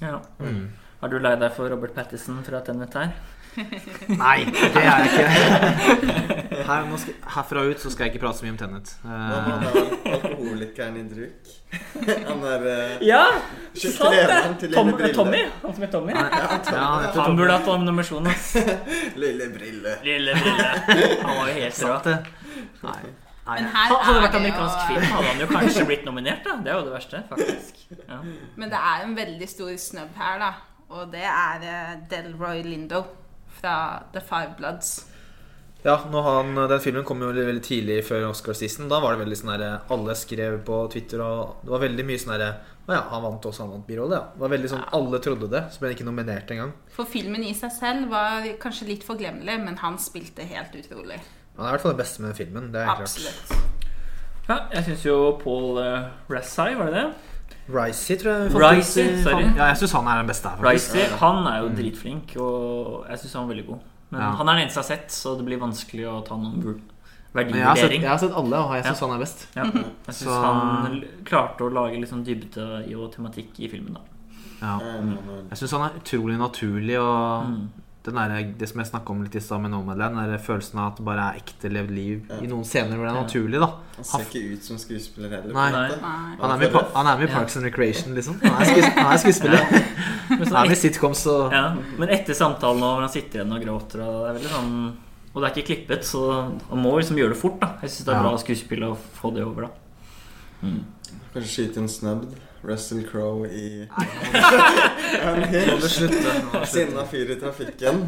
Ja. 0.00 0.22
Mm. 0.40 0.70
Har 1.02 1.10
du 1.12 1.18
lei 1.18 1.34
deg 1.36 1.52
for 1.52 1.68
Robert 1.68 1.94
Pattison 1.94 2.40
fra 2.46 2.62
Tenet 2.64 2.94
her? 2.94 3.12
Nei, 4.22 4.44
det 4.48 4.80
er 4.80 4.86
jeg 4.86 5.08
ikke. 5.10 5.26
Her, 6.68 6.84
nå 6.88 6.98
skal, 7.00 7.16
herfra 7.34 7.64
ut 7.68 7.80
så 7.82 7.90
skal 7.92 8.06
jeg 8.06 8.14
ikke 8.14 8.22
prate 8.22 8.40
så 8.40 8.46
mye 8.46 8.54
om 8.54 8.58
Tennet. 8.60 8.92
Uh... 9.02 9.10
med 9.10 9.40
han 9.42 9.62
Eh, 9.72 10.12
alkoholikeren 10.14 10.96
i 10.96 11.02
Druk? 11.10 11.50
Han 12.28 12.44
er 12.48 12.66
uh, 12.66 13.04
Ja! 13.04 13.22
Sant 13.74 14.14
det! 14.14 14.70
Tom, 14.74 14.92
Tommy. 15.16 15.42
Han 15.62 15.74
som 15.74 15.84
heter 15.84 15.92
Tommy. 15.98 16.12
ja, 16.14 16.22
han 16.22 16.60
heter 16.60 16.78
Han 16.78 17.08
Tommy. 17.16 17.36
burde 17.40 17.56
hatt 17.58 17.84
nominasjon. 17.84 18.30
Lille 19.22 19.48
Brille. 19.56 19.96
Lille 20.06 20.36
Brille. 20.38 20.68
Han 21.24 21.36
var 21.40 21.48
jo 21.50 21.54
helt 21.58 21.82
rå. 21.82 21.98
Nei. 22.86 23.00
Nei. 23.42 23.58
Hadde 23.74 23.96
det 24.06 24.12
er 24.12 24.20
vært 24.22 24.36
amerikansk 24.38 24.76
jo 24.78 24.84
film, 24.92 25.06
hadde 25.16 25.30
han 25.32 25.40
jo 25.42 25.48
kanskje 25.50 25.86
blitt 25.88 26.04
nominert. 26.06 26.44
da 26.46 26.60
Det 26.62 26.70
er 26.70 26.78
jo 26.78 26.84
det 26.86 26.94
verste, 26.94 27.24
faktisk. 27.32 27.80
Ja. 27.96 28.20
Men 28.56 28.70
det 28.70 28.78
er 28.92 29.08
en 29.08 29.16
veldig 29.18 29.48
stor 29.50 29.72
snubb 29.82 30.14
her, 30.20 30.38
da. 30.44 30.52
Og 30.92 31.10
det 31.10 31.24
er 31.24 31.66
eh, 31.66 31.92
Delroy 32.10 32.62
Lindo 32.62 33.02
fra 33.62 34.02
The 34.12 34.20
Five 34.20 34.58
Bloods. 34.58 34.92
Ja, 35.82 35.96
han, 35.96 36.54
Den 36.54 36.80
filmen 36.80 37.04
kom 37.04 37.22
jo 37.22 37.32
veldig, 37.32 37.46
veldig 37.48 37.62
tidlig 37.66 37.96
før 38.06 38.28
Oscar-season. 38.28 38.86
Da 38.90 39.00
var 39.02 39.16
det 39.16 39.24
veldig 39.24 39.38
sånn 39.40 39.50
der, 39.56 39.80
Alle 39.90 40.14
skrev 40.18 40.60
på 40.66 40.78
Twitter, 40.92 41.22
og 41.24 41.64
det 41.64 41.74
var 41.74 41.82
veldig 41.82 42.06
mye 42.06 42.22
sånn 42.22 42.34
derre 42.36 42.50
Å 42.86 42.94
ja, 42.94 43.00
han 43.10 43.24
vant 43.24 43.48
også, 43.50 43.64
han 43.64 43.74
vant 43.76 43.86
birolle, 43.86 44.18
ja. 44.18 44.28
Det 44.34 44.44
var 44.44 44.52
veldig 44.54 44.70
sånn, 44.70 44.84
Alle 44.98 45.20
trodde 45.22 45.50
det, 45.50 45.64
så 45.74 45.82
ble 45.82 45.90
han 45.90 45.96
ikke 45.96 46.06
nominert 46.06 46.54
engang. 46.54 46.72
For 46.94 47.10
filmen 47.10 47.42
i 47.46 47.54
seg 47.58 47.74
selv 47.74 48.14
var 48.14 48.46
kanskje 48.62 48.88
litt 48.92 49.06
forglemmelig, 49.06 49.58
men 49.64 49.78
han 49.82 49.98
spilte 50.02 50.46
helt 50.46 50.74
utrolig. 50.78 51.18
Han 51.56 51.66
er 51.66 51.68
i 51.68 51.74
hvert 51.76 51.84
fall 51.84 51.96
det 51.96 52.02
beste 52.04 52.22
med 52.22 52.32
den 52.32 52.38
filmen. 52.38 52.70
Det 52.74 52.82
er 52.82 52.90
klart. 52.90 53.06
Absolutt. 53.06 53.52
ja, 54.48 54.58
jeg 54.76 54.88
syns 54.88 55.06
jo 55.06 55.18
Paul 55.42 55.82
uh, 55.82 56.10
Rassai, 56.30 56.72
var 56.78 56.90
det 56.90 57.02
det? 57.02 57.31
Risey, 57.68 58.16
tror 58.18 58.32
jeg. 58.32 58.52
Ricey, 58.54 59.22
sorry. 59.22 59.44
Ja, 59.56 59.66
jeg 59.70 59.76
syns 59.78 59.92
han 59.92 60.06
er 60.08 60.16
den 60.22 60.26
beste 60.26 60.48
her, 60.50 60.64
Ricey, 60.66 61.04
han 61.20 61.46
er 61.46 61.58
jo 61.62 61.68
dritflink, 61.78 62.36
og 62.42 63.06
jeg 63.08 63.18
syns 63.22 63.32
han 63.38 63.44
er 63.44 63.54
veldig 63.54 63.66
god. 63.66 63.78
Men 64.10 64.20
Ja. 64.20 64.30
han 64.36 64.48
er 64.48 64.52
den 64.58 64.62
eneste 64.66 64.80
jeg 64.80 64.84
har 64.84 64.96
sett, 64.96 65.10
så 65.10 65.36
det 65.38 65.44
blir 65.46 65.58
vanskelig 65.62 66.04
å 66.10 66.24
ta 66.26 66.34
noen 66.36 66.80
verdivurdering. 67.32 67.54
Jeg 67.56 67.64
har, 67.64 67.76
sett, 67.76 67.90
jeg 67.92 68.08
har 68.10 68.18
sett 68.18 68.34
alle, 68.36 68.56
og 68.58 68.74
jeg 68.74 68.84
syns 68.84 69.00
han 69.00 69.10
er 69.14 69.18
best. 69.22 69.46
Ja. 69.56 69.64
Jeg 69.64 70.14
syns 70.14 70.42
han 70.42 71.04
klarte 71.24 71.60
å 71.64 71.72
lage 71.72 72.00
litt 72.00 72.10
sånn 72.10 72.24
dybde 72.26 72.66
og 72.98 73.12
tematikk 73.14 73.60
i 73.60 73.68
filmen. 73.68 73.94
da 73.94 74.00
Ja. 74.62 74.78
Mm. 74.78 75.16
Jeg 75.50 75.58
syns 75.58 75.70
han 75.72 75.82
er 75.90 75.98
utrolig 75.98 76.36
naturlig, 76.38 76.98
og 77.00 77.46
Mm. 77.46 77.68
Den 78.04 78.14
der, 78.18 78.52
det 78.58 78.68
som 78.68 78.80
jeg 78.82 78.88
snakka 78.90 79.10
om 79.14 79.20
litt 79.22 79.36
i 79.38 79.40
stad 79.40 79.60
med 79.62 79.70
Nomadland, 79.70 80.16
den 80.18 80.30
der 80.32 80.38
følelsen 80.42 80.78
av 80.82 80.88
at 80.92 80.96
det 80.98 81.04
bare 81.06 81.26
er 81.30 81.36
ekte 81.38 81.70
levd 81.70 81.90
liv 81.94 82.32
i 82.42 82.48
noen 82.50 82.64
scener 82.66 82.96
hvor 82.98 83.06
det 83.06 83.12
er 83.12 83.18
Ja. 83.18 83.22
naturlig, 83.22 83.60
da. 83.62 83.68
Han 83.96 84.04
ser 84.04 84.24
ikke 84.26 84.42
ut 84.56 84.64
som 84.64 84.78
skuespiller 84.78 85.30
heller. 85.30 85.52
Nei. 85.54 85.70
Nei. 85.70 86.36
Han 86.40 86.50
er 86.50 86.58
med, 86.58 86.78
han 86.96 87.06
er 87.06 87.18
med 87.18 87.28
i 87.28 87.32
Parks 87.32 87.56
and 87.56 87.64
Recreation, 87.64 88.14
liksom. 88.14 88.40
Han 88.42 88.62
er, 88.62 88.64
skues, 88.72 88.88
han 88.96 89.12
er 89.12 89.22
skuespiller. 89.22 89.66
Men 90.32 90.38
Han 90.38 90.46
sånn 90.48 90.60
er 90.64 90.68
med 90.72 90.78
sitcoms 90.80 91.26
og 91.28 91.52
Ja, 91.52 91.62
men 91.98 92.08
etter 92.08 92.32
samtalen 92.34 92.80
Hvor 92.80 93.00
han 93.04 93.10
sitter 93.12 93.40
igjen 93.42 93.52
og 93.52 93.60
gråter 93.60 94.00
og 94.00 94.14
det 94.22 94.28
er 94.30 94.36
veldig 94.38 94.52
sånn 94.54 94.70
Og 95.34 95.42
det 95.42 95.48
er 95.48 95.52
ikke 95.58 95.66
klippet, 95.66 96.04
så 96.08 96.22
han 96.70 96.78
må 96.80 96.94
liksom 96.96 97.18
gjøre 97.20 97.34
det 97.34 97.40
fort. 97.42 97.58
da 97.60 97.68
Jeg 97.82 97.90
syns 97.90 98.06
det 98.06 98.14
er 98.14 98.16
Ja. 98.16 98.22
bra 98.22 98.38
skuespill 98.40 98.82
å 98.86 98.96
få 99.20 99.34
det 99.34 99.44
over, 99.44 99.62
da. 99.68 99.68
Mm. 100.62 100.80
Kanskje 101.34 101.52
skyte 101.52 101.78
en 101.82 101.88
snubbed 101.88 102.32
Russell 102.62 103.02
Crowe 103.08 103.48
i 103.48 103.88
En. 105.22 105.80
Sinna 106.66 107.06
fyr 107.06 107.30
i 107.30 107.40
trafikken. 107.40 108.06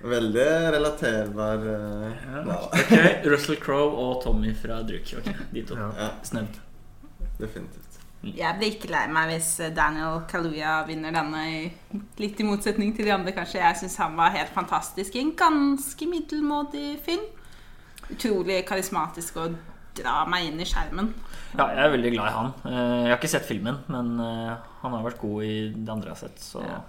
Veldig 0.00 0.46
relaterbar 0.76 1.66
uh, 1.66 2.12
Ja. 2.46 2.60
Ok, 2.72 2.92
Russell 3.24 3.56
Crowe 3.56 3.96
og 4.06 4.22
Tommy 4.22 4.54
fra 4.54 4.82
Druk. 4.82 5.14
Okay. 5.18 5.34
de 5.50 5.66
to. 5.66 5.78
Ja. 5.78 6.10
Snødd. 6.22 6.60
definitivt. 7.38 7.82
Jeg 8.26 8.56
blir 8.58 8.72
ikke 8.74 8.88
lei 8.90 9.04
meg 9.12 9.28
hvis 9.30 9.48
Daniel 9.76 10.22
Kaluuya 10.30 10.80
vinner 10.88 11.14
denne, 11.14 11.42
litt 12.18 12.40
i 12.40 12.46
motsetning 12.46 12.94
til 12.96 13.06
de 13.06 13.12
andre, 13.14 13.34
kanskje. 13.36 13.60
Jeg 13.60 13.78
syns 13.82 13.98
han 14.02 14.16
var 14.18 14.34
helt 14.34 14.54
fantastisk 14.54 15.14
i 15.14 15.22
en 15.22 15.34
ganske 15.38 16.08
middelmådig 16.10 16.96
film. 17.04 17.26
Utrolig 18.10 18.62
karismatisk 18.66 19.38
og 19.42 19.56
dra 19.96 20.24
meg 20.28 20.46
inn 20.50 20.60
i 20.60 20.66
skjermen. 20.68 21.12
Ja, 21.56 21.66
jeg 21.72 21.84
er 21.86 21.92
veldig 21.94 22.12
glad 22.14 22.28
i 22.28 22.34
han. 22.36 22.52
Eh, 22.64 23.02
Jeg 23.06 23.10
har 23.12 23.16
ikke 23.18 23.30
sett 23.32 23.46
filmen, 23.48 23.78
men 23.92 24.12
eh, 24.20 24.56
han 24.82 24.92
har 24.96 25.04
vært 25.06 25.20
god 25.22 25.42
i 25.46 25.54
det 25.72 25.88
andre 25.92 26.10
jeg 26.12 26.16
har 26.16 26.22
sett, 26.28 26.38
så 26.42 26.62
Ja. 26.66 26.80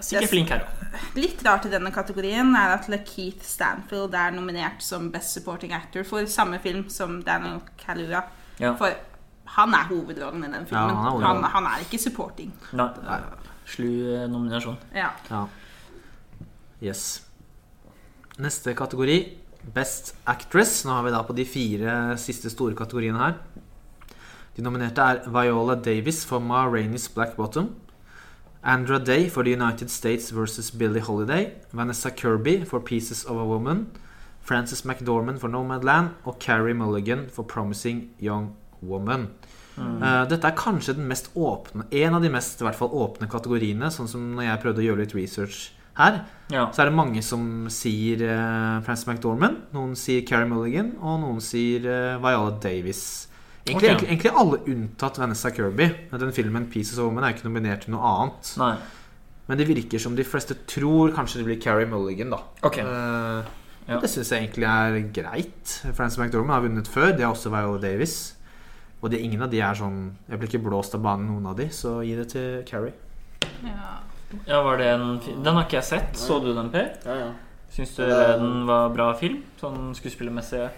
sikkert 0.00 0.30
flink 0.30 0.48
her 0.50 0.64
òg. 0.66 1.16
Litt 1.16 1.42
rart 1.46 1.66
i 1.66 1.70
denne 1.72 1.90
kategorien 1.94 2.54
er 2.58 2.74
at 2.76 2.88
Lakeith 2.88 3.42
Stanfield 3.46 4.14
er 4.14 4.30
nominert 4.36 4.82
som 4.82 5.10
Best 5.10 5.34
Supporting 5.34 5.72
Actor 5.72 6.04
for 6.04 6.26
samme 6.26 6.58
film 6.60 6.88
som 6.88 7.22
Daniel 7.22 7.60
Kaluuya. 7.78 8.24
Ja. 8.58 8.74
For 8.76 8.94
han 9.56 9.74
er 9.74 9.84
hovedrollen 9.90 10.44
i 10.44 10.50
den 10.52 10.66
filmen. 10.66 10.90
Ja, 10.90 11.10
han 11.10 11.20
er 11.20 11.26
han, 11.26 11.44
han, 11.44 11.66
er 11.66 11.84
ikke 11.84 11.98
supporting. 12.00 12.52
Nei, 12.72 12.88
Slu 13.66 13.86
eh, 13.86 14.26
nominasjon. 14.28 14.76
Ja. 14.94 15.10
Ja. 15.30 15.46
Yes. 16.82 17.22
Neste 18.38 18.74
kategori, 18.74 19.16
Best 19.72 20.14
Actress. 20.24 20.84
Nå 20.84 20.92
har 20.92 21.06
vi 21.06 21.14
da 21.14 21.22
på 21.24 21.36
de 21.36 21.46
fire 21.48 22.16
siste 22.20 22.50
store 22.52 22.76
kategoriene 22.76 23.20
her. 23.20 23.38
De 24.54 24.62
nominerte 24.62 25.02
er 25.02 25.24
Viola 25.30 25.74
Davis 25.74 26.24
for 26.24 26.40
Ma 26.40 26.66
Rainey's 26.68 27.08
Black 27.12 27.36
Bottom. 27.36 27.74
Andra 28.62 28.98
Day 28.98 29.28
for 29.28 29.44
The 29.44 29.52
United 29.52 29.90
States 29.90 30.30
versus 30.30 30.70
Billie 30.70 31.00
Holiday. 31.00 31.52
Vanessa 31.72 32.10
Kirby 32.10 32.64
for 32.64 32.80
Pieces 32.80 33.24
of 33.24 33.36
a 33.36 33.44
Woman. 33.44 33.90
Frances 34.40 34.82
McDormand 34.82 35.40
for 35.40 35.48
Nomadland. 35.48 36.10
Og 36.24 36.38
Carrie 36.40 36.74
Mulligan 36.74 37.28
for 37.28 37.42
Promising 37.42 38.10
Young 38.20 38.54
Woman. 38.80 39.28
Eh, 39.74 40.24
dette 40.30 40.46
er 40.46 40.54
kanskje 40.54 40.94
den 40.94 41.08
mest 41.10 41.32
åpne 41.34 41.88
En 41.90 42.14
av 42.14 42.22
de 42.22 42.28
mest 42.30 42.60
i 42.60 42.66
hvert 42.66 42.78
fall 42.78 42.94
åpne 42.94 43.26
kategoriene. 43.30 43.90
Sånn 43.90 44.08
som 44.10 44.34
når 44.36 44.48
jeg 44.48 44.62
prøvde 44.62 44.84
å 44.84 44.86
gjøre 44.86 45.02
litt 45.02 45.16
research 45.16 45.72
her, 45.98 46.24
Ja. 46.50 46.66
så 46.72 46.82
er 46.82 46.90
det 46.90 46.94
mange 46.94 47.22
som 47.22 47.66
sier 47.72 48.24
uh, 48.26 48.82
Frances 48.84 49.06
McDormand. 49.06 49.70
Noen 49.72 49.94
sier 49.96 50.24
Carrie 50.26 50.48
Mulligan, 50.50 50.92
og 51.00 51.20
noen 51.22 51.40
sier 51.40 51.86
uh, 51.86 52.22
Viola 52.22 52.56
Davis. 52.62 53.28
Egentlig, 53.64 53.94
okay. 53.94 54.10
egentlig, 54.10 54.32
alle 54.36 54.58
unntatt 54.68 55.18
Vanessa 55.18 55.50
Kirby. 55.50 55.88
Den 56.12 56.32
filmen 56.36 56.66
'Pieces 56.68 56.98
of 56.98 57.08
Woman' 57.08 57.24
er 57.24 57.32
ikke 57.32 57.48
nominert 57.48 57.86
til 57.86 57.94
noe 57.94 58.04
annet. 58.04 58.54
Nei. 58.60 58.74
Men 59.48 59.58
det 59.58 59.68
virker 59.68 60.00
som 60.00 60.16
de 60.16 60.24
fleste 60.24 60.54
tror 60.66 61.12
kanskje 61.16 61.40
det 61.40 61.46
blir 61.48 61.60
Carrie 61.60 61.86
Mulligan, 61.88 62.30
da. 62.30 62.42
Okay. 62.62 62.84
Uh, 62.84 63.44
Ja. 63.84 63.98
Det 64.00 64.08
syns 64.08 64.30
jeg 64.32 64.46
egentlig 64.46 64.64
er 64.64 64.94
greit. 65.12 65.72
Frances 65.92 66.16
McDormand 66.18 66.54
har 66.56 66.62
vunnet 66.64 66.88
før. 66.88 67.10
Det 67.12 67.20
er 67.20 67.28
også 67.28 67.50
Viola 67.52 67.76
Davis. 67.82 68.34
Og 69.02 69.10
de, 69.12 69.18
ingen 69.20 69.42
av 69.44 69.50
de 69.52 69.60
er 69.60 69.76
sånn 69.76 69.98
Jeg 70.30 70.40
blir 70.40 70.48
ikke 70.48 70.62
blåst 70.64 70.94
av 70.96 71.02
banen, 71.04 71.26
noen 71.28 71.50
av 71.50 71.58
de, 71.58 71.66
så 71.68 71.98
gi 72.00 72.14
det 72.16 72.30
til 72.32 72.62
Carrie. 72.64 72.94
Ja. 73.60 73.98
Ja, 74.46 74.62
var 74.62 74.76
det 74.78 74.86
en 74.86 75.20
fi- 75.20 75.34
Den 75.42 75.54
har 75.54 75.64
ikke 75.64 75.78
jeg 75.80 75.84
sett. 75.84 76.16
Så 76.16 76.40
du 76.42 76.52
den, 76.54 76.70
Per? 76.70 76.90
Ja, 77.06 77.14
ja. 77.14 77.30
Syns 77.70 77.96
du 77.96 78.02
Det- 78.06 78.38
den 78.38 78.66
var 78.66 78.88
bra 78.90 79.12
film? 79.14 79.42
Sånn 79.60 79.94
skuespillermessig? 79.94 80.70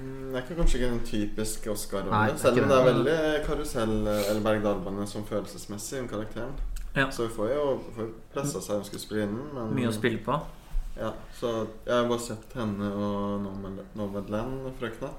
Mm, 0.00 0.32
Det 0.32 0.36
er 0.38 0.42
ikke, 0.42 0.56
kanskje 0.62 0.78
ikke 0.78 0.92
en 0.92 1.00
typisk 1.00 1.66
Nei, 1.66 1.72
Oscar-rolle. 1.74 2.26
det 2.26 2.32
er 2.34 2.38
Selv 2.38 2.56
ikke 2.56 2.62
om 2.62 2.68
det 2.68 2.78
er 2.78 2.84
det. 2.84 2.94
veldig 2.94 3.46
karusell 3.46 4.06
eller 4.08 4.40
berg-dal-bane 4.40 5.06
som 5.06 5.24
følelsesmessig, 5.24 6.00
om 6.00 6.08
karakteren. 6.08 6.52
Ja. 6.96 7.06
Så 7.10 7.26
vi 7.28 7.34
får 7.34 7.48
jo 7.54 7.80
får 7.96 8.08
pressa 8.34 8.60
seg 8.60 8.76
om 8.76 8.82
skuespillerinnen. 8.84 9.54
Men 9.54 9.74
Mye 9.74 9.88
å 9.88 9.92
spille 9.92 10.18
på. 10.18 10.40
Ja, 10.98 11.12
så 11.40 11.66
jeg 11.86 11.94
har 11.94 12.08
bare 12.08 12.18
sett 12.20 12.52
henne 12.54 12.92
og 12.92 13.40
Nomad- 13.42 13.84
Nomadland-frøkna. 13.96 15.10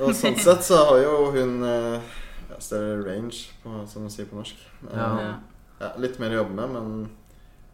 Og 0.00 0.10
sånn 0.14 0.36
sett 0.38 0.62
så 0.62 0.76
har 0.88 0.98
jo 1.02 1.30
hun 1.34 1.62
eh, 1.64 2.00
ja, 2.50 2.58
større 2.58 3.04
range, 3.04 3.50
på, 3.64 3.86
som 3.88 4.02
man 4.02 4.10
sier 4.10 4.26
på 4.26 4.36
norsk. 4.36 4.56
Ja. 4.92 5.20
Ja. 5.20 5.34
Ja, 5.80 5.90
litt 6.00 6.18
mer 6.22 6.34
å 6.34 6.40
jobbe 6.42 6.56
med, 6.58 6.74
men 6.74 7.10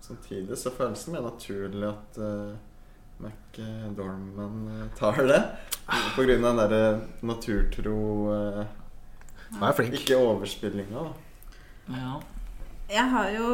samtidig 0.01 0.59
så 0.59 0.73
føles 0.75 1.05
det 1.05 1.15
mer 1.15 1.27
naturlig 1.27 1.89
at 1.91 2.21
uh, 2.21 2.55
McDorman 3.21 4.61
eh, 4.75 4.87
tar 4.99 5.21
det. 5.29 5.41
På 6.17 6.25
grunn 6.25 6.45
av 6.45 6.57
den 6.57 6.63
derre 6.63 7.01
naturtro 7.27 7.97
uh. 8.33 8.63
Ikke 9.91 10.17
overspillinga, 10.17 11.03
da. 11.03 11.13
Ja. 11.91 12.13
Jeg 12.91 13.07
har 13.11 13.31
jo 13.35 13.49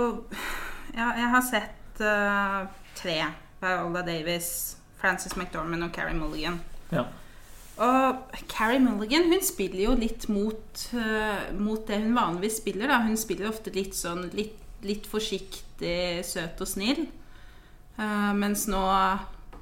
ja, 0.92 1.07
Jeg 1.16 1.30
har 1.32 1.44
sett 1.44 2.03
uh, 2.05 2.68
tre. 2.97 3.18
Viola 3.61 4.03
Davis, 4.05 4.76
Frances 5.01 5.36
McDormand 5.36 5.88
og 5.88 5.94
Carrie 5.97 6.14
Mulligan. 6.14 6.61
Ja. 6.92 7.07
Og 7.77 8.37
Carrie 8.49 8.81
Mulligan 8.81 9.29
hun 9.29 9.43
spiller 9.45 9.83
jo 9.85 9.95
litt 9.99 10.29
mot, 10.33 10.83
uh, 10.97 11.53
mot 11.61 11.83
det 11.89 12.01
hun 12.01 12.16
vanligvis 12.16 12.61
spiller. 12.62 12.89
Da. 12.89 13.03
Hun 13.05 13.18
spiller 13.20 13.51
ofte 13.51 13.74
litt 13.74 13.97
sånn 13.97 14.31
litt, 14.37 14.57
litt 14.87 15.09
forsiktig, 15.11 16.24
søt 16.24 16.62
og 16.64 16.70
snill. 16.70 17.05
Uh, 17.97 18.33
mens 18.37 18.66
nå 18.68 18.81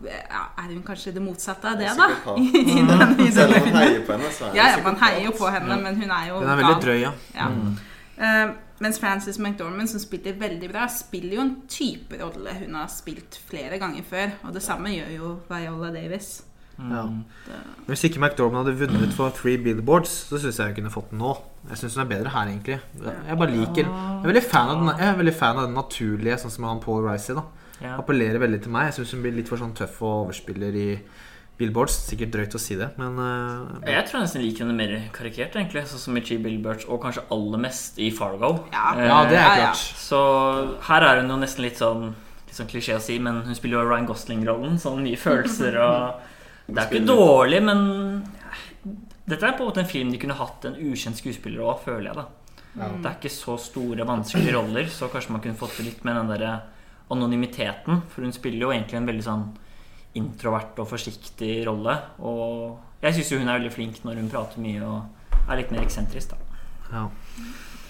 ja, 0.05 0.43
er 0.59 0.69
hun 0.69 0.83
kanskje 0.87 1.15
det 1.15 1.23
motsatte 1.23 1.71
av 1.71 1.79
det, 1.79 1.91
da. 1.99 2.09
I, 2.39 2.47
I 2.75 2.85
den, 2.87 3.17
i 3.23 3.31
Selv 3.33 3.57
om 3.57 3.67
man 3.69 3.81
heier 3.81 4.01
på 4.07 4.15
henne, 4.15 4.31
så 4.35 4.47
er 4.47 4.53
hun 4.53 4.59
Ja, 4.59 4.69
ja, 4.75 4.79
man 4.85 5.01
heier 5.03 5.27
jo 5.29 5.35
på 5.39 5.51
henne, 5.51 5.81
men 5.83 5.99
hun 6.01 6.15
er 6.15 6.31
jo 6.31 6.41
Den 6.43 6.55
er 6.55 6.62
veldig 6.62 6.79
drøy, 6.87 6.97
ja. 7.03 7.12
Ja. 7.35 7.51
Mm. 7.51 7.77
Eh, 8.15 8.55
mens 8.85 8.99
Frances 9.01 9.39
McDormand, 9.39 9.91
som 9.91 10.03
spiller 10.03 10.35
veldig 10.39 10.71
bra, 10.71 10.87
spiller 10.91 11.39
jo 11.39 11.45
en 11.45 11.55
type 11.71 12.19
rolle 12.21 12.57
hun 12.59 12.75
har 12.79 12.91
spilt 12.93 13.39
flere 13.49 13.79
ganger 13.83 14.07
før. 14.07 14.35
Og 14.45 14.55
det 14.55 14.62
samme 14.62 14.93
gjør 14.95 15.15
jo 15.15 15.37
Viola 15.51 15.93
Davis. 15.95 16.37
Ja. 16.79 17.03
Mm. 17.07 17.25
Hvis 17.87 18.03
ikke 18.09 18.18
McDormand 18.20 18.66
hadde 18.66 18.79
vunnet 18.81 19.12
for 19.14 19.31
Three 19.31 19.57
Billboards, 19.62 20.11
så 20.29 20.39
syns 20.43 20.59
jeg 20.59 20.66
hun 20.72 20.75
kunne 20.81 20.91
fått 20.95 21.11
den 21.12 21.20
nå. 21.22 21.35
Jeg 21.70 21.79
syns 21.83 21.95
hun 21.97 22.05
er 22.05 22.11
bedre 22.16 22.33
her, 22.35 22.49
egentlig. 22.51 22.79
Jeg 23.05 23.39
bare 23.39 23.51
liker 23.55 23.85
Jeg 23.85 24.25
er 24.25 24.31
veldig 24.33 24.43
fan 24.51 24.68
av 24.72 24.81
den, 24.81 24.89
jeg 24.99 25.09
er 25.12 25.20
veldig 25.20 25.35
fan 25.39 25.57
av 25.61 25.68
den 25.68 25.77
naturlige, 25.79 26.39
sånn 26.43 26.51
som 26.51 26.64
han 26.64 26.81
Paul 26.81 27.05
Ricey. 27.07 27.35
da 27.37 27.45
Ja. 27.83 27.97
Appellerer 27.99 28.39
veldig 28.41 28.62
til 28.62 28.72
meg. 28.72 28.87
Jeg 28.91 28.95
syns 28.99 29.12
hun 29.12 29.22
blir 29.22 29.33
litt 29.37 29.49
for 29.49 29.57
sånn 29.61 29.75
tøff 29.77 30.01
og 30.03 30.27
overspiller 30.27 30.75
i 30.75 30.89
Billboards. 31.59 31.95
Sikkert 32.09 32.33
drøyt 32.35 32.55
å 32.57 32.59
si 32.59 32.75
det, 32.75 32.89
men 32.99 33.14
uh, 33.18 33.79
Jeg 33.87 34.07
tror 34.09 34.18
jeg 34.18 34.27
nesten 34.27 34.43
liker 34.43 34.64
henne 34.64 34.75
mer 34.75 34.95
karikert, 35.14 35.55
egentlig. 35.55 35.85
Sånn 35.87 36.03
som 36.03 36.16
i 36.18 36.22
Chee 36.27 36.39
Billboards, 36.43 36.87
og 36.91 37.03
kanskje 37.05 37.22
aller 37.35 37.59
mest 37.62 37.99
i 38.03 38.11
Fargo. 38.11 38.64
Ja. 38.72 38.95
Eh, 38.99 39.07
Ja, 39.07 39.18
det 39.31 39.39
er 39.39 39.43
Ja, 39.43 39.55
ja. 39.55 39.70
klart. 39.70 39.77
Så 40.03 40.18
her 40.89 41.03
er 41.07 41.20
hun 41.22 41.31
jo 41.31 41.37
nesten 41.45 41.62
litt 41.62 41.79
sånn 41.79 42.14
Litt 42.47 42.57
sånn 42.59 42.68
klisjé 42.70 42.95
å 42.95 43.01
si, 43.03 43.18
men 43.18 43.41
hun 43.43 43.55
spiller 43.55 43.83
jo 43.83 43.89
Ryan 43.91 44.07
Gosling-rollen. 44.07 44.77
Sånn 44.79 45.01
mye 45.03 45.16
følelser 45.18 45.75
og 45.83 46.20
Det 46.67 46.81
er 46.81 46.89
ikke 46.89 47.07
dårlig, 47.07 47.61
men 47.65 47.81
dette 49.25 49.41
er 49.47 49.57
på 49.57 49.65
en 49.65 49.71
måte 49.71 49.83
en 49.83 49.89
film 49.89 50.12
de 50.12 50.21
kunne 50.21 50.37
hatt 50.37 50.65
en 50.69 50.79
ukjent 50.81 51.19
skuespiller 51.21 51.65
òg, 51.65 51.83
føler 51.85 52.11
jeg. 52.11 52.17
da 52.17 52.89
Det 53.01 53.09
er 53.09 53.19
ikke 53.19 53.33
så 53.33 53.57
store, 53.61 54.07
vanskelige 54.09 54.55
roller, 54.57 54.89
så 54.93 55.09
kanskje 55.12 55.33
man 55.33 55.45
kunne 55.45 55.59
fått 55.61 55.77
det 55.79 55.89
litt 55.89 56.05
med 56.05 56.19
den 56.19 56.33
derre 56.33 56.55
anonymiteten. 57.12 58.03
For 58.12 58.27
hun 58.27 58.35
spiller 58.37 58.67
jo 58.67 58.73
egentlig 58.75 59.01
en 59.01 59.09
veldig 59.09 59.27
sånn 59.27 59.45
introvert 60.19 60.79
og 60.83 60.89
forsiktig 60.91 61.53
rolle. 61.69 61.97
Og 62.25 63.05
jeg 63.05 63.19
syns 63.19 63.33
jo 63.33 63.41
hun 63.41 63.51
er 63.51 63.61
veldig 63.61 63.75
flink 63.75 64.01
når 64.05 64.21
hun 64.23 64.33
prater 64.33 64.65
mye 64.65 64.81
og 64.85 65.45
er 65.49 65.61
litt 65.61 65.73
mer 65.75 65.85
eksentrisk, 65.85 66.33
da. 66.33 66.61
ja. 66.93 67.07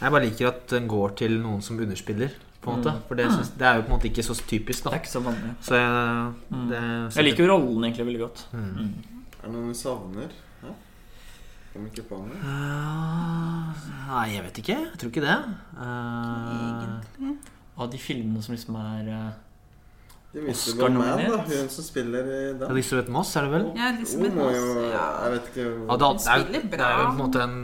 Jeg 0.00 0.10
bare 0.10 0.26
liker 0.26 0.48
at 0.50 0.64
den 0.72 0.88
går 0.90 1.14
til 1.20 1.36
noen 1.38 1.62
som 1.62 1.78
underspiller, 1.80 2.32
på 2.64 2.70
en 2.72 2.78
måte. 2.80 2.92
Mm. 2.96 3.02
For 3.08 3.14
det, 3.20 3.26
synes, 3.32 3.50
det 3.60 3.66
er 3.68 3.74
jo 3.78 3.82
på 3.84 3.90
en 3.92 3.94
måte 3.98 4.08
ikke 4.10 4.24
så 4.26 4.34
typisk, 4.48 4.84
Det 4.84 4.92
er 4.92 5.00
ikke 5.02 5.12
så 5.12 5.20
vanlig. 5.24 5.52
Så 5.60 5.74
jeg, 5.78 6.32
Mm. 6.50 6.68
det, 6.70 6.82
Jeg 7.16 7.24
liker 7.28 7.44
jo 7.44 7.50
rollen 7.52 7.84
egentlig 7.84 8.06
veldig 8.06 8.20
godt. 8.24 8.46
Mm. 8.52 8.58
Mm. 8.60 8.94
Er 9.42 9.46
det 9.46 9.52
noen 9.54 9.68
du 9.68 9.74
savner? 9.78 10.28
Hæ? 10.64 10.72
Kom 11.74 11.86
ikke 11.86 12.02
på 12.08 12.18
noe. 12.24 12.36
Uh, 12.42 13.86
Nei, 14.08 14.26
jeg 14.34 14.42
vet 14.44 14.58
ikke. 14.62 14.76
Jeg 14.90 14.98
tror 14.98 15.08
ikke 15.12 15.24
det. 15.24 15.38
Uh, 15.76 16.52
Egentlig. 16.54 17.38
Av 17.76 17.90
de 17.90 17.98
filmene 17.98 18.42
som 18.42 18.54
liksom 18.54 18.76
er 18.78 19.08
uh, 19.10 19.32
Oscar-nominert. 20.50 21.46
Hun 21.46 21.68
som 21.70 21.84
spiller 21.84 22.24
i 22.26 22.40
den. 22.58 22.70
Elisabeth 22.70 23.10
Moss, 23.10 23.36
er 23.36 23.42
det 23.46 23.50
vel? 23.52 23.66
Ja, 23.76 23.92
Elisabeth 23.96 24.34
Moss, 24.34 24.56
ja. 24.90 25.04
Jeg 25.24 25.32
vet 25.32 25.50
ikke 25.52 25.64
Hun 25.64 26.18
spiller 26.18 26.68
bra. 26.70 26.78
det 26.78 26.80
er 26.80 26.98
jo 26.98 27.04
på 27.06 27.12
en 27.12 27.20
måte 27.20 27.42
en 27.44 27.58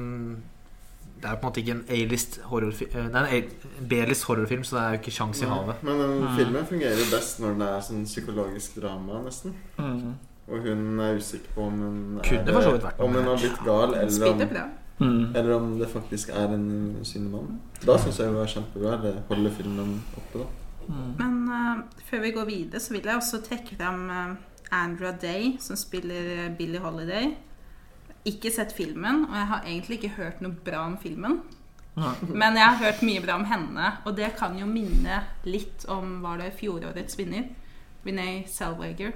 Det 1.20 1.28
er 1.28 1.36
på 1.36 1.46
en 1.46 1.50
måte 1.50 1.60
ikke 1.60 1.74
en 1.76 1.84
A-list 1.88 2.40
horrorfilm 2.48 2.90
Det 3.12 3.20
er 3.20 3.26
en 3.36 3.88
B-list 3.88 4.24
horrorfilm, 4.24 4.64
så 4.64 4.76
det 4.76 4.82
er 4.82 4.94
jo 4.94 4.98
ikke 5.02 5.12
sjans 5.18 5.42
i 5.42 5.48
havet. 5.50 5.82
Men 5.82 5.98
den 6.00 6.14
Mm. 6.20 6.36
filmen 6.36 6.66
fungerer 6.66 7.10
best 7.12 7.40
når 7.40 7.48
den 7.56 7.62
er 7.62 7.80
sånn 7.80 8.04
psykologisk 8.04 8.80
drama, 8.80 9.22
nesten. 9.24 9.54
mm. 9.78 10.14
Og 10.50 10.62
hun 10.66 11.00
er 11.00 11.16
usikker 11.16 11.52
på 11.54 11.62
om 11.66 11.80
hun 11.80 12.20
Kunne 12.24 12.40
er, 12.48 12.52
for 12.52 12.62
så 12.62 12.72
vidt 12.72 12.82
vært 12.82 13.00
Om 13.00 13.12
hun 13.14 13.24
har 13.24 13.36
blitt 13.36 13.60
gal, 13.64 13.94
eller 13.94 14.32
om. 14.32 14.70
Mm. 15.00 15.36
eller 15.36 15.54
om 15.56 15.78
det 15.78 15.88
faktisk 15.88 16.28
er 16.28 16.54
en 16.54 16.96
usynlig 17.00 17.30
mann. 17.30 17.60
Da 17.86 17.96
syns 17.98 18.18
jeg 18.18 18.28
hun 18.28 18.36
er 18.42 18.46
kjempebra. 18.46 18.96
Det 19.02 19.14
holder 19.28 19.50
filmen 19.50 20.02
oppe, 20.16 20.38
da. 20.38 20.44
Mm. 20.88 21.14
Men 21.18 21.48
uh, 21.48 21.82
før 22.10 22.20
vi 22.20 22.30
går 22.30 22.44
videre, 22.44 22.80
så 22.80 22.90
vil 22.92 23.02
jeg 23.04 23.16
også 23.16 23.40
trekke 23.46 23.76
frem 23.76 24.10
uh, 24.10 24.34
Andrea 24.72 25.12
Day, 25.22 25.56
som 25.60 25.76
spiller 25.76 26.44
eh, 26.46 26.56
Billie 26.58 26.80
Holiday. 26.80 27.34
Ikke 28.28 28.52
sett 28.52 28.74
filmen, 28.76 29.24
og 29.30 29.36
jeg 29.36 29.48
har 29.52 29.64
egentlig 29.64 30.00
ikke 30.00 30.16
hørt 30.18 30.42
noe 30.44 30.52
bra 30.52 30.84
om 30.88 30.98
filmen. 31.00 31.40
Men 32.28 32.56
jeg 32.56 32.64
har 32.64 32.78
hørt 32.80 33.02
mye 33.04 33.22
bra 33.24 33.38
om 33.40 33.46
henne, 33.48 33.94
og 34.06 34.14
det 34.16 34.30
kan 34.38 34.54
jo 34.58 34.68
minne 34.68 35.22
litt 35.48 35.84
om 35.90 36.20
var 36.24 36.40
det 36.40 36.52
fjorårets 36.60 37.18
vinner. 37.18 37.50
Renee 38.06 38.46
Selwager. 38.48 39.12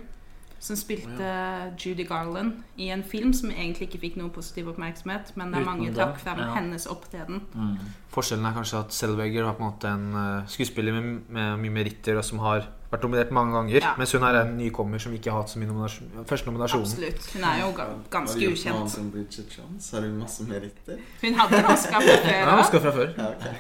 som 0.64 0.78
spilte 0.80 1.30
Judy 1.76 2.06
Garland 2.08 2.62
i 2.80 2.86
en 2.88 3.02
film 3.04 3.34
som 3.36 3.50
egentlig 3.50 3.84
ikke 3.84 3.98
fikk 4.00 4.14
noe 4.16 4.32
positiv 4.32 4.70
oppmerksomhet, 4.72 5.34
men 5.36 5.50
det 5.52 5.58
er 5.60 5.66
mange 5.66 5.90
takk 5.90 6.14
trakk 6.14 6.22
frem 6.22 6.40
ja. 6.40 6.46
hennes 6.54 6.86
opptreden. 6.88 7.42
Mm. 7.52 7.74
Forskjellen 8.14 8.48
er 8.48 8.54
kanskje 8.56 8.80
at 8.80 8.96
Selvager 8.96 9.44
var 9.44 9.58
på 9.58 9.60
en 9.60 9.68
måte 9.68 9.90
en 9.90 10.06
eh, 10.16 10.48
skuespiller 10.48 10.96
med, 10.96 11.26
med 11.36 11.60
mye 11.60 11.74
meritter, 11.82 12.16
og 12.16 12.24
som 12.24 12.40
har 12.46 12.64
vært 12.94 13.04
nominert 13.06 13.30
mange 13.36 13.54
ganger. 13.56 13.76
Ja. 13.80 13.92
Mens 14.00 14.12
hun 14.16 14.24
er 14.28 14.38
en 14.40 14.52
nykommer 14.58 15.02
som 15.02 15.14
ikke 15.16 15.32
har 15.32 15.42
hatt 15.42 15.52
så 15.52 15.60
mye 15.60 15.70
nominasjon, 15.70 16.10
første 16.30 16.50
nominasjonen. 16.50 16.86
Absolutt. 16.88 17.28
Hun 17.34 17.46
er 17.50 17.60
jo 17.60 17.70
ga 17.76 17.86
ganske 18.14 18.34
Har 18.34 18.40
du 18.40 18.44
gjort 18.44 18.54
noe 18.54 18.58
ukjent. 18.58 18.76
annet 18.80 18.98
enn 19.00 19.10
Bridget 19.14 19.56
Jones? 19.58 19.90
Har 19.94 20.06
hun 20.06 20.14
masse 20.20 20.46
meritter? 20.48 21.02
Hun 21.22 21.38
hadde 21.40 21.58
en 21.58 21.70
Oscar 21.74 21.98
fra 21.98 22.14
før 22.22 22.30
Ja. 22.34 22.56
Oscar 22.60 22.84
fra 22.86 22.94
før. 22.98 23.08
Ja, 23.18 23.26
okay. 23.34 23.54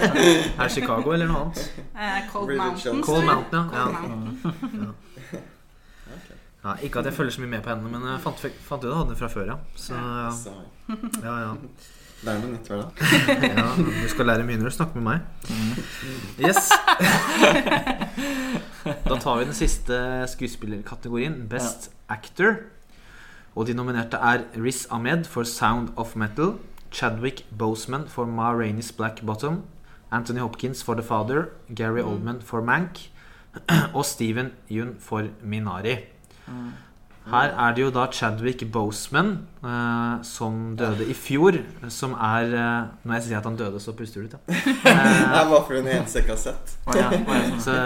Er 0.58 0.62
det 0.62 0.70
Chicago 0.76 1.16
eller 1.16 1.26
noe 1.32 1.42
annet? 1.46 1.62
Eh, 1.96 2.30
Cold 2.32 2.56
Mountain. 2.56 3.02
Cold. 3.02 3.24
Mountain, 3.24 3.68
ja. 3.72 3.84
Cold 3.84 4.02
ja. 4.02 4.16
Mountain. 4.16 4.94
ja. 6.64 6.76
Ikke 6.82 6.98
at 6.98 7.10
jeg 7.10 7.14
følger 7.14 7.32
så 7.32 7.40
mye 7.44 7.54
med 7.56 7.62
på 7.62 7.70
henne, 7.74 7.90
men 7.90 8.08
jeg 8.12 8.24
fant, 8.24 8.48
fant 8.70 8.84
ut 8.84 8.88
at 8.88 8.94
hun 8.94 8.98
hadde 9.02 9.14
den 9.14 9.20
fra 9.20 9.28
før, 9.28 9.52
ja. 9.52 9.60
Så 9.76 9.94
ja, 11.22 11.36
ja. 11.46 11.54
Ja. 12.22 12.26
det 12.26 12.32
er 12.32 12.40
noe 12.42 12.52
nytt 12.54 12.68
hver 12.70 12.78
dag. 12.82 12.90
ja 13.58 13.66
du 13.76 14.08
skal 14.12 14.26
lære 14.30 14.46
mye 14.48 14.60
når 14.60 14.70
du 14.70 14.76
snakker 14.76 14.96
med 15.00 15.06
meg. 15.06 15.18
Mm. 15.50 15.74
Yes. 16.40 16.70
Da 19.06 19.18
tar 19.18 19.38
vi 19.38 19.44
den 19.44 19.56
siste 19.56 19.98
skuespillerkategorien. 20.32 21.42
Best 21.50 21.90
Actor. 22.08 22.56
Og 23.56 23.66
de 23.66 23.74
nominerte 23.74 24.16
er 24.20 24.44
Riz 24.56 24.86
Ahmed 24.90 25.24
for 25.24 25.44
Sound 25.44 25.88
of 25.96 26.16
Metal. 26.16 26.58
Chadwick 26.90 27.44
Boseman 27.58 28.08
for 28.08 28.26
Ma 28.26 28.52
Rainey's 28.52 28.92
Black 28.96 29.22
Bottom. 29.26 29.62
Anthony 30.12 30.40
Hopkins 30.40 30.82
for 30.82 30.94
The 30.94 31.02
Father. 31.02 31.48
Gary 31.74 32.00
Oldman 32.00 32.42
for 32.42 32.60
Mank. 32.60 33.10
Og 33.96 34.04
Steven 34.04 34.52
Yun 34.70 34.96
for 35.00 35.28
Minari. 35.42 35.96
Mm. 36.46 36.72
Her 37.26 37.50
er 37.58 37.72
det 37.74 37.82
jo 37.82 37.90
da 37.90 38.04
Chadwick 38.14 38.60
Boseman 38.72 39.32
eh, 39.64 40.22
som 40.22 40.76
døde 40.78 41.08
i 41.10 41.14
fjor, 41.18 41.58
som 41.90 42.12
er 42.14 42.52
eh, 42.54 42.84
Når 43.02 43.16
jeg 43.18 43.24
sier 43.26 43.40
at 43.40 43.48
han 43.48 43.56
døde, 43.58 43.80
så 43.82 43.94
puster 43.98 44.22
du 44.22 44.28
ut, 44.28 44.36
ja. 44.36 44.40
Det 44.84 44.92
Eh, 44.92 45.34
er 45.40 45.48
bare 45.50 45.62
for 45.66 45.74
den 45.74 45.88
eneste 45.90 46.22
ikke 46.22 46.36
har 46.36 46.42
sett. 46.44 46.76
Å, 46.86 46.94
ja. 46.94 47.08
Å, 47.10 47.34
ja, 47.34 47.48
sånn. 47.50 47.64
så, 47.66 47.76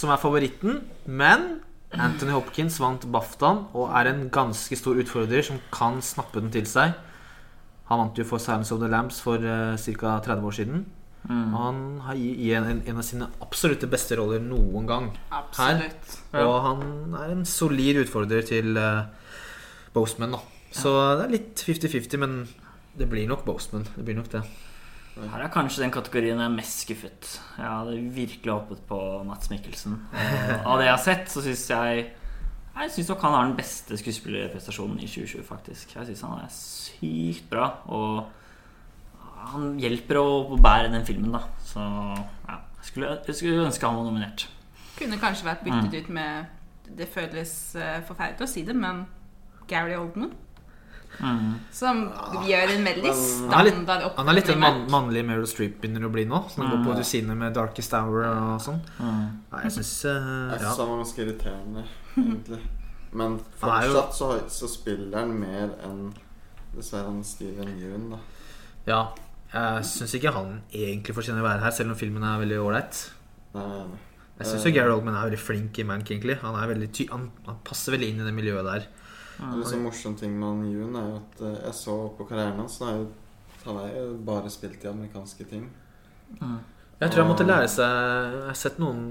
som 0.00 0.12
er 0.14 0.22
favoritten. 0.22 0.80
Men 1.06 1.46
Anthony 1.92 2.32
Hopkins 2.32 2.80
vant 2.82 3.04
BAFTAen 3.12 3.66
og 3.76 3.92
er 4.00 4.10
en 4.14 4.24
ganske 4.32 4.76
stor 4.80 4.96
utfordrer 5.02 5.44
som 5.46 5.60
kan 5.72 6.00
snappe 6.04 6.40
den 6.40 6.50
til 6.56 6.64
seg. 6.68 6.96
Han 7.90 8.00
vant 8.00 8.18
jo 8.18 8.24
for 8.26 8.42
Silence 8.42 8.72
of 8.74 8.80
the 8.82 8.88
Lambs 8.90 9.20
for 9.22 9.38
uh, 9.38 9.76
ca. 9.76 10.16
30 10.24 10.48
år 10.48 10.56
siden. 10.56 10.86
Mm. 11.26 11.54
Han 11.54 11.80
har 12.06 12.18
i 12.18 12.28
i 12.46 12.52
en, 12.54 12.82
en 12.86 13.00
av 13.00 13.06
sine 13.06 13.28
absolutte 13.42 13.88
beste 13.90 14.18
roller 14.18 14.42
noen 14.42 14.86
gang. 14.88 15.08
Absolutt. 15.34 16.20
Ja. 16.32 16.44
Og 16.46 16.60
han 16.66 17.16
er 17.18 17.32
en 17.34 17.46
solid 17.48 18.02
utfordrer 18.04 18.46
til 18.46 18.78
uh, 18.78 19.08
Boseman, 19.94 20.36
da. 20.36 20.42
Så 20.76 20.92
det 21.16 21.26
er 21.26 21.34
litt 21.38 21.66
50-50, 21.66 22.20
men 22.20 22.38
det 22.96 23.08
blir 23.10 23.28
nok 23.30 23.44
Boseman. 23.46 23.86
Det 23.96 24.04
blir 24.04 24.18
nok 24.18 24.30
det. 24.34 24.44
Her 25.16 25.46
er 25.46 25.52
kanskje 25.52 25.80
den 25.80 25.92
kategorien 25.94 26.36
jeg 26.36 26.44
er 26.44 26.52
mest 26.52 26.82
skuffet. 26.84 27.28
Jeg 27.56 27.64
hadde 27.64 27.96
virkelig 28.12 28.52
håpet 28.52 28.82
på 28.88 28.98
Mats 29.24 29.48
Mikkelsen. 29.48 29.96
Av 30.68 30.76
det 30.76 30.90
jeg 30.90 30.92
har 30.92 31.02
sett, 31.02 31.30
så 31.32 31.44
syns 31.44 31.64
jeg 31.72 32.06
Jeg 32.76 32.90
syns 32.92 33.08
nok 33.08 33.22
han 33.24 33.32
har 33.32 33.46
den 33.46 33.56
beste 33.56 33.96
skuespillerprestasjonen 33.96 34.98
i 35.00 35.08
2020, 35.08 35.44
faktisk. 35.48 35.94
Jeg 35.96 36.10
syns 36.10 36.24
han 36.26 36.42
er 36.42 36.50
sykt 36.52 37.46
bra. 37.48 37.70
Og 37.88 38.26
han 39.52 39.76
hjelper 39.80 40.18
å 40.20 40.56
bære 40.60 40.92
den 40.92 41.04
filmen, 41.06 41.32
da. 41.36 41.42
Så 41.64 41.80
ja. 41.80 42.58
Jeg 42.80 42.90
skulle, 42.92 43.12
jeg 43.26 43.34
skulle 43.34 43.66
ønske 43.66 43.86
han 43.86 43.96
var 43.98 44.06
nominert. 44.06 44.46
Kunne 44.96 45.18
kanskje 45.20 45.48
vært 45.48 45.64
byttet 45.66 45.94
ut 46.06 46.08
med 46.14 46.52
Det 46.96 47.08
føles 47.10 47.50
eh, 47.74 47.98
forferdelig 48.06 48.46
å 48.46 48.50
si 48.50 48.62
det, 48.62 48.76
men 48.78 49.04
Gary 49.68 49.96
Oldman. 49.98 50.30
Mm. 51.18 51.56
Som 51.72 52.04
gjør 52.44 52.72
en 52.74 52.84
veldig 52.84 53.12
standard 53.16 53.70
standard 53.72 54.18
han 54.18 54.28
er 54.28 54.36
litt 54.36 54.50
den 54.50 54.60
man, 54.60 54.82
mannlige 54.92 55.24
Meryl 55.24 55.46
Streep 55.48 55.78
begynner 55.80 56.06
å 56.06 56.10
bli 56.12 56.26
nå. 56.28 56.42
Som 56.52 56.68
går 56.68 56.82
på 56.84 56.92
Mm. 56.92 56.98
dusinet 57.00 57.36
med 57.40 57.54
Darkest 57.56 57.94
Hour 57.96 58.26
og 58.28 58.60
sånn. 58.62 58.80
Mm. 59.00 59.22
Nei, 59.52 59.62
jeg 59.64 59.72
syns 59.78 59.92
uh, 60.04 60.12
ja. 60.52 60.58
syns 60.60 60.78
han 60.82 60.90
var 60.92 61.00
ganske 61.02 61.22
irriterende, 61.24 61.84
egentlig. 62.16 62.60
Men 63.16 63.38
fortsatt 63.58 64.14
så, 64.14 64.30
så 64.52 64.68
spiller 64.68 65.18
han 65.22 65.32
mer 65.40 65.72
enn 65.86 66.10
dessverre 66.76 67.08
han 67.08 67.22
Steven 67.24 67.74
Yeun, 67.80 68.10
da. 68.12 68.18
ja. 68.86 69.02
Jeg 69.56 69.84
syns 69.88 70.14
ikke 70.18 70.32
han 70.36 70.50
egentlig 70.74 71.14
fortjener 71.16 71.40
å 71.40 71.46
være 71.46 71.62
her, 71.64 71.74
selv 71.74 71.94
om 71.94 71.98
filmen 71.98 72.24
er 72.26 72.40
veldig 72.42 72.58
ålreit. 72.60 72.98
Jeg 74.36 74.48
syns 74.50 74.66
Gary 74.68 74.92
Oldman 74.92 75.16
er 75.16 75.30
veldig 75.30 75.40
flink 75.40 75.78
i 75.80 75.84
Mank, 75.88 76.10
egentlig. 76.12 76.36
Han, 76.42 76.56
er 76.60 76.86
ty 76.92 77.06
han, 77.08 77.30
han 77.46 77.60
passer 77.64 77.94
veldig 77.96 78.08
inn 78.12 78.20
i 78.20 78.26
det 78.26 78.34
miljøet 78.36 78.66
der. 78.68 78.88
En 79.40 79.62
sånn 79.64 79.84
morsom 79.84 80.16
ting 80.16 80.32
med 80.36 80.48
han 80.48 80.66
Yoon 80.72 80.96
er 80.96 81.08
jo 81.10 81.16
at 81.20 81.40
eh, 81.44 81.56
jeg 81.66 81.76
så 81.76 81.94
på 82.16 82.24
karrieren 82.28 82.60
hans 82.60 82.78
jo, 82.80 83.06
han 83.66 83.78
har 83.82 83.90
jo 83.92 84.04
bare 84.24 84.52
spilt 84.52 84.84
i 84.84 84.88
amerikanske 84.88 85.44
ting. 85.50 85.66
Mm. 86.40 86.58
Jeg 87.00 87.12
tror 87.12 87.22
han 87.22 87.28
måtte 87.30 87.44
lære 87.46 87.68
seg 87.68 87.92
Jeg 88.32 88.46
har 88.48 88.56
sett 88.56 88.78
noen 88.80 89.02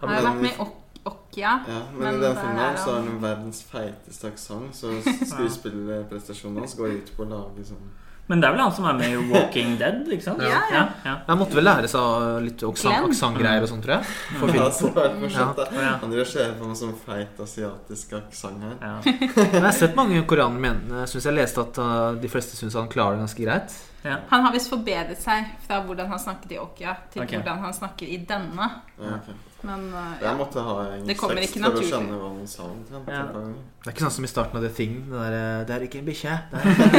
Han 0.00 0.08
har 0.08 0.24
vært 0.24 0.40
med 0.40 0.54
i 0.54 0.62
Ok- 0.64 0.84
Okja. 1.08 1.50
Ja, 1.68 1.76
men, 1.92 2.00
Men 2.00 2.16
i 2.16 2.22
den 2.24 2.34
filmen 2.36 2.58
er 2.58 2.70
her 2.72 2.80
så 2.80 2.94
har 2.96 3.04
han- 3.06 3.20
verdens 3.22 3.60
feiteste 3.68 4.28
aksent, 4.32 4.74
så 4.76 4.90
skuespillerprestasjonen 5.32 6.58
hans 6.64 6.74
går 6.76 6.96
ut 6.98 7.12
på 7.16 7.24
å 7.24 7.28
lage 7.30 7.64
sånn 7.68 7.86
Men 8.28 8.42
det 8.42 8.48
er 8.48 8.52
vel 8.52 8.60
han 8.60 8.72
som 8.76 8.84
er 8.90 8.96
med 8.98 9.14
i 9.14 9.20
Walking 9.32 9.70
Dead, 9.80 10.02
ikke 10.12 10.24
sant? 10.26 10.42
Ja, 10.44 10.58
ja. 10.72 10.82
ja. 11.04 11.14
Han 11.26 11.38
måtte 11.40 11.56
vel 11.56 11.64
lære 11.64 11.88
seg 11.88 12.42
litt 12.44 12.64
aksent- 12.68 13.06
aksentgreier 13.08 13.64
og 13.64 13.70
sånn, 13.70 13.80
tror 13.84 13.94
jeg. 13.96 14.10
For 14.40 14.52
Ja, 14.58 14.66
så 14.76 14.90
det 14.92 15.04
er 15.06 15.14
morsomt. 15.22 15.62
Ja. 15.78 15.94
Han 16.02 16.12
ser 16.28 16.52
på 16.58 16.68
meg 16.68 16.76
som 16.76 16.92
feit 17.06 17.40
asiatisk 17.40 18.12
aksent 18.20 18.66
her. 18.66 18.76
ja. 18.82 18.94
Men 19.38 19.56
jeg 19.56 19.64
har 19.64 19.76
sett 19.78 19.96
mange 19.96 20.20
koreanere 20.28 20.60
mene 20.60 21.02
Jeg 21.02 21.12
syns 21.14 21.28
jeg 21.30 21.36
leste 21.38 21.64
at 21.64 21.80
uh, 21.80 22.12
de 22.20 22.28
fleste 22.28 22.58
syns 22.58 22.76
han 22.76 22.90
klarer 22.92 23.16
det 23.16 23.24
ganske 23.24 23.44
greit. 23.48 23.78
ja. 24.04 24.18
Han 24.28 24.44
har 24.44 24.52
visst 24.52 24.68
forbedret 24.72 25.20
seg 25.24 25.48
fra 25.64 25.80
hvordan 25.88 26.12
han 26.12 26.20
snakket 26.20 26.52
i 26.52 26.60
Okya, 26.60 26.96
til 27.12 27.24
okay. 27.24 27.40
hvordan 27.40 27.64
han 27.64 27.72
snakker 27.80 28.06
i 28.12 28.20
denne. 28.28 28.68
Ja, 29.00 29.16
ok. 29.22 29.47
Men 29.66 29.88
uh, 29.90 30.12
Jeg 30.20 30.28
ja. 30.28 30.32
måtte 30.38 30.62
ha 30.62 30.74
kommer 31.18 31.40
ikke 31.42 31.58
for 31.58 31.64
å 31.66 31.70
naturlig. 31.72 31.88
skjønne 31.90 32.18
hva 32.20 32.28
han 32.30 32.44
sa. 32.46 32.66
Ja. 33.10 33.22
Det 33.32 33.88
er 33.88 33.94
ikke 33.96 34.04
sånn 34.04 34.14
som 34.18 34.26
i 34.28 34.30
starten 34.30 34.60
av 34.60 34.62
The 34.62 34.70
Thing. 34.76 34.92
Det, 35.08 35.16
der, 35.18 35.34
uh, 35.34 35.64
det 35.66 35.74
er 35.74 35.86
ikke 35.88 35.98
en 36.02 36.06
bikkje. 36.06 36.36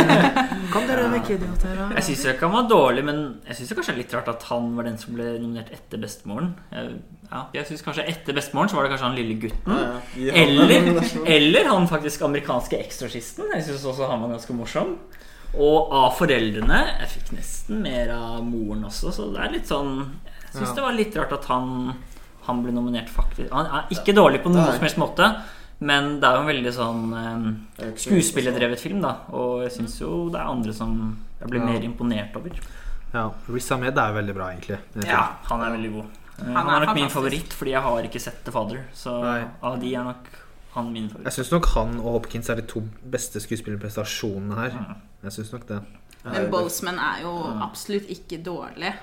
Kom 0.74 0.90
dere 0.90 1.06
vekk, 1.14 1.32
idioter. 1.38 1.80
Jeg 1.96 2.08
syns 2.10 2.26
ikke 2.34 2.50
han 2.50 2.58
var 2.58 2.68
dårlig, 2.74 3.06
men 3.08 3.22
jeg 3.48 3.60
syns 3.62 3.72
kanskje 3.78 3.94
det 3.94 3.96
er 3.96 4.02
litt 4.04 4.18
rart 4.18 4.34
at 4.34 4.44
han 4.50 4.68
var 4.76 4.90
den 4.90 5.00
som 5.00 5.16
ble 5.16 5.30
nominert 5.40 5.72
etter 5.78 6.02
bestemoren. 6.04 6.52
Jeg, 6.74 7.00
ja, 7.30 7.44
jeg 7.54 7.70
synes 7.70 7.86
kanskje 7.86 8.08
Etter 8.10 8.36
bestemoren 8.36 8.72
så 8.72 8.80
var 8.80 8.88
det 8.88 8.92
kanskje 8.96 9.08
han 9.08 9.18
lille 9.20 9.40
gutten. 9.40 9.80
Ja, 10.20 10.36
Eller, 10.44 10.76
eller 11.30 11.72
han 11.72 11.88
faktisk 11.92 12.24
amerikanske 12.28 12.80
ekstrasisten. 12.82 13.52
Jeg 13.56 13.68
syns 13.70 13.86
også 13.94 14.10
han 14.10 14.24
var 14.26 14.34
ganske 14.36 14.56
morsom. 14.58 14.96
Og 15.58 15.90
av 15.98 16.12
foreldrene 16.14 16.80
Jeg 17.00 17.08
fikk 17.16 17.32
nesten 17.40 17.80
mer 17.82 18.12
av 18.14 18.44
moren 18.46 18.84
også, 18.86 19.10
så 19.16 19.30
det 19.34 19.40
er 19.42 19.56
litt 19.56 19.70
sånn 19.70 19.96
Jeg 20.04 20.52
syns 20.60 20.68
Ja. 20.68 20.76
det 20.78 20.84
var 20.86 20.94
litt 20.98 21.16
rart 21.18 21.34
at 21.40 21.48
han, 21.50 21.72
han 22.50 22.62
ble 22.66 22.74
nominert, 22.76 23.10
faktisk. 23.14 23.50
Han 23.56 23.70
er 23.80 23.88
ikke 23.96 24.16
dårlig 24.18 24.42
på 24.44 24.52
noen 24.52 24.68
som 24.74 24.84
helst 24.86 25.00
måte, 25.02 25.30
men 25.80 26.18
det 26.20 26.28
er 26.28 26.36
jo 26.36 26.44
en 26.44 26.50
veldig 26.52 26.74
sånn 26.76 27.04
eh, 27.16 27.86
er 27.88 27.94
skuespillerdrevet 28.04 28.82
film, 28.84 29.00
da. 29.06 29.14
Og 29.32 29.62
jeg 29.68 29.78
syns 29.78 30.00
jo 30.02 30.26
det 30.34 30.42
er 30.42 30.50
andre 30.52 30.74
som 30.76 30.96
jeg 31.40 31.50
blir 31.54 31.62
Ja. 31.62 31.66
mer 31.72 31.86
imponert 31.88 32.36
over. 32.36 32.58
Ja, 33.14 33.30
Riz 33.50 33.72
Ahmed 33.72 33.98
er 33.98 34.12
jo 34.12 34.18
veldig 34.20 34.36
bra, 34.36 34.50
egentlig. 34.54 34.78
Ja, 35.08 35.22
han 35.50 35.62
er 35.66 35.72
veldig 35.78 35.94
god. 35.94 36.06
Han 36.40 36.56
Han 36.56 36.56
Han 36.56 36.68
er 36.70 36.82
er 36.82 36.86
nok 36.86 36.96
min 36.96 37.10
favoritt, 37.10 37.54
fordi 37.54 37.72
jeg 37.72 37.82
har 37.82 38.04
ikke 38.04 38.20
sett 38.22 38.44
The 38.46 38.52
Father. 38.52 38.84
Så 38.94 39.16
Nei. 39.24 39.46
av 39.64 39.80
de 39.82 39.94
er 39.96 40.04
nok 40.04 40.28
han 40.76 40.92
min 40.94 41.10
favoritt. 41.10 41.26
Jeg 41.26 41.34
syns 41.40 41.52
nok 41.52 41.66
han 41.74 41.96
og 42.00 42.12
Hopkins 42.20 42.50
er 42.50 42.56
de 42.56 42.62
to 42.70 42.82
beste 43.12 43.40
skuespillerprestasjonene 43.44 44.56
her. 44.56 44.70
Mm. 44.78 44.96
Jeg 45.24 45.32
synes 45.32 45.52
nok 45.54 45.66
det. 45.68 45.82
Men 46.24 46.50
Bolsman 46.52 47.00
er 47.00 47.22
jo 47.24 47.34
absolutt 47.64 48.08
ikke 48.12 48.42
dårlig. 48.44 48.94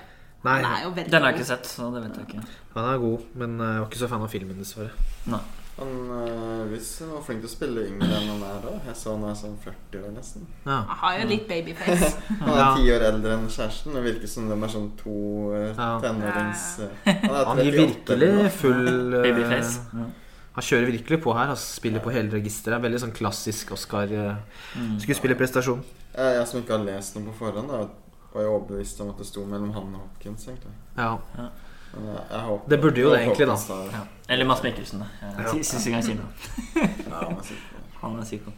Nei, 0.45 0.61
Den, 0.61 0.65
er 0.71 0.83
jo 0.83 0.91
Den 0.95 1.21
har 1.21 1.31
jeg 1.31 1.39
ikke 1.39 1.47
sett, 1.49 1.65
så 1.65 1.91
det 1.93 2.03
vet 2.05 2.15
jeg 2.17 2.27
ikke. 2.29 2.47
Han 2.83 2.93
er 2.93 2.97
god, 3.03 3.19
men 3.35 3.49
jeg 3.59 3.79
var 3.81 3.87
ikke 3.89 3.99
så 4.03 4.07
fan 4.11 4.21
av 4.25 4.29
filmen, 4.33 4.57
dessverre. 4.59 4.91
Nei. 5.31 5.39
Han 5.77 5.91
uh, 6.09 6.63
Riz 6.71 6.87
var 7.05 7.21
flink 7.21 7.43
til 7.43 7.45
å 7.45 7.51
spille 7.51 7.83
yngre 7.85 8.07
enn 8.17 8.29
han 8.31 8.39
er 8.47 8.63
da. 8.63 8.71
Jeg 8.87 8.95
så 8.97 9.11
han 9.13 9.27
er 9.29 9.35
sånn 9.37 9.57
40 9.61 9.99
år 10.07 10.13
nesten. 10.15 10.47
Ja. 10.65 10.77
Han 10.89 10.97
har 11.03 11.17
jo 11.19 11.27
litt 11.29 11.43
babyface. 11.51 12.07
Han 12.41 12.49
er 12.49 12.57
Ja. 12.63 12.69
ti 12.79 12.87
år 12.95 13.03
eldre 13.11 13.35
enn 13.35 13.43
kjæresten. 13.53 13.93
Det 13.93 14.01
virker 14.07 14.31
som 14.31 14.47
de 14.49 14.55
er 14.57 14.71
sånn 14.73 14.87
to 14.97 15.13
eh, 15.53 15.77
tenårings... 16.01 16.63
Ja. 16.81 16.87
han 17.05 17.29
er 17.35 17.45
Han 17.51 17.61
gir 17.61 17.77
38 17.83 18.15
eller 18.15 18.33
noe. 18.33 18.47
virkelig 18.47 18.57
full 18.57 19.13
eh, 19.19 19.27
Babyface. 19.27 19.75
Ja. 20.01 20.07
Han 20.57 20.65
kjører 20.71 20.89
virkelig 20.89 21.19
på 21.27 21.35
her. 21.37 21.53
Altså, 21.53 21.67
spiller 21.77 22.01
på 22.07 22.13
hele 22.17 22.33
registeret. 22.33 22.81
Veldig 22.87 23.03
sånn 23.05 23.13
klassisk 23.21 23.69
Mm. 23.69 23.77
Oscar-skuespillerprestasjon. 23.77 25.81
Jeg, 26.17 26.29
jeg 26.39 26.45
som 26.49 26.57
ikke 26.63 26.73
har 26.77 26.85
lest 26.89 27.11
noe 27.19 27.29
på 27.29 27.37
forhånd, 27.43 27.69
da, 27.69 27.85
var 28.33 28.41
jo 28.45 28.49
overbevist 28.57 28.97
om 29.05 29.09
at 29.13 29.17
det 29.21 29.27
sto 29.29 29.41
mellom 29.45 29.71
han 29.77 29.93
og 29.93 30.01
Hopkins. 30.07 30.41
egentlig 30.49 30.73
Ja. 30.97 31.13
Jeg 31.37 31.49
håper, 31.97 32.69
Det 32.69 32.79
burde 32.81 33.01
jo 33.01 33.11
det 33.13 33.21
egentlig, 33.23 33.47
da. 33.47 33.57
Ja. 33.93 34.03
Eller 34.29 34.45
Mads 34.49 34.63
Mikkelsen. 34.63 35.03
Jeg 35.23 35.65
syns 35.65 35.87
ikke 35.87 35.99
han 35.99 36.07
sier 36.07 36.19
noe. 36.21 36.31
Han 37.11 37.37
er 37.37 37.43
sikker. 37.49 37.83
Han 38.01 38.17
er 38.19 38.27
psyko. 38.27 38.53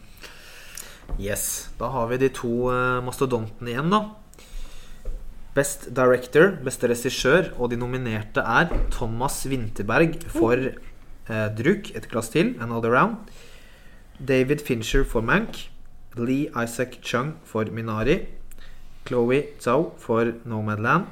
Yes. 1.18 1.44
Da 1.80 1.88
har 1.90 2.06
vi 2.10 2.20
de 2.22 2.28
to 2.34 2.52
uh, 2.70 3.00
mastodontene 3.04 3.72
igjen, 3.72 3.90
da. 3.90 4.02
Best 5.54 5.88
Director, 5.96 6.52
beste 6.62 6.86
regissør, 6.90 7.50
og 7.58 7.72
de 7.72 7.78
nominerte 7.80 8.44
er 8.44 8.70
Thomas 8.94 9.42
Winterberg 9.50 10.20
for 10.30 10.70
Eh, 11.30 11.46
Druk, 11.54 11.92
Et 11.94 12.08
glass 12.10 12.28
til, 12.28 12.56
Another 12.60 12.90
Round. 12.90 13.16
David 14.18 14.64
Fincher 14.66 15.04
for 15.04 15.20
Mank. 15.20 15.70
Lee 16.16 16.48
Isaac 16.64 16.98
Chung 17.02 17.36
for 17.44 17.64
Minari. 17.70 18.26
Chloé 19.06 19.44
Zhao 19.60 19.92
for 19.98 20.32
Nomadland. 20.44 21.06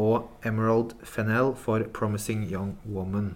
Og 0.00 0.30
Emerald 0.44 0.94
Fennell 1.04 1.52
for 1.58 1.84
Promising 1.92 2.46
Young 2.48 2.76
Woman. 2.88 3.34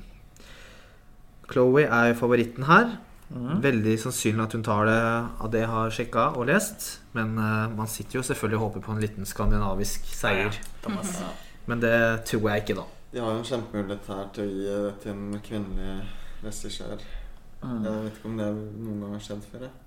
Chloé 1.51 1.85
er 1.85 2.15
favoritten 2.16 2.66
her. 2.66 2.97
Mm. 3.28 3.62
Veldig 3.62 3.97
sannsynlig 3.99 4.45
at 4.45 4.55
hun 4.55 4.62
tar 4.65 4.87
det 4.87 4.99
av 5.43 5.51
det 5.51 5.65
jeg 5.65 5.70
har 5.73 5.95
sjekka 5.95 6.27
og 6.39 6.47
lest. 6.51 6.89
Men 7.16 7.35
uh, 7.39 7.66
man 7.74 7.91
sitter 7.91 8.20
jo 8.20 8.27
selvfølgelig 8.27 8.59
og 8.59 8.66
håper 8.69 8.87
på 8.87 8.95
en 8.95 9.03
liten 9.03 9.27
skandinavisk 9.27 10.07
seier. 10.15 10.55
Thomas. 10.83 11.19
Men 11.66 11.83
det 11.83 11.97
tror 12.31 12.51
jeg 12.51 12.65
ikke, 12.65 12.78
da. 12.78 12.87
De 13.12 13.23
har 13.23 13.33
jo 13.33 13.41
en 13.41 13.49
kjempemulighet 13.49 14.11
her 14.12 14.27
til 14.35 14.45
å 14.45 14.53
gi 14.53 14.66
det 14.69 14.95
til 15.03 15.12
en 15.15 15.41
kvinnelig 15.43 15.97
regissør. 16.45 17.03
Mm. 17.62 17.83
Jeg 17.83 18.05
vet 18.05 18.19
ikke 18.19 18.31
om 18.31 18.39
det 18.41 18.49
noen 18.55 19.03
gang 19.03 19.16
har 19.16 19.24
skjedd 19.27 19.47
før. 19.51 19.66
Jeg, 19.66 19.85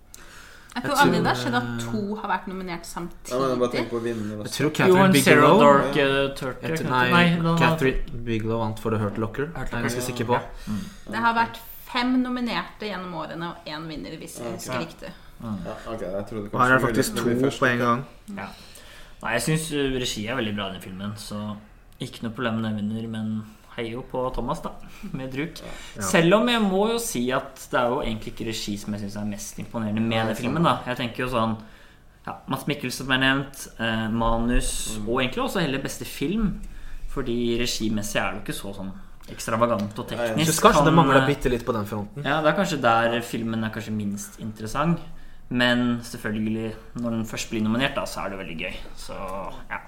Jeg 0.70 0.84
Jeg 0.84 0.84
tror 0.86 1.00
aldri 1.02 1.20
det 1.20 1.28
har 1.32 1.40
skjedd 1.40 1.56
at 1.58 1.70
to 1.82 2.02
har 2.20 2.30
vært 2.30 2.48
nominert 2.48 2.86
ja, 2.86 3.00
men 3.02 3.10
samtidig. 3.10 3.60
bare 3.60 3.72
tenk 3.74 3.90
på 3.90 4.02
vinner 4.04 4.44
Jeg 4.46 4.52
tror 4.54 4.70
Catherine 4.78 5.06
en 5.06 5.16
Bigelow 5.18 5.60
Dark 5.64 5.98
uh, 5.98 6.36
Turtle. 6.38 6.70
etter, 6.70 6.90
Nei, 6.90 7.08
Nei, 7.10 7.56
Catherine 7.58 8.22
Bigelow 8.28 8.60
vant 8.62 8.80
for 8.84 8.94
The 8.94 9.00
Hurt 9.02 9.18
Locker. 9.18 9.48
Hurt 9.50 9.56
Jeg 9.56 9.64
er 9.64 9.66
Locker, 9.66 9.82
ganske 9.88 10.04
ja. 10.04 10.06
sikker 10.12 10.30
på. 10.30 10.40
Det 11.10 11.24
har 11.26 11.34
vært 11.40 11.60
fem 11.90 12.14
nominerte 12.22 12.86
gjennom 12.86 13.18
årene 13.18 13.50
og 13.50 13.70
én 13.74 13.88
vinner, 13.90 14.14
hvis 14.22 14.38
jeg 14.38 14.46
Ja, 14.46 14.54
husker 14.54 14.76
okay. 14.76 14.86
riktig. 14.86 15.14
Ja, 15.41 15.76
ok, 15.88 16.02
jeg 16.02 16.50
Og 16.54 16.60
her 16.62 16.70
er 16.70 16.78
det 16.78 16.82
faktisk 16.86 17.16
to 17.16 17.30
på 17.60 17.66
en 17.66 17.80
ja. 17.80 17.86
gang. 17.86 18.06
Nei, 19.24 19.32
jeg 19.36 19.41
syns 19.41 19.72
regi 19.74 20.28
er 20.28 20.38
veldig 20.38 20.54
bra 20.56 20.70
i 20.70 20.78
den 20.78 20.84
filmen, 20.86 21.16
så 21.18 21.56
ikke 22.00 22.24
noe 22.28 22.36
problem 22.36 22.62
med 22.62 22.70
den 22.70 22.78
vinner, 22.80 23.08
men 23.12 23.32
heier 23.78 23.91
jo 23.98 24.02
på 24.12 24.22
Thomas, 24.36 24.62
da, 24.62 24.72
med 25.14 25.32
Druk. 25.34 25.60
Ja. 25.96 26.02
Selv 26.04 26.34
om 26.40 26.48
jeg 26.50 26.62
må 26.62 26.88
jo 26.91 26.98
si 27.00 27.26
at 27.32 27.56
det 27.72 27.80
er 27.80 27.90
jo 27.94 28.00
egentlig 28.02 28.34
ikke 28.34 28.48
regi 28.50 28.78
som 28.78 28.94
jeg 28.94 29.02
syns 29.06 29.16
er 29.22 29.26
mest 29.30 29.60
imponerende 29.60 30.02
med 30.02 30.28
den 30.32 30.36
filmen, 30.36 30.64
da. 30.64 30.78
Jeg 30.88 30.98
tenker 30.98 31.24
jo 31.26 31.30
sånn 31.34 31.58
ja, 32.28 32.34
Mads 32.52 32.66
Mikkelsen 32.68 33.06
som 33.06 33.12
er 33.16 33.22
nevnt, 33.24 33.68
eh, 33.80 34.08
manus, 34.12 34.98
Mm. 35.00 35.08
og 35.10 35.22
egentlig 35.22 35.44
også 35.46 35.62
heller 35.62 35.80
beste 35.82 36.06
film. 36.06 36.60
Fordi 37.10 37.58
regimessig 37.58 38.20
er 38.22 38.32
det 38.34 38.40
jo 38.40 38.44
ikke 38.44 38.58
så 38.60 38.74
sånn 38.76 38.91
ekstravagant 39.32 39.98
og 40.00 40.10
Jeg 40.12 40.18
teknisk. 40.20 40.52
syns 40.52 40.60
kanskje 40.62 40.84
det 40.86 40.94
mangler 40.94 41.22
eh, 41.24 41.28
bitte 41.28 41.50
litt 41.50 41.66
på 41.66 41.74
den 41.74 41.86
fronten. 41.86 42.24
Ja, 42.26 42.41
det 42.41 42.52
er 42.52 42.58
kanskje 42.58 42.82
der 42.82 43.22
filmen 43.22 43.64
er 43.64 43.70
kanskje 43.74 43.94
minst 43.96 44.40
interessant. 44.40 45.00
Men 45.50 46.00
selvfølgelig, 46.06 46.76
når 47.02 47.10
den 47.16 47.26
først 47.26 47.50
blir 47.50 47.64
nominert, 47.66 47.96
da, 47.96 48.04
så 48.06 48.26
er 48.26 48.30
det 48.30 48.38
veldig 48.44 48.58
gøy. 48.60 48.76
Så 48.96 49.16
ja. 49.72 49.80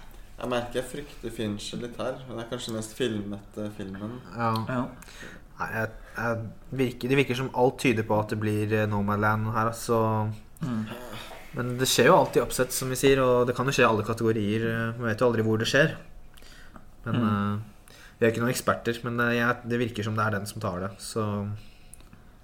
Jeg 0.42 0.50
merker 0.50 0.80
jeg 0.80 0.90
frykter 0.90 1.34
Fincher 1.36 1.82
litt 1.84 1.98
her. 2.02 2.16
Det 2.26 2.38
er 2.42 2.48
kanskje 2.50 2.72
den 2.72 2.80
mest 2.80 2.96
filmete 2.98 3.68
filmen. 3.78 4.16
Ja. 4.34 4.52
ja. 4.68 4.80
Nei, 5.60 5.68
jeg, 5.76 5.90
jeg 6.18 6.78
virker, 6.80 7.12
det 7.12 7.18
virker 7.20 7.38
som 7.38 7.52
alt 7.62 7.78
tyder 7.84 8.08
på 8.10 8.18
at 8.18 8.32
det 8.34 8.40
blir 8.42 8.72
eh, 8.74 8.88
Nomadland 8.90 9.52
her, 9.54 9.70
altså. 9.70 10.00
Mm. 10.66 10.80
Men 11.54 11.70
det 11.78 11.86
skjer 11.92 12.10
jo 12.10 12.16
alltid 12.18 12.42
oppsett, 12.46 12.74
som 12.74 12.90
vi 12.90 12.98
sier, 12.98 13.20
og 13.22 13.46
det 13.50 13.54
kan 13.58 13.68
jo 13.70 13.76
skje 13.76 13.84
i 13.86 13.90
alle 13.90 14.06
kategorier. 14.08 14.66
Vi 14.66 15.02
Man 15.04 15.10
vet 15.12 15.22
jo 15.22 15.28
aldri 15.30 15.46
hvor 15.46 15.62
det 15.62 15.70
skjer. 15.70 15.94
Men 17.06 17.16
Mm. 17.22 17.28
uh, 17.28 17.60
Vi 18.18 18.26
er 18.26 18.32
ikke 18.32 18.42
noen 18.44 18.54
eksperter, 18.54 18.98
men 19.04 19.20
eh, 19.20 19.36
jeg, 19.40 19.56
det 19.70 19.80
virker 19.82 20.06
som 20.06 20.18
det 20.18 20.26
er 20.26 20.36
den 20.40 20.46
som 20.50 20.62
tar 20.62 20.80
det. 20.84 20.92
Så 21.02 21.24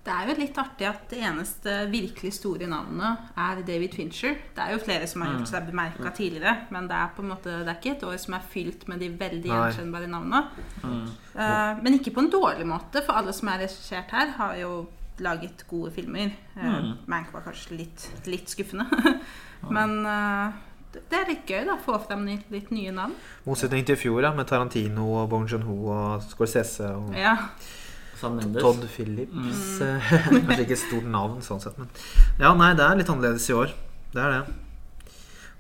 Det 0.08 0.14
er 0.16 0.30
jo 0.30 0.36
litt 0.40 0.58
artig 0.62 0.86
at 0.88 1.02
det 1.12 1.18
eneste 1.28 1.74
virkelig 1.92 2.30
store 2.38 2.68
navnet 2.72 3.26
er 3.44 3.60
David 3.68 3.92
Fincher. 3.98 4.38
Det 4.56 4.64
er 4.64 4.72
jo 4.72 4.80
flere 4.80 5.08
som 5.12 5.22
har 5.26 5.34
gjort 5.36 5.50
seg 5.52 5.66
bemerka 5.68 6.12
tidligere, 6.16 6.54
men 6.72 6.88
det 6.88 6.96
er 6.96 7.10
på 7.18 7.26
en 7.26 7.32
måte 7.34 7.58
Det 7.66 7.68
er 7.74 7.80
ikke 7.82 7.92
et 7.98 8.06
år 8.08 8.16
som 8.24 8.38
er 8.38 8.46
fylt 8.54 8.86
med 8.88 9.00
de 9.04 9.10
veldig 9.20 9.50
gjenkjennbare 9.52 10.08
navnene. 10.08 10.44
Mm. 10.84 11.02
Eh, 11.36 11.82
men 11.84 11.98
ikke 12.00 12.14
på 12.16 12.24
en 12.24 12.32
dårlig 12.32 12.66
måte, 12.70 13.04
for 13.04 13.20
alle 13.20 13.34
som 13.36 13.50
er 13.52 13.66
regissert 13.66 14.16
her, 14.16 14.32
har 14.38 14.56
jo 14.62 14.86
laget 15.20 15.66
gode 15.68 15.92
filmer. 15.92 16.32
Uh, 16.56 16.64
Mm. 16.64 16.94
Mank 17.10 17.34
var 17.34 17.42
kanskje 17.42 17.76
litt, 17.78 18.08
litt 18.30 18.48
skuffende. 18.54 18.86
men 19.76 20.06
uh, 20.06 20.54
det- 20.94 21.04
det 21.10 21.18
er 21.20 21.28
litt 21.34 21.46
gøy, 21.50 21.66
da. 21.66 21.76
Få 21.84 21.98
frem 22.08 22.24
litt, 22.26 22.46
litt 22.54 22.70
nye 22.72 22.92
navn. 22.96 23.14
motsetning 23.46 23.84
til 23.86 23.96
i 23.98 24.00
fjor, 24.00 24.22
da, 24.22 24.32
med 24.34 24.48
Tarantino 24.48 25.10
og 25.24 25.30
Bong 25.30 25.48
Joon-ho 25.50 25.76
og 25.90 26.22
Scorsese 26.24 26.88
og 26.96 27.12
Ja. 27.18 27.36
Todd 28.19 28.85
Phillips. 28.91 29.34
Mm. 29.34 29.99
Kanskje 30.48 30.64
ikke 30.65 30.77
et 30.77 30.84
stort 30.84 31.10
navn 31.11 31.44
sånn 31.45 31.61
sett, 31.64 31.77
men 31.80 31.91
Ja, 32.41 32.53
nei, 32.57 32.73
det 32.77 32.85
er 32.85 32.99
litt 32.99 33.11
annerledes 33.14 33.49
i 33.52 33.57
år. 33.57 33.76
Det 34.14 34.23
er 34.23 34.34
det. 34.34 34.57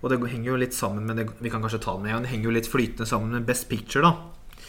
Og 0.01 0.11
det 0.11 0.19
henger 0.29 0.51
jo 0.51 0.59
litt 0.61 0.75
sammen 0.77 1.07
med 1.09 1.17
det, 1.17 1.27
Vi 1.41 1.49
kan 1.49 1.63
kanskje 1.63 1.81
ta 1.81 1.95
det 1.95 2.05
med 2.05 2.11
igjen. 2.11 2.25
Det 2.25 2.31
henger 2.33 2.49
jo 2.49 2.55
litt 2.57 2.69
flytende 2.69 3.09
sammen 3.09 3.33
med 3.33 3.47
Best 3.47 3.69
Picture, 3.69 4.05
da. 4.05 4.15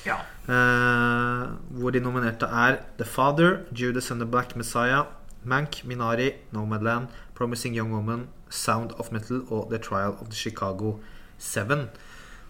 Ja. 0.06 0.18
Eh, 0.48 1.44
hvor 1.76 1.92
de 1.92 2.00
nominerte 2.00 2.48
er 2.48 2.80
The 2.96 3.04
Father, 3.04 3.64
Judas 3.72 4.10
and 4.10 4.20
the 4.20 4.26
Black 4.26 4.56
Messiah, 4.56 5.04
Mank, 5.44 5.82
Minari, 5.84 6.32
Nomadland, 6.52 7.08
Promising 7.34 7.74
Young 7.76 7.92
Woman, 7.92 8.28
Sound 8.48 8.92
of 8.98 9.12
Metal 9.12 9.44
og 9.48 9.68
The 9.70 9.78
Trial 9.78 10.16
of 10.20 10.28
the 10.28 10.36
Chicago 10.36 10.98
Seven. 11.38 11.88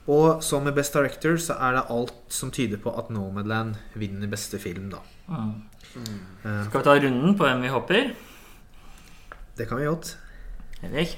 Og 0.09 0.43
som 0.45 0.65
med 0.65 0.73
Best 0.75 0.95
Director 0.97 1.37
så 1.37 1.57
er 1.61 1.77
det 1.77 1.85
alt 1.93 2.33
som 2.33 2.51
tyder 2.55 2.81
på 2.81 2.93
at 2.97 3.11
Nomadland 3.13 3.75
vinner 3.95 4.31
beste 4.33 4.59
film, 4.59 4.89
da. 4.91 5.03
Mm. 5.29 5.51
Mm. 5.99 6.65
Skal 6.69 6.81
vi 6.81 6.85
ta 6.87 6.95
runden 6.97 7.37
på 7.37 7.45
hvem 7.45 7.63
vi 7.63 7.69
håper? 7.73 8.15
det 9.59 9.67
kan 9.69 9.79
vi 9.81 9.85
godt. 9.85 10.13
Henrik? 10.81 11.17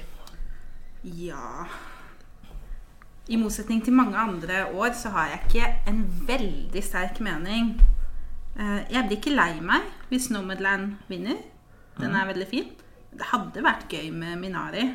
Ja 1.03 1.67
I 3.29 3.37
motsetning 3.37 3.83
til 3.85 3.93
mange 3.93 4.17
andre 4.17 4.63
år 4.73 4.93
så 4.97 5.09
har 5.13 5.27
jeg 5.29 5.41
ikke 5.47 5.67
en 5.91 6.01
veldig 6.27 6.83
sterk 6.83 7.19
mening. 7.21 7.75
Eh, 8.59 8.81
Jeg 8.91 9.05
blir 9.07 9.17
ikke 9.17 9.35
lei 9.35 9.61
meg 9.61 9.85
hvis 10.09 10.29
Nomadland 10.33 10.95
vinner. 11.07 11.37
Den 11.99 12.15
er 12.15 12.25
veldig 12.25 12.47
fin. 12.49 12.71
Det 13.13 13.29
hadde 13.29 13.63
vært 13.63 13.87
gøy 13.91 14.09
med 14.11 14.39
Minari. 14.41 14.87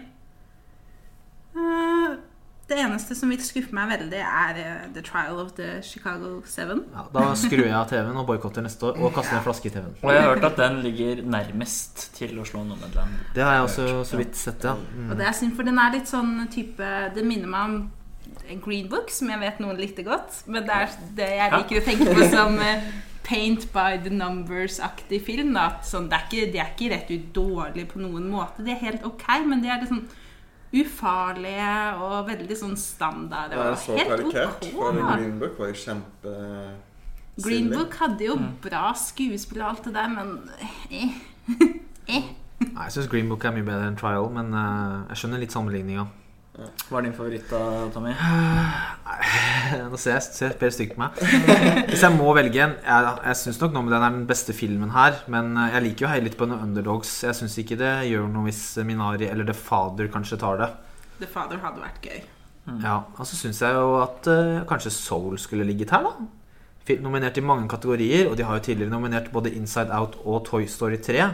Det 2.66 2.74
eneste 2.82 3.14
som 3.14 3.30
vil 3.30 3.42
skuffe 3.46 3.74
meg 3.76 3.92
veldig, 3.92 4.18
er 4.26 4.56
uh, 4.58 4.86
The 4.94 5.02
Trial 5.06 5.38
of 5.38 5.52
the 5.54 5.76
Chicago 5.86 6.40
Seven. 6.50 6.80
Ja, 6.90 7.04
da 7.14 7.26
skrur 7.38 7.62
jeg 7.62 7.76
av 7.78 7.86
TV-en 7.92 8.18
og 8.18 8.26
boikotter 8.26 8.64
neste 8.64 8.88
år. 8.88 8.98
Og 8.98 9.14
kaster 9.14 9.38
en 9.38 9.44
flaske 9.44 9.70
i 9.70 9.74
TV-en. 9.74 9.94
Og 10.02 10.10
jeg 10.10 10.24
har 10.24 10.32
hørt 10.32 10.46
at 10.48 10.58
den 10.58 10.80
ligger 10.82 11.22
nærmest 11.22 12.08
til 12.16 12.34
å 12.42 12.46
slå 12.48 12.64
Nomadland. 12.66 13.20
Det 13.36 13.46
har 13.46 13.60
jeg 13.60 13.68
også 13.68 13.86
så 14.10 14.18
vidt 14.18 14.34
sett, 14.40 14.66
ja. 14.66 14.74
Mm. 14.74 15.12
Og 15.12 15.20
det 15.20 15.28
er 15.28 15.38
synd, 15.38 15.54
for 15.54 15.70
den 15.70 15.78
er 15.78 15.94
litt 15.94 16.10
sånn 16.10 16.34
type 16.50 16.90
Det 17.14 17.26
minner 17.26 17.54
meg 17.54 17.70
om 17.70 18.60
Green 18.66 18.90
Book, 18.90 19.14
som 19.14 19.30
jeg 19.30 19.44
vet 19.46 19.62
noen 19.62 19.78
likte 19.78 20.02
godt. 20.06 20.42
Men 20.50 20.66
det 20.66 20.74
er 20.74 21.00
det 21.22 21.32
jeg 21.36 21.54
liker 21.54 21.80
å 21.80 21.86
tenke 21.86 22.18
på 22.18 22.28
som 22.34 22.58
eh, 22.66 22.90
Paint 23.26 23.70
by 23.70 24.02
the 24.02 24.10
Numbers-aktig 24.10 25.22
film. 25.22 25.54
Sånn, 25.86 26.10
det, 26.10 26.18
er 26.18 26.26
ikke, 26.26 26.50
de 26.50 26.66
er 26.66 26.74
ikke 26.74 26.92
rett 26.96 27.14
ut 27.14 27.32
dårlig 27.34 27.86
på 27.94 28.02
noen 28.02 28.26
måte. 28.30 28.66
De 28.66 28.74
er 28.74 28.82
helt 28.82 29.06
ok, 29.06 29.28
men 29.46 29.62
de 29.62 29.70
er 29.70 29.82
litt 29.82 29.94
sånn 29.94 30.08
ufarlige 30.80 31.76
og 32.02 32.16
veldig 32.28 32.58
sånn 32.58 32.76
standard. 32.80 33.52
Det 33.52 33.60
var 33.60 33.78
så 33.80 33.96
helt 33.96 34.12
karikert. 34.14 34.60
ok. 34.60 34.74
For. 34.74 35.00
Green 35.00 35.38
Book 35.40 35.58
var 35.60 35.72
jo 35.72 35.80
kjempe 35.84 36.36
Green. 37.36 37.68
Book 37.68 37.94
hadde 38.00 38.24
jo 38.24 38.36
bra 38.64 38.90
skuespill 38.96 39.60
og 39.60 39.68
alt 39.74 39.88
det 39.88 39.94
der, 39.98 40.08
men 40.08 40.50
eh. 40.96 41.16
eh. 42.08 42.30
Nei, 42.60 42.86
Jeg 42.86 42.94
syns 42.94 43.10
Green 43.12 43.28
Book 43.28 43.44
er 43.44 43.52
mye 43.52 43.66
bedre 43.66 43.90
enn 43.90 43.98
Trial, 44.00 44.30
men 44.32 44.54
uh, 44.56 45.04
jeg 45.10 45.20
skjønner 45.20 45.42
litt 45.42 45.52
sammenligninga. 45.52 46.06
Hva 46.56 47.00
er 47.00 47.04
din 47.04 47.14
favoritt 47.16 47.50
da, 47.50 47.60
Tommy? 47.92 48.14
Nå 49.90 49.98
ser 50.00 50.14
jeg 50.14 50.24
ser 50.24 50.54
Per 50.56 50.72
stygt 50.72 50.94
på 50.96 51.02
meg. 51.02 51.18
Hvis 51.90 52.04
jeg 52.04 52.14
må 52.16 52.30
velge 52.36 52.62
en 52.64 52.72
Jeg, 52.80 53.10
jeg 53.26 53.38
syns 53.42 53.60
nok 53.60 53.74
Nomadland 53.74 54.06
er 54.06 54.14
den 54.14 54.28
beste 54.30 54.56
filmen 54.56 54.94
her. 54.94 55.18
Men 55.32 55.52
eh, 55.52 55.74
jeg 55.74 55.86
liker 55.88 56.06
jo 56.06 56.08
å 56.08 56.12
heie 56.14 56.24
litt 56.24 56.38
på 56.40 56.48
noen 56.48 56.70
underdogs. 56.70 57.12
Jeg 57.26 57.36
syns 57.36 57.58
ikke 57.60 57.76
det 57.80 57.92
gjør 58.08 58.30
noe 58.32 58.48
hvis 58.48 58.62
Minari 58.88 59.28
eller 59.28 59.48
The 59.48 59.56
Father 59.58 60.08
kanskje 60.12 60.40
tar 60.40 60.62
det. 60.62 60.70
The 61.20 61.28
Father 61.28 61.60
hadde 61.60 61.84
vært 61.84 62.08
gøy. 62.08 62.24
Ja, 62.82 62.96
Og 63.14 63.28
så 63.28 63.36
syns 63.38 63.60
jeg 63.62 63.76
jo 63.76 63.92
at 64.00 64.26
uh, 64.26 64.64
kanskje 64.66 64.90
Soul 64.90 65.36
skulle 65.38 65.66
ligget 65.68 65.92
her, 65.94 66.02
da. 66.02 66.96
Nominert 67.02 67.38
i 67.38 67.42
mange 67.42 67.68
kategorier, 67.70 68.26
og 68.30 68.36
de 68.38 68.46
har 68.46 68.58
jo 68.58 68.64
tidligere 68.66 68.90
nominert 68.90 69.28
både 69.34 69.52
Inside 69.54 69.90
Out 69.94 70.16
og 70.24 70.44
Toy 70.46 70.66
Story 70.70 70.98
3. 71.02 71.28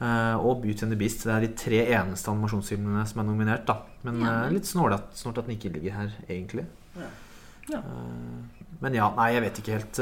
eh, 0.00 0.34
og 0.36 0.62
Beauty 0.62 0.84
and 0.84 0.92
the 0.92 0.98
Beast. 0.98 1.24
Det 1.24 1.32
er 1.34 1.40
de 1.46 1.52
tre 1.54 1.80
eneste 1.98 2.30
animasjonsfilmene 2.32 3.06
som 3.06 3.20
er 3.20 3.28
nominert. 3.28 3.66
da 3.66 3.78
Men 4.04 4.20
Ja. 4.20 4.44
eh, 4.46 4.50
litt 4.52 4.64
snålt 4.66 4.94
at, 4.94 5.12
snålt 5.14 5.38
at 5.38 5.46
den 5.46 5.56
ikke 5.56 5.72
ligger 5.72 5.92
her, 5.92 6.12
egentlig. 6.28 6.66
Ja. 6.96 7.08
Ja. 7.70 7.78
Eh, 7.78 8.64
men 8.80 8.94
ja, 8.94 9.08
nei, 9.16 9.32
jeg 9.32 9.42
vet 9.42 9.58
ikke 9.62 9.78
helt. 9.78 9.96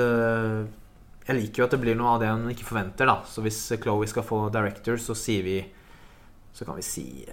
jeg 1.28 1.36
liker 1.36 1.62
jo 1.62 1.64
at 1.64 1.70
det 1.70 1.80
blir 1.80 1.94
noe 1.94 2.14
av 2.16 2.20
det 2.20 2.28
hun 2.32 2.48
ikke 2.50 2.64
forventer. 2.66 3.06
da 3.06 3.22
Så 3.24 3.42
hvis 3.42 3.60
Chloé 3.78 4.08
skal 4.08 4.22
få 4.24 4.50
director, 4.50 4.96
så 4.96 5.14
sier 5.14 5.42
vi 5.44 5.64
Så 6.54 6.64
kan 6.66 6.74
vi 6.76 6.82
si 6.82 7.24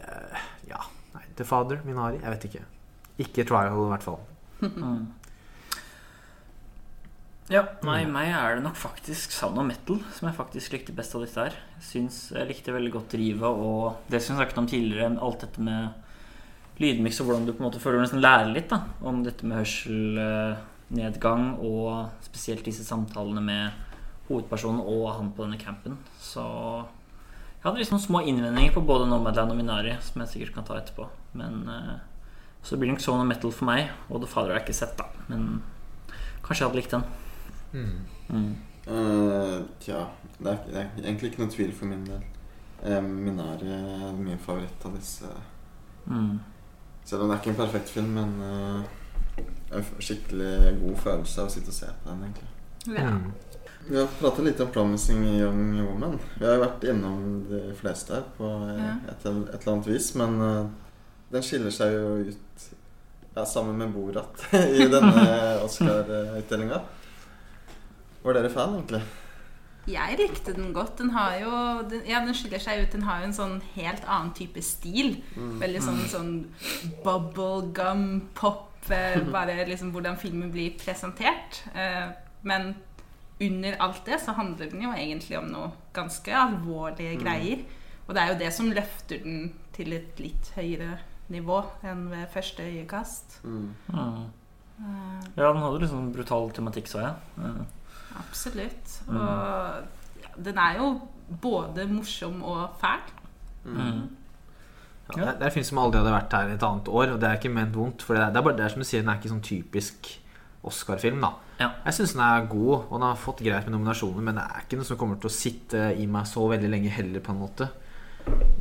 Ja, 0.69 0.79
nei, 1.15 1.23
The 1.35 1.43
Father, 1.43 1.81
Minari. 1.85 2.19
Jeg 2.21 2.29
vet 2.31 2.45
ikke. 2.45 2.61
Ikke 3.19 3.45
Trial, 3.47 3.73
i 3.73 3.89
hvert 3.95 4.03
fall. 4.03 4.19
Mm. 4.61 5.07
Ja, 7.49 7.63
nei, 7.81 8.03
meg 8.05 8.29
er 8.29 8.59
det 8.59 8.61
nok 8.61 8.75
faktisk 8.77 9.31
Sound 9.33 9.57
of 9.57 9.65
Metal 9.65 9.97
som 10.13 10.27
jeg 10.27 10.37
faktisk 10.37 10.73
likte 10.75 10.93
best 10.93 11.15
av 11.17 11.23
disse 11.23 11.41
her. 11.41 11.55
Jeg 11.79 11.85
syns 11.87 12.17
jeg 12.35 12.45
likte 12.45 12.75
veldig 12.75 12.91
godt 12.93 13.15
drivet 13.15 13.49
og 13.49 14.03
det 14.05 14.19
som 14.21 14.35
vi 14.35 14.43
snakket 14.43 14.59
om 14.61 14.67
tidligere, 14.69 15.15
alt 15.17 15.41
dette 15.41 15.63
med 15.65 16.77
lydmiks 16.77 17.17
og 17.23 17.25
hvordan 17.25 17.47
du 17.47 17.53
på 17.55 17.63
en 17.63 17.65
måte 17.65 17.81
føler 17.81 17.97
du 17.97 18.03
nesten 18.03 18.21
lærer 18.21 18.51
litt 18.53 18.69
da 18.69 18.83
om 19.01 19.23
dette 19.25 19.49
med 19.49 19.57
hørselnedgang 19.63 21.47
og 21.57 22.21
spesielt 22.27 22.69
disse 22.69 22.85
samtalene 22.85 23.41
med 23.41 23.63
hovedpersonen 24.27 24.83
og 24.83 25.07
han 25.15 25.31
på 25.33 25.47
denne 25.47 25.57
campen. 25.57 25.97
Så 26.21 26.43
jeg 26.45 27.65
hadde 27.65 27.81
liksom 27.81 27.97
små 28.03 28.21
innvendinger 28.29 28.75
på 28.77 28.85
både 28.85 29.07
Nomadland 29.09 29.55
og 29.55 29.57
Minari, 29.57 29.95
som 30.05 30.21
jeg 30.21 30.35
sikkert 30.35 30.59
kan 30.59 30.67
ta 30.69 30.77
etterpå. 30.77 31.09
Men 31.33 31.65
eh, 31.65 31.97
så 32.61 32.77
blir 32.77 32.91
det 32.91 32.99
nok 32.99 33.03
sound 33.07 33.25
of 33.25 33.27
Metal 33.33 33.51
for 33.57 33.65
meg, 33.71 33.89
og 34.05 34.21
The 34.21 34.29
Father 34.29 34.53
har 34.53 34.61
jeg 34.61 34.69
ikke 34.69 34.77
sett, 34.83 34.93
da. 35.01 35.09
Men 35.33 35.63
kanskje 36.45 36.61
jeg 36.61 36.69
hadde 36.69 36.81
likt 36.83 36.93
den. 36.93 37.09
Mm. 37.73 38.55
Uh, 38.89 39.61
tja, 39.83 40.05
det 40.39 40.51
er, 40.51 40.61
det 40.65 40.77
er 40.79 40.87
egentlig 41.03 41.29
ikke 41.31 41.43
noe 41.43 41.53
tvil 41.53 41.73
for 41.77 41.85
min 41.91 42.05
del. 42.07 42.23
Uh, 42.81 43.01
min 43.03 43.39
er 43.43 43.65
min 44.17 44.39
favoritt 44.41 44.85
av 44.87 44.95
disse. 44.97 45.29
Mm. 46.09 46.39
Selv 47.05 47.23
om 47.25 47.29
det 47.29 47.35
er 47.35 47.41
ikke 47.43 47.53
en 47.53 47.59
perfekt 47.59 47.89
film, 47.93 48.15
men 48.17 48.33
uh, 48.41 49.43
en 49.77 49.85
skikkelig 50.01 50.73
god 50.81 50.97
følelse 51.03 51.41
av 51.43 51.51
å 51.51 51.53
sitte 51.53 51.69
og 51.73 51.77
se 51.77 51.91
på 52.03 52.09
den, 52.09 52.25
egentlig. 52.29 52.49
Ja. 52.97 53.11
Mm. 53.13 53.29
Vi 53.89 53.95
har 53.97 54.09
pratet 54.19 54.45
litt 54.45 54.59
om 54.61 54.67
'Promising 54.73 55.23
Young 55.39 55.61
Woman'. 55.81 56.19
Vi 56.37 56.45
har 56.45 56.57
jo 56.57 56.63
vært 56.65 56.83
innom 56.91 57.21
de 57.49 57.61
fleste 57.79 58.13
her 58.13 58.25
på 58.37 58.49
Ja. 58.77 58.91
et, 59.09 59.25
eller- 59.25 59.49
et 59.53 59.61
eller 59.61 59.73
annet 59.73 59.87
vis, 59.87 60.09
men 60.15 60.35
den 61.31 61.41
skiller 61.45 61.71
seg 61.73 61.93
jo 61.93 62.11
ut 62.27 62.67
ja, 63.35 63.45
sammen 63.45 63.77
med 63.77 63.93
Borat 63.93 64.43
i 64.53 64.85
denne 64.91 65.23
Oscar-utdelinga. 65.63 66.81
Var 68.23 68.33
dere 68.35 68.49
fan, 68.51 68.73
egentlig? 68.79 69.01
Jeg 69.89 70.17
likte 70.19 70.53
den 70.53 70.73
godt. 70.75 70.97
Den 70.99 71.09
har 71.15 71.37
jo 71.39 71.51
den, 71.89 72.03
Ja, 72.05 72.19
den 72.25 72.35
skiller 72.37 72.59
seg 72.61 72.83
ut. 72.83 72.91
Den 72.91 73.03
har 73.07 73.21
jo 73.21 73.29
en 73.29 73.33
sånn 73.37 73.61
helt 73.75 74.03
annen 74.05 74.33
type 74.37 74.61
stil. 74.61 75.15
Veldig 75.35 75.81
sånn, 75.81 76.01
sånn 76.11 76.33
bubblegum 77.05 78.03
pop. 78.35 78.67
eh, 78.91 79.19
Bare 79.35 79.65
liksom 79.67 79.91
hvordan 79.95 80.17
filmen 80.19 80.51
blir 80.53 80.75
presentert. 80.79 81.63
Eh, 81.75 82.11
Men 82.43 82.75
under 83.41 83.75
alt 83.83 84.05
det 84.05 84.19
så 84.23 84.31
handler 84.35 84.69
den 84.71 84.81
jo 84.83 84.91
egentlig 84.95 85.37
om 85.39 85.47
noe 85.51 85.71
ganske 85.95 86.31
alvorlige 86.35 87.17
greier. 87.19 87.65
Og 88.07 88.15
det 88.15 88.21
er 88.21 88.31
jo 88.33 88.39
det 88.39 88.51
som 88.55 88.69
løfter 88.71 89.23
den 89.23 89.53
til 89.75 89.93
et 89.95 90.19
litt 90.19 90.51
høyere 90.55 90.99
nivå 91.29 91.59
enn 91.85 92.07
ved 92.11 92.27
første 92.33 92.63
øyekast. 92.63 93.39
Mm. 93.43 93.73
Mm. 93.91 94.23
Eh, 94.79 95.27
Ja, 95.37 95.51
den 95.53 95.61
hadde 95.61 95.81
liksom 95.83 96.11
brutal 96.15 96.49
tematikk, 96.55 96.87
så 96.87 97.03
jeg. 97.03 97.65
Mm. 98.19 98.23
Absolutt. 98.27 98.93
Og 99.07 100.21
ja, 100.21 100.31
den 100.49 100.57
er 100.61 100.77
jo 100.79 100.89
både 101.41 101.87
morsom 101.89 102.43
og 102.43 102.75
fæl. 102.81 103.03
Mm. 103.65 104.07
Ja, 105.09 105.15
det, 105.15 105.27
er, 105.27 105.37
det 105.39 105.47
er 105.47 105.57
en 105.57 105.65
som 105.65 105.79
aldri 105.81 105.99
hadde 106.03 106.13
vært 106.13 106.33
her 106.37 106.51
et 106.53 106.63
annet 106.65 106.89
år, 106.93 107.13
og 107.15 107.21
det 107.21 107.29
er 107.29 107.37
ikke 107.39 107.49
ment 107.53 107.73
vondt. 107.77 108.03
For 108.05 108.13
det 108.17 108.23
er, 108.27 108.33
det 108.33 108.41
er 108.41 108.45
bare 108.45 108.57
det 108.59 108.65
er 108.67 108.73
som 108.75 108.83
du 108.83 108.87
sier, 108.87 109.01
den 109.01 109.09
er 109.09 109.17
ikke 109.21 109.31
sånn 109.31 109.45
typisk 109.45 110.11
Oscar-film. 110.69 111.21
da 111.23 111.31
Ja. 111.59 111.69
Jeg 111.85 111.93
syns 111.97 112.13
den 112.13 112.21
er 112.23 112.45
god, 112.51 112.75
og 112.89 112.93
den 112.99 113.07
har 113.07 113.15
fått 113.19 113.41
greit 113.43 113.65
med 113.67 113.73
nominasjoner, 113.73 114.21
men 114.21 114.35
det 114.37 114.43
er 114.45 114.65
ikke 114.65 114.79
noe 114.79 114.87
som 114.87 114.99
kommer 114.99 115.19
til 115.19 115.31
å 115.31 115.33
sitte 115.33 115.85
i 115.97 116.05
meg 116.07 116.27
så 116.29 116.45
veldig 116.51 116.69
lenge 116.71 116.91
heller, 116.93 117.23
på 117.25 117.33
en 117.33 117.39
måte. 117.41 117.69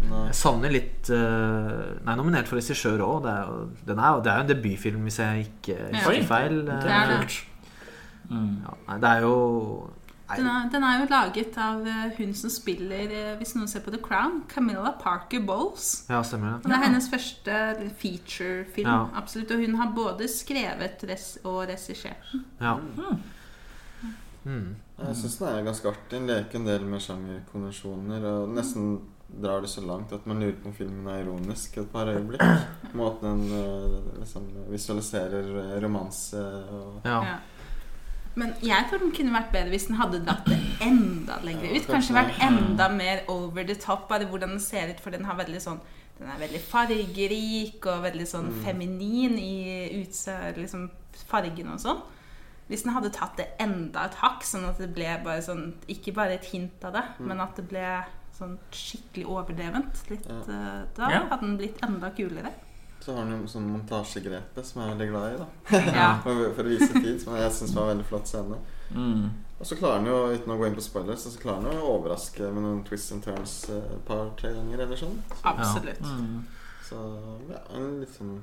Nei. 0.09 0.24
Jeg 0.30 0.39
savner 0.39 0.72
litt 0.72 1.10
uh, 1.12 1.98
Nei, 2.06 2.14
nominert 2.16 2.48
for 2.48 2.56
regissør 2.56 3.02
òg. 3.05 3.26
Det, 3.26 3.35
det 3.90 3.97
er 3.98 4.14
jo 4.16 4.40
en 4.40 4.48
debutfilm, 4.48 5.02
hvis 5.05 5.18
jeg 5.20 5.48
ikke 5.51 5.76
husker 5.90 6.16
ja. 6.16 6.24
feil. 6.30 6.60
Det 6.64 6.78
Det 6.86 6.89
Eh, 6.89 6.97
er 6.97 7.12
er 7.12 7.24
det. 7.26 7.39
Mm. 8.29 8.59
Ja, 8.65 8.75
nei, 8.89 8.99
det 9.01 9.09
er 9.09 9.25
jo 9.25 9.37
Den 10.29 10.47
er, 10.47 10.67
den 10.69 10.85
er 10.85 10.99
jo 11.01 11.07
laget 11.09 11.55
av 11.57 11.87
eh, 11.89 12.11
hun 12.19 12.35
som 12.37 12.51
spiller, 12.53 13.09
eh, 13.09 13.31
hvis 13.41 13.55
noen 13.57 13.69
ser 13.71 13.81
på 13.81 13.95
The 13.95 14.01
Crown, 14.05 14.43
Camilla 14.49 14.93
Parker 15.01 15.41
Bowles. 15.41 16.05
Ja, 16.11 16.21
stemmer 16.23 16.59
Og 16.59 16.63
det. 16.67 16.69
det 16.69 16.77
er 16.77 16.85
hennes 16.85 17.09
første 17.09 17.61
featurefilm. 18.03 18.91
Ja. 18.91 19.07
Absolutt. 19.17 19.55
Og 19.57 19.65
hun 19.65 19.79
har 19.81 19.95
både 19.97 20.29
skrevet 20.29 21.05
res 21.09 21.39
og 21.49 21.63
regissert. 21.71 22.35
Ja. 22.61 22.77
Mm. 24.45 24.77
Jeg 24.99 25.17
syns 25.17 25.37
den 25.41 25.49
er 25.49 25.65
ganske 25.65 25.89
artig. 25.89 26.11
Den 26.13 26.29
leker 26.29 26.61
en 26.61 26.67
del 26.69 26.85
med 26.89 27.03
sjangerkonvensjoner 27.05 28.29
og 28.29 28.53
nesten 28.57 28.99
drar 29.29 29.61
det 29.61 29.69
så 29.69 29.83
langt 29.85 30.13
at 30.13 30.25
man 30.27 30.41
lurer 30.41 30.57
på 30.63 30.71
om 30.71 30.75
filmen 30.77 31.09
er 31.13 31.21
ironisk 31.23 31.77
et 31.83 31.91
par 31.93 32.09
øyeblikk. 32.09 32.45
Måten 32.97 33.29
den 33.29 33.59
eh, 33.59 33.99
liksom 34.23 34.47
visualiserer 34.73 35.51
eh, 35.65 35.75
romanse 35.85 36.41
og 36.41 37.05
ja. 37.05 37.37
Men 38.39 38.55
jeg 38.62 38.86
tror 38.89 39.02
den 39.02 39.15
kunne 39.16 39.35
vært 39.35 39.52
bedre 39.55 39.73
hvis 39.74 39.89
den 39.89 39.98
hadde 39.98 40.20
dratt 40.27 40.47
det 40.47 40.59
enda 40.85 41.39
lenger 41.44 41.73
ut. 41.74 41.89
Kanskje 41.90 42.16
vært 42.16 42.43
enda 42.44 42.89
mer 42.94 43.24
over 43.32 43.66
the 43.66 43.74
top. 43.78 44.06
Bare 44.10 44.28
hvordan 44.31 44.55
den 44.56 44.62
ser 44.62 44.93
ut, 44.93 45.01
for 45.02 45.15
den 45.15 45.27
har 45.28 45.39
veldig 45.40 45.62
sånn 45.65 45.81
Den 46.19 46.31
er 46.35 46.39
veldig 46.40 46.60
fargerik 46.66 47.85
og 47.86 48.01
veldig 48.02 48.24
sånn 48.27 48.48
feminin 48.65 49.36
i 49.39 49.56
utse... 50.01 50.35
Liksom 50.56 50.89
fargene 51.28 51.74
og 51.74 51.82
sånn. 51.82 52.01
Hvis 52.69 52.85
den 52.85 52.93
hadde 52.94 53.10
tatt 53.15 53.39
det 53.40 53.48
enda 53.62 54.05
et 54.06 54.19
hakk, 54.20 54.43
sånn 54.44 54.66
at 54.69 54.78
det 54.82 54.90
ble 54.94 55.09
bare 55.24 55.43
sånn 55.43 55.70
Ikke 55.90 56.12
bare 56.15 56.36
et 56.36 56.48
hint 56.52 56.85
av 56.85 56.94
det, 56.98 57.05
men 57.24 57.40
at 57.43 57.56
det 57.59 57.65
ble 57.70 57.86
sånn 58.39 58.59
skikkelig 58.70 59.27
overdrevent. 59.27 60.02
Litt, 60.12 60.27
eh, 60.31 60.82
da 60.94 61.09
hadde 61.10 61.40
den 61.43 61.56
blitt 61.59 61.81
enda 61.82 62.12
kulere. 62.15 62.52
Så 63.09 63.14
har 63.14 63.22
han 63.24 63.30
jo 63.32 63.47
sånn 63.48 63.68
montasjegrepet 63.72 64.66
som 64.68 64.82
jeg 64.82 64.85
er 64.85 64.97
veldig 64.98 65.06
glad 65.09 65.28
i. 65.32 65.36
da 65.40 65.78
Ja. 65.97 66.09
For, 66.26 66.51
for 66.52 66.68
å 66.68 66.72
vise 66.74 66.89
tid, 66.93 67.14
som 67.22 67.39
jeg 67.39 67.55
syns 67.56 67.72
var 67.72 67.86
en 67.86 67.94
veldig 67.94 68.05
flott 68.10 68.28
scene. 68.28 68.59
Mm. 68.93 69.22
Og 69.56 69.70
så 69.70 69.78
klarer 69.80 70.02
han 70.02 70.10
jo, 70.10 70.18
uten 70.35 70.52
å 70.52 70.56
gå 70.60 70.66
inn 70.68 70.76
på 70.76 70.85
spoilers, 70.85 71.24
så 71.24 71.40
klarer 71.40 71.64
han 71.64 71.78
jo 71.78 71.86
å 71.86 71.94
overraske 71.94 72.51
med 72.52 72.66
noen 72.66 72.82
twists 72.85 73.14
and 73.16 73.24
turns 73.24 73.55
et 73.72 73.78
et 73.94 74.05
par-tre 74.10 74.52
ganger 74.59 74.85
eller 74.85 75.01
sånn. 75.01 75.16
Absolutt. 75.40 76.05
Mm. 76.05 76.44
Så 76.85 77.01
ja, 77.48 77.62
en 77.78 77.89
litt 78.02 78.12
sånn 78.12 78.36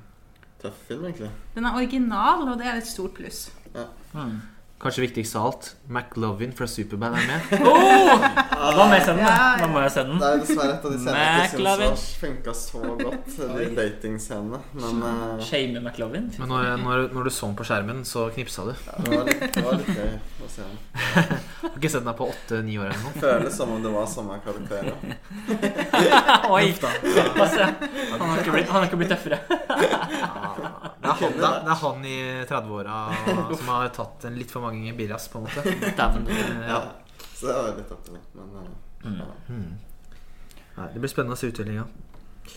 tøff 0.64 0.82
film, 0.88 1.06
egentlig. 1.06 1.30
Den 1.54 1.70
er 1.70 1.78
original, 1.78 2.42
og 2.42 2.58
det 2.58 2.66
er 2.66 2.82
et 2.82 2.90
stort 2.90 3.14
pluss. 3.20 3.44
Ja. 3.70 3.86
Mm. 4.18 4.40
Kanskje 4.76 5.06
viktigst 5.06 5.36
av 5.36 5.46
alt, 5.46 5.66
McLovin 5.88 6.50
fra 6.52 6.66
Superbad 6.68 7.14
er 7.16 7.28
med. 7.30 7.40
Da 8.66 8.84
må 8.84 8.96
jeg 8.96 9.04
se 9.06 9.12
den. 9.14 9.22
da. 9.24 9.66
Må 9.70 9.80
jeg 9.80 9.92
se 9.94 10.02
den. 10.04 10.18
Det 10.20 10.28
er 10.28 10.40
dessverre 10.42 10.72
et 10.74 10.84
av 10.84 10.92
de 10.92 10.98
scenene 11.00 11.22
jeg 11.22 11.80
syns 11.80 12.04
funka 12.20 12.54
så 12.56 12.80
godt. 12.98 13.36
De 13.38 13.68
datingscenene. 13.76 14.60
Men 14.76 15.02
uh... 15.04 15.44
Shame 15.44 15.80
McLovin. 15.80 16.26
Men 16.40 16.50
når, 16.50 16.68
når, 16.82 17.04
når 17.14 17.28
du 17.28 17.32
så 17.32 17.48
den 17.48 17.56
på 17.56 17.66
skjermen, 17.68 18.02
så 18.08 18.26
knipsa 18.34 18.66
du. 18.66 18.72
ja, 18.74 18.96
det, 18.98 19.12
var 19.14 19.30
litt, 19.30 19.44
det 19.54 19.64
var 19.64 19.80
litt 19.80 19.92
gøy 19.96 20.44
å 20.44 20.50
se 20.50 20.66
den. 20.66 20.76
Har 21.62 21.78
ikke 21.78 21.92
sett 21.94 22.04
den 22.04 22.18
på 22.18 22.28
åtte-ni 22.34 22.76
år 22.80 22.90
eller 22.90 23.04
noe. 23.06 23.14
Føles 23.22 23.56
som 23.56 23.72
om 23.76 23.80
det 23.84 23.92
var 23.96 24.10
samme 24.10 24.36
karakter. 24.44 24.92
Oi! 26.56 26.66
Han 26.76 28.28
har 28.28 28.42
ikke 28.42 28.54
blitt, 28.54 28.68
han 28.68 28.76
har 28.76 28.88
ikke 28.90 29.00
blitt 29.00 29.14
tøffere. 29.14 29.40
Det 31.06 31.12
er 31.14 31.20
han, 31.22 31.36
det 31.38 31.46
er, 31.48 31.58
det 31.66 31.72
er 31.74 31.80
han 31.82 32.04
i 32.10 32.16
30-åra 32.50 32.96
som 33.60 33.68
har 33.72 33.88
tatt 33.94 34.24
en 34.28 34.36
litt 34.40 34.50
for 34.52 34.64
mange 34.66 34.92
birras, 34.98 35.28
på 35.32 35.38
en 35.38 35.46
måte. 35.46 35.94
Damn, 35.98 36.26
Ja. 36.66 36.80
Så 37.36 37.46
det 37.50 37.54
var 37.56 37.74
litt 37.76 37.90
opp 37.92 38.02
til 38.06 38.16
meg. 38.16 38.28
Men 38.34 38.58
eh, 38.64 38.74
Mm. 39.06 39.18
ja, 39.20 40.80
Nei, 40.80 40.86
det 40.94 40.98
blir 41.02 41.10
spennende 41.12 41.36
å 41.36 41.38
se 41.38 41.46
utdelinga. 41.52 41.84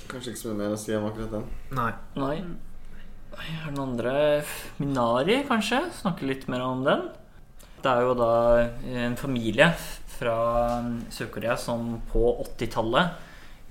kanskje 0.09 0.31
ikke 0.33 0.39
så 0.41 0.49
mye 0.49 0.57
mer 0.63 0.73
å 0.73 0.79
si 0.81 0.95
om 0.97 1.05
akkurat 1.05 1.31
den. 1.35 1.43
Nei. 1.77 1.91
Nei. 2.17 2.35
Jeg 3.29 3.53
Er 3.59 3.65
det 3.67 3.73
noen 3.75 3.83
andre 3.91 4.13
Minari, 4.81 5.35
kanskje? 5.47 5.83
Snakke 5.99 6.25
litt 6.27 6.47
mer 6.49 6.63
om 6.65 6.81
den. 6.87 7.03
Det 7.83 7.91
er 7.91 8.01
jo 8.07 8.15
da 8.17 8.31
en 9.05 9.15
familie 9.19 9.69
fra 10.17 10.33
Sør-Korea 11.13 11.55
som 11.59 11.99
på 12.11 12.23
80-tallet 12.57 13.27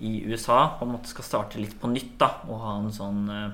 i 0.07 0.13
USA 0.31 0.61
på 0.79 0.87
en 0.87 0.93
måte 0.95 1.11
skal 1.11 1.27
starte 1.27 1.59
litt 1.61 1.75
på 1.81 1.91
nytt. 1.91 2.15
da 2.23 2.31
Og 2.49 2.61
ha 2.63 2.77
en 2.79 2.93
sånn 2.95 3.25
eh, 3.35 3.51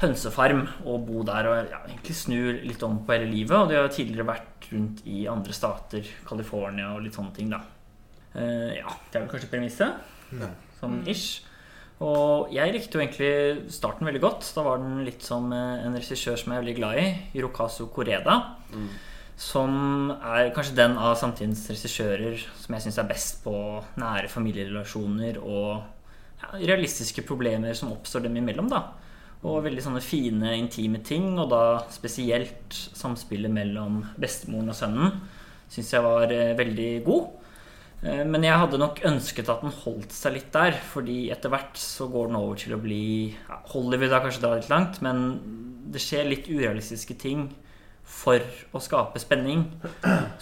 hønsefarm 0.00 0.64
og 0.88 1.04
bo 1.08 1.24
der 1.28 1.48
og 1.50 1.58
ja, 1.68 1.82
egentlig 1.88 2.16
snu 2.16 2.38
litt 2.64 2.82
om 2.86 3.02
på 3.04 3.14
hele 3.14 3.28
livet. 3.30 3.56
Og 3.58 3.68
de 3.70 3.76
har 3.78 3.92
tidligere 3.92 4.28
vært 4.30 4.70
rundt 4.70 5.04
i 5.10 5.26
andre 5.30 5.56
stater, 5.56 6.08
California 6.26 6.94
og 6.94 7.04
litt 7.04 7.18
sånne 7.18 7.36
ting, 7.36 7.52
da. 7.52 7.60
Uh, 8.30 8.72
ja, 8.78 8.96
det 9.10 9.18
er 9.18 9.24
vel 9.24 9.30
kanskje 9.32 9.50
premisset. 9.52 10.10
Ja. 10.40 10.50
Sånn 10.80 11.00
ish. 11.10 11.42
Og 12.00 12.52
jeg 12.54 12.72
likte 12.72 12.96
jo 12.96 13.02
egentlig 13.02 13.72
starten 13.74 14.08
veldig 14.08 14.22
godt. 14.24 14.46
Da 14.56 14.64
var 14.64 14.80
den 14.80 15.02
litt 15.04 15.24
som 15.26 15.50
eh, 15.52 15.82
en 15.84 15.96
regissør 15.98 16.38
som 16.40 16.54
jeg 16.54 16.56
er 16.56 16.62
veldig 16.62 16.76
glad 16.78 16.96
i, 16.96 17.08
Hirokazu 17.34 17.90
Koreda. 17.92 18.38
Mm. 18.72 18.86
Som 19.40 19.74
er 20.16 20.48
kanskje 20.56 20.78
den 20.78 20.96
av 20.96 21.18
samtidens 21.20 21.66
regissører 21.68 22.40
som 22.40 22.76
jeg 22.76 22.86
syns 22.86 22.96
er 23.02 23.10
best 23.10 23.42
på 23.44 23.52
nære 24.00 24.32
familierelasjoner 24.32 25.42
og 25.42 25.82
ja, 26.40 26.54
realistiske 26.72 27.26
problemer 27.28 27.76
som 27.76 27.92
oppstår 27.92 28.24
dem 28.24 28.40
imellom. 28.40 28.72
da 28.72 28.86
Og 29.40 29.62
veldig 29.64 29.82
sånne 29.86 30.02
fine, 30.04 30.52
intime 30.60 31.00
ting, 31.06 31.30
og 31.40 31.48
da 31.52 31.62
spesielt 31.92 32.76
samspillet 32.76 33.52
mellom 33.52 34.02
bestemoren 34.20 34.68
og 34.72 34.76
sønnen 34.76 35.14
syns 35.70 35.92
jeg 35.94 36.04
var 36.04 36.32
eh, 36.34 36.50
veldig 36.58 36.88
god. 37.06 37.28
Eh, 38.02 38.24
Men 38.28 38.44
jeg 38.44 38.58
hadde 38.60 38.80
nok 38.82 39.00
ønsket 39.08 39.48
at 39.48 39.64
den 39.64 39.72
holdt 39.84 40.12
seg 40.12 40.34
litt 40.36 40.50
der, 40.52 40.76
fordi 40.92 41.30
etter 41.32 41.52
hvert 41.52 41.80
så 41.80 42.08
går 42.12 42.28
den 42.28 42.40
over 42.40 42.60
til 42.60 42.76
å 42.76 42.82
bli 42.82 43.02
ja, 43.32 43.60
Hollywood 43.72 44.12
har 44.12 44.24
kanskje 44.26 44.44
dratt 44.44 44.60
litt 44.60 44.72
langt, 44.72 45.00
men 45.06 45.24
det 45.90 46.02
skjer 46.04 46.28
litt 46.28 46.50
urealistiske 46.50 47.16
ting 47.22 47.48
for 48.10 48.42
å 48.74 48.82
skape 48.82 49.20
spenning 49.22 49.64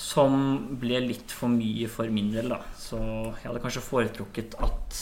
som 0.00 0.34
ble 0.80 1.02
litt 1.04 1.32
for 1.36 1.52
mye 1.52 1.86
for 1.92 2.08
min 2.12 2.32
del, 2.32 2.50
da. 2.54 2.62
Så 2.80 2.98
jeg 2.98 3.46
hadde 3.46 3.62
kanskje 3.62 3.84
foretrukket 3.84 4.56
at 4.64 5.00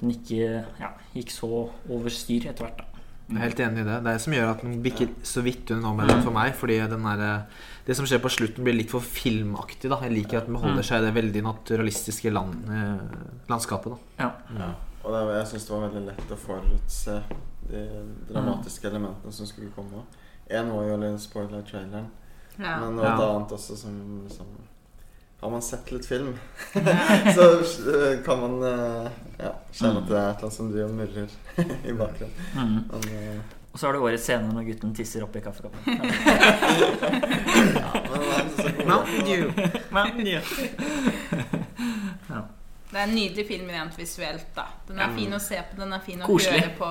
den 0.00 0.14
ikke 0.16 0.64
ja, 0.80 0.94
gikk 1.12 1.32
så 1.34 1.66
over 1.92 2.12
styr 2.14 2.48
etter 2.50 2.64
hvert, 2.66 2.80
da. 2.80 2.89
Jeg 3.30 3.36
er 3.38 3.44
helt 3.46 3.60
enig 3.60 3.80
i 3.80 3.84
det. 3.86 3.96
Det 4.02 4.10
er 4.10 4.16
det 4.16 4.20
som 4.24 4.32
gjør 4.34 4.48
at 4.50 4.62
den 4.64 4.82
bikker 4.82 5.08
så 5.22 5.42
vidt 5.46 5.70
under 5.70 5.82
Nomadland 5.88 6.22
for 6.24 6.34
meg. 6.34 6.54
Fordi 6.58 6.78
den 6.90 7.04
der, 7.06 7.42
det 7.86 7.96
som 7.96 8.06
skjer 8.06 8.18
på 8.24 8.30
slutten, 8.32 8.64
blir 8.66 8.74
litt 8.74 8.90
for 8.90 9.00
filmaktig. 9.00 9.88
da 9.90 10.00
Jeg 10.02 10.12
liker 10.16 10.38
at 10.40 10.46
den 10.46 10.54
beholder 10.58 10.82
seg 10.82 11.02
i 11.02 11.06
det 11.06 11.14
veldig 11.14 11.42
naturalistiske 11.46 12.32
land, 12.34 12.64
eh, 12.68 13.44
landskapet. 13.48 13.92
da 14.18 14.24
Ja. 14.24 14.30
Ja. 14.58 14.70
Og 15.04 15.12
det, 15.14 15.20
jeg 15.38 15.46
syns 15.46 15.64
det 15.68 15.70
var 15.76 15.88
veldig 15.88 16.06
lett 16.06 16.32
å 16.34 16.36
forutse 16.36 17.22
de 17.70 17.84
dramatiske 18.32 18.88
elementene 18.90 19.32
som 19.32 19.46
skulle 19.46 19.70
komme. 19.76 20.02
Én 20.50 20.68
var 20.74 20.84
jo 20.90 20.96
litt 20.96 21.20
spoiler 21.22 21.62
traileren, 21.62 22.10
Ja. 22.58 22.80
men 22.80 22.96
det 22.96 23.04
var 23.04 23.14
et 23.14 23.20
annet 23.30 23.52
også 23.52 23.76
som 23.76 24.26
liksom 24.28 24.46
Har 25.40 25.50
man 25.50 25.62
sett 25.64 25.88
litt 25.92 26.04
film, 26.06 26.34
så 27.34 27.44
eh, 27.94 28.18
kan 28.26 28.40
man 28.42 28.58
eh, 28.68 29.06
ja, 29.40 29.54
kjenne 29.72 30.02
at 30.02 30.08
det 30.10 30.18
er 30.18 30.26
et 30.28 30.36
eller 30.36 30.44
annet 30.44 30.52
som 30.58 30.68
driver 30.68 30.90
og 30.90 30.98
murrer 30.98 31.28
i 31.88 31.94
bakgrunnen. 31.96 32.36
Mm. 32.54 32.76
Men, 32.90 33.08
eh, 33.16 33.40
Og 33.72 33.78
så 33.80 33.86
er 33.88 33.92
det 33.96 34.00
årets 34.02 34.24
scene 34.26 34.50
når 34.52 34.64
gutten 34.68 34.92
tisser 34.98 35.22
oppi 35.24 35.40
kaffekoppen. 35.44 35.80
Ja. 37.80 37.90
men 38.04 38.20
det 38.20 38.30
er 38.36 38.48
så 38.56 38.68
god- 38.76 38.86
Mountain 38.86 40.24
Dew. 40.26 40.40
Ja. 42.28 42.40
Det 42.90 42.98
er 42.98 43.04
en 43.06 43.14
nydelig 43.14 43.44
film 43.48 43.68
rent 43.70 43.98
visuelt. 43.98 44.46
da 44.56 44.64
Den 44.88 44.98
er 44.98 45.08
Ja. 45.08 45.16
fin 45.16 45.32
å 45.32 45.38
se 45.40 45.60
på, 45.70 45.76
den 45.80 45.92
er 45.92 46.00
fin 46.04 46.20
å 46.22 46.26
Koselig. 46.26 46.60
høre 46.60 46.72
på. 46.78 46.88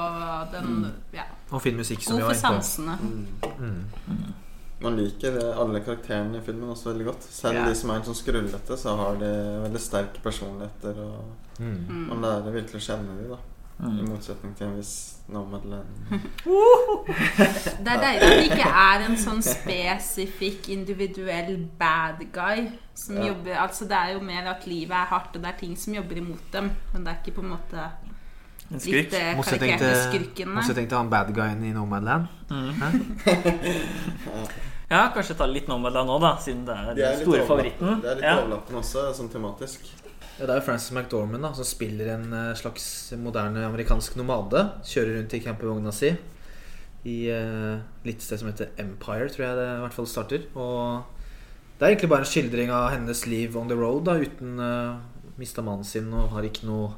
Den, 0.53 0.93
ja. 1.13 1.23
Og 1.51 1.61
fin 1.61 1.76
musikk, 1.77 2.01
som 2.01 2.15
vi 2.17 2.21
har 2.23 2.31
innpå. 2.31 2.41
God 2.41 2.41
for 2.41 2.61
sansene. 2.63 2.97
Mm. 3.01 3.27
Mm. 3.59 4.34
Man 4.81 4.95
liker 4.95 5.38
alle 5.60 5.81
karakterene 5.84 6.38
i 6.38 6.41
filmen 6.45 6.69
også 6.72 6.89
veldig 6.93 7.06
godt. 7.06 7.23
Selv 7.23 7.53
yeah. 7.60 7.68
de 7.69 7.76
som 7.76 7.89
er 7.89 7.95
en 7.99 8.03
sånn 8.07 8.15
skrullete, 8.15 8.77
så 8.80 8.95
har 8.95 9.18
de 9.19 9.30
veldig 9.65 9.80
sterke 9.84 10.22
personligheter. 10.23 10.99
Og 11.06 11.23
Mm. 11.60 11.85
Mm. 11.89 12.03
man 12.07 12.22
lærer 12.23 12.51
virkelig 12.56 12.80
å 12.80 12.85
kjenne 12.85 13.18
dem, 13.19 13.30
da. 13.34 13.38
I 13.80 13.89
Mm. 13.89 14.10
motsetning 14.10 14.53
til 14.57 14.68
en 14.68 14.77
viss 14.77 15.15
Nomadland. 15.27 15.85
Det 17.84 17.88
er 17.88 18.01
deilig 18.01 18.23
at 18.27 18.38
det 18.38 18.45
ikke 18.49 18.69
er 18.81 19.03
en 19.06 19.18
sånn 19.19 19.41
spesifikk 19.45 20.69
individuell 20.73 21.57
bad 21.80 22.23
guy 22.34 22.69
som 22.95 23.18
Ja. 23.18 23.27
jobber 23.34 23.56
Altså 23.56 23.85
Det 23.88 23.97
er 23.97 24.14
jo 24.14 24.19
mer 24.22 24.47
at 24.47 24.65
livet 24.68 24.91
er 24.91 25.06
hardt, 25.11 25.35
og 25.35 25.41
det 25.43 25.49
er 25.53 25.57
ting 25.60 25.76
som 25.77 25.93
jobber 25.93 26.18
imot 26.18 26.51
dem. 26.53 26.72
Men 26.93 27.03
det 27.03 27.11
er 27.14 27.18
ikke 27.23 27.35
på 27.41 27.43
en 27.43 27.49
måte 27.57 27.91
En 28.70 28.82
litt 28.86 29.14
eh, 29.18 29.32
karikerte 29.41 29.88
til, 30.14 30.50
motsetning 30.54 30.90
til 30.90 30.98
han 30.98 31.10
bad 31.10 31.32
guyen 31.34 31.64
i 31.66 31.72
Nomadland. 31.74 32.28
Mm. 32.50 32.74
Ja, 34.90 35.04
kanskje 35.14 35.36
ta 35.38 35.46
litt 35.46 35.68
Nomadland 35.70 36.10
nå, 36.10 36.16
da, 36.18 36.32
siden 36.41 36.64
det 36.66 36.74
er 36.74 36.96
De 36.98 37.04
er 37.06 37.12
den 37.14 37.20
store 37.22 37.44
favoritten. 37.46 38.00
Det 38.02 38.10
er 38.10 38.16
litt 38.18 38.26
Ja. 38.26 38.40
overlappende 38.40 38.80
også, 38.82 39.04
sånn 39.14 39.30
tematisk. 39.30 39.86
Ja, 40.40 40.48
det 40.48 40.50
er 40.50 40.58
jo 40.58 40.66
Frances 40.66 40.90
McDormand 40.96 41.46
da, 41.46 41.52
som 41.54 41.68
spiller 41.68 42.10
en 42.16 42.34
eh, 42.34 42.56
slags 42.58 43.14
moderne 43.22 43.68
amerikansk 43.68 44.18
nomade. 44.18 44.64
Kjører 44.90 45.20
rundt 45.20 45.36
i 45.38 45.41
campingvogna 45.46 45.94
si 45.94 46.16
i 47.08 47.32
uh, 47.32 47.80
litt 48.04 48.20
sted 48.20 48.41
som 48.41 48.50
heter 48.50 48.74
Empire, 48.82 49.30
tror 49.32 49.46
jeg 49.46 49.56
det 49.60 49.68
i 49.72 49.84
hvert 49.86 49.96
fall 49.96 50.10
starter. 50.10 50.48
Og 50.60 51.06
det 51.78 51.86
er 51.86 51.94
egentlig 51.94 52.10
bare 52.12 52.26
en 52.26 52.32
skildring 52.32 52.74
av 52.76 52.90
hennes 52.91 53.22
liv 53.30 53.56
on 53.56 53.70
the 53.72 53.78
road, 53.78 54.04
da, 54.10 54.18
uten 54.20 54.60
uh, 54.60 55.00
Mista 55.40 55.64
mannen 55.64 55.88
sin 55.88 56.10
og 56.12 56.34
har 56.34 56.44
ikke 56.44 56.68
noe 56.68 56.90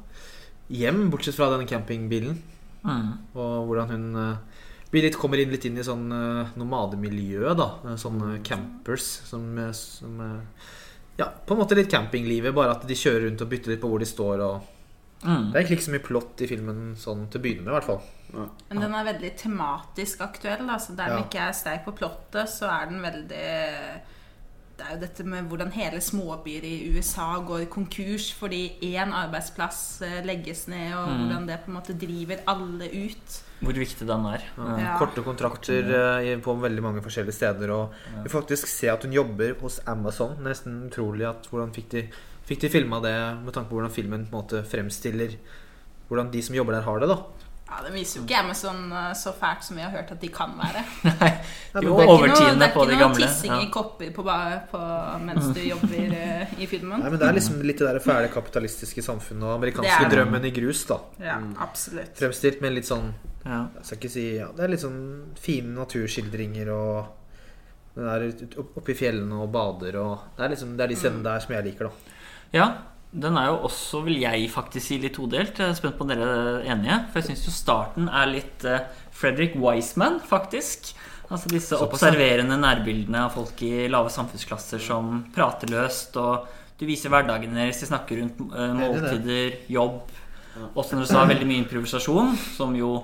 hjem, 0.70 1.10
bortsett 1.10 1.34
fra 1.36 1.50
denne 1.50 1.66
campingbilen. 1.68 2.36
Mm. 2.84 3.10
Og 3.34 3.66
hvordan 3.68 3.90
hun 3.90 4.16
eh, 4.16 4.36
blir 4.92 5.02
litt, 5.06 5.16
kommer 5.18 5.38
inn 5.40 5.50
litt 5.54 5.64
inn 5.64 5.78
i 5.78 5.84
sånn 5.86 6.10
uh, 6.12 6.50
nomademiljø, 6.58 7.54
da. 7.56 7.68
Eh, 7.86 7.96
Sånne 7.96 8.42
campers 8.44 9.06
som, 9.28 9.46
eh, 9.58 9.72
som 9.72 10.20
eh, 10.20 10.68
Ja, 11.18 11.26
på 11.30 11.54
en 11.54 11.60
måte 11.60 11.76
litt 11.76 11.90
campinglivet, 11.92 12.54
bare 12.56 12.72
at 12.72 12.86
de 12.88 12.94
kjører 12.96 13.26
rundt 13.28 13.42
og 13.44 13.48
bytter 13.50 13.70
litt 13.74 13.80
på 13.82 13.88
hvor 13.88 13.98
de 14.02 14.06
står. 14.08 14.40
Og 14.40 14.68
Mm. 15.22 15.52
det 15.52 15.54
er 15.54 15.60
egentlig 15.62 15.76
ikke 15.78 15.84
så 15.86 15.92
mye 15.94 16.02
plott 16.08 16.40
i 16.42 16.46
filmen 16.50 16.78
sånn 16.98 17.28
til 17.30 17.38
å 17.38 17.42
begynne 17.44 17.62
med, 17.62 17.70
i 17.70 17.74
hvert 17.76 17.84
fall. 17.86 18.00
Men 18.72 18.80
den 18.82 18.94
er 18.98 19.04
veldig 19.06 19.36
tematisk 19.38 20.20
aktuell. 20.20 20.66
Altså 20.68 20.96
der 20.96 21.12
den 21.12 21.18
Ja. 21.18 21.22
ikke 21.28 21.38
er 21.46 21.52
sterk 21.52 21.84
på 21.84 21.92
plottet, 21.94 22.48
så 22.50 22.66
er 22.66 22.86
den 22.90 23.00
veldig 23.00 24.00
Det 24.82 24.88
er 24.90 24.96
jo 24.96 25.00
dette 25.04 25.24
med 25.30 25.46
hvordan 25.46 25.70
hele 25.76 26.00
småbyer 26.02 26.64
i 26.66 26.72
USA 26.96 27.28
går 27.46 27.68
konkurs 27.70 28.32
fordi 28.34 28.62
én 28.82 29.12
arbeidsplass 29.14 30.02
eh, 30.02 30.16
legges 30.26 30.64
ned, 30.68 30.90
og 30.98 31.08
Mm. 31.12 31.20
hvordan 31.20 31.46
det 31.46 31.58
på 31.64 31.70
en 31.70 31.76
måte 31.76 31.94
driver 31.98 32.42
alle 32.50 32.88
ut. 32.90 33.36
Hvor 33.62 33.72
viktig 33.78 34.06
den 34.08 34.26
er. 34.26 34.42
Ja. 34.58 34.78
Ja. 34.82 34.96
Korte 34.98 35.22
kontrakter 35.22 35.86
eh, 36.18 36.36
på 36.42 36.56
veldig 36.60 36.82
mange 36.82 37.02
forskjellige 37.04 37.36
steder. 37.36 37.70
Og 37.70 37.94
vi 38.24 38.28
får 38.28 38.40
faktisk 38.42 38.66
se 38.66 38.90
at 38.90 39.02
hun 39.06 39.12
jobber 39.14 39.54
hos 39.60 39.78
Amazon. 39.86 40.34
Nesten 40.42 40.88
utrolig 40.90 41.28
at 41.28 41.46
hvordan 41.46 41.70
fikk 41.72 41.88
de, 41.94 42.08
fikk 42.48 42.60
de 42.66 42.68
filma 42.74 42.98
det 43.00 43.14
med 43.44 43.52
tanke 43.54 43.70
på 43.70 43.78
hvordan 43.78 43.94
filmen 43.94 44.26
på 44.26 44.34
en 44.34 44.42
måte 44.42 44.64
fremstiller 44.66 45.38
hvordan 46.08 46.32
de 46.32 46.42
som 46.42 46.56
jobber 46.58 46.74
der, 46.74 46.82
har 46.82 46.98
det. 47.00 47.08
da 47.08 47.22
Ja, 47.72 47.84
Den 47.86 47.94
viser 47.96 48.18
jo 48.18 48.22
ikke 48.26 48.40
Amazon 48.42 48.80
eh, 48.92 49.12
så 49.16 49.32
fælt 49.32 49.64
som 49.64 49.78
vi 49.78 49.84
har 49.84 49.92
hørt 49.94 50.10
at 50.12 50.20
de 50.20 50.28
kan 50.32 50.52
være. 50.58 50.82
Nei, 51.08 51.28
det 51.72 51.80
de 51.80 51.86
jo, 51.88 51.94
det 51.96 52.04
Det 52.04 52.10
er 52.10 52.18
ikke 52.18 52.28
noe, 52.28 52.56
det 52.58 52.66
er 52.66 52.74
ikke 52.74 52.84
noe 52.90 53.06
tissing 53.16 53.22
tissing 53.22 53.54
i 53.56 53.70
kopper 53.72 54.10
på, 54.12 54.24
på, 54.72 54.80
mens 55.24 55.48
du 55.56 55.60
jobber 55.64 56.12
eh, 56.26 56.52
i 56.58 56.68
filmen. 56.68 57.00
Nei, 57.00 57.08
men 57.14 57.22
Det 57.22 57.28
er 57.30 57.38
liksom 57.38 57.62
litt 57.64 57.80
det 57.80 57.88
der 57.88 58.02
fæle 58.04 58.28
kapitalistiske 58.34 59.04
samfunnet 59.06 59.48
og 59.48 59.54
amerikanske 59.56 60.04
er 60.04 60.12
drømmen 60.12 60.44
i 60.50 60.52
grus. 60.58 60.84
da 60.90 61.00
Ja, 61.22 61.38
absolutt. 61.64 62.12
Fremstilt 62.20 62.60
med 62.64 62.76
litt 62.76 62.90
sånn 62.90 63.08
Ja. 63.46 63.64
Jeg 63.78 63.88
skal 63.88 63.98
ikke 64.02 64.12
si 64.12 64.26
ja, 64.36 64.52
Det 64.54 64.66
er 64.66 64.70
litt 64.76 64.84
sånn 64.84 65.02
fine 65.40 65.72
naturskildringer 65.80 66.68
og 66.76 67.18
Den 67.96 68.06
der 68.08 68.62
oppe 68.62 68.92
i 68.92 68.96
fjellene 68.96 69.40
og 69.42 69.50
bader 69.52 69.98
og 70.00 70.36
Det 70.36 70.44
er 70.46 70.52
liksom 70.54 70.76
Det 70.76 70.84
er 70.84 70.92
de 70.92 71.00
scenene 71.00 71.26
der 71.26 71.42
som 71.44 71.56
jeg 71.56 71.70
liker, 71.72 71.88
da. 71.90 72.16
ja. 72.60 72.68
Den 73.12 73.36
er 73.36 73.50
jo 73.50 73.58
også, 73.68 74.00
vil 74.06 74.22
jeg 74.22 74.48
faktisk 74.48 74.86
si, 74.88 74.96
litt 75.00 75.18
todelt. 75.18 75.58
Jeg 75.60 75.68
er 75.68 75.76
spent 75.76 75.98
på 75.98 76.06
om 76.06 76.10
dere 76.10 76.28
er 76.32 76.68
enige. 76.72 76.96
For 77.12 77.20
jeg 77.20 77.28
syns 77.28 77.44
jo 77.44 77.52
starten 77.52 78.08
er 78.08 78.30
litt 78.30 78.64
eh, 78.64 78.86
Fredrik 79.12 79.58
Wiseman, 79.60 80.16
faktisk. 80.24 80.94
Altså 81.28 81.52
disse 81.52 81.76
Såpass, 81.76 82.00
observerende 82.00 82.56
nærbildene 82.60 83.26
av 83.26 83.36
folk 83.36 83.60
i 83.64 83.86
lave 83.92 84.12
samfunnsklasser 84.12 84.80
som 84.84 85.22
prater 85.32 85.70
løst, 85.72 86.16
og 86.20 86.48
du 86.80 86.84
viser 86.88 87.12
hverdagen 87.12 87.56
deres, 87.56 87.80
de 87.80 87.88
snakker 87.88 88.20
rundt 88.20 88.40
eh, 88.48 88.74
måltider, 88.80 89.58
jobb. 89.72 90.02
Også 90.72 90.96
når 90.96 91.04
du 91.04 91.12
sa 91.12 91.24
veldig 91.28 91.48
mye 91.48 91.62
improvisasjon, 91.62 92.34
som 92.56 92.74
jo 92.76 92.96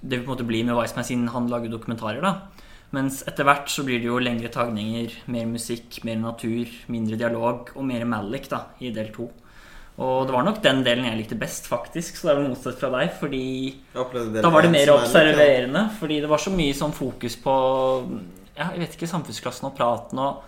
det 0.00 0.20
på 0.20 0.26
en 0.26 0.32
måte 0.34 0.48
bli 0.48 0.62
med 0.64 0.76
Wiseman 0.76 1.06
siden 1.08 1.28
han 1.32 1.48
lager 1.52 1.72
dokumentarer. 1.72 2.24
da 2.24 2.55
Mens 2.94 3.22
etter 3.26 3.46
hvert 3.46 3.70
så 3.72 3.82
blir 3.86 3.98
det 3.98 4.06
jo 4.06 4.20
lengre 4.22 4.50
tagninger, 4.52 5.16
mer 5.34 5.48
musikk, 5.50 5.98
mer 6.06 6.20
natur, 6.20 6.70
mindre 6.92 7.18
dialog 7.18 7.72
og 7.74 7.84
mer 7.88 8.06
Malik 8.08 8.46
da, 8.52 8.62
i 8.78 8.92
del 8.94 9.10
to. 9.14 9.26
Og 9.96 10.26
det 10.28 10.34
var 10.34 10.44
nok 10.44 10.58
den 10.64 10.82
delen 10.84 11.06
jeg 11.08 11.18
likte 11.22 11.38
best, 11.40 11.66
faktisk. 11.70 12.18
Så 12.18 12.28
det 12.28 12.32
er 12.34 12.40
vel 12.42 12.50
motsatt 12.52 12.78
fra 12.80 12.90
deg, 12.92 13.14
fordi 13.16 13.44
da 13.94 14.50
var 14.52 14.66
det 14.66 14.72
mer 14.74 14.84
er 14.84 14.92
observerende. 14.92 15.86
Fordi 15.98 16.18
det 16.24 16.30
var 16.30 16.42
så 16.42 16.52
mye 16.52 16.74
sånn 16.76 16.92
fokus 16.96 17.38
på 17.40 17.54
ja, 18.56 18.70
jeg 18.72 18.82
vet 18.82 18.96
ikke, 18.96 19.08
samfunnsklassen 19.10 19.68
og 19.68 19.74
praten 19.76 20.20
og 20.22 20.44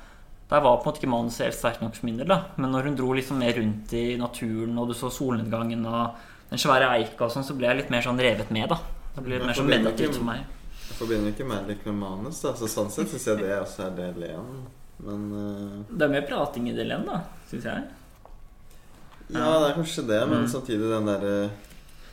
Der 0.48 0.62
var 0.64 0.78
på 0.80 0.86
en 0.86 0.88
måte 0.88 1.02
ikke 1.02 1.10
manuset 1.12 1.42
helt 1.44 1.56
sterkt 1.58 1.82
nok 1.84 1.92
for 1.92 2.06
min 2.08 2.16
del. 2.16 2.28
da 2.30 2.38
Men 2.56 2.70
når 2.72 2.86
hun 2.88 2.94
dro 2.96 3.12
liksom 3.12 3.36
mer 3.36 3.52
rundt 3.52 3.92
i 3.92 4.16
naturen, 4.16 4.78
og 4.80 4.88
du 4.88 4.94
så 4.96 5.10
solnedgangen 5.12 5.82
og 5.84 6.14
den 6.48 6.62
svære 6.62 6.88
eika 6.96 7.26
og 7.26 7.34
sånn, 7.34 7.44
så 7.44 7.56
ble 7.56 7.68
jeg 7.68 7.82
litt 7.82 7.90
mer 7.92 8.00
sånn 8.06 8.16
revet 8.16 8.48
med, 8.50 8.70
da. 8.72 8.78
Det 9.12 9.24
ble 9.26 9.36
litt 9.36 9.44
mer 9.44 9.58
sånn 9.58 9.68
meditativt 9.68 10.16
for 10.16 10.24
meg. 10.24 10.46
Jeg 10.88 10.96
forbinder 10.98 11.30
ikke 11.32 11.46
Malik 11.46 11.84
med 11.86 11.94
manus, 11.94 12.40
da. 12.42 12.54
Så 12.56 12.66
sånn 12.68 12.90
sett 12.90 13.08
syns 13.12 13.26
jeg 13.28 13.38
det 13.42 13.52
også 13.60 13.86
er 13.86 13.96
del 13.96 14.22
én. 14.30 14.50
Men 15.04 15.26
uh... 15.32 15.84
Det 15.92 16.02
er 16.08 16.08
mer 16.16 16.26
prating 16.26 16.68
i 16.70 16.74
del 16.74 16.90
én, 16.96 17.04
da, 17.06 17.20
syns 17.50 17.64
jeg. 17.68 17.84
Ja, 19.28 19.48
det 19.60 19.66
er 19.70 19.74
kanskje 19.76 20.06
det, 20.08 20.20
men 20.28 20.44
Mm. 20.44 20.48
samtidig 20.48 20.88
den 20.90 21.04
derre 21.06 21.50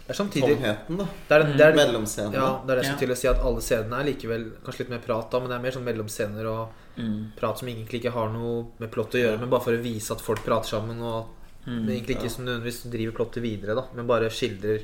Det 0.06 0.10
er 0.14 0.18
samtidig 0.20 0.58
tomheten, 0.58 0.98
da. 1.00 1.06
Det 1.30 1.32
er, 1.38 1.44
det 1.58 1.62
er, 1.66 1.74
Mellomscenen. 1.80 2.34
ja, 2.34 2.50
det 2.68 2.72
er 2.72 2.76
det 2.76 2.86
som 2.86 2.94
Ja. 2.94 3.00
til 3.00 3.10
å 3.10 3.16
si, 3.18 3.28
at 3.28 3.40
alle 3.42 3.62
scenene 3.62 4.00
er 4.02 4.04
likevel 4.14 4.44
kanskje 4.64 4.80
litt 4.84 4.90
mer 4.90 5.00
prat, 5.00 5.32
da, 5.32 5.40
men 5.40 5.50
det 5.50 5.56
er 5.56 5.62
mer 5.64 5.72
sånn 5.72 5.84
mellomscener 5.88 6.46
og 6.46 6.70
Mm. 6.98 7.32
prat 7.36 7.58
som 7.60 7.68
egentlig 7.68 8.04
ikke 8.04 8.12
har 8.14 8.30
noe 8.30 8.68
med 8.80 8.92
plott 8.92 9.12
å 9.16 9.18
gjøre, 9.24 9.40
men 9.40 9.50
bare 9.50 9.62
for 9.64 9.72
å 9.74 9.82
vise 9.82 10.12
at 10.12 10.22
folk 10.22 10.44
prater 10.46 10.68
sammen, 10.78 11.02
og 11.02 11.26
Mm. 11.66 11.88
egentlig 11.90 12.18
ikke 12.18 12.24
Ja. 12.24 12.30
som 12.30 12.46
nødvendigvis 12.46 12.84
driver 12.92 13.14
plottet 13.26 13.42
videre, 13.42 13.74
da, 13.76 13.86
men 13.96 14.06
bare 14.06 14.30
skildrer 14.30 14.84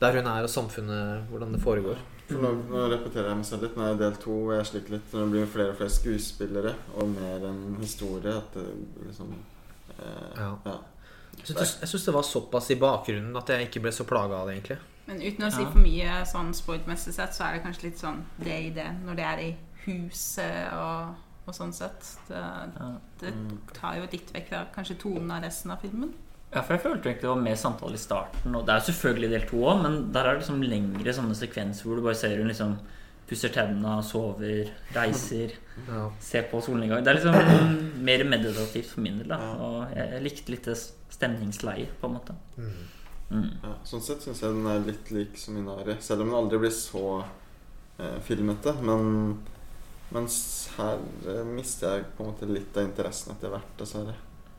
der 0.00 0.12
hun 0.12 0.26
er 0.26 0.42
og 0.44 0.48
samfunnet, 0.48 1.26
hvordan 1.28 1.52
det 1.52 1.60
foregår. 1.62 1.96
For 2.30 2.42
nå, 2.44 2.50
nå 2.70 2.84
repeterer 2.92 3.28
jeg 3.32 3.38
meg 3.40 3.46
selv 3.48 3.64
litt. 3.66 3.76
Nå 3.76 3.82
er 3.84 3.88
jeg 3.94 3.98
del 4.04 4.18
to 4.22 4.34
og 4.44 4.52
jeg 4.54 4.66
sliter 4.70 4.94
litt 4.96 5.14
når 5.14 5.24
det 5.26 5.30
blir 5.34 5.48
flere 5.54 5.72
og 5.74 5.78
flere 5.80 5.94
skuespillere 5.96 6.74
og 6.96 7.08
mer 7.16 7.46
en 7.50 7.62
historie. 7.80 8.36
At 8.38 8.54
det 8.54 8.66
liksom 9.08 9.34
eh, 9.98 10.30
Ja. 10.38 10.52
ja. 10.66 10.78
Jeg 11.40 11.88
syns, 11.88 12.04
det 12.04 12.12
var 12.14 12.22
såpass 12.26 12.70
i 12.74 12.76
bakgrunnen 12.80 13.36
at 13.38 13.48
jeg 13.48 13.68
ikke 13.68 13.80
ble 13.86 13.92
så 13.94 14.04
plaga 14.04 14.40
av 14.42 14.48
det, 14.50 14.56
egentlig. 14.58 14.78
Men 15.06 15.20
uten 15.22 15.46
å 15.46 15.50
si 15.54 15.62
Ja. 15.62 15.70
for 15.70 15.78
mye 15.82 16.16
sånn 16.28 16.50
sportmessig 16.54 17.14
sett, 17.16 17.34
så 17.34 17.46
er 17.46 17.56
det 17.56 17.62
kanskje 17.64 17.84
litt 17.88 17.98
sånn 18.02 18.18
det 18.38 18.58
i 18.66 18.70
det 18.74 18.88
når 19.06 19.16
det 19.18 19.24
er 19.24 19.38
i 19.44 19.50
huset 19.86 20.72
og, 20.76 21.14
og 21.46 21.54
sånn 21.56 21.72
sett. 21.74 22.10
Det, 22.28 22.42
det 23.22 23.32
tar 23.74 23.96
jo 24.00 24.08
litt 24.12 24.34
vekk 24.34 24.48
fra 24.52 24.64
kanskje 24.74 24.98
tonen 25.02 25.30
av 25.34 25.42
resten 25.46 25.70
av 25.74 25.80
filmen. 25.82 26.12
Ja, 26.50 26.62
for 26.66 26.74
jeg 26.74 26.82
følte 26.82 27.06
egentlig 27.08 27.22
det 27.22 27.30
var 27.30 27.42
mer 27.44 27.58
samtale 27.60 27.94
i 27.94 28.02
starten. 28.02 28.54
Og 28.58 28.64
det 28.66 28.72
er 28.74 28.80
jo 28.80 28.88
selvfølgelig 28.90 29.28
del 29.30 29.44
to 29.50 29.60
òg, 29.70 29.82
men 29.84 29.98
der 30.14 30.26
er 30.26 30.34
det 30.34 30.42
liksom 30.42 30.62
lengre 30.66 31.14
sånne 31.14 31.36
sekvenser 31.38 31.86
hvor 31.86 32.00
du 32.00 32.02
bare 32.08 32.18
ser 32.18 32.40
hun 32.40 32.50
liksom 32.50 32.72
pusser 33.30 33.52
tennene, 33.54 34.00
sover, 34.02 34.72
reiser, 34.96 35.52
Ja. 35.88 36.08
ser 36.20 36.48
på 36.50 36.58
solnedgang. 36.60 37.04
Det 37.06 37.12
er 37.12 37.20
liksom 37.20 37.68
mer 38.08 38.24
meditativt 38.26 38.90
for 38.90 39.04
min 39.04 39.20
del. 39.22 39.28
da 39.30 39.38
Og 39.62 39.76
jeg, 39.94 40.08
jeg 40.16 40.24
likte 40.26 40.52
litt 40.56 40.66
det 40.66 40.74
stemningsleiet, 41.14 41.92
på 42.00 42.10
en 42.10 42.16
måte. 42.18 42.34
Mm. 42.58 42.72
Mm. 43.30 43.46
Ja, 43.62 43.76
sånn 43.86 44.02
sett 44.02 44.26
syns 44.26 44.42
jeg 44.42 44.56
den 44.56 44.66
er 44.66 44.82
litt 44.82 45.12
lik 45.14 45.38
som 45.38 45.54
Minari. 45.54 45.94
Selv 46.02 46.24
om 46.24 46.32
den 46.32 46.40
aldri 46.40 46.58
blir 46.64 46.74
så 46.74 47.04
eh, 47.22 48.18
filmete. 48.26 48.74
Men 48.82 49.38
mens 50.10 50.40
her 50.74 50.98
eh, 51.30 51.44
mister 51.46 52.00
jeg 52.00 52.08
på 52.16 52.26
en 52.26 52.32
måte 52.32 52.50
litt 52.50 52.74
av 52.74 52.88
interessen 52.90 53.36
etter 53.36 53.54
hvert, 53.54 53.70
dessverre. 53.78 54.16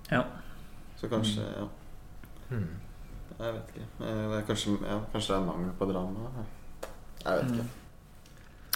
Ja. 0.08 0.24
Så 1.02 1.12
kanskje 1.12 1.44
Ja, 1.44 1.68
Hmm. 2.52 2.68
jeg 3.40 3.54
vet 3.56 3.70
ikke. 3.74 3.86
Eh, 4.06 4.24
Det 4.32 4.38
er 4.40 4.46
kanskje, 4.48 4.72
ja, 4.86 4.98
kanskje 5.14 5.34
det 5.34 5.40
er 5.42 5.46
mangel 5.48 5.72
på 5.80 5.86
drama. 5.92 6.20
Jeg 7.26 7.38
vet 7.38 7.52
ikke. 7.56 7.68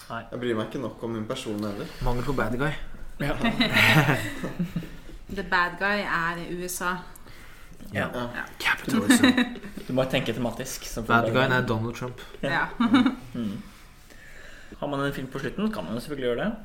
Nei. 0.10 0.22
Jeg 0.32 0.40
bryr 0.40 0.56
meg 0.60 0.66
ikke 0.70 0.82
nok 0.82 1.04
om 1.04 1.10
min 1.18 1.26
person 1.28 1.60
heller. 1.66 1.88
Mangel 2.06 2.24
på 2.28 2.34
bad 2.38 2.54
guy. 2.62 2.74
The 5.36 5.44
bad 5.50 5.72
guy 5.80 6.00
er 6.06 6.38
i 6.44 6.46
USA. 6.64 6.92
Ja. 7.94 8.08
Ja. 8.14 8.44
Capitalism. 8.60 9.26
Du 9.88 9.94
må 9.94 10.04
tenke 10.10 10.34
tematisk. 10.34 10.86
som 10.90 11.04
Bad 11.06 11.24
guy 11.30 11.34
guyen 11.38 11.52
er 11.52 11.66
Donald 11.68 11.96
Trump. 11.96 12.22
Ja. 12.44 12.66
Mm. 13.34 13.62
Har 14.80 14.88
man 14.88 15.00
en 15.06 15.14
film 15.14 15.28
på 15.28 15.40
slutten, 15.40 15.72
kan 15.74 15.84
man 15.84 15.94
jo 15.94 16.00
selvfølgelig 16.00 16.30
gjøre 16.30 16.46
det. 16.46 16.56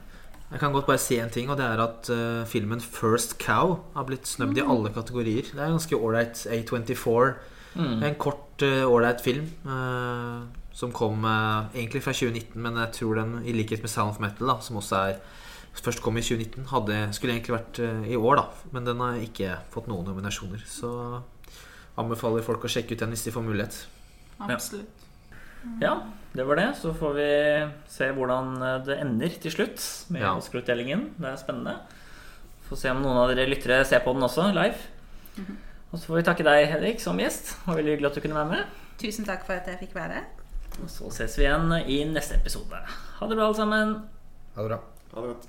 Jeg 0.51 0.59
kan 0.59 0.73
godt 0.75 0.89
bare 0.89 0.99
si 0.99 1.19
en 1.23 1.31
ting, 1.31 1.51
og 1.51 1.59
det 1.61 1.67
er 1.67 1.81
at 1.83 2.09
uh, 2.11 2.47
filmen 2.51 2.81
First 2.83 3.37
Cow 3.39 3.77
har 3.95 4.07
blitt 4.09 4.27
snødd 4.27 4.59
i 4.59 4.65
alle 4.67 4.91
kategorier. 4.91 5.47
Det 5.47 5.61
er 5.61 5.69
en 5.69 5.77
ganske 5.79 5.99
ålreit 5.99 6.43
A24. 6.51 7.35
Mm. 7.79 8.01
En 8.03 8.17
kort, 8.19 8.65
ålreit 8.65 9.23
uh, 9.23 9.25
film 9.25 9.47
uh, 9.63 10.49
som 10.81 10.93
kom 10.95 11.25
eh, 11.25 11.79
egentlig 11.81 12.03
fra 12.05 12.15
2019, 12.17 12.57
men 12.63 12.79
jeg 12.85 12.95
tror 13.01 13.21
den, 13.21 13.37
i 13.45 13.55
likhet 13.57 13.83
med 13.85 13.93
Sound 13.93 14.15
of 14.15 14.21
Metal, 14.23 14.49
da, 14.49 14.59
som 14.65 14.79
også 14.81 15.03
er 15.11 15.19
først 15.77 16.03
kom 16.03 16.19
i 16.19 16.25
2019, 16.25 16.69
hadde, 16.71 17.01
skulle 17.17 17.37
egentlig 17.37 17.57
vært 17.57 17.83
eh, 17.85 18.09
i 18.15 18.19
år, 18.19 18.41
da. 18.41 18.71
Men 18.75 18.89
den 18.89 19.03
har 19.05 19.21
ikke 19.21 19.59
fått 19.75 19.91
noen 19.91 20.09
nominasjoner. 20.09 20.63
Så 20.69 20.91
anbefaler 22.01 22.47
folk 22.47 22.65
å 22.65 22.73
sjekke 22.73 22.97
ut 22.97 23.05
den 23.05 23.15
hvis 23.15 23.27
de 23.27 23.35
får 23.35 23.47
mulighet. 23.47 23.83
Absolutt. 24.41 24.89
Ja, 24.89 25.00
det 26.33 26.45
var 26.47 26.57
det. 26.57 26.69
Så 26.79 26.93
får 26.95 27.15
vi 27.17 27.29
se 27.91 28.11
hvordan 28.17 28.53
eh, 28.63 28.79
det 28.87 28.99
ender 29.03 29.29
til 29.43 29.53
slutt 29.55 29.83
med 30.11 30.23
Ja. 30.23 30.35
Oscar-utdelingen. 30.39 31.09
Det 31.19 31.27
er 31.33 31.37
spennende. 31.41 31.77
Får 32.69 32.77
se 32.79 32.91
om 32.93 33.03
noen 33.03 33.19
av 33.19 33.33
dere 33.35 33.49
lyttere 33.51 33.85
ser 33.85 34.01
på 34.05 34.13
den 34.15 34.23
også 34.23 34.49
live. 34.55 34.79
Og 35.91 35.99
så 35.99 36.07
får 36.07 36.21
vi 36.21 36.27
takke 36.29 36.47
deg, 36.47 36.69
Henrik, 36.71 37.01
som 37.03 37.19
gjest. 37.19 37.57
Det 37.57 37.67
var 37.67 37.81
veldig 37.81 37.97
hyggelig 37.97 38.11
at 38.13 38.15
du 38.15 38.21
kunne 38.21 38.39
være 38.39 38.51
med. 38.53 38.77
Tusen 39.01 39.27
takk 39.27 39.43
for 39.47 39.59
at 39.59 39.67
jeg 39.67 39.81
fikk 39.81 39.95
være. 39.97 40.23
Og 40.85 40.89
så 40.93 41.11
ses 41.11 41.35
vi 41.39 41.49
igjen 41.49 41.73
i 41.83 42.05
neste 42.07 42.37
episode. 42.39 42.79
Ha 43.19 43.27
det 43.27 43.37
bra, 43.37 43.49
alle 43.51 43.59
sammen. 43.59 43.97
Ha 44.55 44.63
det 44.63 44.71
bra. 44.71 44.79
Ha 45.15 45.25
det 45.25 45.33
godt. 45.35 45.49